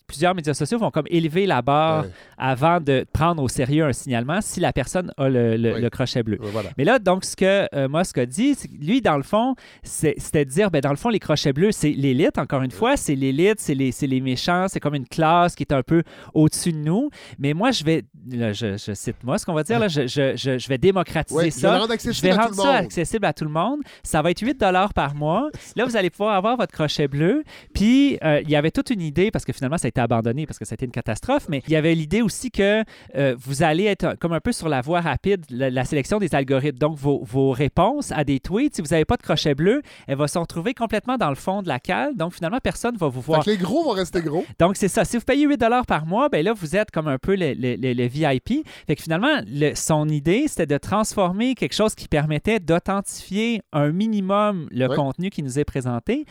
plusieurs 0.08 0.36
médias 0.36 0.54
sociaux 0.54 0.78
vont 0.80 0.92
comme 0.92 1.06
élever 1.10 1.46
la 1.46 1.62
barre 1.62 2.06
avant 2.38 2.82
de 2.82 3.06
prendre 3.14 3.42
au 3.44 3.48
sérieux 3.48 3.86
un 3.86 3.94
signalement 3.94 4.42
si 4.42 4.60
la 4.60 4.74
personne 4.74 5.12
a 5.18 5.30
le, 5.30 5.56
le- 5.58 5.76
Oui. 5.76 5.82
le 5.82 5.90
crochet 5.90 6.24
bleu. 6.24 6.38
Voilà. 6.42 6.70
Mais 6.78 6.84
là, 6.84 6.98
donc, 7.00 7.24
ce 7.24 7.36
que 7.36 7.68
euh, 7.76 7.88
Musk 7.88 8.18
a 8.18 8.26
dit, 8.26 8.56
lui, 8.80 9.02
dans 9.02 9.18
le 9.18 9.24
fond, 9.24 9.56
c'était 9.84 10.46
de 10.46 10.50
dire, 10.50 10.71
ben, 10.72 10.82
dans 10.82 10.90
le 10.92 10.96
fond, 10.96 11.10
les 11.10 11.20
crochets 11.20 11.54
bleus, 11.54 11.72
c'est 11.72 11.92
l'élite, 11.92 12.38
encore 12.38 12.62
une 12.64 12.72
fois, 12.72 12.98
c'est 12.98 13.16
l'élite, 13.16 13.60
c'est 13.60 13.76
les, 13.76 13.92
les 14.02 14.22
méchants, 14.22 14.66
c'est 14.70 14.80
comme 14.80 14.96
une 14.96 15.08
classe 15.08 15.56
qui 15.56 15.64
est 15.64 15.74
un 15.74 15.84
peu 15.84 16.04
au-dessus 16.34 16.72
de 16.72 16.78
nous. 16.78 17.10
Mais 17.40 17.54
moi, 17.54 17.72
je 17.72 17.84
vais, 17.84 18.04
là, 18.32 18.54
je, 18.54 18.78
je 18.78 18.94
cite 18.94 19.18
Musk, 19.24 19.48
on 19.50 19.54
va 19.54 19.64
dire, 19.64 19.80
là, 19.80 19.88
je, 19.88 20.08
je- 20.08 20.36
je- 20.36 20.68
vais 20.70 20.78
démocratiser 20.78 21.36
Ouais, 21.38 21.50
je 21.50 21.56
vais 21.56 21.62
ça. 21.62 21.74
le 21.74 21.80
rendre 21.80 21.92
accessible 21.94 22.16
je 22.16 22.22
vais 22.22 22.34
rendre 22.42 22.56
ça 22.56 22.64
monde. 22.64 22.76
accessible 22.86 23.26
à 23.26 23.34
tout 23.34 23.44
le 23.44 23.50
monde. 23.52 23.80
Ça 24.04 24.22
va 24.22 24.32
être 24.32 24.40
8 24.42 24.58
par 24.96 25.16
mois. 25.16 25.50
Là, 25.76 25.86
vous 25.86 25.98
allez 25.98 26.10
pouvoir 26.10 26.36
avoir 26.36 26.56
votre 26.56 26.72
crochet 26.72 27.08
bleu. 27.08 27.44
Puis, 27.74 28.18
euh, 28.24 28.42
il 28.44 28.50
y 28.50 28.56
avait 28.56 28.72
toute 28.72 28.90
une 28.92 29.02
idée, 29.02 29.32
parce 29.32 29.44
que 29.44 29.52
finalement, 29.54 29.78
ça 29.78 29.88
a 29.88 29.90
été 29.90 30.00
abandonné 30.00 30.46
parce 30.46 30.60
que 30.60 30.66
ça 30.66 30.74
a 30.74 30.76
été 30.76 30.86
une 30.86 30.92
catastrophe, 30.92 31.48
mais 31.50 31.62
il 31.68 31.74
y 31.74 31.76
avait 31.76 31.96
l'idée 31.96 32.22
aussi 32.22 32.52
que 32.52 32.84
euh, 33.16 33.36
vous 33.40 33.64
allez 33.64 33.86
être 33.86 34.16
comme 34.20 34.34
un 34.34 34.40
peu 34.40 34.52
sur 34.52 34.70
la 34.70 34.82
voie 34.82 35.02
rapide, 35.02 35.46
la, 35.50 35.70
la 35.70 35.84
sélection 35.86 36.20
des 36.20 36.34
algorithmes. 36.36 36.78
Donc, 36.78 36.98
vos, 36.98 37.24
vos 37.24 37.52
réponses 37.52 38.12
à 38.12 38.24
des 38.24 38.40
tweets, 38.40 38.76
si 38.76 38.82
vous 38.82 38.90
n'avez 38.92 39.06
pas 39.06 39.18
de 39.18 39.24
crochet 39.24 39.56
bleu, 39.56 39.82
elles 40.08 40.18
vont 40.18 40.28
se 40.28 40.38
retrouver 40.38 40.61
complètement 40.74 41.18
dans 41.18 41.30
le 41.30 41.36
fond 41.36 41.62
de 41.62 41.68
la 41.68 41.80
cale. 41.80 42.16
Donc, 42.16 42.34
finalement, 42.34 42.60
personne 42.64 42.94
ne 42.94 43.00
va 43.00 43.08
vous 43.08 43.22
Fait 43.22 43.26
voir. 43.28 43.46
que 43.46 43.50
les 43.50 43.58
gros 43.58 43.84
vont 43.84 43.92
rester 43.92 44.22
gros. 44.22 44.46
Donc, 44.60 44.78
c'est 44.78 44.88
ça. 44.88 45.04
Si 45.06 45.18
vous 45.18 45.24
payez 45.24 45.46
8 45.46 45.60
par 45.88 46.06
mois, 46.06 46.30
ben 46.30 46.44
là, 46.46 46.54
vous 46.54 46.76
êtes 46.76 46.92
comme 46.92 47.08
un 47.08 47.18
peu 47.18 47.36
le, 47.36 47.54
le- 47.54 47.76
le- 47.76 47.94
le 47.94 48.06
VIP. 48.08 48.66
Fait 48.88 48.96
que 48.96 49.02
finalement, 49.04 49.42
le- 49.48 49.74
son 49.76 50.08
idée, 50.10 50.46
c'était 50.48 50.66
de 50.66 50.78
transformer 50.78 51.56
quelque 51.56 51.74
chose 51.76 51.96
qui 51.96 52.08
permettait 52.08 52.60
d'authentifier 52.60 53.62
un 53.74 53.92
minimum 53.92 54.68
le 54.72 54.88
contenu 54.88 55.30
qui 55.30 55.44
nous 55.44 55.60
est 55.60 55.66
présenté 55.66 56.26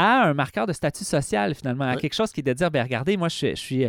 à 0.00 0.28
un 0.28 0.34
marqueur 0.34 0.66
de 0.66 0.72
statut 0.72 1.04
social, 1.04 1.54
finalement, 1.54 1.84
à 1.84 1.96
quelque 1.96 2.14
chose 2.14 2.32
qui 2.32 2.40
est 2.40 2.42
de 2.42 2.52
dire, 2.52 2.70
ben 2.70 2.82
regardez, 2.82 3.16
moi, 3.16 3.28
je, 3.28 3.34
suis- 3.36 3.50
je 3.50 3.54
suis... 3.60 3.84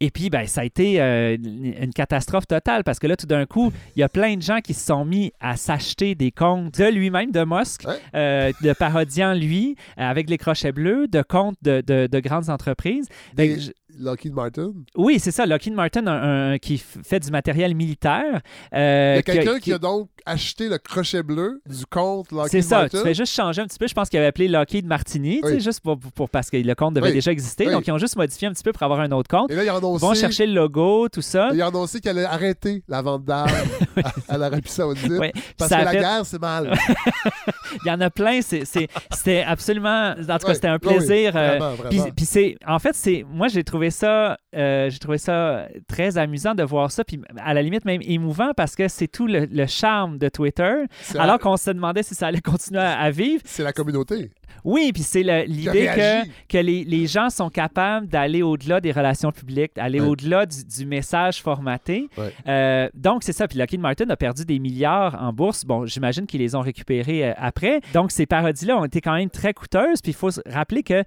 Et 0.00 0.10
puis, 0.10 0.30
ben 0.30 0.46
ça 0.46 0.60
a 0.62 0.64
été 0.64 1.00
euh, 1.00 1.36
une 1.36 1.92
catastrophe 1.94 2.46
totale, 2.46 2.84
parce 2.84 2.98
que 2.98 3.06
là, 3.06 3.16
tout 3.16 3.26
d'un 3.26 3.46
coup, 3.46 3.72
il 3.96 4.00
y 4.00 4.02
a 4.02 4.08
plein 4.08 4.36
de 4.36 4.42
gens 4.42 4.60
qui 4.60 4.74
se 4.74 4.84
sont 4.86 5.04
mis 5.04 5.32
à 5.40 5.56
s'acheter 5.56 6.14
des 6.14 6.30
comptes 6.30 6.78
de 6.78 6.84
lui-même, 6.90 7.30
de 7.30 7.44
Musk, 7.44 7.84
euh, 8.14 8.52
de 8.62 8.72
parodiant 8.72 9.34
lui, 9.34 9.76
euh, 9.98 10.02
avec 10.10 10.28
les 10.30 10.38
crochets 10.38 10.72
bleus, 10.72 11.08
de 11.08 11.22
comptes 11.22 11.56
de, 11.62 11.80
de- 11.86 12.06
de 12.06 12.20
grandes 12.20 12.50
entreprises. 12.50 13.08
Des- 13.34 13.60
je- 13.60 13.70
Lockheed 13.98 14.34
Martin? 14.34 14.72
Oui, 14.96 15.18
c'est 15.18 15.30
ça. 15.30 15.46
Lockheed 15.46 15.74
Martin 15.74 16.06
un, 16.06 16.52
un, 16.52 16.58
qui 16.58 16.78
fait 16.78 17.20
du 17.20 17.30
matériel 17.30 17.74
militaire. 17.74 18.40
Euh, 18.74 19.14
Il 19.14 19.16
y 19.16 19.18
a 19.18 19.22
quelqu'un 19.22 19.54
qui, 19.54 19.60
qui, 19.62 19.72
a 19.72 19.78
donc 19.78 20.08
acheté 20.26 20.68
le 20.68 20.78
crochet 20.78 21.22
bleu 21.22 21.60
du 21.66 21.86
compte 21.86 22.32
Lockheed 22.32 22.36
Martin. 22.36 22.48
C'est 22.48 22.62
ça. 22.62 22.88
Tu 22.88 22.96
fais 22.98 23.14
juste 23.14 23.34
changer 23.34 23.62
un 23.62 23.66
petit 23.66 23.78
peu. 23.78 23.86
Je 23.86 23.94
pense 23.94 24.08
qu'il 24.08 24.18
avait 24.18 24.28
appelé 24.28 24.48
Lockheed 24.48 24.86
Martini, 24.86 25.40
oui. 25.42 25.60
juste 25.60 25.80
pour, 25.80 25.98
pour, 25.98 26.30
parce 26.30 26.50
que 26.50 26.56
le 26.56 26.74
compte 26.74 26.94
devait 26.94 27.08
oui. 27.08 27.14
déjà 27.14 27.30
exister. 27.30 27.66
Oui. 27.66 27.72
Donc, 27.72 27.86
ils 27.86 27.92
ont 27.92 27.98
juste 27.98 28.16
modifié 28.16 28.48
un 28.48 28.52
petit 28.52 28.64
peu 28.64 28.72
pour 28.72 28.82
avoir 28.82 29.00
un 29.00 29.10
autre 29.12 29.28
compte. 29.28 29.50
Et 29.50 29.56
là, 29.56 29.64
ils 29.64 29.70
ont 29.70 29.76
annoncé... 29.76 30.04
Ils 30.04 30.08
vont 30.08 30.14
chercher 30.14 30.46
le 30.46 30.54
logo, 30.54 31.08
tout 31.08 31.22
ça. 31.22 31.50
Ils 31.52 31.62
ont 31.62 31.68
annoncé 31.68 32.00
qu'elle 32.00 32.18
allait 32.18 32.26
arrêter 32.26 32.82
la 32.88 33.02
vente 33.02 33.24
d'armes 33.24 33.50
à 34.28 34.38
l'Arabie 34.38 34.68
Saoudite. 34.68 35.12
Parce 35.58 35.70
que 35.70 35.76
la 35.76 35.90
fait... 35.90 35.98
guerre, 35.98 36.26
c'est 36.26 36.40
mal. 36.40 36.74
Il 37.84 37.88
y 37.88 37.90
en 37.90 38.00
a 38.00 38.10
plein. 38.10 38.40
C'était 38.42 39.42
absolument. 39.46 40.14
En 40.18 40.38
tout 40.38 40.46
cas, 40.46 40.54
c'était 40.54 40.68
un 40.68 40.78
plaisir. 40.78 41.32
Vraiment, 41.32 41.72
euh, 41.84 41.88
puis, 41.90 42.00
puis 42.16 42.24
c'est. 42.24 42.56
En 42.66 42.78
fait, 42.78 42.94
c'est. 42.94 43.24
Moi, 43.28 43.48
j'ai 43.48 43.64
trouvé 43.64 43.83
ça. 43.90 44.38
Euh, 44.54 44.90
j'ai 44.90 44.98
trouvé 44.98 45.18
ça 45.18 45.68
très 45.88 46.18
amusant 46.18 46.54
de 46.54 46.62
voir 46.62 46.90
ça. 46.90 47.04
Puis 47.04 47.20
à 47.38 47.54
la 47.54 47.62
limite, 47.62 47.84
même 47.84 48.00
émouvant 48.02 48.52
parce 48.56 48.74
que 48.76 48.88
c'est 48.88 49.08
tout 49.08 49.26
le, 49.26 49.46
le, 49.46 49.66
charme 49.66 50.18
de 50.18 50.28
Twitter. 50.28 50.84
Alors 51.16 51.38
qu'on 51.38 51.56
se 51.56 51.70
demandait 51.70 52.02
si 52.02 52.14
ça 52.14 52.28
allait 52.28 52.40
continuer 52.42 52.80
à, 52.80 52.98
à 52.98 53.10
vivre. 53.10 53.42
C'est 53.44 53.62
la 53.62 53.72
communauté. 53.72 54.30
Oui, 54.64 54.90
puis 54.92 55.02
c'est 55.02 55.22
l'idée 55.46 55.86
que, 55.94 56.28
que 56.48 56.58
les, 56.58 56.84
les, 56.84 57.06
gens 57.06 57.30
sont 57.30 57.50
capables 57.50 58.06
d'aller 58.06 58.42
au-delà 58.42 58.80
des 58.80 58.92
relations 58.92 59.32
publiques, 59.32 59.72
d'aller 59.76 60.00
ouais. 60.00 60.06
au-delà 60.06 60.46
du, 60.46 60.64
du, 60.64 60.86
message 60.86 61.42
formaté. 61.42 62.08
Ouais. 62.16 62.32
Euh, 62.48 62.88
donc, 62.94 63.22
c'est 63.22 63.32
ça. 63.32 63.46
Puis 63.46 63.58
Lockheed 63.58 63.80
Martin 63.80 64.08
a 64.08 64.16
perdu 64.16 64.44
des 64.44 64.58
milliards 64.58 65.20
en 65.20 65.32
bourse. 65.32 65.64
Bon, 65.64 65.84
j'imagine 65.86 66.26
qu'ils 66.26 66.40
les 66.40 66.54
ont 66.54 66.60
récupérés 66.60 67.28
euh, 67.28 67.32
après. 67.36 67.80
Donc, 67.92 68.10
ces 68.10 68.26
parodies-là 68.26 68.78
ont 68.78 68.84
été 68.84 69.00
quand 69.00 69.14
même 69.14 69.30
très 69.30 69.52
coûteuses. 69.52 70.00
Puis 70.00 70.12
il 70.12 70.16
faut 70.16 70.30
se 70.30 70.40
rappeler 70.46 70.82
que 70.82 71.04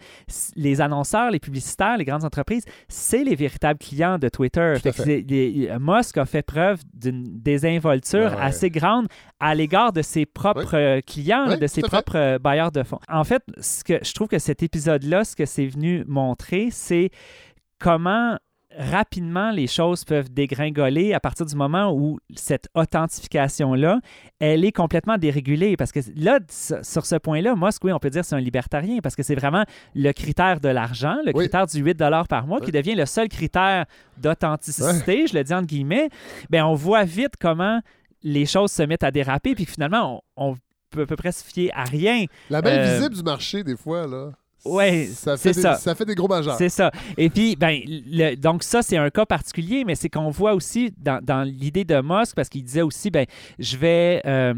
les 0.55 0.81
annonceurs, 0.81 1.31
les 1.31 1.39
publicitaires, 1.39 1.97
les 1.97 2.05
grandes 2.05 2.25
entreprises, 2.25 2.65
c'est 2.87 3.23
les 3.23 3.35
véritables 3.35 3.79
clients 3.79 4.19
de 4.19 4.29
Twitter. 4.29 4.75
Fait 4.81 4.91
que 4.91 5.03
les, 5.03 5.69
Musk 5.79 6.17
a 6.17 6.25
fait 6.25 6.41
preuve 6.43 6.81
d'une 6.93 7.23
désinvolture 7.41 8.31
ouais. 8.31 8.41
assez 8.41 8.69
grande 8.69 9.07
à 9.39 9.55
l'égard 9.55 9.93
de 9.93 10.01
ses 10.01 10.25
propres 10.25 10.99
clients, 11.01 11.57
de 11.57 11.67
ses 11.67 11.81
propres 11.81 12.37
bailleurs 12.39 12.71
de 12.71 12.83
fonds. 12.83 12.99
En 13.07 13.23
fait, 13.23 13.36
ce 13.59 13.83
que 13.83 13.99
je 14.03 14.13
trouve 14.13 14.27
que 14.27 14.39
cet 14.39 14.63
épisode-là, 14.63 15.23
ce 15.23 15.35
que 15.35 15.45
c'est 15.45 15.67
venu 15.67 16.03
montrer, 16.07 16.69
c'est 16.71 17.09
comment 17.79 18.37
rapidement 18.77 19.51
les 19.51 19.65
choses 19.67 20.03
peuvent 20.03 20.31
dégringoler 20.31 21.13
à 21.13 21.19
partir 21.19 21.45
du 21.45 21.55
moment 21.55 21.91
où 21.93 22.19
cette 22.35 22.69
authentification-là, 22.75 23.99
elle 24.39 24.63
est 24.65 24.71
complètement 24.71 25.17
dérégulée. 25.17 25.75
Parce 25.77 25.91
que 25.91 25.99
là, 26.15 26.39
sur 26.47 27.05
ce 27.05 27.15
point-là, 27.15 27.55
Musk, 27.55 27.83
oui, 27.83 27.91
on 27.91 27.99
peut 27.99 28.09
dire 28.09 28.23
c'est 28.23 28.35
un 28.35 28.39
libertarien 28.39 28.99
parce 29.01 29.15
que 29.15 29.23
c'est 29.23 29.35
vraiment 29.35 29.63
le 29.95 30.11
critère 30.11 30.59
de 30.59 30.69
l'argent, 30.69 31.17
le 31.25 31.31
oui. 31.33 31.45
critère 31.45 31.65
du 31.65 31.79
8 31.79 31.97
par 32.29 32.45
mois 32.45 32.59
oui. 32.59 32.65
qui 32.65 32.71
devient 32.71 32.95
le 32.95 33.05
seul 33.05 33.29
critère 33.29 33.85
d'authenticité, 34.17 35.27
je 35.27 35.35
le 35.35 35.43
dis 35.43 35.53
entre 35.53 35.67
guillemets. 35.67 36.09
Bien, 36.49 36.67
on 36.67 36.75
voit 36.75 37.03
vite 37.03 37.33
comment 37.39 37.81
les 38.23 38.45
choses 38.45 38.71
se 38.71 38.83
mettent 38.83 39.03
à 39.03 39.11
déraper, 39.11 39.55
puis 39.55 39.65
finalement, 39.65 40.23
on, 40.35 40.51
on 40.51 40.55
peut 40.89 41.01
à 41.01 41.05
peu 41.05 41.15
près 41.15 41.31
se 41.31 41.43
fier 41.43 41.71
à 41.73 41.83
rien. 41.83 42.25
La 42.49 42.61
main 42.61 42.71
euh, 42.71 42.97
visible 42.97 43.15
du 43.15 43.23
marché, 43.23 43.63
des 43.63 43.75
fois, 43.75 44.07
là. 44.07 44.31
Oui, 44.65 45.07
c'est 45.07 45.53
ça. 45.53 45.75
Ça 45.75 45.95
fait 45.95 46.05
des 46.05 46.15
gros 46.15 46.27
majeurs. 46.27 46.57
C'est 46.57 46.69
ça. 46.69 46.91
Et 47.17 47.29
puis, 47.29 47.55
ben, 47.55 47.79
le, 47.85 48.35
donc 48.35 48.63
ça, 48.63 48.81
c'est 48.81 48.97
un 48.97 49.09
cas 49.09 49.25
particulier, 49.25 49.83
mais 49.85 49.95
c'est 49.95 50.09
qu'on 50.09 50.29
voit 50.29 50.53
aussi 50.53 50.93
dans, 50.97 51.23
dans 51.23 51.43
l'idée 51.43 51.85
de 51.85 52.01
Musk, 52.01 52.35
parce 52.35 52.49
qu'il 52.49 52.63
disait 52.63 52.81
aussi, 52.81 53.09
ben, 53.09 53.25
je 53.59 53.77
vais, 53.77 54.21
euh, 54.25 54.53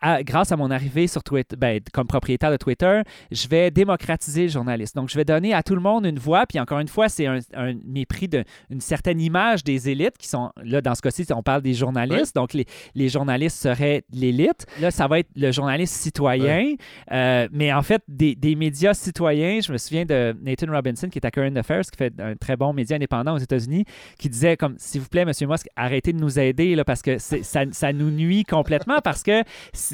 à, 0.00 0.22
grâce 0.22 0.52
à 0.52 0.56
mon 0.56 0.70
arrivée 0.70 1.06
sur 1.06 1.22
Twitter, 1.22 1.56
ben, 1.56 1.80
comme 1.92 2.06
propriétaire 2.06 2.50
de 2.50 2.56
Twitter, 2.56 3.02
je 3.30 3.48
vais 3.48 3.70
démocratiser 3.70 4.42
le 4.42 4.48
journaliste. 4.48 4.94
Donc, 4.94 5.08
je 5.08 5.16
vais 5.16 5.24
donner 5.24 5.54
à 5.54 5.62
tout 5.62 5.74
le 5.74 5.80
monde 5.80 6.06
une 6.06 6.18
voix. 6.18 6.46
Puis 6.46 6.60
encore 6.60 6.78
une 6.78 6.88
fois, 6.88 7.08
c'est 7.08 7.26
un, 7.26 7.38
un, 7.54 7.74
mépris 7.84 8.28
d'une 8.28 8.80
certaine 8.80 9.20
image 9.20 9.64
des 9.64 9.88
élites 9.88 10.18
qui 10.18 10.28
sont, 10.28 10.50
là, 10.62 10.80
dans 10.80 10.94
ce 10.94 11.02
cas-ci, 11.02 11.26
on 11.34 11.42
parle 11.42 11.62
des 11.62 11.74
journalistes. 11.74 12.34
Oui. 12.36 12.40
Donc, 12.42 12.52
les, 12.52 12.66
les 12.94 13.08
journalistes 13.08 13.58
seraient 13.58 14.04
l'élite. 14.12 14.66
Là, 14.80 14.90
ça 14.90 15.06
va 15.08 15.20
être 15.20 15.30
le 15.34 15.50
journaliste 15.50 15.94
citoyen. 15.94 16.58
Oui. 16.58 16.78
Euh, 17.12 17.48
mais 17.52 17.72
en 17.72 17.82
fait, 17.82 18.02
des, 18.06 18.34
des 18.34 18.54
médias 18.54 18.94
citoyen. 19.08 19.60
Je 19.60 19.72
me 19.72 19.78
souviens 19.78 20.04
de 20.04 20.36
Nathan 20.42 20.70
Robinson, 20.70 21.08
qui 21.08 21.18
est 21.18 21.26
à 21.26 21.30
Current 21.30 21.56
Affairs, 21.56 21.82
qui 21.82 21.96
fait 21.96 22.12
un 22.20 22.36
très 22.36 22.56
bon 22.56 22.72
média 22.72 22.96
indépendant 22.96 23.34
aux 23.34 23.38
États-Unis, 23.38 23.84
qui 24.18 24.28
disait 24.28 24.56
comme 24.56 24.74
s'il 24.78 25.00
vous 25.00 25.08
plaît, 25.08 25.24
Monsieur 25.24 25.46
Musk, 25.46 25.68
arrêtez 25.76 26.12
de 26.12 26.18
nous 26.18 26.38
aider 26.38 26.74
là, 26.74 26.84
parce 26.84 27.02
que 27.02 27.18
ça, 27.18 27.36
ça, 27.70 27.92
nous 27.92 28.10
nuit 28.10 28.44
complètement. 28.44 28.98
parce 29.02 29.22
que 29.22 29.42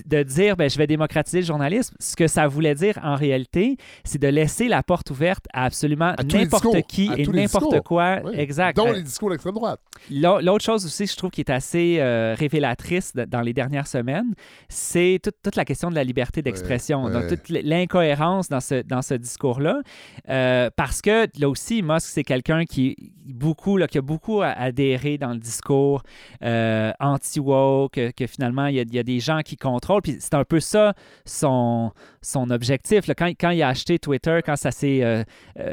de 0.06 0.22
dire 0.22 0.56
ben, 0.56 0.68
je 0.68 0.78
vais 0.78 0.86
démocratiser 0.86 1.40
le 1.40 1.46
journalisme, 1.46 1.94
ce 2.00 2.16
que 2.16 2.26
ça 2.26 2.46
voulait 2.46 2.74
dire 2.74 2.98
en 3.02 3.14
réalité, 3.14 3.76
c'est 4.04 4.20
de 4.20 4.28
laisser 4.28 4.68
la 4.68 4.82
porte 4.82 5.10
ouverte 5.10 5.46
à 5.52 5.64
absolument 5.64 6.14
n'importe 6.32 6.82
qui 6.82 7.10
à 7.10 7.18
et 7.18 7.26
n'importe 7.26 7.80
quoi. 7.82 8.20
Oui. 8.24 8.32
Exact. 8.36 8.76
Dont 8.76 8.92
les 8.92 9.02
discours 9.02 9.30
d'extrême 9.30 9.54
droite. 9.54 9.80
L'autre 10.10 10.64
chose 10.64 10.84
aussi, 10.84 11.06
je 11.06 11.16
trouve, 11.16 11.30
qui 11.30 11.40
est 11.40 11.50
assez 11.50 11.96
euh, 11.98 12.34
révélatrice 12.38 13.12
dans 13.14 13.40
les 13.40 13.52
dernières 13.52 13.86
semaines, 13.86 14.34
c'est 14.68 15.20
toute, 15.22 15.36
toute, 15.42 15.56
la 15.56 15.64
question 15.64 15.90
de 15.90 15.94
la 15.94 16.04
liberté 16.04 16.42
d'expression. 16.42 17.04
Ouais, 17.04 17.12
Donc, 17.12 17.28
toute 17.28 17.48
l'incohérence 17.48 18.48
dans 18.48 18.60
ce, 18.60 18.82
dans 18.82 18.93
ce 19.02 19.14
discours-là. 19.14 19.80
Euh, 20.28 20.70
parce 20.74 21.02
que 21.02 21.26
là 21.38 21.48
aussi, 21.48 21.82
Musk, 21.82 22.08
c'est 22.08 22.24
quelqu'un 22.24 22.64
qui, 22.64 23.12
beaucoup, 23.26 23.76
là, 23.76 23.86
qui 23.86 23.98
a 23.98 24.02
beaucoup 24.02 24.42
adhéré 24.42 25.18
dans 25.18 25.32
le 25.32 25.38
discours 25.38 26.02
euh, 26.42 26.92
anti-woke, 27.00 28.12
que, 28.16 28.26
finalement, 28.26 28.66
il 28.66 28.76
y, 28.76 28.98
a, 28.98 29.02
des 29.02 29.20
gens 29.20 29.40
qui 29.40 29.56
contrôlent. 29.56 30.02
Puis 30.02 30.16
c'est 30.20 30.34
un 30.34 30.44
peu 30.44 30.60
ça 30.60 30.94
son, 31.24 31.92
son 32.22 32.50
objectif. 32.50 33.06
Là, 33.06 33.14
quand, 33.14 33.28
quand, 33.28 33.50
il 33.50 33.62
a 33.62 33.68
acheté 33.68 33.98
Twitter, 33.98 34.40
quand 34.44 34.56
ça 34.56 34.70
s'est 34.70 35.02
euh, 35.02 35.24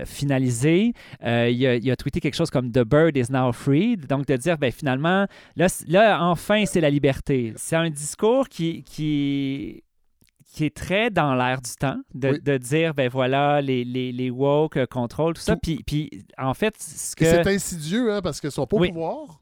finalisé, 0.05 0.93
il 1.23 1.27
a, 1.27 1.75
il, 1.75 1.95
tweeté 1.97 2.19
quelque 2.19 2.35
chose 2.35 2.49
comme 2.49 2.71
The 2.71 2.83
bird 2.83 3.17
is 3.17 3.31
now 3.31 3.51
freed. 3.51 4.07
Donc, 4.07 4.25
de 4.27 4.35
dire, 4.35 4.57
ben, 4.57 4.71
finalement, 4.71 5.27
là, 5.55 5.67
là 5.87 6.23
enfin, 6.23 6.65
c'est 6.65 6.81
la 6.81 6.89
liberté. 6.89 7.53
C'est 7.55 7.75
un 7.75 7.89
discours 7.89 8.49
qui, 8.49 8.83
qui 8.83 9.83
qui 10.51 10.65
est 10.65 10.75
très 10.75 11.09
dans 11.09 11.33
l'air 11.33 11.61
du 11.61 11.71
temps, 11.75 11.97
de, 12.13 12.29
oui. 12.29 12.41
de, 12.41 12.57
dire, 12.57 12.93
ben 12.93 13.09
voilà, 13.09 13.61
les, 13.61 13.85
les, 13.85 14.11
les 14.11 14.29
woke 14.29 14.77
euh, 14.77 14.85
contrôlent, 14.85 15.33
tout, 15.33 15.39
tout, 15.39 15.45
ça. 15.45 15.55
Puis, 15.55 15.81
puis, 15.85 16.09
en 16.37 16.53
fait, 16.53 16.75
ce 16.77 17.15
que... 17.15 17.25
C'est 17.25 17.47
insidieux, 17.47 18.13
hein, 18.13 18.21
parce 18.21 18.41
qu'ils 18.41 18.51
sont 18.51 18.67
pas 18.67 18.75
au 18.75 18.81
oui. 18.81 18.89
pouvoir. 18.89 19.39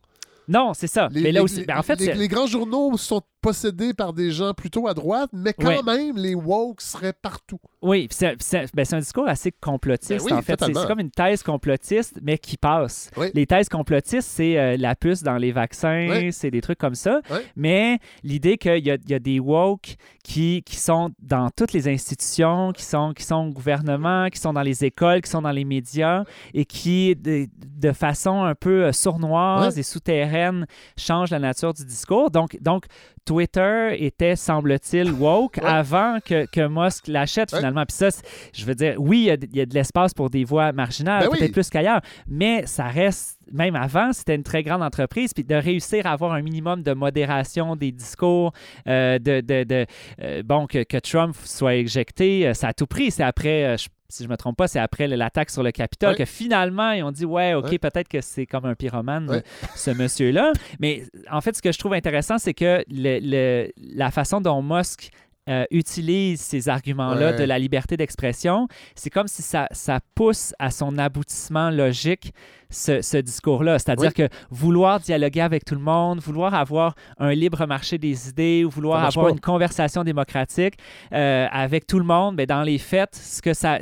Non, 0.48 0.74
c'est 0.74 0.88
ça. 0.88 1.10
Les, 1.12 1.22
mais 1.22 1.32
là 1.32 1.44
aussi, 1.44 1.64
ben, 1.66 1.78
en 1.78 1.84
fait, 1.84 2.00
les, 2.00 2.14
les, 2.14 2.28
grands 2.28 2.48
journaux 2.48 2.98
sont 2.98 3.22
possédés 3.42 3.94
par 3.94 4.14
des 4.14 4.32
gens 4.32 4.54
plutôt 4.54 4.88
à 4.88 4.94
droite, 4.94 5.30
mais 5.32 5.54
quand 5.54 5.84
même, 5.84 6.18
les 6.18 6.34
woke 6.34 6.82
seraient 6.82 7.14
partout. 7.14 7.60
Oui, 7.82 8.08
c'est 8.12 8.36
ben, 8.74 8.86
un 8.92 9.00
discours 9.00 9.28
assez 9.28 9.52
complotiste, 9.52 10.26
ben 10.26 10.26
oui, 10.26 10.34
en 10.34 10.42
fait. 10.42 10.62
C'est 10.62 10.74
comme 10.74 11.00
une 11.00 11.12
thèse 11.12 11.44
complotiste, 11.44 12.20
mais 12.22 12.38
qui 12.38 12.58
passe. 12.58 13.10
Oui. 13.16 13.28
Les 13.34 13.46
thèses 13.46 13.70
complotistes, 13.70 14.28
c'est 14.28 14.58
euh, 14.58 14.76
la 14.78 14.96
puce 14.96 15.24
dans 15.24 15.38
les 15.38 15.54
vaccins, 15.54 16.08
oui. 16.10 16.34
c'est 16.34 16.52
des 16.52 16.60
trucs 16.60 16.78
comme 16.78 16.96
ça. 16.96 17.22
Mais 17.56 18.00
l'idée 18.24 18.58
qu'il 18.58 18.86
y, 18.86 18.90
y, 18.90 19.14
a 19.14 19.20
des 19.20 19.40
woke 19.40 19.96
qui, 20.24 20.62
qui 20.66 20.76
sont 20.76 21.12
dans 21.22 21.50
toutes 21.56 21.72
les 21.72 21.88
institutions, 21.88 22.74
qui 22.74 22.84
sont, 22.84 23.14
qui 23.14 23.24
sont 23.24 23.48
au 23.48 23.52
gouvernement, 23.52 24.28
qui 24.30 24.40
sont 24.40 24.52
dans 24.52 24.62
les 24.62 24.84
écoles, 24.84 25.22
qui 25.22 25.30
sont 25.30 25.42
dans 25.42 25.52
les 25.52 25.66
médias, 25.66 26.26
et 26.54 26.66
qui, 26.66 27.16
de, 27.16 27.48
de 27.58 27.92
façon 27.94 28.44
un 28.44 28.56
peu 28.56 28.86
euh, 28.86 28.92
sournoise 28.92 29.80
et 29.80 29.84
souterraine, 29.84 30.66
changent 30.98 31.32
la 31.32 31.40
nature 31.40 31.74
du 31.74 31.86
discours. 31.86 32.30
Donc, 32.30 32.58
donc 32.62 32.86
Twitter 33.30 33.96
était, 34.00 34.36
semble-t-il, 34.36 35.12
woke 35.12 35.58
ouais. 35.58 35.64
avant 35.64 36.18
que, 36.26 36.48
que 36.48 36.68
Musk 36.68 37.08
l'achète 37.08 37.52
ouais. 37.52 37.60
finalement. 37.60 37.86
Puis 37.86 37.96
ça, 37.96 38.10
je 38.52 38.66
veux 38.66 38.74
dire, 38.74 38.96
oui, 38.98 39.20
il 39.20 39.26
y 39.26 39.30
a, 39.30 39.38
y 39.54 39.62
a 39.62 39.68
de 39.68 39.74
l'espace 39.76 40.16
pour 40.16 40.32
des 40.32 40.44
voix 40.44 40.72
marginales, 40.72 41.26
ben 41.26 41.30
peut-être 41.30 41.42
oui. 41.44 41.52
plus 41.52 41.70
qu'ailleurs, 41.70 42.02
mais 42.28 42.66
ça 42.66 42.86
reste, 42.86 43.40
même 43.52 43.76
avant, 43.76 44.14
c'était 44.14 44.34
une 44.34 44.42
très 44.42 44.64
grande 44.64 44.82
entreprise. 44.82 45.36
Puis 45.36 45.44
de 45.44 45.54
réussir 45.54 46.08
à 46.08 46.14
avoir 46.14 46.34
un 46.34 46.42
minimum 46.42 46.82
de 46.82 46.92
modération 46.94 47.76
des 47.76 47.92
discours, 47.92 48.52
euh, 48.88 49.20
de, 49.20 49.42
de, 49.42 49.64
de 49.64 49.86
euh, 50.24 50.42
bon, 50.44 50.66
que, 50.66 50.82
que, 50.82 50.98
Trump 50.98 51.36
soit 51.44 51.76
éjecté, 51.76 52.48
euh, 52.48 52.56
ça 52.56 52.70
a 52.70 52.74
tout 52.74 52.88
pris. 52.88 53.12
C'est 53.12 53.22
après, 53.22 53.78
je 53.78 53.90
si 54.10 54.24
je 54.24 54.28
ne 54.28 54.32
me 54.32 54.38
trompe 54.38 54.58
pas, 54.58 54.68
c'est 54.68 54.80
après 54.80 55.08
l'attaque 55.08 55.52
sur 55.52 55.64
le 55.64 55.72
Capitole 55.72 56.12
oui. 56.12 56.18
que 56.18 56.26
finalement, 56.26 56.92
ils 56.92 57.04
ont 57.04 57.12
dit 57.12 57.26
Ouais, 57.26 57.54
OK, 57.54 57.68
oui. 57.70 57.78
peut-être 57.80 58.08
que 58.08 58.22
c'est 58.22 58.46
comme 58.46 58.66
un 58.66 58.76
pyromane, 58.76 59.28
oui. 59.30 59.38
ce 59.76 59.92
monsieur-là. 59.92 60.52
Mais 60.80 61.04
en 61.32 61.42
fait, 61.42 61.56
ce 61.56 61.62
que 61.62 61.72
je 61.72 61.78
trouve 61.78 61.94
intéressant, 61.94 62.38
c'est 62.38 62.54
que 62.54 62.84
le, 62.90 63.20
le, 63.22 63.72
la 63.78 64.12
façon 64.12 64.42
dont 64.42 64.62
Musk 64.62 65.10
euh, 65.48 65.66
utilise 65.72 66.42
ces 66.42 66.70
arguments-là 66.70 67.34
de 67.34 67.44
la 67.44 67.58
liberté 67.58 67.98
d'expression, 67.98 68.68
c'est 68.94 69.10
comme 69.10 69.28
si 69.28 69.42
ça, 69.42 69.68
ça 69.72 70.00
pousse 70.14 70.54
à 70.60 70.70
son 70.70 70.98
aboutissement 70.98 71.72
logique 71.72 72.34
ce, 72.72 73.02
ce 73.02 73.18
discours-là. 73.18 73.80
C'est-à-dire 73.80 74.12
oui. 74.18 74.28
que 74.28 74.30
vouloir 74.50 75.00
dialoguer 75.00 75.42
avec 75.42 75.66
tout 75.66 75.76
le 75.76 75.82
monde, 75.82 76.20
vouloir 76.20 76.54
avoir 76.54 76.96
un 77.18 77.34
libre 77.34 77.66
marché 77.66 77.98
des 77.98 78.30
idées, 78.30 78.64
ou 78.66 78.70
vouloir 78.70 79.04
avoir 79.04 79.28
pas. 79.28 79.32
une 79.32 79.40
conversation 79.40 80.04
démocratique 80.04 80.76
euh, 81.14 81.48
avec 81.52 81.88
tout 81.88 82.00
le 82.00 82.06
monde, 82.06 82.36
mais 82.36 82.46
dans 82.46 82.64
les 82.64 82.78
faits, 82.78 83.16
ce 83.16 83.42
que 83.42 83.54
ça, 83.54 83.80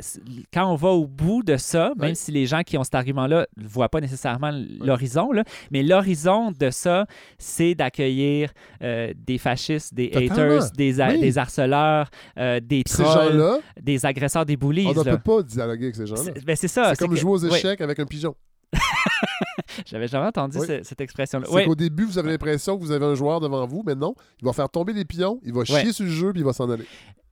quand 0.52 0.70
on 0.70 0.76
va 0.76 0.88
au 0.88 1.06
bout 1.06 1.42
de 1.42 1.56
ça, 1.56 1.92
même 1.98 2.10
oui. 2.10 2.16
si 2.16 2.32
les 2.32 2.46
gens 2.46 2.62
qui 2.62 2.78
ont 2.78 2.84
cet 2.84 2.94
argument-là 2.94 3.46
ne 3.56 3.66
voient 3.66 3.88
pas 3.88 4.00
nécessairement 4.00 4.50
l'horizon, 4.80 5.30
mais 5.70 5.82
l'horizon 5.82 6.52
de 6.52 6.70
ça, 6.70 7.06
c'est 7.38 7.74
d'accueillir 7.74 8.50
euh, 8.82 9.12
des 9.26 9.38
fascistes, 9.38 9.94
des 9.94 10.10
Totalement. 10.10 10.32
haters, 10.34 10.70
des, 10.72 11.00
oui. 11.00 11.20
des 11.20 11.38
harceleurs 11.38 12.10
euh, 12.38 12.60
des 12.60 12.84
trolls, 12.84 13.60
des 13.80 14.06
agresseurs, 14.06 14.46
des 14.46 14.56
bullies. 14.56 14.86
On 14.86 14.94
ne 14.94 15.02
peut 15.02 15.18
pas 15.18 15.42
dialoguer 15.42 15.84
avec 15.84 15.96
ces 15.96 16.06
gens-là. 16.06 16.22
C'est 16.34 16.44
ben, 16.44 16.56
ça. 16.56 16.90
C'est 16.90 16.98
comme 16.98 17.10
que- 17.14 17.16
jouer 17.16 17.32
aux 17.32 17.46
échecs 17.46 17.80
avec 17.80 17.98
un 17.98 18.04
pigeon. 18.04 18.34
J'avais 19.86 20.08
jamais 20.08 20.26
entendu 20.26 20.58
Oui. 20.58 20.66
ce- 20.66 20.82
cette 20.82 21.00
expression-là. 21.00 21.46
C'est 21.48 21.54
Oui. 21.54 21.64
qu'au 21.64 21.74
début, 21.74 22.04
vous 22.04 22.18
avez 22.18 22.30
l'impression 22.30 22.76
que 22.76 22.82
vous 22.82 22.90
avez 22.92 23.04
un 23.06 23.14
joueur 23.14 23.40
devant 23.40 23.66
vous, 23.66 23.82
mais 23.86 23.94
non, 23.94 24.14
il 24.40 24.44
va 24.46 24.52
faire 24.52 24.68
tomber 24.68 24.92
les 24.92 25.04
pions, 25.04 25.40
il 25.44 25.52
va 25.52 25.64
chier 25.64 25.92
sur 25.92 26.04
le 26.04 26.10
jeu, 26.10 26.32
puis 26.32 26.40
il 26.40 26.44
va 26.44 26.52
s'en 26.52 26.68
aller. 26.70 26.84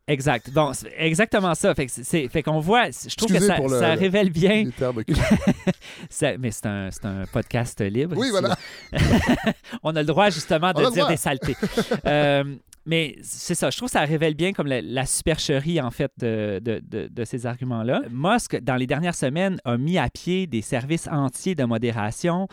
Exact. 0.09 0.51
Bon, 0.53 0.73
c'est 0.73 0.93
exactement 0.99 1.53
ça. 1.57 1.75
Fait 1.75 1.87
que 1.87 1.93
c'est- 1.93 2.29
fait 2.29 2.43
qu'on 2.45 2.61
voit, 2.61 2.91
je 2.91 3.13
trouve 3.17 3.29
que 3.29 3.35
Excusez 3.35 3.47
ça, 3.49 3.59
le- 3.61 3.69
ça 3.69 3.95
le- 3.95 3.99
révèle 4.01 4.31
bien. 4.31 4.63
les 4.63 4.71
termes 4.71 5.03
Ça- 6.11 6.39
mais 6.39 6.53
c'est 6.53 6.67
un, 6.67 6.91
c'est 6.93 7.05
un 7.07 7.25
podcast 7.33 7.81
libre. 7.81 8.15
Oui, 8.17 8.27
ici, 8.29 8.31
voilà. 8.31 8.57
là. 8.93 9.53
On 9.83 9.97
a 9.97 10.01
le 10.03 10.07
droit 10.07 10.31
justement 10.31 10.73
de 10.73 10.93
dire 10.93 11.09
des 11.09 11.17
saletés. 11.17 11.57
Euh, 12.07 12.45
mais 12.87 13.17
c'est 13.23 13.55
ça, 13.55 13.71
je 13.71 13.77
trouve 13.77 13.89
que 13.89 13.93
ça 13.93 14.01
révèle 14.05 14.35
bien 14.35 14.53
comme 14.53 14.67
la, 14.69 14.81
la 14.81 15.05
supercherie 15.07 15.81
en 15.81 15.91
fait 15.91 16.11
de, 16.19 16.61
de- 16.65 16.81
de- 16.89 17.09
de 17.09 17.25
ces 17.25 17.45
arguments-là. 17.47 18.03
Musk, 18.11 18.57
dans 18.63 18.77
les 18.77 18.87
dernières 18.87 19.15
semaines, 19.15 19.59
a 19.65 19.77
mis 19.77 19.99
à 19.99 20.09
pied 20.09 20.47
des 20.47 20.63
services 20.63 21.09
entiers 21.09 21.55
de 21.55 21.65
modération, 21.65 22.49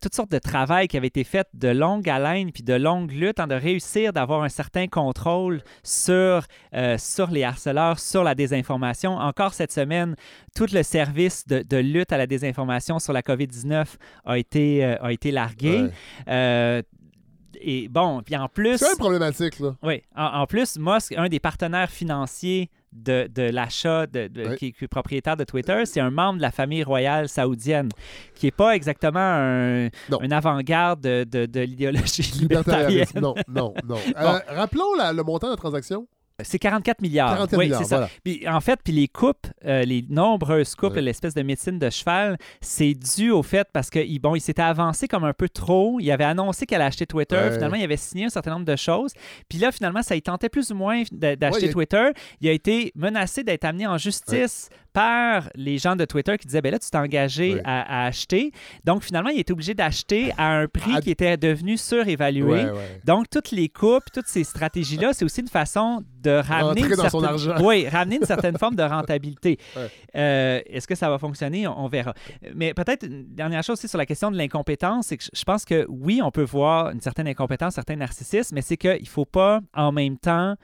toutes 0.00 0.14
sortes 0.14 0.30
de 0.30 0.38
travail 0.38 0.88
qui 0.88 0.96
avaient 0.96 1.08
été 1.08 1.24
fait 1.24 1.46
de 1.54 1.68
longue 1.68 2.08
haleine 2.08 2.52
puis 2.52 2.62
de 2.62 2.74
longue 2.74 3.10
lutte 3.10 3.40
en 3.40 3.46
de 3.46 3.54
réussir 3.54 4.12
d'avoir 4.12 4.42
un 4.42 4.48
certain 4.48 4.86
contrôle 4.86 5.62
sur, 5.82 6.44
euh, 6.74 6.96
sur 6.98 7.30
les 7.30 7.42
harceleurs, 7.44 7.98
sur 7.98 8.24
la 8.24 8.34
désinformation. 8.34 9.16
Encore 9.16 9.54
cette 9.54 9.72
semaine, 9.72 10.14
tout 10.54 10.66
le 10.72 10.82
service 10.82 11.46
de, 11.46 11.62
de 11.68 11.76
lutte 11.78 12.12
à 12.12 12.18
la 12.18 12.26
désinformation 12.26 12.98
sur 12.98 13.12
la 13.12 13.22
COVID-19 13.22 13.84
a 14.24 14.38
été, 14.38 14.84
euh, 14.84 14.96
a 15.02 15.12
été 15.12 15.30
largué. 15.30 15.82
Ouais. 15.82 15.90
Euh, 16.28 16.82
et 17.64 17.88
bon, 17.88 18.22
puis 18.22 18.36
en 18.36 18.48
plus. 18.48 18.78
C'est 18.78 18.84
quand 18.84 18.90
même 18.90 18.98
problématique, 18.98 19.58
là. 19.60 19.74
Oui. 19.82 20.02
En, 20.16 20.24
en 20.42 20.46
plus, 20.46 20.78
Musk, 20.78 21.12
un 21.16 21.28
des 21.28 21.40
partenaires 21.40 21.90
financiers 21.90 22.70
de, 22.92 23.26
de 23.34 23.42
l'achat, 23.42 24.06
de, 24.06 24.28
de- 24.28 24.54
qui, 24.56 24.72
qui 24.72 24.84
est 24.84 24.88
propriétaire 24.88 25.36
de 25.36 25.44
Twitter, 25.44 25.84
c'est 25.86 26.00
un 26.00 26.10
membre 26.10 26.36
de 26.36 26.42
la 26.42 26.50
famille 26.50 26.82
royale 26.82 27.28
saoudienne, 27.28 27.88
qui 28.34 28.46
n'est 28.46 28.50
pas 28.52 28.76
exactement 28.76 29.18
un, 29.18 29.86
un 29.86 30.30
avant-garde 30.30 31.00
de, 31.00 31.24
de- 31.24 31.60
l'idéologie 31.60 32.22
libertarienne. 32.40 33.06
Non, 33.20 33.34
non, 33.48 33.72
non. 33.84 33.94
Bon. 33.94 33.98
Euh, 34.18 34.38
rappelons 34.48 34.94
la- 34.98 35.12
le 35.14 35.22
montant 35.22 35.46
de 35.46 35.52
la 35.52 35.56
transaction. 35.56 36.06
C'est 36.42 36.58
44 36.58 37.00
milliards. 37.02 37.30
44 37.30 37.58
oui, 37.58 37.64
milliards, 37.66 37.82
c'est 37.82 37.88
ça. 37.88 37.96
voilà. 37.96 38.10
Puis, 38.24 38.48
en 38.48 38.60
fait, 38.60 38.80
puis 38.82 38.92
les 38.92 39.08
coupes, 39.08 39.46
euh, 39.64 39.82
les 39.82 40.04
nombreuses 40.08 40.74
coupes, 40.74 40.96
l'espèce 40.96 41.34
de 41.34 41.42
médecine 41.42 41.78
de 41.78 41.90
cheval, 41.90 42.36
c'est 42.60 42.94
dû 42.94 43.30
au 43.30 43.42
fait 43.42 43.68
parce 43.72 43.90
que 43.90 44.18
bon, 44.18 44.34
il 44.34 44.40
s'était 44.40 44.62
avancé 44.62 45.08
comme 45.08 45.24
un 45.24 45.32
peu 45.32 45.48
trop. 45.48 45.98
Il 46.00 46.10
avait 46.10 46.24
annoncé 46.24 46.66
qu'elle 46.66 46.80
allait 46.80 46.88
acheter 46.88 47.06
Twitter. 47.06 47.36
Ouais. 47.36 47.52
Finalement, 47.52 47.76
il 47.76 47.84
avait 47.84 47.96
signé 47.96 48.26
un 48.26 48.30
certain 48.30 48.52
nombre 48.52 48.66
de 48.66 48.76
choses. 48.76 49.12
Puis 49.48 49.58
là, 49.58 49.72
finalement, 49.72 50.02
ça 50.02 50.16
il 50.16 50.22
tentait 50.22 50.48
plus 50.48 50.70
ou 50.70 50.74
moins 50.74 51.02
d'acheter 51.12 51.66
Ouais, 51.66 51.72
Twitter. 51.72 52.10
Il 52.40 52.48
a 52.48 52.52
été 52.52 52.92
menacé 52.94 53.44
d'être 53.44 53.64
amené 53.64 53.86
en 53.86 53.98
justice 53.98 54.68
par 54.92 55.48
les 55.54 55.78
gens 55.78 55.96
de 55.96 56.04
Twitter 56.04 56.36
qui 56.38 56.46
disaient 56.46 56.60
ben 56.60 56.72
là, 56.72 56.78
tu 56.78 56.90
t'es 56.90 56.98
engagé 56.98 57.60
à, 57.64 58.02
à 58.02 58.06
acheter. 58.06 58.52
Donc, 58.84 59.02
finalement, 59.02 59.30
il 59.30 59.40
était 59.40 59.52
obligé 59.52 59.74
d'acheter 59.74 60.32
à 60.36 60.58
un 60.58 60.66
prix 60.66 61.00
qui 61.02 61.10
était 61.10 61.36
devenu 61.36 61.76
surévalué. 61.76 62.42
Ouais, 62.44 62.70
ouais. 62.70 63.00
Donc, 63.04 63.30
toutes 63.30 63.50
les 63.50 63.68
coupes, 63.68 64.04
toutes 64.12 64.26
ces 64.26 64.44
stratégies-là, 64.44 65.12
c'est 65.12 65.24
aussi 65.24 65.40
une 65.40 65.48
façon 65.48 66.02
de 66.22 66.30
ramener, 66.30 66.82
une 66.82 66.88
dans 66.96 67.08
son 67.10 67.20
certaine- 67.20 67.24
argent. 67.52 67.64
Oui, 67.66 67.88
ramener 67.88 68.16
une 68.16 68.24
certaine 68.26 68.56
forme 68.58 68.76
de 68.76 68.82
rentabilité. 68.82 69.58
Ouais. 69.76 69.88
Euh, 70.16 70.60
Est-ce 70.66 70.86
que 70.86 70.94
ça 70.94 71.08
va 71.08 71.18
fonctionner? 71.18 71.66
On, 71.66 71.84
on 71.84 71.88
verra. 71.88 72.14
Mais 72.54 72.74
peut-être 72.74 73.06
une 73.06 73.24
dernière 73.34 73.62
chose 73.62 73.78
aussi 73.78 73.88
sur 73.88 73.98
la 73.98 74.06
question 74.06 74.30
de 74.30 74.36
l'incompétence, 74.36 75.06
c'est 75.06 75.16
que 75.16 75.24
je- 75.32 75.44
pense 75.44 75.64
que 75.64 75.86
oui, 75.88 76.20
on 76.22 76.30
peut 76.30 76.42
voir 76.44 76.90
une 76.90 77.00
certaine 77.00 77.26
incompétence, 77.28 77.74
un 77.74 77.82
certain 77.82 77.96
narcissisme, 77.96 78.54
mais 78.54 78.62
c'est 78.62 78.76
qu'il 78.76 79.00
ne 79.02 79.06
faut 79.06 79.24
pas 79.24 79.60
en 79.74 79.92
même 79.92 80.16
temps. 80.18 80.54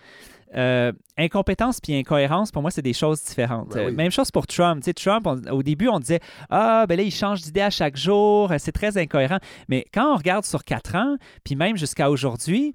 euh, 0.56 0.92
incompétence 1.18 1.78
puis 1.78 1.94
incohérence, 1.94 2.50
pour 2.50 2.62
moi, 2.62 2.70
c'est 2.70 2.80
des 2.80 2.94
choses 2.94 3.22
différentes. 3.22 3.68
Ben 3.74 3.86
oui. 3.88 3.92
Euh, 3.92 3.94
Même 3.94 4.10
chose 4.10 4.30
pour 4.30 4.46
Trump. 4.46 4.80
Tu 4.82 4.86
sais, 4.86 4.94
Trump, 4.94 5.26
on- 5.26 5.42
au 5.52 5.62
début, 5.62 5.88
on 5.88 5.98
disait 5.98 6.20
Ah, 6.48 6.86
ben 6.88 6.96
là, 6.96 7.02
il 7.02 7.10
change 7.12 7.42
d'idée 7.42 7.60
à 7.60 7.68
chaque 7.68 7.98
jour, 7.98 8.50
c'est 8.58 8.72
très 8.72 8.96
incohérent. 8.96 9.38
Mais 9.68 9.84
quand 9.92 10.10
on 10.10 10.16
regarde 10.16 10.46
sur 10.46 10.64
quatre 10.64 10.94
ans, 10.94 11.16
puis 11.44 11.54
même 11.54 11.76
jusqu'à 11.76 12.08
aujourd'hui, 12.10 12.72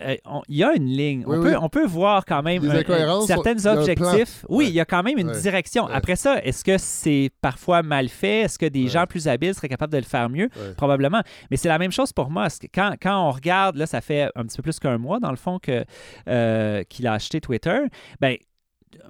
euh, 0.00 0.14
il 0.48 0.56
y 0.56 0.64
a 0.64 0.74
une 0.74 0.86
ligne. 0.86 1.24
Oui, 1.26 1.36
on, 1.36 1.40
oui. 1.40 1.50
Peut, 1.50 1.56
on 1.60 1.68
peut 1.68 1.86
voir 1.86 2.24
quand 2.24 2.42
même 2.42 2.62
certains 3.26 3.66
objectifs. 3.66 4.44
Oui, 4.48 4.64
Ouais. 4.64 4.70
il 4.70 4.74
y 4.74 4.80
a 4.80 4.84
quand 4.84 5.02
même 5.02 5.18
une 5.18 5.28
Ouais. 5.30 5.40
direction. 5.40 5.86
Ouais. 5.86 5.92
Après 5.94 6.16
ça, 6.16 6.38
est-ce 6.44 6.62
que 6.64 6.78
c'est 6.78 7.30
parfois 7.40 7.82
mal 7.82 8.08
fait? 8.08 8.40
Est-ce 8.42 8.58
que 8.58 8.66
des 8.66 8.88
gens 8.88 9.06
plus 9.06 9.26
habiles 9.28 9.54
seraient 9.54 9.68
capables 9.68 9.92
de 9.92 9.98
le 9.98 10.04
faire 10.04 10.28
mieux? 10.28 10.48
Probablement. 10.76 11.20
Mais 11.50 11.56
c'est 11.56 11.68
la 11.68 11.78
même 11.78 11.92
chose 11.92 12.12
pour 12.12 12.30
Musk. 12.30 12.68
Quand, 12.74 12.94
quand 13.00 13.28
on 13.28 13.30
regarde, 13.32 13.76
là, 13.76 13.86
ça 13.86 14.00
fait 14.00 14.28
un 14.36 14.44
petit 14.44 14.56
peu 14.56 14.62
plus 14.62 14.78
qu'un 14.78 14.98
mois, 14.98 15.18
dans 15.20 15.30
le 15.30 15.36
fond, 15.36 15.58
que, 15.58 15.84
euh, 16.28 16.82
qu'il 16.88 17.06
a 17.06 17.14
acheté 17.14 17.40
Twitter, 17.40 17.80
ben 18.20 18.36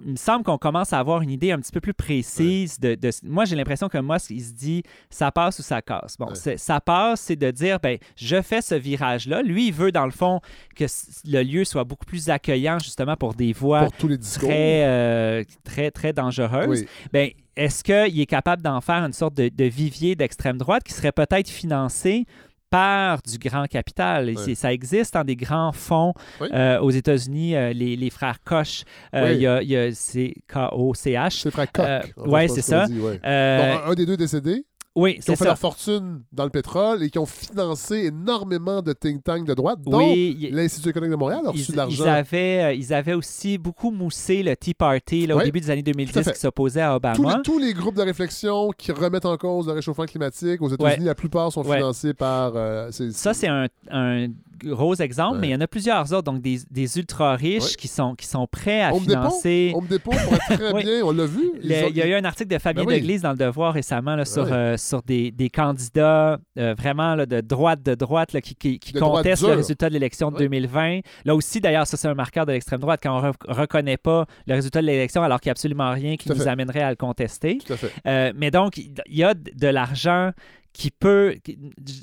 il 0.05 0.13
me 0.13 0.17
semble 0.17 0.45
qu'on 0.45 0.59
commence 0.59 0.93
à 0.93 0.99
avoir 0.99 1.23
une 1.23 1.31
idée 1.31 1.53
un 1.53 1.59
petit 1.59 1.73
peu 1.73 1.81
plus 1.81 1.95
précise 1.95 2.79
de, 2.81 2.95
de- 2.95 3.11
Moi, 3.25 3.45
j'ai 3.45 3.57
l'impression 3.57 3.89
que 3.89 3.99
Musk, 3.99 4.31
il 4.31 4.43
se 4.43 4.53
dit 4.53 4.83
ça 5.11 5.31
passe 5.33 5.59
ou 5.59 5.63
ça 5.63 5.83
casse. 5.83 6.17
Bon, 6.19 6.29
ça 6.35 6.81
passe, 6.81 7.21
c'est 7.23 7.37
de 7.37 7.51
dire 7.51 7.79
ben, 7.81 7.99
je 8.17 8.41
fais 8.43 8.63
ce 8.63 8.75
virage-là. 8.75 9.43
Lui, 9.43 9.69
il 9.69 9.73
veut, 9.73 9.93
dans 9.93 10.05
le 10.07 10.11
fond, 10.13 10.41
que 10.77 10.85
le 11.27 11.43
lieu 11.43 11.65
soit 11.65 11.85
beaucoup 11.85 12.07
plus 12.07 12.31
accueillant, 12.31 12.79
justement, 12.79 13.17
pour 13.17 13.35
des 13.35 13.53
voix 13.53 13.81
Pour 13.85 13.93
tous 13.93 14.09
les 14.09 14.19
discours. 14.19 14.49
très, 14.49 14.85
euh, 14.87 15.45
très, 15.65 15.91
très 15.91 16.13
dangereuses. 16.13 16.83
Oui. 16.83 16.89
Ben, 17.13 17.31
est-ce 17.57 17.85
qu'il 17.85 18.21
est 18.21 18.27
capable 18.27 18.63
d'en 18.63 18.81
faire 18.81 19.05
une 19.05 19.13
sorte 19.13 19.35
de, 19.35 19.49
de 19.49 19.65
vivier 19.65 20.15
d'extrême 20.17 20.57
droite 20.59 20.85
qui 20.85 20.95
serait 20.95 21.13
peut-être 21.13 21.49
financé 21.51 22.25
par 22.73 23.19
du 23.23 23.39
grand 23.39 23.67
capital. 23.67 24.33
Ça 24.55 24.73
existe 24.73 25.13
dans 25.15 25.25
des 25.25 25.37
grands 25.37 25.73
fonds 25.73 26.15
Oui. 26.41 26.49
euh, 26.53 26.81
aux 26.81 26.91
États-Unis, 26.91 27.55
euh, 27.55 27.73
les, 27.73 27.97
les 27.97 28.11
frères 28.11 28.39
Koch. 28.45 28.85
euh, 29.15 29.29
Oui. 29.29 29.35
Il 29.37 29.41
y 29.43 29.47
a, 29.47 29.63
il 29.63 29.69
y 29.69 29.77
a 29.77 29.93
c'est 29.95 30.35
K-O-C-H. 30.49 31.41
C'est 31.43 31.51
frère 31.51 31.71
Koch. 31.71 32.15
Pense 32.17 32.55
c'est 32.55 32.63
ça. 32.63 32.87
dit, 32.87 32.99
ouais. 32.99 33.21
Bon, 33.23 33.29
un, 33.29 33.91
un 33.91 33.95
des 33.95 34.07
deux 34.07 34.17
décédés. 34.17 34.65
Oui, 34.95 35.19
qui 35.19 35.31
ont 35.31 35.37
fait 35.37 35.45
ça. 35.45 35.51
leur 35.51 35.59
fortune 35.59 36.23
dans 36.33 36.45
le 36.45 36.51
pétrole 36.51 37.03
et 37.03 37.11
qui 37.11 37.19
ont 37.19 37.27
financé 37.27 38.07
énormément 38.07 38.83
de 38.83 38.93
think 38.93 39.25
tanks 39.25 39.47
de 39.47 39.55
droite, 39.55 39.79
dont 39.83 39.97
Oui, 39.99 40.49
l'Institut 40.53 40.91
économique 40.91 41.13
de 41.13 41.17
Montréal 41.19 41.41
a 41.47 41.51
reçu 41.51 41.63
Ils, 41.63 41.67
de 41.69 41.73
ils 41.73 41.77
l'argent. 41.77 42.05
avaient, 42.07 42.63
euh, 42.65 42.73
ils 42.75 42.93
avaient 42.93 43.15
aussi 43.15 43.57
beaucoup 43.59 43.91
moussé 43.91 44.43
le 44.43 44.55
Tea 44.57 44.75
Party 44.75 45.27
là, 45.27 45.37
au 45.37 45.43
début 45.43 45.61
des 45.61 45.71
années 45.71 45.83
tout 45.83 45.91
à 45.91 45.93
2010 45.95 46.13
fait. 46.25 46.33
qui 46.35 46.39
s'opposait 46.41 46.81
à 46.83 46.97
Obama. 46.97 47.15
Tous 47.17 47.29
les, 47.29 47.43
tous 47.43 47.59
les 47.59 47.73
groupes 47.75 47.97
de 47.97 48.03
réflexion 48.03 48.71
qui 48.77 48.93
remettent 48.93 49.27
en 49.27 49.37
cause 49.37 49.67
le 49.67 49.73
réchauffement 49.73 50.05
climatique 50.07 50.61
aux 50.61 50.69
États-Unis, 50.69 51.01
Ouais. 51.01 51.07
la 51.07 51.15
plupart 51.15 51.51
sont 51.53 51.65
Ouais. 51.67 51.77
financés 51.79 52.13
par. 52.15 52.53
euh, 52.57 52.91
Ça, 52.91 53.33
c'est 53.35 53.49
un, 53.49 53.67
un 53.91 54.29
gros 54.65 54.95
exemple, 54.95 55.39
mais 55.41 55.49
il 55.49 55.51
y 55.53 55.55
en 55.55 55.61
a 55.61 55.67
plusieurs 55.67 56.13
autres, 56.13 56.23
donc 56.23 56.41
des, 56.43 56.59
des 56.71 56.99
ultra-riches 56.99 57.63
Ouais. 57.63 57.69
qui, 57.79 57.89
sont, 57.89 58.15
qui 58.15 58.27
sont 58.27 58.47
prêts 58.47 58.83
à 58.83 58.93
Home 58.95 59.03
financer. 59.03 59.73
Home 59.75 59.87
Depot 59.87 60.11
pourrait 60.13 60.57
très 60.57 60.73
Oui. 60.73 60.83
bien, 60.85 61.03
on 61.05 61.13
l'a 61.13 61.27
vu. 61.27 61.53
Le- 61.63 61.65
Ils 61.65 61.85
ont- 61.85 61.89
il 61.91 61.97
y 61.97 62.03
a 62.03 62.07
eu 62.07 62.15
un 62.15 62.25
article 62.25 62.51
de 62.55 62.59
Fabien 62.59 62.85
Ben 62.85 62.89
oui. 62.89 63.01
Deglise 63.01 63.23
dans 63.23 63.33
Le 63.33 63.37
Devoir 63.39 63.75
récemment 63.75 64.17
là, 64.17 64.25
sur, 64.25 64.45
oui. 64.45 64.53
euh, 64.53 64.77
sur 64.77 65.03
des, 65.03 65.31
des 65.31 65.51
candidats 65.51 66.39
euh, 66.59 66.75
vraiment 66.77 67.15
là, 67.15 67.27
de 67.27 67.41
droite 67.41 67.83
de 67.83 67.95
droite 67.95 68.33
là, 68.33 68.41
qui, 68.41 68.55
qui, 68.55 68.93
contestent 68.93 69.43
le 69.47 69.55
résultat 69.55 69.89
de 69.89 69.95
l'élection 69.95 70.31
de 70.31 70.37
Oui. 70.37 70.43
2020. 70.43 71.01
Là 71.25 71.35
aussi, 71.35 71.61
d'ailleurs, 71.61 71.87
ça 71.87 71.97
c'est 71.97 72.09
un 72.09 72.15
marqueur 72.15 72.47
de 72.47 72.53
l'extrême 72.53 72.81
droite 72.81 73.01
quand 73.03 73.19
on 73.19 73.23
ne 73.23 73.55
reconnaît 73.55 73.97
pas 73.97 74.27
le 74.47 74.55
résultat 74.55 74.81
de 74.81 74.87
l'élection 74.87 75.23
alors 75.23 75.41
qu'il 75.41 75.49
n'y 75.49 75.53
a 75.53 75.53
absolument 75.53 75.91
rien 75.93 76.17
qui 76.17 76.29
nous 76.31 76.47
amènerait 76.49 76.83
à 76.83 76.91
le 76.91 76.97
contester. 76.97 77.59
Tout 77.67 77.73
à 77.73 77.77
fait. 77.77 77.93
Euh, 78.07 78.33
mais 78.37 78.51
donc, 78.51 78.77
il 78.79 78.93
y 79.09 79.25
a 79.25 79.35
de 79.35 79.67
l'argent 79.69 80.33
qui 80.73 80.91
peut. 80.91 81.37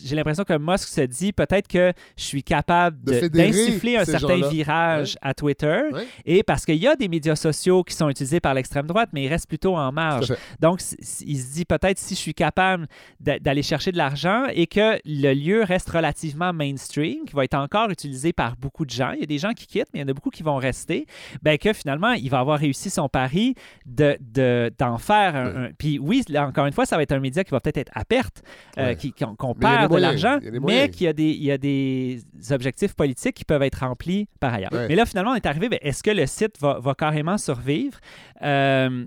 J'ai 0.04 0.16
l'impression 0.16 0.44
que 0.44 0.58
Musk 0.58 0.88
se 0.90 1.02
dit 1.02 1.34
peut-être 1.34 1.68
que 1.68 1.92
je 2.18 2.24
suis 2.24 2.44
capable 2.44 2.98
d'insuffler 3.30 3.98
un 3.98 4.06
certain 4.20 4.36
virage 4.50 5.18
à 5.22 5.34
Twitter. 5.34 5.82
Ouais. 5.92 6.08
Et 6.26 6.44
parce 6.44 6.66
qu'il 6.66 6.76
y 6.78 6.88
a 6.88 6.96
des 6.96 7.08
médias 7.08 7.36
sociaux 7.36 7.84
qui 7.84 7.96
sont 7.96 8.10
utilisés 8.10 8.40
par 8.40 8.54
l'extrême 8.54 8.86
droite, 8.88 9.10
mais 9.14 9.24
ils 9.24 9.28
restent 9.28 9.48
plutôt 9.50 9.76
en 9.76 9.92
marge. 9.92 10.28
Donc, 10.60 10.82
il 11.22 11.38
se 11.40 11.54
dit 11.54 11.66
peut-être 11.66 11.98
si 11.98 12.16
je 12.16 12.20
suis 12.20 12.34
capable 12.34 12.88
d'a- 13.20 13.40
d'aller 13.40 13.64
chercher 13.64 13.92
de 13.92 13.98
l'argent 13.98 14.46
et 14.54 14.68
que 14.68 15.00
le 15.06 15.34
lieu 15.34 15.64
reste 15.64 15.90
relativement 15.90 16.54
mainstream, 16.54 17.26
qui 17.26 17.34
va 17.36 17.44
être 17.46 17.56
encore 17.56 17.90
utilisé 17.90 18.34
par 18.34 18.56
beaucoup 18.58 18.86
de 18.86 18.92
gens. 18.92 19.12
Il 19.14 19.22
y 19.22 19.24
a 19.24 19.28
des 19.28 19.38
gens 19.40 19.54
qui 19.54 19.66
quittent, 19.68 19.88
mais 19.94 20.00
il 20.00 20.04
y 20.04 20.06
en 20.06 20.10
a 20.10 20.14
beaucoup 20.14 20.30
qui 20.30 20.44
vont 20.44 20.58
rester. 20.58 21.06
Ben 21.42 21.58
que 21.58 21.74
finalement, 21.74 22.12
il 22.12 22.30
va 22.30 22.40
avoir 22.40 22.60
réussi 22.60 22.90
son 22.90 23.10
pari 23.10 23.56
de, 23.86 24.18
de- 24.22 24.72
d'en 24.78 24.98
faire 24.98 25.36
un, 25.36 25.66
un- 25.66 25.70
Puis 25.78 26.00
oui, 26.00 26.24
là, 26.30 26.48
encore 26.48 26.66
une 26.66 26.74
fois, 26.74 26.86
ça 26.86 26.96
va 26.98 27.04
être 27.04 27.12
un 27.12 27.20
média 27.20 27.44
qui 27.44 27.52
va 27.52 27.60
peut-être 27.60 27.78
être 27.78 27.92
à 27.96 28.06
perte, 28.06 28.44
euh, 28.78 28.96
qu'on, 29.38 29.54
perd 29.54 29.92
de 29.92 29.98
l'argent, 29.98 30.40
mais 30.62 30.90
qu'il 30.90 31.06
y 31.06 31.08
a, 31.08 31.14
des, 31.14 31.30
il 31.32 31.44
y 31.44 31.52
a 31.52 31.58
des 31.58 32.22
objectifs 32.52 32.94
politiques 32.94 33.36
qui 33.36 33.46
peuvent 33.46 33.62
être 33.64 33.80
remplis 33.80 34.28
par 34.40 34.54
ailleurs. 34.54 34.72
Ouais. 34.72 34.88
Mais 34.88 34.96
là, 34.96 35.06
finalement, 35.06 35.32
on 35.32 35.36
est 35.36 35.46
arrivé, 35.46 35.70
ben, 35.70 35.80
est-ce 35.82 36.04
que 36.04 36.12
le 36.12 36.26
site 36.26 36.60
va, 36.60 36.80
va 36.80 36.94
carrément 36.96 37.38
survivre? 37.38 38.00
Euh, 38.42 39.06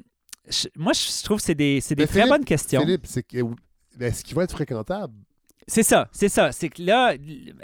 je- 0.49 0.69
moi, 0.77 0.93
je 0.93 1.23
trouve 1.25 1.39
que 1.39 1.45
c'est 1.45 1.55
des, 1.55 1.81
très 1.81 2.07
Philippe- 2.07 2.29
bonnes 2.29 2.45
questions. 2.45 2.81
Philippe, 2.81 3.07
c'est 3.07 3.25
est-ce 4.01 4.25
qu'il 4.25 4.35
va 4.35 4.45
être 4.45 4.53
fréquentable? 4.53 5.15
C'est 5.69 5.83
ça, 5.85 6.09
c'est 6.13 6.29
ça. 6.29 6.51
C'est 6.53 6.69
que 6.69 6.83
là, 6.83 7.15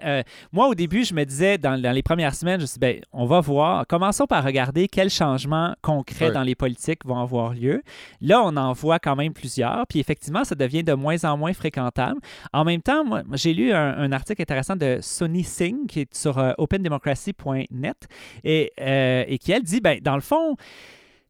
euh, 0.05 0.23
moi, 0.53 0.69
au 0.69 0.75
début, 0.75 1.05
je 1.05 1.15
me 1.15 1.25
disais, 1.25 1.59
dans, 1.59 1.81
dans 1.81 1.91
les 1.93 2.03
premières 2.03 2.35
semaines, 2.35 2.59
je 2.59 2.63
me 2.63 2.67
suis 2.67 2.75
dit, 2.75 2.81
ben, 2.81 3.01
on 3.13 3.27
va 3.27 3.41
voir. 3.41 3.87
Commençons 3.87 4.27
par 4.27 4.45
regarder 4.45 4.87
quels 4.89 5.11
changements 5.11 5.75
concrets 5.83 6.27
dans 6.33 6.43
les 6.43 6.55
politiques 6.55 7.05
vont 7.05 7.19
avoir 7.19 7.55
lieu. 7.55 7.83
Là, 8.21 8.41
on 8.45 8.57
en 8.57 8.73
voit 8.73 8.99
quand 8.99 9.17
même 9.17 9.33
plusieurs. 9.33 9.87
Puis 9.89 9.99
effectivement, 9.99 10.45
ça 10.45 10.55
devient 10.55 10.85
de 10.85 10.93
moins 10.93 11.25
en 11.25 11.37
moins 11.37 11.53
fréquentable. 11.53 12.21
En 12.53 12.65
même 12.65 12.83
temps, 12.83 13.05
moi, 13.05 13.23
j'ai 13.33 13.53
lu 13.53 13.73
un, 13.73 13.99
un 13.99 14.13
article 14.13 14.43
intéressant 14.43 14.77
de 14.77 14.99
Sonny 15.03 15.43
Singh 15.45 15.87
qui 15.89 16.01
est 16.01 16.15
sur 16.17 16.39
euh, 16.39 16.53
opendemocracy.net 16.59 17.97
et, 18.45 18.73
euh, 18.81 19.25
et 19.27 19.39
qui, 19.39 19.53
elle, 19.53 19.63
dit, 19.65 19.81
ben, 19.81 19.99
dans 20.01 20.15
le 20.15 20.21
fond, 20.23 20.57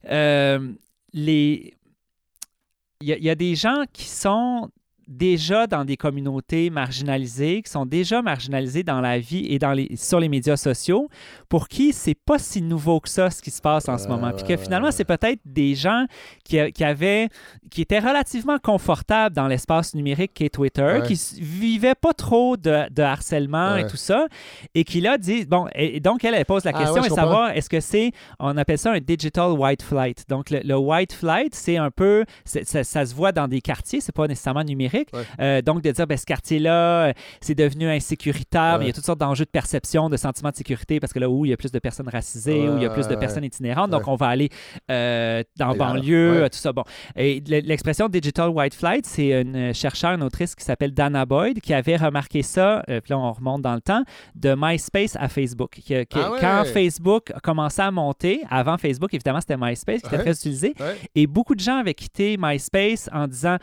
les... 0.05 1.75
Il 3.01 3.07
y, 3.07 3.13
a- 3.13 3.17
il 3.17 3.23
y 3.25 3.31
a 3.31 3.37
des 3.37 3.55
gens 3.55 3.85
qui 3.93 4.05
sont 4.07 4.69
déjà 5.09 5.67
dans 5.67 5.85
des 5.85 5.97
communautés 5.97 6.71
marginalisées, 6.71 7.63
qui 7.63 7.71
sont 7.71 7.87
déjà 7.87 8.21
marginalisées 8.23 8.83
dans 8.83 9.01
la 9.01 9.19
vie 9.19 9.47
et 9.49 9.59
dans 9.59 9.73
les, 9.73 9.97
sur 9.97 10.21
les 10.21 10.29
médias 10.29 10.57
sociaux, 10.57 11.09
pour 11.49 11.67
qui 11.69 11.93
c'est 11.93 12.15
pas 12.15 12.39
si 12.39 12.61
nouveau 12.63 13.01
que 13.01 13.09
ça 13.09 13.31
ce 13.31 13.41
qui 13.41 13.51
se 13.51 13.61
passe 13.63 13.89
en 13.89 13.97
ce 13.99 14.07
moment. 14.07 14.31
Puis 14.33 14.45
que 14.47 14.57
finalement, 14.57 14.91
c'est 14.91 15.05
peut-être 15.05 15.41
des 15.47 15.75
gens 15.75 16.05
qui, 16.45 16.59
a- 16.59 16.71
qui 16.71 16.85
avaient, 16.85 17.29
qui 17.71 17.81
étaient 17.83 17.99
relativement 17.99 18.59
confortables 18.59 19.35
dans 19.35 19.47
l'espace 19.49 19.95
numérique 19.95 20.33
qu'est 20.35 20.51
Twitter, 20.51 20.99
Ouais. 21.01 21.03
qui 21.07 21.19
vivaient 21.41 21.95
pas 21.95 22.13
trop 22.13 22.57
de, 22.57 22.91
de 22.91 23.03
harcèlement 23.03 23.77
et 23.77 23.87
tout 23.87 23.97
ça, 23.97 24.27
et 24.75 24.85
qui 24.85 25.01
là 25.01 25.17
disent, 25.19 25.49
bon, 25.49 25.67
et, 25.75 25.97
et 25.97 26.01
donc 26.01 26.25
elle, 26.25 26.35
elle 26.35 26.45
pose 26.45 26.65
la 26.65 26.73
Ah, 26.75 26.79
question 26.81 27.01
ouais, 27.01 27.07
et 27.07 27.11
savoir 27.11 27.51
est-ce 27.51 27.71
que 27.71 27.81
c'est, 27.81 28.13
on 28.39 28.57
appelle 28.57 28.79
ça 28.79 28.93
un 28.93 29.01
digital 29.01 29.53
white 29.53 29.83
flight? 29.83 30.25
Donc, 30.29 30.51
le, 30.51 30.61
le 30.65 30.77
white 30.77 31.13
flight, 31.13 31.55
c'est 31.55 31.77
un 31.79 31.91
peu, 31.91 32.25
ça, 32.45 32.85
ça 32.85 33.07
se 33.07 33.15
voit 33.15 33.33
dans 33.33 33.49
des 33.49 33.61
quartiers, 33.61 34.01
c'est 34.01 34.15
pas 34.15 34.27
nécessairement 34.27 34.65
numérique. 34.65 34.98
Euh, 35.41 35.63
donc, 35.63 35.83
de 35.83 35.91
dire, 35.91 36.07
ben, 36.07 36.17
ce 36.17 36.27
quartier-là, 36.27 37.09
euh, 37.09 37.13
c'est 37.41 37.55
devenu 37.55 37.89
insécuritaire, 37.91 38.73
Ouais. 38.75 38.79
mais 38.79 38.85
il 38.85 38.89
y 38.89 38.91
a 38.91 38.93
toutes 38.95 39.05
sortes 39.05 39.19
d'enjeux 39.21 39.45
de 39.45 39.51
perception, 39.51 40.09
de 40.09 40.17
sentiment 40.17 40.51
de 40.51 40.57
sécurité, 40.57 41.01
parce 41.01 41.13
que 41.13 41.19
là 41.19 41.29
où 41.29 41.45
il 41.45 41.51
y 41.51 41.53
a 41.53 41.57
plus 41.57 41.73
de 41.73 41.79
personnes 41.79 42.09
racisées, 42.09 42.69
où 42.69 42.77
il 42.77 42.83
y 42.83 42.87
a 42.87 42.91
plus 42.91 43.09
de 43.09 43.15
personnes 43.17 43.45
itinérantes, 43.45 43.91
donc 43.91 44.07
on 44.09 44.15
va 44.17 44.27
aller 44.29 44.49
euh, 44.91 45.43
dans 45.57 45.75
banlieue, 45.75 46.49
tout 46.51 46.59
ça. 46.59 46.73
Bon. 46.73 46.85
Et 47.17 47.43
le- 47.47 47.61
l'expression 47.61 48.09
digital 48.09 48.49
white 48.51 48.75
flight, 48.75 49.07
c'est 49.07 49.41
une 49.41 49.73
chercheure, 49.75 50.13
une 50.13 50.23
autrice 50.23 50.55
qui 50.55 50.65
s'appelle 50.65 50.93
Dana 50.93 51.25
Boyd, 51.27 51.61
qui 51.61 51.75
avait 51.75 51.97
remarqué 51.97 52.43
ça, 52.43 52.83
puis 52.87 53.01
là 53.11 53.19
on 53.19 53.33
remonte 53.33 53.63
dans 53.63 53.75
le 53.75 53.81
temps, 53.81 54.03
de 54.35 54.55
MySpace 54.57 55.17
à 55.17 55.29
Facebook. 55.29 55.79
Ah. 55.91 56.31
Quand 56.41 56.65
Facebook 56.65 57.31
a 57.35 57.41
commencé 57.41 57.81
à 57.83 57.91
monter, 57.91 58.43
avant 58.51 58.79
Facebook, 58.79 59.13
évidemment, 59.15 59.41
c'était 59.41 59.57
MySpace 59.57 60.01
qui 60.03 60.07
était 60.09 60.19
très 60.19 60.33
utilisé, 60.33 60.75
et 61.15 61.27
beaucoup 61.27 61.55
de 61.55 61.61
gens 61.61 61.79
avaient 61.79 61.95
quitté 61.95 62.37
MySpace 62.39 63.09
en 63.13 63.27
disant 63.27 63.57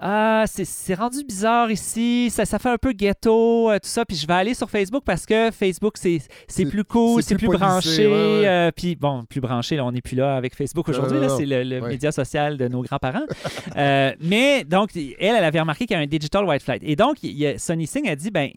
Ah, 0.00 0.44
c'est- 0.46 0.94
rendu 0.94 1.24
bizarre 1.24 1.70
ici, 1.70 2.28
ça, 2.30 2.44
ça 2.44 2.58
fait 2.58 2.68
un 2.70 2.78
peu 2.78 2.92
ghetto, 2.92 3.70
euh, 3.70 3.74
tout 3.78 3.88
ça, 3.88 4.04
puis 4.04 4.16
je 4.16 4.26
vais 4.26 4.34
aller 4.34 4.54
sur 4.54 4.68
Facebook 4.70 5.02
parce 5.04 5.24
que 5.26 5.50
Facebook, 5.50 5.96
c'est 5.96 6.64
plus 6.66 6.84
cool, 6.84 7.22
c'est 7.22 7.36
plus 7.36 7.48
branché. 7.48 8.06
ouais, 8.06 8.12
ouais. 8.12 8.46
euh, 8.48 8.70
puis 8.74 8.96
bon, 8.96 9.24
plus 9.24 9.40
branché, 9.40 9.76
là, 9.76 9.84
on 9.84 9.92
n'est 9.92 10.00
plus 10.02 10.16
là 10.16 10.36
avec 10.36 10.54
Facebook 10.54 10.88
aujourd'hui, 10.88 11.16
non, 11.16 11.22
là, 11.22 11.28
non. 11.28 11.36
c'est 11.38 11.46
le, 11.46 11.62
le 11.64 11.80
Ouais. 11.80 11.88
média 11.90 12.12
social 12.12 12.56
de 12.56 12.68
nos 12.68 12.82
grands-parents. 12.82 13.24
Euh, 13.76 14.12
mais 14.20 14.62
donc, 14.62 14.90
elle, 14.94 15.14
elle 15.18 15.44
avait 15.44 15.58
remarqué 15.58 15.86
qu'il 15.86 15.96
y 15.96 15.98
a 15.98 16.02
un 16.02 16.06
digital 16.06 16.44
white 16.44 16.62
flight. 16.62 16.82
Et 16.84 16.94
donc, 16.94 17.16
il 17.24 17.32
y 17.36 17.46
a, 17.46 17.58
Sonny 17.58 17.86
Singh 17.88 18.08
a 18.08 18.14
dit, 18.14 18.30
ben 18.30 18.50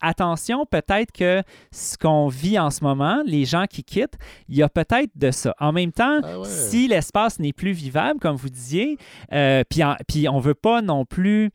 attention, 0.00 0.64
peut-être 0.66 1.12
que 1.12 1.42
ce 1.72 1.96
qu'on 1.98 2.28
vit 2.28 2.58
en 2.58 2.70
ce 2.70 2.84
moment, 2.84 3.22
les 3.26 3.44
gens 3.44 3.64
qui 3.68 3.82
quittent, 3.82 4.16
il 4.48 4.56
y 4.56 4.62
a 4.62 4.68
peut-être 4.68 5.10
de 5.16 5.30
ça. 5.30 5.54
En 5.60 5.72
même 5.72 5.92
temps, 5.92 6.20
Ah 6.22 6.36
si 6.44 6.88
l'espace 6.88 7.38
n'est 7.38 7.52
plus 7.52 7.72
vivable, 7.72 8.20
comme 8.20 8.36
vous 8.36 8.48
disiez, 8.48 8.96
euh, 9.32 9.62
puis, 10.06 10.28
on 10.28 10.38
veut 10.38 10.54
pas 10.54 10.79
non 10.82 11.04
plus 11.04 11.50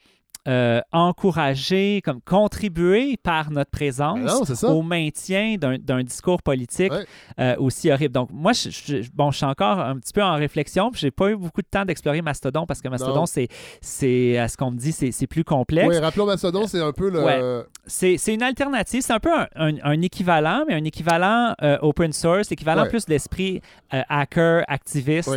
euh, 0.47 0.81
encourager, 0.91 2.01
comme 2.03 2.21
contribuer 2.21 3.17
par 3.17 3.51
notre 3.51 3.71
présence 3.71 4.19
Ben 4.19 4.25
non, 4.25 4.45
ça. 4.45 4.67
au 4.69 4.81
maintien 4.81 5.55
d'un 5.57 6.03
discours 6.03 6.41
politique 6.43 6.91
Ouais. 6.91 7.05
euh, 7.39 7.55
aussi 7.57 7.91
horrible. 7.91 8.13
Donc, 8.13 8.29
moi, 8.31 8.53
je, 8.53 8.69
je- 8.69 9.09
bon, 9.13 9.31
je 9.31 9.37
suis 9.37 9.45
encore 9.45 9.79
un 9.79 9.97
petit 9.97 10.13
peu 10.13 10.21
en 10.23 10.35
réflexion, 10.35 10.91
puis 10.91 10.99
j'ai 11.01 11.11
pas 11.11 11.29
eu 11.31 11.35
beaucoup 11.35 11.61
de 11.61 11.67
temps 11.67 11.83
d'explorer 11.85 12.21
Mastodon 12.21 12.65
parce 12.65 12.81
que 12.81 12.87
Mastodon, 12.89 13.25
c'est, 13.25 14.37
à 14.37 14.47
ce 14.47 14.57
qu'on 14.57 14.71
me 14.71 14.77
dit, 14.77 14.91
c'est, 14.91 15.27
plus 15.27 15.43
complexe. 15.43 15.87
Oui, 15.89 15.97
rappelons 15.97 16.25
Mastodon, 16.27 16.67
c'est 16.67 16.81
un 16.81 16.91
peu 16.91 17.09
le. 17.09 17.23
Ouais. 17.23 17.63
C'est, 17.87 18.33
une 18.33 18.43
alternative, 18.43 19.01
c'est 19.01 19.13
un 19.13 19.19
peu 19.19 19.31
un, 19.33 19.47
un- 19.55 19.75
un 19.83 20.01
équivalent, 20.01 20.63
mais 20.67 20.73
un 20.75 20.83
équivalent 20.83 21.53
euh, 21.63 21.77
open 21.81 22.13
source, 22.13 22.51
équivalent 22.51 22.83
Ouais. 22.83 22.89
plus 22.89 23.05
d'esprit 23.05 23.61
euh, 23.93 24.01
hacker, 24.09 24.63
activiste, 24.67 25.29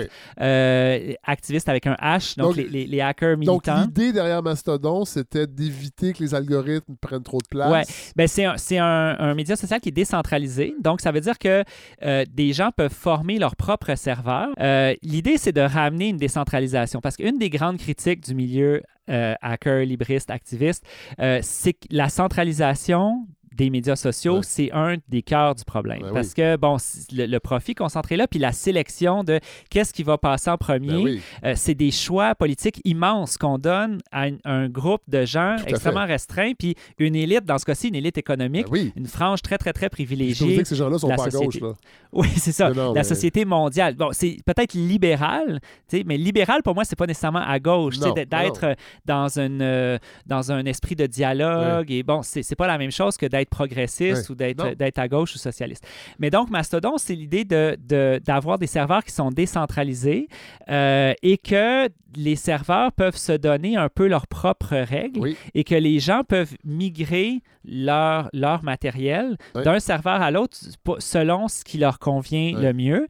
activiste 1.24 1.68
avec 1.68 1.86
un 1.86 1.94
H, 1.94 2.36
donc, 2.38 2.48
Donc, 2.48 2.56
les, 2.56 2.68
les- 2.68 2.86
les 2.86 3.00
hackers 3.00 3.36
Donc, 3.36 3.66
militants. 3.66 3.82
l'idée 3.82 4.12
derrière 4.12 4.42
Mastodon, 4.42 4.97
c'était 5.04 5.46
d'éviter 5.46 6.12
que 6.12 6.22
les 6.22 6.34
algorithmes 6.34 6.96
prennent 7.00 7.22
trop 7.22 7.38
de 7.38 7.48
place. 7.48 7.70
Ouais, 7.70 7.82
ben 8.16 8.26
c'est 8.28 8.44
un, 8.44 8.56
c'est 8.56 8.78
un, 8.78 9.16
un 9.18 9.34
média 9.34 9.56
social 9.56 9.80
qui 9.80 9.90
est 9.90 9.92
décentralisé. 9.92 10.74
Donc, 10.80 11.00
ça 11.00 11.12
veut 11.12 11.20
dire 11.20 11.38
que 11.38 11.64
euh, 12.02 12.24
des 12.32 12.52
gens 12.52 12.70
peuvent 12.76 12.92
former 12.92 13.38
leur 13.38 13.56
propre 13.56 13.94
serveur. 13.94 14.48
Euh, 14.60 14.94
L'idée, 15.02 15.38
c'est 15.38 15.52
de 15.52 15.60
ramener 15.60 16.08
une 16.08 16.16
décentralisation 16.16 17.00
parce 17.00 17.16
qu'une 17.16 17.38
des 17.38 17.50
grandes 17.50 17.78
critiques 17.78 18.22
du 18.24 18.34
milieu 18.34 18.82
euh, 19.08 19.34
hacker, 19.40 19.84
libriste, 19.84 20.30
activiste, 20.30 20.84
euh, 21.20 21.38
c'est 21.42 21.72
que 21.72 21.86
la 21.90 22.08
centralisation 22.08 23.26
des 23.58 23.68
médias 23.70 23.96
sociaux, 23.96 24.40
c'est 24.42 24.70
un 24.72 24.94
des 25.08 25.20
cœurs 25.22 25.54
du 25.56 25.64
problème. 25.64 26.00
Ben 26.02 26.12
parce 26.14 26.28
oui. 26.28 26.34
que, 26.36 26.56
bon, 26.56 26.76
le, 27.12 27.26
le 27.26 27.40
profit 27.40 27.74
concentré 27.74 28.16
là, 28.16 28.26
puis 28.28 28.38
la 28.38 28.52
sélection 28.52 29.24
de 29.24 29.40
qu'est-ce 29.68 29.92
qui 29.92 30.04
va 30.04 30.16
passer 30.16 30.48
en 30.48 30.56
premier, 30.56 30.88
Ben 30.88 31.02
oui. 31.02 31.20
euh, 31.44 31.52
c'est 31.56 31.74
des 31.74 31.90
choix 31.90 32.34
politiques 32.36 32.80
immenses 32.84 33.36
qu'on 33.36 33.58
donne 33.58 33.98
à 34.12 34.26
un, 34.26 34.36
un 34.44 34.68
groupe 34.68 35.02
de 35.08 35.24
gens 35.24 35.56
extrêmement 35.66 36.06
fait. 36.06 36.12
restreint, 36.12 36.52
puis 36.58 36.76
une 36.98 37.16
élite, 37.16 37.44
dans 37.44 37.58
ce 37.58 37.64
cas-ci, 37.64 37.88
une 37.88 37.96
élite 37.96 38.16
économique, 38.16 38.66
Ben 38.66 38.72
oui. 38.72 38.92
une 38.96 39.06
frange 39.06 39.42
très, 39.42 39.58
très, 39.58 39.72
très 39.72 39.86
Je 39.86 39.90
privilégiée. 39.90 40.46
dire 40.48 40.62
que 40.62 40.68
ces 40.68 40.76
gens-là 40.76 40.96
sont 40.98 41.08
la 41.08 41.16
pas 41.16 41.26
à 41.26 41.28
gauche. 41.30 41.60
Là. 41.60 41.72
Oui, 42.12 42.28
c'est 42.36 42.52
ça. 42.52 42.70
Non, 42.70 42.94
la 42.94 43.00
mais- 43.00 43.04
société 43.04 43.44
mondiale. 43.44 43.94
Bon, 43.94 44.08
c'est 44.12 44.38
peut-être 44.46 44.72
libéral, 44.72 45.60
mais 46.06 46.16
libéral, 46.16 46.62
pour 46.62 46.74
moi, 46.74 46.84
c'est 46.84 46.96
pas 46.96 47.06
nécessairement 47.06 47.44
à 47.46 47.58
gauche. 47.58 47.98
d'être 47.98 48.64
euh, 48.64 48.74
dans, 49.04 49.28
une, 49.38 49.60
euh, 49.60 49.98
dans 50.26 50.50
un 50.52 50.64
esprit 50.64 50.94
de 50.96 51.04
dialogue. 51.06 51.90
Et 51.90 52.02
bon, 52.02 52.22
c'est 52.22 52.56
pas 52.56 52.66
la 52.66 52.78
même 52.78 52.90
chose 52.92 53.16
que 53.18 53.26
d'être 53.26 53.47
progressiste 53.48 54.28
ou 54.30 54.34
d'être 54.34 54.98
à 54.98 55.08
gauche 55.08 55.34
ou 55.34 55.38
socialiste. 55.38 55.86
Mais 56.18 56.30
donc, 56.30 56.50
Mastodon, 56.50 56.96
c'est 56.98 57.14
l'idée 57.14 57.44
d'avoir 57.44 57.76
de, 57.78 58.20
d'avoir 58.24 58.58
des 58.58 58.66
serveurs 58.66 59.04
qui 59.04 59.12
sont 59.12 59.30
décentralisés 59.30 60.28
euh, 60.70 61.12
et 61.22 61.38
que 61.38 61.88
les 62.16 62.36
serveurs 62.36 62.92
peuvent 62.92 63.16
se 63.16 63.32
donner 63.32 63.76
un 63.76 63.88
peu 63.90 64.06
leurs 64.08 64.26
propres 64.26 64.76
règles 64.76 65.20
Oui. 65.20 65.36
et 65.54 65.62
que 65.62 65.74
les 65.74 65.98
gens 65.98 66.22
peuvent 66.24 66.54
migrer 66.64 67.42
leur, 67.66 68.30
leur 68.32 68.64
matériel 68.64 69.36
Oui. 69.54 69.62
d'un 69.62 69.78
serveur 69.78 70.22
à 70.22 70.30
l'autre 70.30 70.56
selon 71.00 71.48
ce 71.48 71.64
qui 71.64 71.76
leur 71.76 71.98
convient 71.98 72.58
le 72.58 72.72
mieux. 72.72 73.06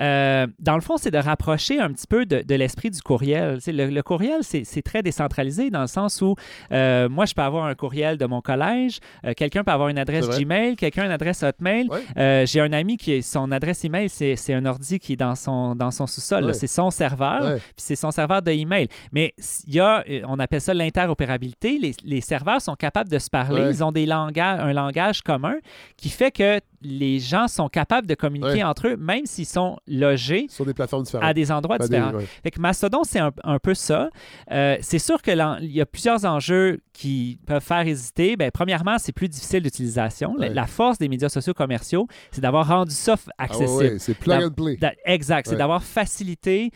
Euh, 0.00 0.46
dans 0.60 0.76
le 0.76 0.80
fond, 0.80 0.96
c'est 0.96 1.10
de 1.10 1.18
rapprocher 1.18 1.80
un 1.80 1.92
petit 1.92 2.06
peu 2.06 2.24
de, 2.24 2.42
de 2.42 2.54
l'esprit 2.54 2.90
du 2.90 3.00
courriel. 3.02 3.58
Le, 3.66 3.86
le 3.90 4.02
courriel, 4.02 4.40
c'est 4.42 4.82
très 4.82 5.02
décentralisé 5.02 5.70
dans 5.70 5.80
le 5.80 5.86
sens 5.88 6.22
où 6.22 6.36
euh, 6.70 7.08
moi, 7.08 7.24
je 7.26 7.34
peux 7.34 7.42
avoir 7.42 7.64
un 7.64 7.74
courriel 7.74 8.16
de 8.16 8.26
mon 8.26 8.40
collège, 8.40 9.00
quelqu'un 9.36 9.64
peut 9.64 9.72
avoir 9.72 9.75
une 9.88 9.98
adresse. 9.98 10.28
Gmail, 10.28 10.76
quelqu'un 10.76 11.04
une 11.04 11.10
adresse 11.10 11.42
Hotmail. 11.42 11.88
Ouais. 11.88 12.00
Euh, 12.16 12.46
J'ai 12.46 12.60
un 12.60 12.72
ami 12.72 12.96
qui, 12.96 13.22
son 13.22 13.50
adresse 13.52 13.84
email, 13.84 14.08
c'est 14.08 14.34
c'est 14.36 14.54
un 14.54 14.64
ordi 14.66 14.98
qui 14.98 15.12
est 15.14 15.16
dans 15.16 15.34
son, 15.34 15.74
dans 15.74 15.90
son 15.90 16.06
sous-sol. 16.06 16.44
Ouais. 16.44 16.52
C'est 16.54 16.66
son 16.66 16.90
serveur, 16.90 17.42
Ouais. 17.44 17.56
puis 17.56 17.74
c'est 17.76 17.96
son 17.96 18.10
serveur 18.10 18.42
de 18.42 18.50
email. 18.50 18.88
Mais 19.12 19.34
il 19.66 19.74
y 19.74 19.80
a, 19.80 20.04
euh, 20.08 20.20
on 20.26 20.38
appelle 20.38 20.60
ça 20.60 20.74
l'interopérabilité. 20.74 21.78
Les, 21.78 21.92
les 22.04 22.20
serveurs 22.20 22.60
sont 22.60 22.74
capables 22.74 23.10
de 23.10 23.18
se 23.18 23.30
parler. 23.30 23.70
Ils 23.70 23.84
ont 23.84 23.92
des 23.92 24.06
langages, 24.06 24.60
un 24.60 24.72
langage 24.72 25.22
commun 25.22 25.54
qui 25.96 26.08
fait 26.08 26.30
que 26.30 26.60
les 26.82 27.18
gens 27.18 27.48
sont 27.48 27.68
capables 27.68 28.06
de 28.06 28.14
communiquer 28.14 28.46
Ouais. 28.46 28.62
entre 28.62 28.88
eux, 28.88 28.96
même 28.96 29.26
s'ils 29.26 29.46
sont 29.46 29.78
logés 29.86 30.46
Sur 30.48 30.64
des 30.66 30.74
plateformes 30.74 31.02
différentes. 31.04 31.28
à 31.28 31.34
des 31.34 31.50
endroits 31.50 31.76
À 31.76 31.78
des- 31.78 31.88
différents. 31.88 32.12
ouais. 32.14 32.26
Fait 32.42 32.50
que 32.50 32.60
Mastodon, 32.60 33.02
c'est 33.04 33.18
un, 33.18 33.32
un 33.44 33.58
peu 33.58 33.74
ça. 33.74 34.10
Euh, 34.50 34.76
c'est 34.80 34.98
sûr 34.98 35.20
qu'il 35.22 35.36
y 35.62 35.80
a 35.80 35.86
plusieurs 35.86 36.24
enjeux 36.24 36.80
qui 36.92 37.38
peuvent 37.46 37.62
faire 37.62 37.86
hésiter. 37.86 38.36
Ben, 38.36 38.50
premièrement, 38.50 38.96
c'est 38.98 39.12
plus 39.12 39.28
difficile 39.28 39.62
d'utilisation. 39.62 40.34
La- 40.38 40.46
Ouais. 40.48 40.54
La, 40.54 40.66
force 40.66 40.98
des 40.98 41.08
médias 41.08 41.28
sociaux 41.28 41.54
commerciaux, 41.54 42.06
c'est 42.30 42.40
d'avoir 42.40 42.66
rendu 42.68 42.94
ça 42.94 43.16
Ah 43.38 43.44
accessible. 43.44 43.98
c'est 44.00 44.14
plug 44.14 44.44
and 44.44 44.50
play. 44.50 44.78
exact. 45.04 45.48
C'est 45.48 45.56
d'avoir 45.56 45.82
facilité 45.82 46.70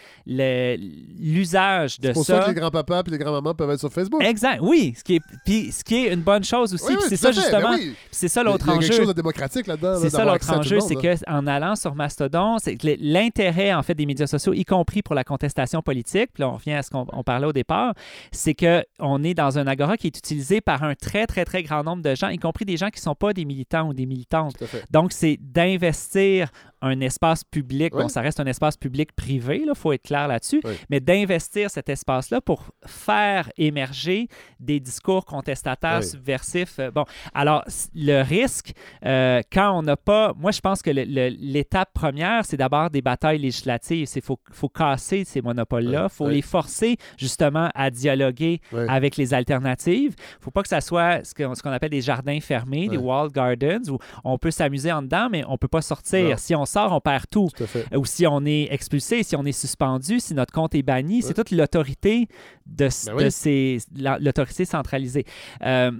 l'usage 1.19 1.99
de 2.01 2.09
C'est 2.09 2.13
pour 2.13 2.25
ça. 2.25 2.39
ça 2.41 2.45
que 2.45 2.49
les 2.55 2.61
grands-papas 2.61 3.03
et 3.07 3.11
les 3.11 3.19
grands-mamans 3.19 3.55
peuvent 3.55 3.71
être 3.71 3.81
sur 3.81 3.93
Facebook. 3.93 4.23
Exact, 4.23 4.59
oui. 4.63 4.95
Ce 4.97 5.05
qui 5.05 5.17
est, 5.17 5.21
puis 5.45 5.73
ce 5.73 5.85
qui 5.85 5.97
est 6.07 6.13
une 6.13 6.23
bonne 6.23 6.45
chose 6.45 6.75
aussi. 6.75 6.85
Oui, 6.89 6.97
oui, 6.99 7.05
c'est 7.09 7.17
ça 7.17 7.29
fait, 7.33 7.41
justement. 7.41 7.71
ben 7.71 7.77
oui. 7.79 7.95
C'est 8.11 8.29
ça 8.29 8.43
l'autre 8.43 8.65
il 8.67 8.71
y 8.71 8.73
a 8.73 8.77
enjeu. 8.77 8.89
quelque 8.89 8.97
chose 8.99 9.09
de 9.09 9.13
démocratique 9.13 9.67
là-dedans. 9.67 9.90
C'est 9.99 10.11
ça 10.11 10.25
l'autre 10.25 10.51
enjeu, 10.53 10.81
c'est 10.81 10.95
qu'en 10.95 11.47
allant 11.47 11.77
sur 11.77 11.95
Mastodon, 11.95 12.59
c'est 12.59 12.77
que 12.77 12.97
l'intérêt 13.01 13.73
en 13.73 13.83
fait 13.83 13.95
des 13.95 14.07
médias 14.07 14.27
sociaux, 14.27 14.53
y 14.53 14.65
compris 14.65 15.03
pour 15.03 15.15
la 15.15 15.25
contestation 15.25 15.83
politique, 15.83 16.31
puis 16.35 16.43
là 16.43 16.51
on 16.51 16.55
revient 16.55 16.75
à 16.75 16.83
ce 16.83 16.91
qu'on 16.91 17.07
on 17.13 17.23
parlait 17.23 17.47
au 17.47 17.53
départ, 17.53 17.95
c'est 18.33 18.55
que 18.55 18.85
on 18.99 19.23
est 19.23 19.35
dans 19.35 19.59
un 19.59 19.67
agora 19.67 19.97
qui 19.97 20.07
est 20.07 20.17
utilisé 20.17 20.61
par 20.61 20.83
un 20.83 20.95
très 20.95 21.27
très 21.27 21.45
très 21.45 21.63
grand 21.63 21.83
nombre 21.83 22.03
de 22.03 22.15
gens, 22.15 22.29
y 22.29 22.39
compris 22.39 22.65
des 22.65 22.77
gens 22.77 22.89
qui 22.89 23.01
ne 23.01 23.05
sont 23.05 23.15
pas 23.15 23.33
des 23.33 23.45
militants 23.45 23.89
ou 23.89 23.95
des 23.95 24.07
militantes. 24.07 24.55
Donc 24.91 25.13
c'est 25.13 25.39
d'investir 25.41 26.51
un 26.83 27.01
espace 27.01 27.45
public. 27.45 27.93
Bon, 27.93 28.09
ça 28.09 28.21
reste 28.21 28.41
un 28.41 28.47
espace 28.47 28.77
public-privé, 28.77 29.65
il 29.67 29.73
faut 29.75 29.93
être 29.93 30.03
clair 30.03 30.29
là-dessus, 30.29 30.63
mais 30.89 31.01
d'investir 31.01 31.71
cet 31.71 31.89
espace-là 31.89 32.41
pour 32.41 32.71
faire 32.87 33.51
émerger 33.57 34.29
des 34.59 34.81
discours 34.81 35.25
contestataires, 35.25 36.03
subversifs. 36.03 36.81
Bon, 36.95 37.05
alors, 37.35 37.65
le 37.95 38.23
risque, 38.23 38.73
euh, 39.05 39.43
quand 39.53 39.79
on 39.79 39.80
n'a 39.83 39.97
pas. 39.97 40.33
Moi, 40.37 40.51
je 40.51 40.61
pense 40.61 40.83
que 40.83 40.91
l'étape 40.91 41.93
première, 41.93 42.45
c'est 42.45 42.57
d'abord 42.57 42.91
des 42.91 43.03
batailles 43.03 43.39
législatives. 43.39 44.09
Il 44.15 44.23
faut, 44.23 44.39
faut 44.53 44.69
casser 44.69 45.25
ces 45.25 45.43
monopoles-là. 45.43 46.09
Il 46.11 46.15
faut 46.15 46.29
les 46.29 46.43
forcer, 46.43 46.97
justement, 47.17 47.71
à 47.75 47.91
dialoguer 47.91 48.61
avec 48.89 49.17
les 49.17 49.35
alternatives. 49.35 50.15
Il 50.19 50.39
ne 50.39 50.43
faut 50.43 50.51
pas 50.51 50.63
que 50.63 50.69
ça 50.69 50.81
soit 50.81 51.25
ce 51.25 51.35
qu'on 51.35 51.71
appelle 51.71 51.91
des 51.91 52.01
jardins 52.01 52.41
fermés, 52.41 52.89
des 52.89 52.97
walled 52.97 53.33
gardens, 53.33 53.89
où 53.91 53.99
on 54.25 54.39
peut 54.39 54.51
s'amuser 54.51 54.93
en 54.93 55.03
dedans, 55.03 55.29
mais 55.31 55.45
on 55.47 55.53
ne 55.53 55.57
peut 55.57 55.69
pas 55.69 55.83
sortir. 55.83 56.39
Si 56.39 56.55
on 56.55 56.67
sort, 56.67 56.93
on 56.93 57.01
perd 57.01 57.25
tout. 57.31 57.49
Ou 57.95 58.05
si 58.05 58.27
on 58.27 58.45
est 58.45 58.73
expulsé, 58.73 59.23
si 59.23 59.37
on 59.37 59.45
est 59.45 59.53
suspendu, 59.53 60.21
si 60.21 60.35
notre 60.35 60.53
compte 60.53 60.75
est 60.75 60.83
banni, 60.83 61.23
c'est 61.23 61.35
toute 61.35 61.51
l'autorité 61.51 62.29
de, 62.67 62.89
ben 63.17 63.31
ces 63.31 63.79
l'autorité 63.97 64.65
centralisée. 64.65 65.25
Euh, 65.63 65.91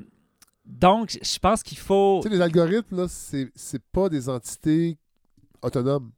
donc, 0.71 1.19
je 1.21 1.39
pense 1.39 1.63
qu'il 1.63 1.79
faut. 1.79 2.21
Tu 2.23 2.29
sais, 2.29 2.35
les 2.35 2.41
algorithmes, 2.41 2.97
là, 2.97 3.07
c'est 3.09 3.83
pas 3.93 4.09
des 4.09 4.29
entités 4.29 4.99
autonomes. 5.63 6.11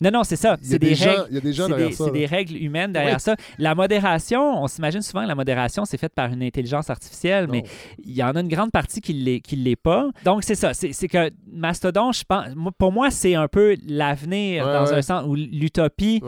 Non, 0.00 0.10
non, 0.12 0.24
c'est 0.24 0.36
ça. 0.36 0.56
C'est 0.62 0.78
des, 0.78 0.94
règles. 0.94 1.26
Il 1.30 1.34
y 1.34 1.38
a 1.38 1.40
des 1.40 1.52
gens 1.52 1.68
derrière 1.68 1.92
ça. 1.92 2.04
C'est 2.04 2.12
des 2.12 2.26
règles 2.26 2.56
humaines 2.56 2.92
derrière 2.92 3.20
ça. 3.20 3.34
La 3.58 3.74
modération, 3.74 4.62
on 4.62 4.68
s'imagine 4.68 5.02
souvent 5.02 5.22
que 5.22 5.28
la 5.28 5.34
modération, 5.34 5.84
c'est 5.84 5.98
faite 5.98 6.14
par 6.14 6.32
une 6.32 6.42
intelligence 6.42 6.88
artificielle, 6.88 7.48
mais 7.50 7.64
il 8.04 8.14
y 8.14 8.22
en 8.22 8.30
a 8.36 8.40
une 8.40 8.48
grande 8.48 8.70
partie 8.70 9.00
qui 9.00 9.14
ne 9.14 9.64
l'est 9.64 9.76
pas. 9.76 10.08
Donc, 10.24 10.44
c'est 10.44 10.54
ça. 10.54 10.72
C'est 10.74 11.08
que 11.08 11.30
Mastodon, 11.50 12.12
je 12.12 12.22
pense, 12.26 12.46
pour 12.78 12.92
moi, 12.92 13.10
c'est 13.10 13.34
un 13.34 13.48
peu 13.48 13.76
l'avenir 13.86 14.64
dans 14.66 14.92
un 14.92 15.02
sens 15.02 15.24
où 15.26 15.34
l'utopie 15.34 16.22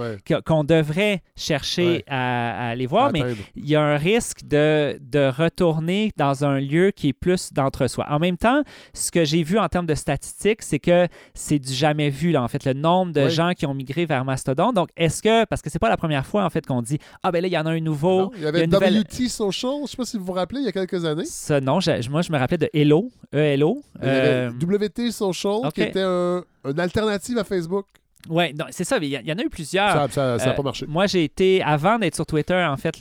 qu'on 0.44 0.64
devrait 0.64 1.22
chercher 1.36 2.04
à, 2.08 2.70
aller 2.70 2.86
voir, 2.86 3.12
mais 3.12 3.22
il 3.54 3.68
y 3.68 3.76
a 3.76 3.82
un 3.82 3.96
risque 3.96 4.46
de, 4.46 4.98
de 5.00 5.30
retourner 5.30 6.12
dans 6.16 6.44
un 6.44 6.58
lieu 6.58 6.90
qui 6.90 7.08
est 7.08 7.12
plus 7.12 7.52
d'entre-soi. 7.52 8.06
En 8.10 8.18
même 8.18 8.36
temps, 8.36 8.62
ce 8.94 9.10
que 9.10 9.24
j'ai 9.24 9.42
vu 9.42 9.58
en 9.58 9.68
termes 9.68 9.86
de 9.86 9.94
statistiques, 9.94 10.62
c'est 10.62 10.78
que 10.78 11.06
c'est 11.34 11.58
du 11.58 11.72
jamais 11.72 12.10
vu, 12.10 12.32
là, 12.32 12.42
en 12.42 12.48
fait. 12.48 12.64
Le 12.64 12.72
nombre 12.72 13.12
de 13.12 13.28
gens 13.28 13.52
qui 13.59 13.59
ont 13.66 13.74
migré 13.74 14.06
vers 14.06 14.24
Mastodon. 14.24 14.72
Donc, 14.72 14.88
est-ce 14.96 15.22
que, 15.22 15.44
parce 15.44 15.62
que 15.62 15.70
c'est 15.70 15.78
pas 15.78 15.88
la 15.88 15.96
première 15.96 16.26
fois, 16.26 16.44
en 16.44 16.50
fait, 16.50 16.66
qu'on 16.66 16.82
dit 16.82 16.98
Ah, 17.22 17.30
ben 17.30 17.40
là, 17.42 17.48
il 17.48 17.52
y 17.52 17.58
en 17.58 17.66
a 17.66 17.70
un 17.70 17.80
nouveau. 17.80 18.32
il 18.36 18.42
y 18.42 18.46
avait 18.46 18.66
WT 18.66 19.28
Social, 19.28 19.72
je 19.84 19.90
sais 19.90 19.96
pas 19.96 20.04
si 20.04 20.18
vous 20.18 20.24
vous 20.24 20.32
rappelez, 20.32 20.60
il 20.60 20.66
y 20.66 20.68
a 20.68 20.72
quelques 20.72 21.04
années. 21.04 21.24
Non, 21.62 21.78
moi, 22.10 22.22
je 22.22 22.32
me 22.32 22.38
rappelais 22.38 22.58
de 22.58 22.70
Hello, 22.72 23.10
E-L-O. 23.34 23.82
Euh... 24.02 24.50
WT 24.50 25.10
Social, 25.10 25.60
qui 25.74 25.82
était 25.82 26.02
une 26.02 26.80
alternative 26.80 27.38
à 27.38 27.44
Facebook. 27.44 27.86
Oui, 28.28 28.54
c'est 28.70 28.84
ça. 28.84 28.98
Il 29.00 29.08
y, 29.08 29.32
en 29.32 29.38
a 29.38 29.42
eu 29.42 29.48
plusieurs. 29.48 30.10
Ça 30.10 30.36
n'a 30.36 30.52
pas 30.52 30.62
marché. 30.62 30.84
Euh, 30.84 30.88
moi, 30.88 31.06
j'ai 31.06 31.24
été, 31.24 31.62
avant 31.62 31.98
d'être 31.98 32.14
sur 32.14 32.26
Twitter, 32.26 32.54
en 32.54 32.76
fait, 32.76 32.96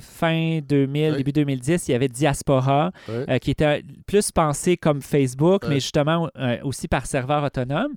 fin 0.00 0.60
2000, 0.60 1.16
début 1.16 1.32
2010, 1.32 1.88
il 1.88 1.92
y 1.92 1.94
avait 1.94 2.08
Diaspora, 2.08 2.90
euh, 3.08 3.38
qui 3.38 3.50
était 3.50 3.82
plus 4.06 4.30
pensé 4.32 4.76
comme 4.76 5.00
Facebook, 5.00 5.64
mais 5.68 5.76
justement 5.76 6.28
euh, 6.38 6.56
aussi 6.64 6.88
par 6.88 7.06
serveur 7.06 7.44
autonome. 7.44 7.92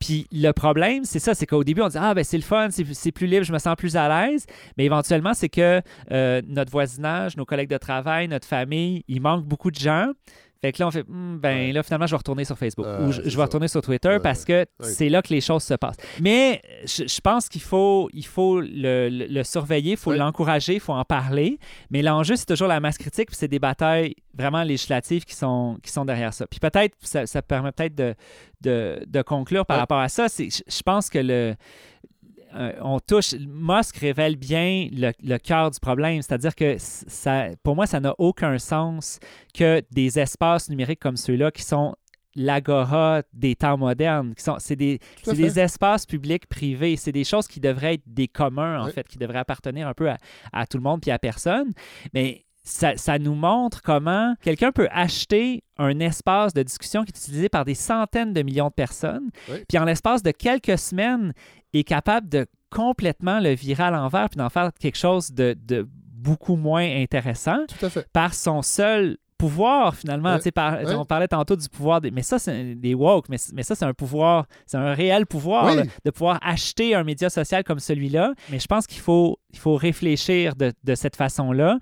Puis 0.00 0.26
le 0.32 0.50
problème, 0.52 1.04
c'est 1.04 1.18
ça, 1.18 1.34
c'est 1.34 1.46
qu'au 1.46 1.64
début, 1.64 1.82
on 1.82 1.88
dit 1.88 1.98
Ah, 2.00 2.14
ben 2.14 2.24
c'est 2.24 2.38
le 2.38 2.42
fun, 2.42 2.68
c'est 2.70 3.12
plus 3.12 3.26
libre, 3.26 3.44
je 3.44 3.52
me 3.52 3.58
sens 3.58 3.76
plus 3.76 3.96
à 3.96 4.08
l'aise. 4.08 4.46
Mais 4.76 4.84
éventuellement, 4.84 5.34
c'est 5.34 5.48
que 5.48 5.80
notre 6.10 6.72
voisinage, 6.72 7.36
nos 7.36 7.44
collègues 7.44 7.70
de 7.70 7.78
travail, 7.78 8.28
notre 8.28 8.46
famille, 8.46 9.04
il 9.08 9.20
manque 9.20 9.44
beaucoup 9.44 9.70
de 9.70 9.78
gens. 9.78 10.12
Fait 10.60 10.72
que 10.72 10.82
là, 10.82 10.88
on 10.88 10.90
fait, 10.90 11.04
hmm, 11.06 11.38
ben 11.38 11.72
là, 11.72 11.82
finalement, 11.82 12.06
je 12.06 12.12
vais 12.12 12.16
retourner 12.16 12.44
sur 12.44 12.58
Facebook 12.58 12.86
ou 13.00 13.12
je, 13.12 13.36
vais 13.36 13.42
retourner 13.42 13.68
sur 13.68 13.82
Twitter 13.82 14.18
parce 14.22 14.44
que 14.44 14.66
c'est 14.80 15.08
là 15.08 15.22
que 15.22 15.32
les 15.32 15.40
choses 15.40 15.62
se 15.62 15.74
passent. 15.74 15.96
Mais 16.20 16.62
je, 16.84 17.20
pense 17.20 17.48
qu'il 17.48 17.60
faut, 17.60 18.08
il 18.12 18.24
faut 18.24 18.60
le, 18.60 19.42
surveiller, 19.42 19.92
il 19.92 19.96
faut 19.96 20.12
l'encourager, 20.12 20.74
il 20.74 20.80
faut 20.80 20.92
en 20.92 21.04
parler. 21.04 21.58
Mais 21.90 22.02
l'enjeu, 22.02 22.36
c'est 22.36 22.46
toujours 22.46 22.68
la 22.68 22.80
masse 22.80 22.98
critique, 22.98 23.28
puis 23.28 23.36
c'est 23.36 23.48
des 23.48 23.58
batailles 23.58 24.14
vraiment 24.34 24.62
législatives 24.62 25.24
qui 25.24 25.34
sont, 25.34 25.78
qui 25.82 25.90
sont 25.90 26.04
derrière 26.04 26.32
ça. 26.32 26.46
Puis 26.46 26.60
peut-être, 26.60 26.94
ça, 27.00 27.26
ça 27.26 27.42
permet 27.42 27.72
peut-être 27.72 27.94
de, 27.94 28.14
de, 28.60 29.22
conclure 29.22 29.66
par 29.66 29.78
rapport 29.78 30.00
à 30.00 30.08
ça. 30.08 30.26
Je 30.28 30.82
pense 30.82 31.10
que 31.10 31.18
le 31.18 31.54
euh, 32.56 32.72
on 32.80 33.00
touche. 33.00 33.34
Musk 33.34 33.98
révèle 33.98 34.36
bien 34.36 34.88
le, 34.92 35.38
cœur 35.38 35.70
du 35.70 35.78
problème, 35.78 36.22
c'est-à-dire 36.22 36.54
que 36.54 36.76
ça, 36.78 37.48
pour 37.62 37.76
moi, 37.76 37.86
ça 37.86 38.00
n'a 38.00 38.14
aucun 38.18 38.58
sens 38.58 39.18
que 39.54 39.82
des 39.90 40.18
espaces 40.18 40.68
numériques 40.70 41.00
comme 41.00 41.16
ceux-là 41.16 41.50
qui 41.50 41.62
sont 41.62 41.94
l'agora 42.34 43.22
des 43.32 43.56
temps 43.56 43.78
modernes. 43.78 44.34
C'est 44.58 44.76
des, 44.76 45.00
des, 45.26 45.58
espaces 45.58 46.06
publics 46.06 46.46
privés. 46.46 46.96
C'est 46.96 47.12
des 47.12 47.24
choses 47.24 47.48
qui 47.48 47.60
devraient 47.60 47.94
être 47.94 48.04
des 48.06 48.28
communs, 48.28 48.82
en 48.82 48.88
fait, 48.88 49.08
qui 49.08 49.18
devraient 49.18 49.38
appartenir 49.38 49.88
un 49.88 49.94
peu 49.94 50.10
à, 50.52 50.66
tout 50.66 50.76
le 50.76 50.82
monde 50.82 51.00
puis 51.00 51.10
à 51.10 51.18
personne. 51.18 51.72
Mais 52.12 52.45
ça, 52.66 52.96
ça, 52.96 53.18
nous 53.18 53.34
montre 53.34 53.80
comment 53.80 54.34
quelqu'un 54.42 54.72
peut 54.72 54.88
acheter 54.90 55.62
un 55.78 56.00
espace 56.00 56.52
de 56.52 56.62
discussion 56.62 57.04
qui 57.04 57.12
est 57.14 57.18
utilisé 57.18 57.48
par 57.48 57.64
des 57.64 57.74
centaines 57.74 58.32
de 58.32 58.42
millions 58.42 58.68
de 58.68 58.74
personnes, 58.74 59.30
puis 59.68 59.78
en 59.78 59.84
l'espace 59.84 60.22
de 60.22 60.32
quelques 60.32 60.78
semaines, 60.78 61.32
est 61.72 61.84
capable 61.84 62.28
de 62.28 62.46
complètement 62.70 63.38
le 63.40 63.50
virer 63.54 63.84
à 63.84 63.90
l'envers 63.90 64.28
puis 64.28 64.38
d'en 64.38 64.48
faire 64.48 64.70
quelque 64.78 64.96
chose 64.96 65.32
de, 65.32 65.56
de 65.58 65.86
beaucoup 65.90 66.56
moins 66.56 66.84
intéressant 66.84 67.58
par 68.12 68.34
son 68.34 68.62
seul 68.62 69.18
pouvoir, 69.38 69.94
finalement. 69.94 70.38
On 70.98 71.04
parlait 71.04 71.28
tantôt 71.28 71.56
du 71.56 71.68
pouvoir, 71.68 72.00
des, 72.00 72.10
mais 72.10 72.22
ça, 72.22 72.38
c'est 72.38 72.74
des 72.74 72.94
woke, 72.94 73.28
mais, 73.28 73.36
mais 73.52 73.62
ça, 73.62 73.74
c'est 73.74 73.84
un 73.84 73.94
pouvoir, 73.94 74.46
c'est 74.66 74.76
un 74.76 74.94
réel 74.94 75.26
pouvoir 75.26 75.74
de 76.04 76.10
pouvoir 76.10 76.38
acheter 76.42 76.94
un 76.94 77.04
média 77.04 77.30
social 77.30 77.64
comme 77.64 77.78
celui-là. 77.78 78.32
Mais 78.50 78.58
je 78.58 78.66
pense 78.66 78.86
qu'il 78.86 79.00
faut, 79.00 79.38
il 79.52 79.58
faut 79.58 79.76
réfléchir 79.76 80.56
de, 80.56 80.72
de 80.84 80.94
cette 80.94 81.16
façon-là. 81.16 81.78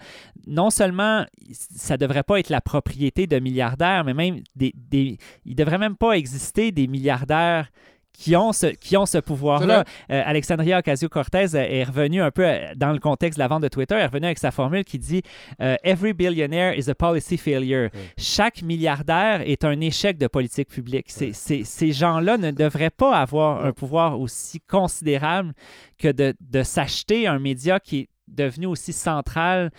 Non 0.46 0.70
seulement 0.70 1.24
ça 1.50 1.94
ne 1.94 1.98
devrait 1.98 2.22
pas 2.22 2.38
être 2.38 2.50
la 2.50 2.60
propriété 2.60 3.26
de 3.26 3.38
milliardaires, 3.38 4.04
mais 4.04 4.14
même 4.14 4.40
des, 4.56 4.72
des, 4.76 5.18
il 5.44 5.52
ne 5.52 5.56
devrait 5.56 5.78
même 5.78 5.96
pas 5.96 6.12
exister 6.12 6.72
des 6.72 6.86
milliardaires 6.86 7.70
qui 8.14 8.36
ont 8.36 8.52
ce, 8.52 8.66
qui 8.66 8.96
ont 8.96 9.06
ce 9.06 9.18
pouvoir-là. 9.18 9.84
Euh, 10.10 10.22
Alexandria 10.24 10.78
Ocasio-Cortez 10.78 11.54
est 11.54 11.84
revenue 11.84 12.22
un 12.22 12.30
peu 12.30 12.46
euh, 12.46 12.72
dans 12.76 12.92
le 12.92 12.98
contexte 12.98 13.38
de 13.38 13.42
la 13.42 13.48
vente 13.48 13.62
de 13.62 13.68
Twitter, 13.68 13.96
elle 13.96 14.02
est 14.02 14.06
revenue 14.06 14.26
avec 14.26 14.38
sa 14.38 14.50
formule 14.50 14.84
qui 14.84 14.98
dit 14.98 15.22
euh, 15.60 15.76
Every 15.84 16.12
billionaire 16.12 16.78
is 16.78 16.88
a 16.88 16.94
policy 16.94 17.36
failure. 17.36 17.90
Chaque 18.16 18.62
milliardaire 18.62 19.42
est 19.44 19.64
un 19.64 19.80
échec 19.80 20.16
de 20.16 20.26
politique 20.26 20.68
publique. 20.68 21.10
ces 21.10 21.92
gens-là 21.92 22.38
ne 22.38 22.50
devraient 22.50 22.90
pas 22.90 23.16
avoir 23.16 23.64
un 23.64 23.72
pouvoir 23.72 24.18
aussi 24.20 24.60
considérable 24.60 25.52
que 25.98 26.08
de, 26.08 26.34
de 26.40 26.62
s'acheter 26.62 27.26
un 27.26 27.38
média 27.38 27.80
qui 27.80 28.00
est 28.00 28.08
devenu 28.28 28.66
aussi 28.66 28.92
central 28.92 29.70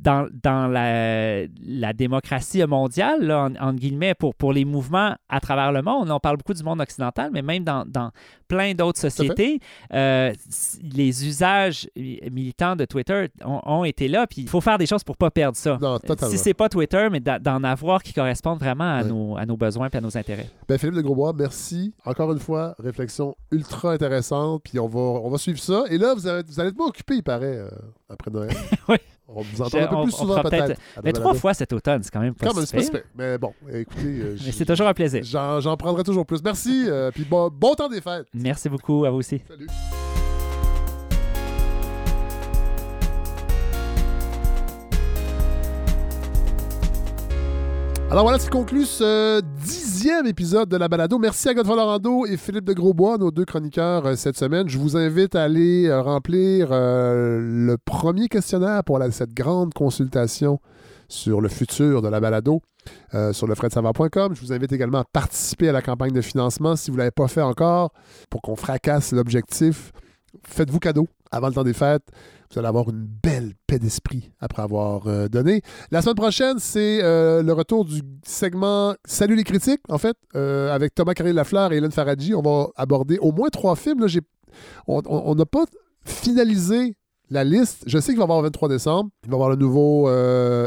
dans, 0.00 0.28
dans 0.42 0.66
la, 0.66 1.46
la, 1.62 1.92
démocratie 1.92 2.64
mondiale, 2.64 3.22
là, 3.22 3.48
en, 3.60 3.72
guillemets, 3.74 4.14
pour, 4.14 4.34
pour 4.34 4.52
les 4.52 4.64
mouvements 4.64 5.14
à 5.28 5.40
travers 5.40 5.72
le 5.72 5.82
monde. 5.82 6.10
on 6.10 6.18
parle 6.18 6.38
beaucoup 6.38 6.54
du 6.54 6.62
monde 6.62 6.80
occidental, 6.80 7.30
mais 7.32 7.42
même 7.42 7.64
dans, 7.64 7.84
dans 7.86 8.10
plein 8.48 8.74
d'autres 8.74 8.98
sociétés, 8.98 9.60
euh, 9.92 10.32
les 10.82 11.26
usages 11.26 11.88
militants 11.96 12.76
de 12.76 12.84
Twitter 12.84 13.26
ont, 13.44 13.84
été 13.84 14.08
là. 14.08 14.26
Puis 14.26 14.42
il 14.42 14.48
faut 14.48 14.60
faire 14.60 14.78
des 14.78 14.86
choses 14.86 15.04
pour 15.04 15.14
ne 15.14 15.18
pas 15.18 15.30
perdre 15.30 15.56
ça. 15.56 15.78
Non, 15.80 15.98
si 16.28 16.38
c'est 16.38 16.54
pas 16.54 16.68
Twitter, 16.68 17.08
mais 17.10 17.20
d'en 17.20 17.62
avoir 17.64 18.02
qui 18.02 18.12
correspondent 18.12 18.58
vraiment 18.58 18.96
à, 18.96 19.04
nos, 19.04 19.36
à 19.36 19.46
nos 19.46 19.56
besoins 19.56 19.88
et 19.92 19.96
à 19.96 20.00
nos 20.00 20.16
intérêts. 20.16 20.48
Ben, 20.68 20.78
Philippe 20.78 20.96
de 20.96 21.02
Grosbois, 21.02 21.32
merci. 21.32 21.94
Encore 22.04 22.32
une 22.32 22.38
fois, 22.38 22.74
réflexion 22.78 23.36
ultra 23.50 23.92
intéressante. 23.92 24.62
Puis 24.64 24.78
on 24.78 24.88
va, 24.88 25.00
on 25.00 25.30
va 25.30 25.38
suivre 25.38 25.58
ça. 25.58 25.84
Et 25.90 25.98
là, 25.98 26.14
vous, 26.14 26.26
allez, 26.26 26.42
vous 26.46 26.58
allez 26.58 26.70
être 26.70 26.76
moins 26.76 26.88
occupé, 26.88 27.16
il 27.16 27.22
paraît, 27.22 27.58
euh, 27.58 27.68
après 28.08 28.30
Noël. 28.30 28.50
oui. 28.88 28.96
On 29.34 29.42
vous 29.42 29.62
entend 29.62 29.78
un 29.78 29.86
peu 29.86 30.02
plus 30.02 30.12
souvent 30.12 30.42
peut-être. 30.42 30.80
mais 31.02 31.12
trois 31.12 31.34
fois 31.34 31.54
cet 31.54 31.72
automne, 31.72 32.02
c'est 32.02 32.10
quand 32.10 32.20
même 32.20 32.34
pas 32.34 32.46
Quand 32.46 32.54
même, 32.54 32.66
c'est 32.66 33.04
Mais 33.16 33.38
bon, 33.38 33.52
écoutez. 33.72 34.02
Euh, 34.02 34.36
c'est 34.52 34.64
toujours 34.64 34.88
un 34.88 34.94
plaisir. 34.94 35.22
J'en 35.24 35.76
prendrai 35.76 36.02
toujours 36.02 36.26
plus. 36.26 36.42
Merci. 36.42 36.84
Euh, 36.86 37.10
puis 37.10 37.24
bon, 37.24 37.50
bon 37.52 37.74
temps 37.74 37.88
des 37.88 38.00
fêtes. 38.00 38.26
Merci 38.34 38.68
beaucoup. 38.68 39.04
À 39.04 39.10
vous 39.10 39.18
aussi. 39.18 39.40
Salut. 39.48 39.66
Alors 48.10 48.24
voilà, 48.24 48.40
c'est 48.40 48.50
conclut 48.50 48.86
ce 48.86 49.40
dixième 49.64 50.26
épisode 50.26 50.68
de 50.68 50.76
la 50.76 50.88
balado. 50.88 51.16
Merci 51.20 51.48
à 51.48 51.54
Godefroy 51.54 51.76
Lorando 51.76 52.26
et 52.26 52.36
Philippe 52.36 52.64
de 52.64 52.72
Grosbois, 52.72 53.18
nos 53.18 53.30
deux 53.30 53.44
chroniqueurs 53.44 54.04
euh, 54.04 54.16
cette 54.16 54.36
semaine. 54.36 54.68
Je 54.68 54.78
vous 54.78 54.96
invite 54.96 55.36
à 55.36 55.44
aller 55.44 55.86
euh, 55.86 56.02
remplir 56.02 56.70
euh, 56.72 57.38
le 57.38 57.78
premier 57.78 58.26
questionnaire 58.26 58.82
pour 58.82 58.98
cette 59.12 59.32
grande 59.32 59.72
consultation 59.74 60.58
sur 61.06 61.40
le 61.40 61.48
futur 61.48 62.02
de 62.02 62.08
la 62.08 62.18
balado 62.18 62.62
sur 63.32 63.46
le 63.46 63.54
Je 63.54 64.40
vous 64.40 64.52
invite 64.52 64.72
également 64.72 64.98
à 64.98 65.04
participer 65.04 65.68
à 65.68 65.72
la 65.72 65.82
campagne 65.82 66.12
de 66.12 66.20
financement 66.20 66.74
si 66.74 66.90
vous 66.90 66.96
ne 66.96 67.02
l'avez 67.02 67.10
pas 67.12 67.28
fait 67.28 67.42
encore 67.42 67.92
pour 68.28 68.42
qu'on 68.42 68.56
fracasse 68.56 69.12
l'objectif 69.12 69.92
faites-vous 70.44 70.78
cadeau 70.78 71.08
avant 71.30 71.48
le 71.48 71.54
temps 71.54 71.64
des 71.64 71.72
fêtes. 71.72 72.10
Vous 72.52 72.58
allez 72.58 72.68
avoir 72.68 72.88
une 72.88 73.06
belle 73.06 73.52
paix 73.68 73.78
d'esprit 73.78 74.32
après 74.40 74.62
avoir 74.62 75.06
euh, 75.06 75.28
donné. 75.28 75.62
La 75.92 76.02
semaine 76.02 76.16
prochaine, 76.16 76.58
c'est 76.58 77.00
euh, 77.02 77.42
le 77.42 77.52
retour 77.52 77.84
du 77.84 78.02
segment 78.24 78.94
Salut 79.04 79.36
les 79.36 79.44
critiques, 79.44 79.82
en 79.88 79.98
fait, 79.98 80.16
euh, 80.34 80.74
avec 80.74 80.94
Thomas 80.94 81.14
Carré-Lafleur 81.14 81.72
et 81.72 81.76
Hélène 81.76 81.92
Faradji. 81.92 82.34
On 82.34 82.42
va 82.42 82.68
aborder 82.74 83.18
au 83.18 83.30
moins 83.30 83.50
trois 83.50 83.76
films. 83.76 84.00
Là, 84.00 84.08
on 84.88 85.34
n'a 85.36 85.46
pas 85.46 85.64
finalisé 86.04 86.96
la 87.30 87.44
liste. 87.44 87.84
Je 87.86 88.00
sais 88.00 88.10
qu'il 88.10 88.18
va 88.18 88.22
y 88.22 88.24
avoir 88.24 88.40
le 88.40 88.46
23 88.46 88.68
décembre. 88.68 89.10
Il 89.22 89.30
va 89.30 89.34
y 89.34 89.36
avoir 89.36 89.50
le 89.50 89.56
nouveau 89.56 90.10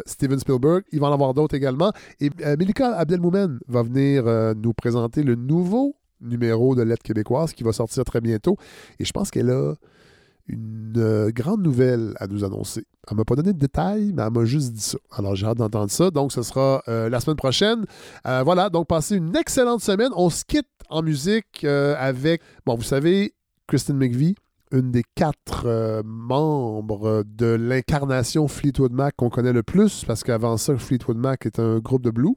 Steven 0.06 0.40
Spielberg. 0.40 0.84
Il 0.94 1.02
va 1.02 1.08
en 1.08 1.14
avoir 1.14 1.34
d'autres 1.34 1.56
également. 1.56 1.92
Et 2.22 2.30
Melika 2.58 2.96
Abdelmoumen 2.96 3.60
va 3.68 3.84
venir 3.84 4.24
nous 4.56 4.74
présenter 4.74 5.22
le 5.24 5.36
nouveau 5.36 5.98
numéro 6.22 6.76
de 6.76 6.82
Lettres 6.82 7.04
québécoise 7.04 7.54
qui 7.54 7.64
va 7.64 7.74
sortir 7.74 8.04
très 8.04 8.22
bientôt. 8.22 8.58
Et 9.00 9.06
je 9.06 9.12
pense 9.12 9.32
qu'elle 9.32 9.50
a 9.50 9.76
une 10.48 10.94
euh, 10.98 11.32
grande 11.32 11.62
nouvelle 11.62 12.14
à 12.20 12.28
nous 12.28 12.44
annoncer. 12.44 12.86
Elle 13.10 13.18
m'a 13.18 13.26
pas 13.26 13.36
donné 13.36 13.54
de 13.54 13.60
détails, 13.60 14.12
mais 14.14 14.24
elle 14.24 14.32
m'a 14.32 14.46
juste 14.46 14.74
dit 14.74 14.82
ça. 14.82 14.98
Alors 15.12 15.36
j'ai 15.36 15.46
hâte 15.46 15.58
d'entendre 15.58 15.92
ça. 15.92 16.12
Donc 16.12 16.32
ce 16.32 16.42
sera 16.42 16.82
euh, 16.88 17.10
la 17.10 17.20
semaine 17.20 17.38
prochaine. 17.38 17.86
Euh, 18.28 18.44
voilà, 18.44 18.70
donc 18.70 18.88
passez 18.88 19.16
une 19.16 19.36
excellente 19.36 19.82
semaine. 19.82 20.12
On 20.16 20.30
se 20.30 20.44
quitte 20.46 20.68
en 20.90 21.02
musique 21.02 21.64
avec, 21.64 22.42
bon, 22.66 22.76
vous 22.76 22.84
savez, 22.84 23.34
Kristen 23.68 23.98
McVie, 23.98 24.36
une 24.72 24.92
des 24.92 25.04
quatre 25.16 26.04
membres 26.06 27.24
de 27.26 27.48
l'incarnation 27.48 28.48
Fleetwood 28.48 28.92
Mac 28.92 29.16
qu'on 29.16 29.30
connaît 29.30 29.54
le 29.54 29.64
plus, 29.64 30.04
parce 30.06 30.24
qu'avant 30.24 30.58
ça, 30.58 30.78
Fleetwood 30.78 31.18
Mac 31.18 31.48
est 31.48 31.58
un 31.58 31.80
groupe 31.80 32.04
de 32.04 32.12
blues. 32.12 32.36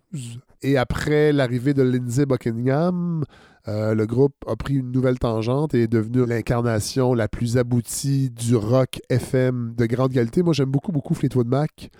Et 0.62 0.78
après 0.78 1.32
l'arrivée 1.32 1.74
de 1.74 1.82
Lindsay 1.82 2.24
Buckingham, 2.24 3.24
euh, 3.68 3.94
le 3.94 4.06
groupe 4.06 4.34
a 4.46 4.54
pris 4.56 4.74
une 4.74 4.92
nouvelle 4.92 5.18
tangente 5.18 5.74
et 5.74 5.82
est 5.82 5.88
devenu 5.88 6.24
l'incarnation 6.24 7.14
la 7.14 7.28
plus 7.28 7.56
aboutie 7.58 8.30
du 8.30 8.54
rock 8.54 9.00
FM 9.10 9.74
de 9.76 9.86
grande 9.86 10.12
qualité. 10.12 10.42
Moi, 10.42 10.52
j'aime 10.52 10.70
beaucoup, 10.70 10.92
beaucoup 10.92 11.14
Fleetwood 11.14 11.48
Mac. 11.48 11.90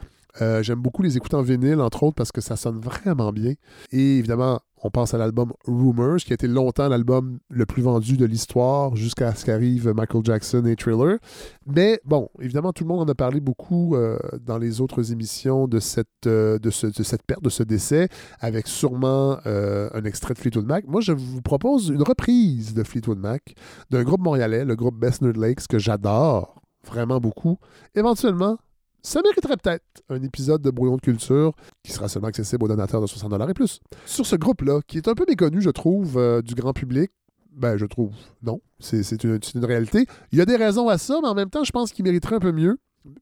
Euh, 0.43 0.63
j'aime 0.63 0.81
beaucoup 0.81 1.03
les 1.03 1.17
écouter 1.17 1.37
en 1.37 1.43
vinyle, 1.43 1.81
entre 1.81 2.03
autres, 2.03 2.15
parce 2.15 2.31
que 2.31 2.41
ça 2.41 2.57
sonne 2.57 2.79
vraiment 2.79 3.33
bien. 3.33 3.55
Et 3.91 4.19
évidemment, 4.19 4.61
on 4.87 4.91
pense 4.91 5.15
à 5.15 5.19
l'album 5.19 5.53
Rumors, 5.67 6.19
qui 6.19 6.33
a 6.33 6.35
été 6.35 6.47
longtemps 6.47 6.89
l'album 6.89 7.41
le 7.51 7.67
plus 7.67 7.83
vendu 7.83 8.17
de 8.17 8.25
l'histoire 8.25 8.95
jusqu'à 8.95 9.35
ce 9.35 9.45
qu'arrive 9.45 9.93
Michael 9.93 10.23
Jackson 10.25 10.65
et 10.65 10.77
Thriller. 10.77 11.19
Mais 11.67 12.01
bon, 12.05 12.29
évidemment, 12.41 12.73
tout 12.73 12.85
le 12.85 12.89
monde 12.89 13.01
en 13.01 13.11
a 13.11 13.15
parlé 13.17 13.41
beaucoup 13.41 13.97
euh, 13.97 14.17
dans 14.41 14.59
les 14.59 14.81
autres 14.81 15.11
émissions 15.11 15.67
de 15.67 15.81
cette, 15.81 16.09
euh, 16.27 16.61
de, 16.61 16.71
cette 16.71 17.23
perte, 17.27 17.43
de 17.43 17.51
ce 17.51 17.65
décès, 17.65 18.09
avec 18.39 18.69
sûrement 18.69 19.39
euh, 19.47 19.91
un 19.93 20.05
extrait 20.05 20.35
de 20.35 20.39
Fleetwood 20.39 20.67
Mac. 20.67 20.85
Moi, 20.87 21.01
je 21.01 21.13
vous 21.13 21.43
propose 21.43 21.89
une 21.89 22.03
reprise 22.03 22.73
de 22.73 22.85
Fleetwood 22.85 23.19
Mac 23.19 23.55
d'un 23.91 24.05
groupe 24.05 24.21
montréalais, 24.21 24.65
le 24.65 24.77
groupe 24.77 24.97
Best 24.97 25.21
Nerd 25.21 25.37
Lakes, 25.37 25.67
que 25.67 25.81
j'adore 25.81 26.63
vraiment 26.87 27.19
beaucoup. 27.19 27.59
Éventuellement, 27.97 28.59
ça 29.03 29.21
mériterait 29.23 29.57
peut-être 29.57 29.85
un 30.09 30.23
épisode 30.23 30.63
de 30.63 30.71
Brouillon 30.71 30.97
de 30.97 31.01
culture 31.01 31.55
qui 31.83 31.93
sera 31.93 32.09
seulement 32.09 32.29
accessible 32.29 32.65
aux 32.65 32.69
donateurs 32.69 33.01
de 33.01 33.07
60 33.07 33.33
et 33.49 33.55
plus. 33.55 33.81
Sur 34.05 34.27
ce 34.27 34.37
groupe-là, 34.37 34.81
qui 34.87 34.99
est 34.99 35.09
un 35.09 35.15
peu 35.15 35.25
méconnu, 35.29 35.61
je 35.61 35.71
trouve, 35.71 36.19
euh, 36.19 36.43
du 36.43 36.55
grand 36.55 36.73
public, 36.73 37.11
ben, 37.57 37.77
je 37.79 37.87
trouve, 37.87 38.13
non, 38.43 38.61
c'est 38.79 39.01
une, 39.25 39.65
réalité. 39.65 40.07
Il 40.31 40.39
y 40.39 40.43
a 40.43 40.45
des 40.45 40.57
raisons 40.57 40.89
à 40.89 40.99
ça, 40.99 41.19
mais 41.23 41.29
en 41.29 41.35
même 41.35 41.49
temps, 41.49 41.65
je 41.65 41.73
pense 41.73 41.91
qu'il 41.93 42.05
mériterait 42.05 42.37
un 42.37 42.41
peu 42.41 42.53
mieux. 42.53 42.79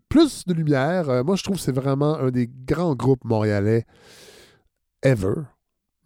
Plus 0.08 0.44
de 0.46 0.54
lumière. 0.54 1.08
Euh, 1.08 1.22
moi, 1.22 1.36
je 1.36 1.44
trouve 1.44 1.56
que 1.56 1.62
c'est 1.62 1.74
vraiment 1.74 2.16
un 2.18 2.30
des 2.30 2.48
grands 2.48 2.96
groupes 2.96 3.24
montréalais 3.24 3.84
ever. 5.02 5.34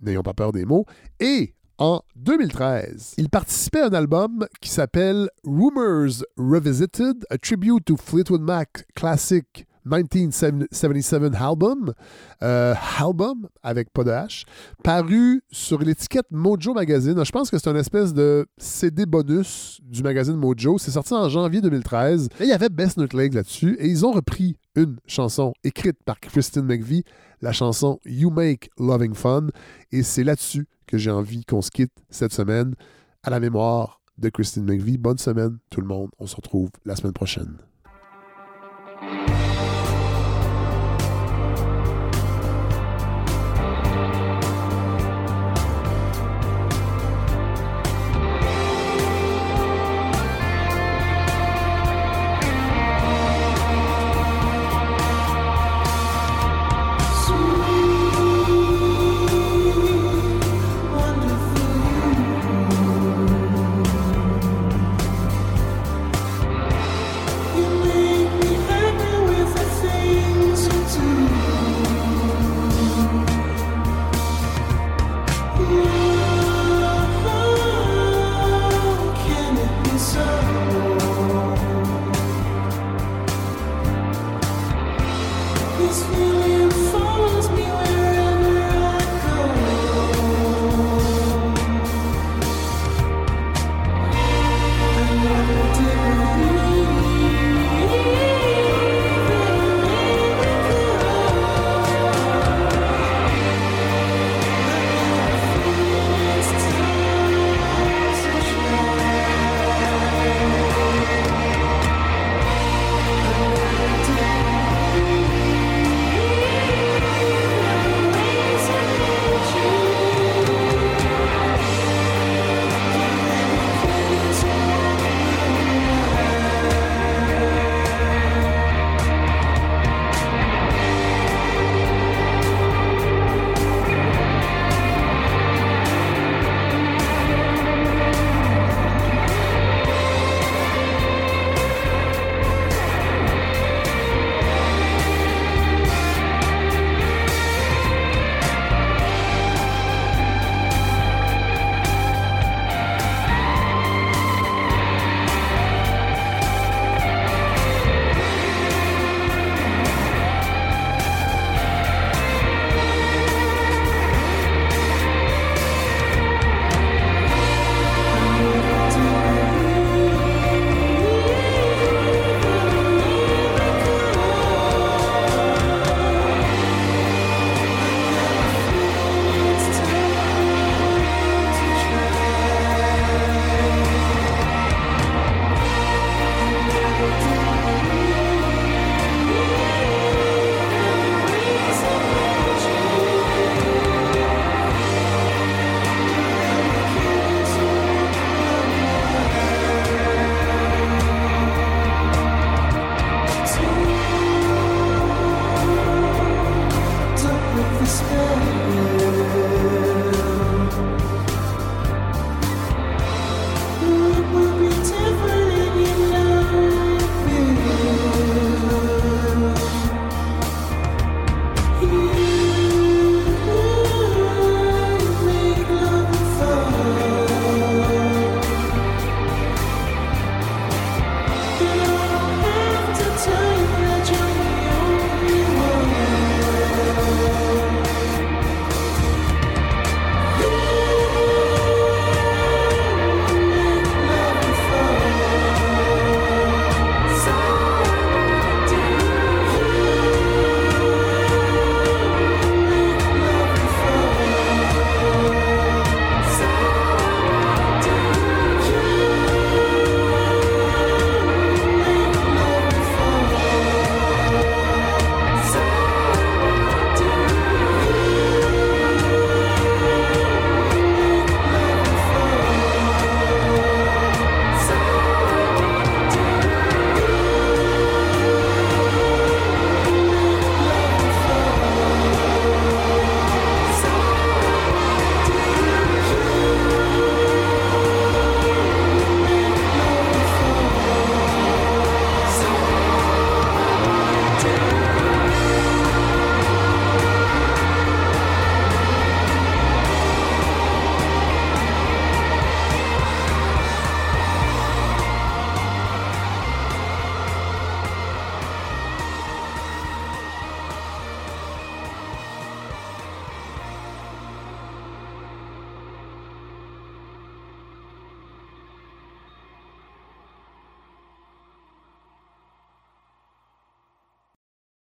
N'ayons 0.00 0.22
pas 0.22 0.34
peur 0.34 0.52
des 0.52 0.64
mots. 0.64 0.84
Et 1.20 1.54
en 1.78 2.02
2013. 2.16 3.14
Il 3.18 3.28
participait 3.28 3.80
à 3.80 3.86
un 3.86 3.94
album 3.94 4.46
qui 4.60 4.70
s'appelle 4.70 5.30
Rumors 5.44 6.24
Revisited, 6.36 7.24
a 7.30 7.38
tribute 7.38 7.84
to 7.84 7.96
Fleetwood 7.96 8.42
Mac 8.42 8.84
classic 8.94 9.67
1977 9.88 11.34
album, 11.34 11.92
euh, 12.42 12.74
album 12.98 13.48
avec 13.62 13.92
pas 13.92 14.04
de 14.04 14.10
H, 14.10 14.44
paru 14.84 15.42
sur 15.50 15.80
l'étiquette 15.80 16.26
Mojo 16.30 16.74
Magazine. 16.74 17.24
Je 17.24 17.32
pense 17.32 17.50
que 17.50 17.58
c'est 17.58 17.68
une 17.68 17.76
espèce 17.76 18.12
de 18.12 18.46
CD 18.58 19.06
bonus 19.06 19.80
du 19.82 20.02
magazine 20.02 20.36
Mojo. 20.36 20.78
C'est 20.78 20.90
sorti 20.90 21.14
en 21.14 21.28
janvier 21.28 21.60
2013. 21.60 22.28
Et 22.40 22.44
il 22.44 22.48
y 22.48 22.52
avait 22.52 22.68
Best 22.68 22.96
Note 22.96 23.14
League 23.14 23.34
là-dessus. 23.34 23.76
Et 23.80 23.86
ils 23.86 24.04
ont 24.04 24.12
repris 24.12 24.56
une 24.76 24.96
chanson 25.06 25.52
écrite 25.64 25.98
par 26.04 26.20
Kristen 26.20 26.64
McVie, 26.64 27.04
la 27.40 27.52
chanson 27.52 27.98
You 28.04 28.30
Make 28.30 28.70
Loving 28.78 29.14
Fun. 29.14 29.48
Et 29.92 30.02
c'est 30.02 30.24
là-dessus 30.24 30.66
que 30.86 30.98
j'ai 30.98 31.10
envie 31.10 31.44
qu'on 31.44 31.62
se 31.62 31.70
quitte 31.70 31.92
cette 32.10 32.32
semaine 32.32 32.74
à 33.22 33.30
la 33.30 33.40
mémoire 33.40 34.00
de 34.18 34.28
Christine 34.28 34.64
McVie. 34.64 34.98
Bonne 34.98 35.18
semaine, 35.18 35.58
tout 35.70 35.80
le 35.80 35.86
monde. 35.86 36.10
On 36.18 36.26
se 36.26 36.36
retrouve 36.36 36.70
la 36.84 36.96
semaine 36.96 37.12
prochaine. 37.12 37.56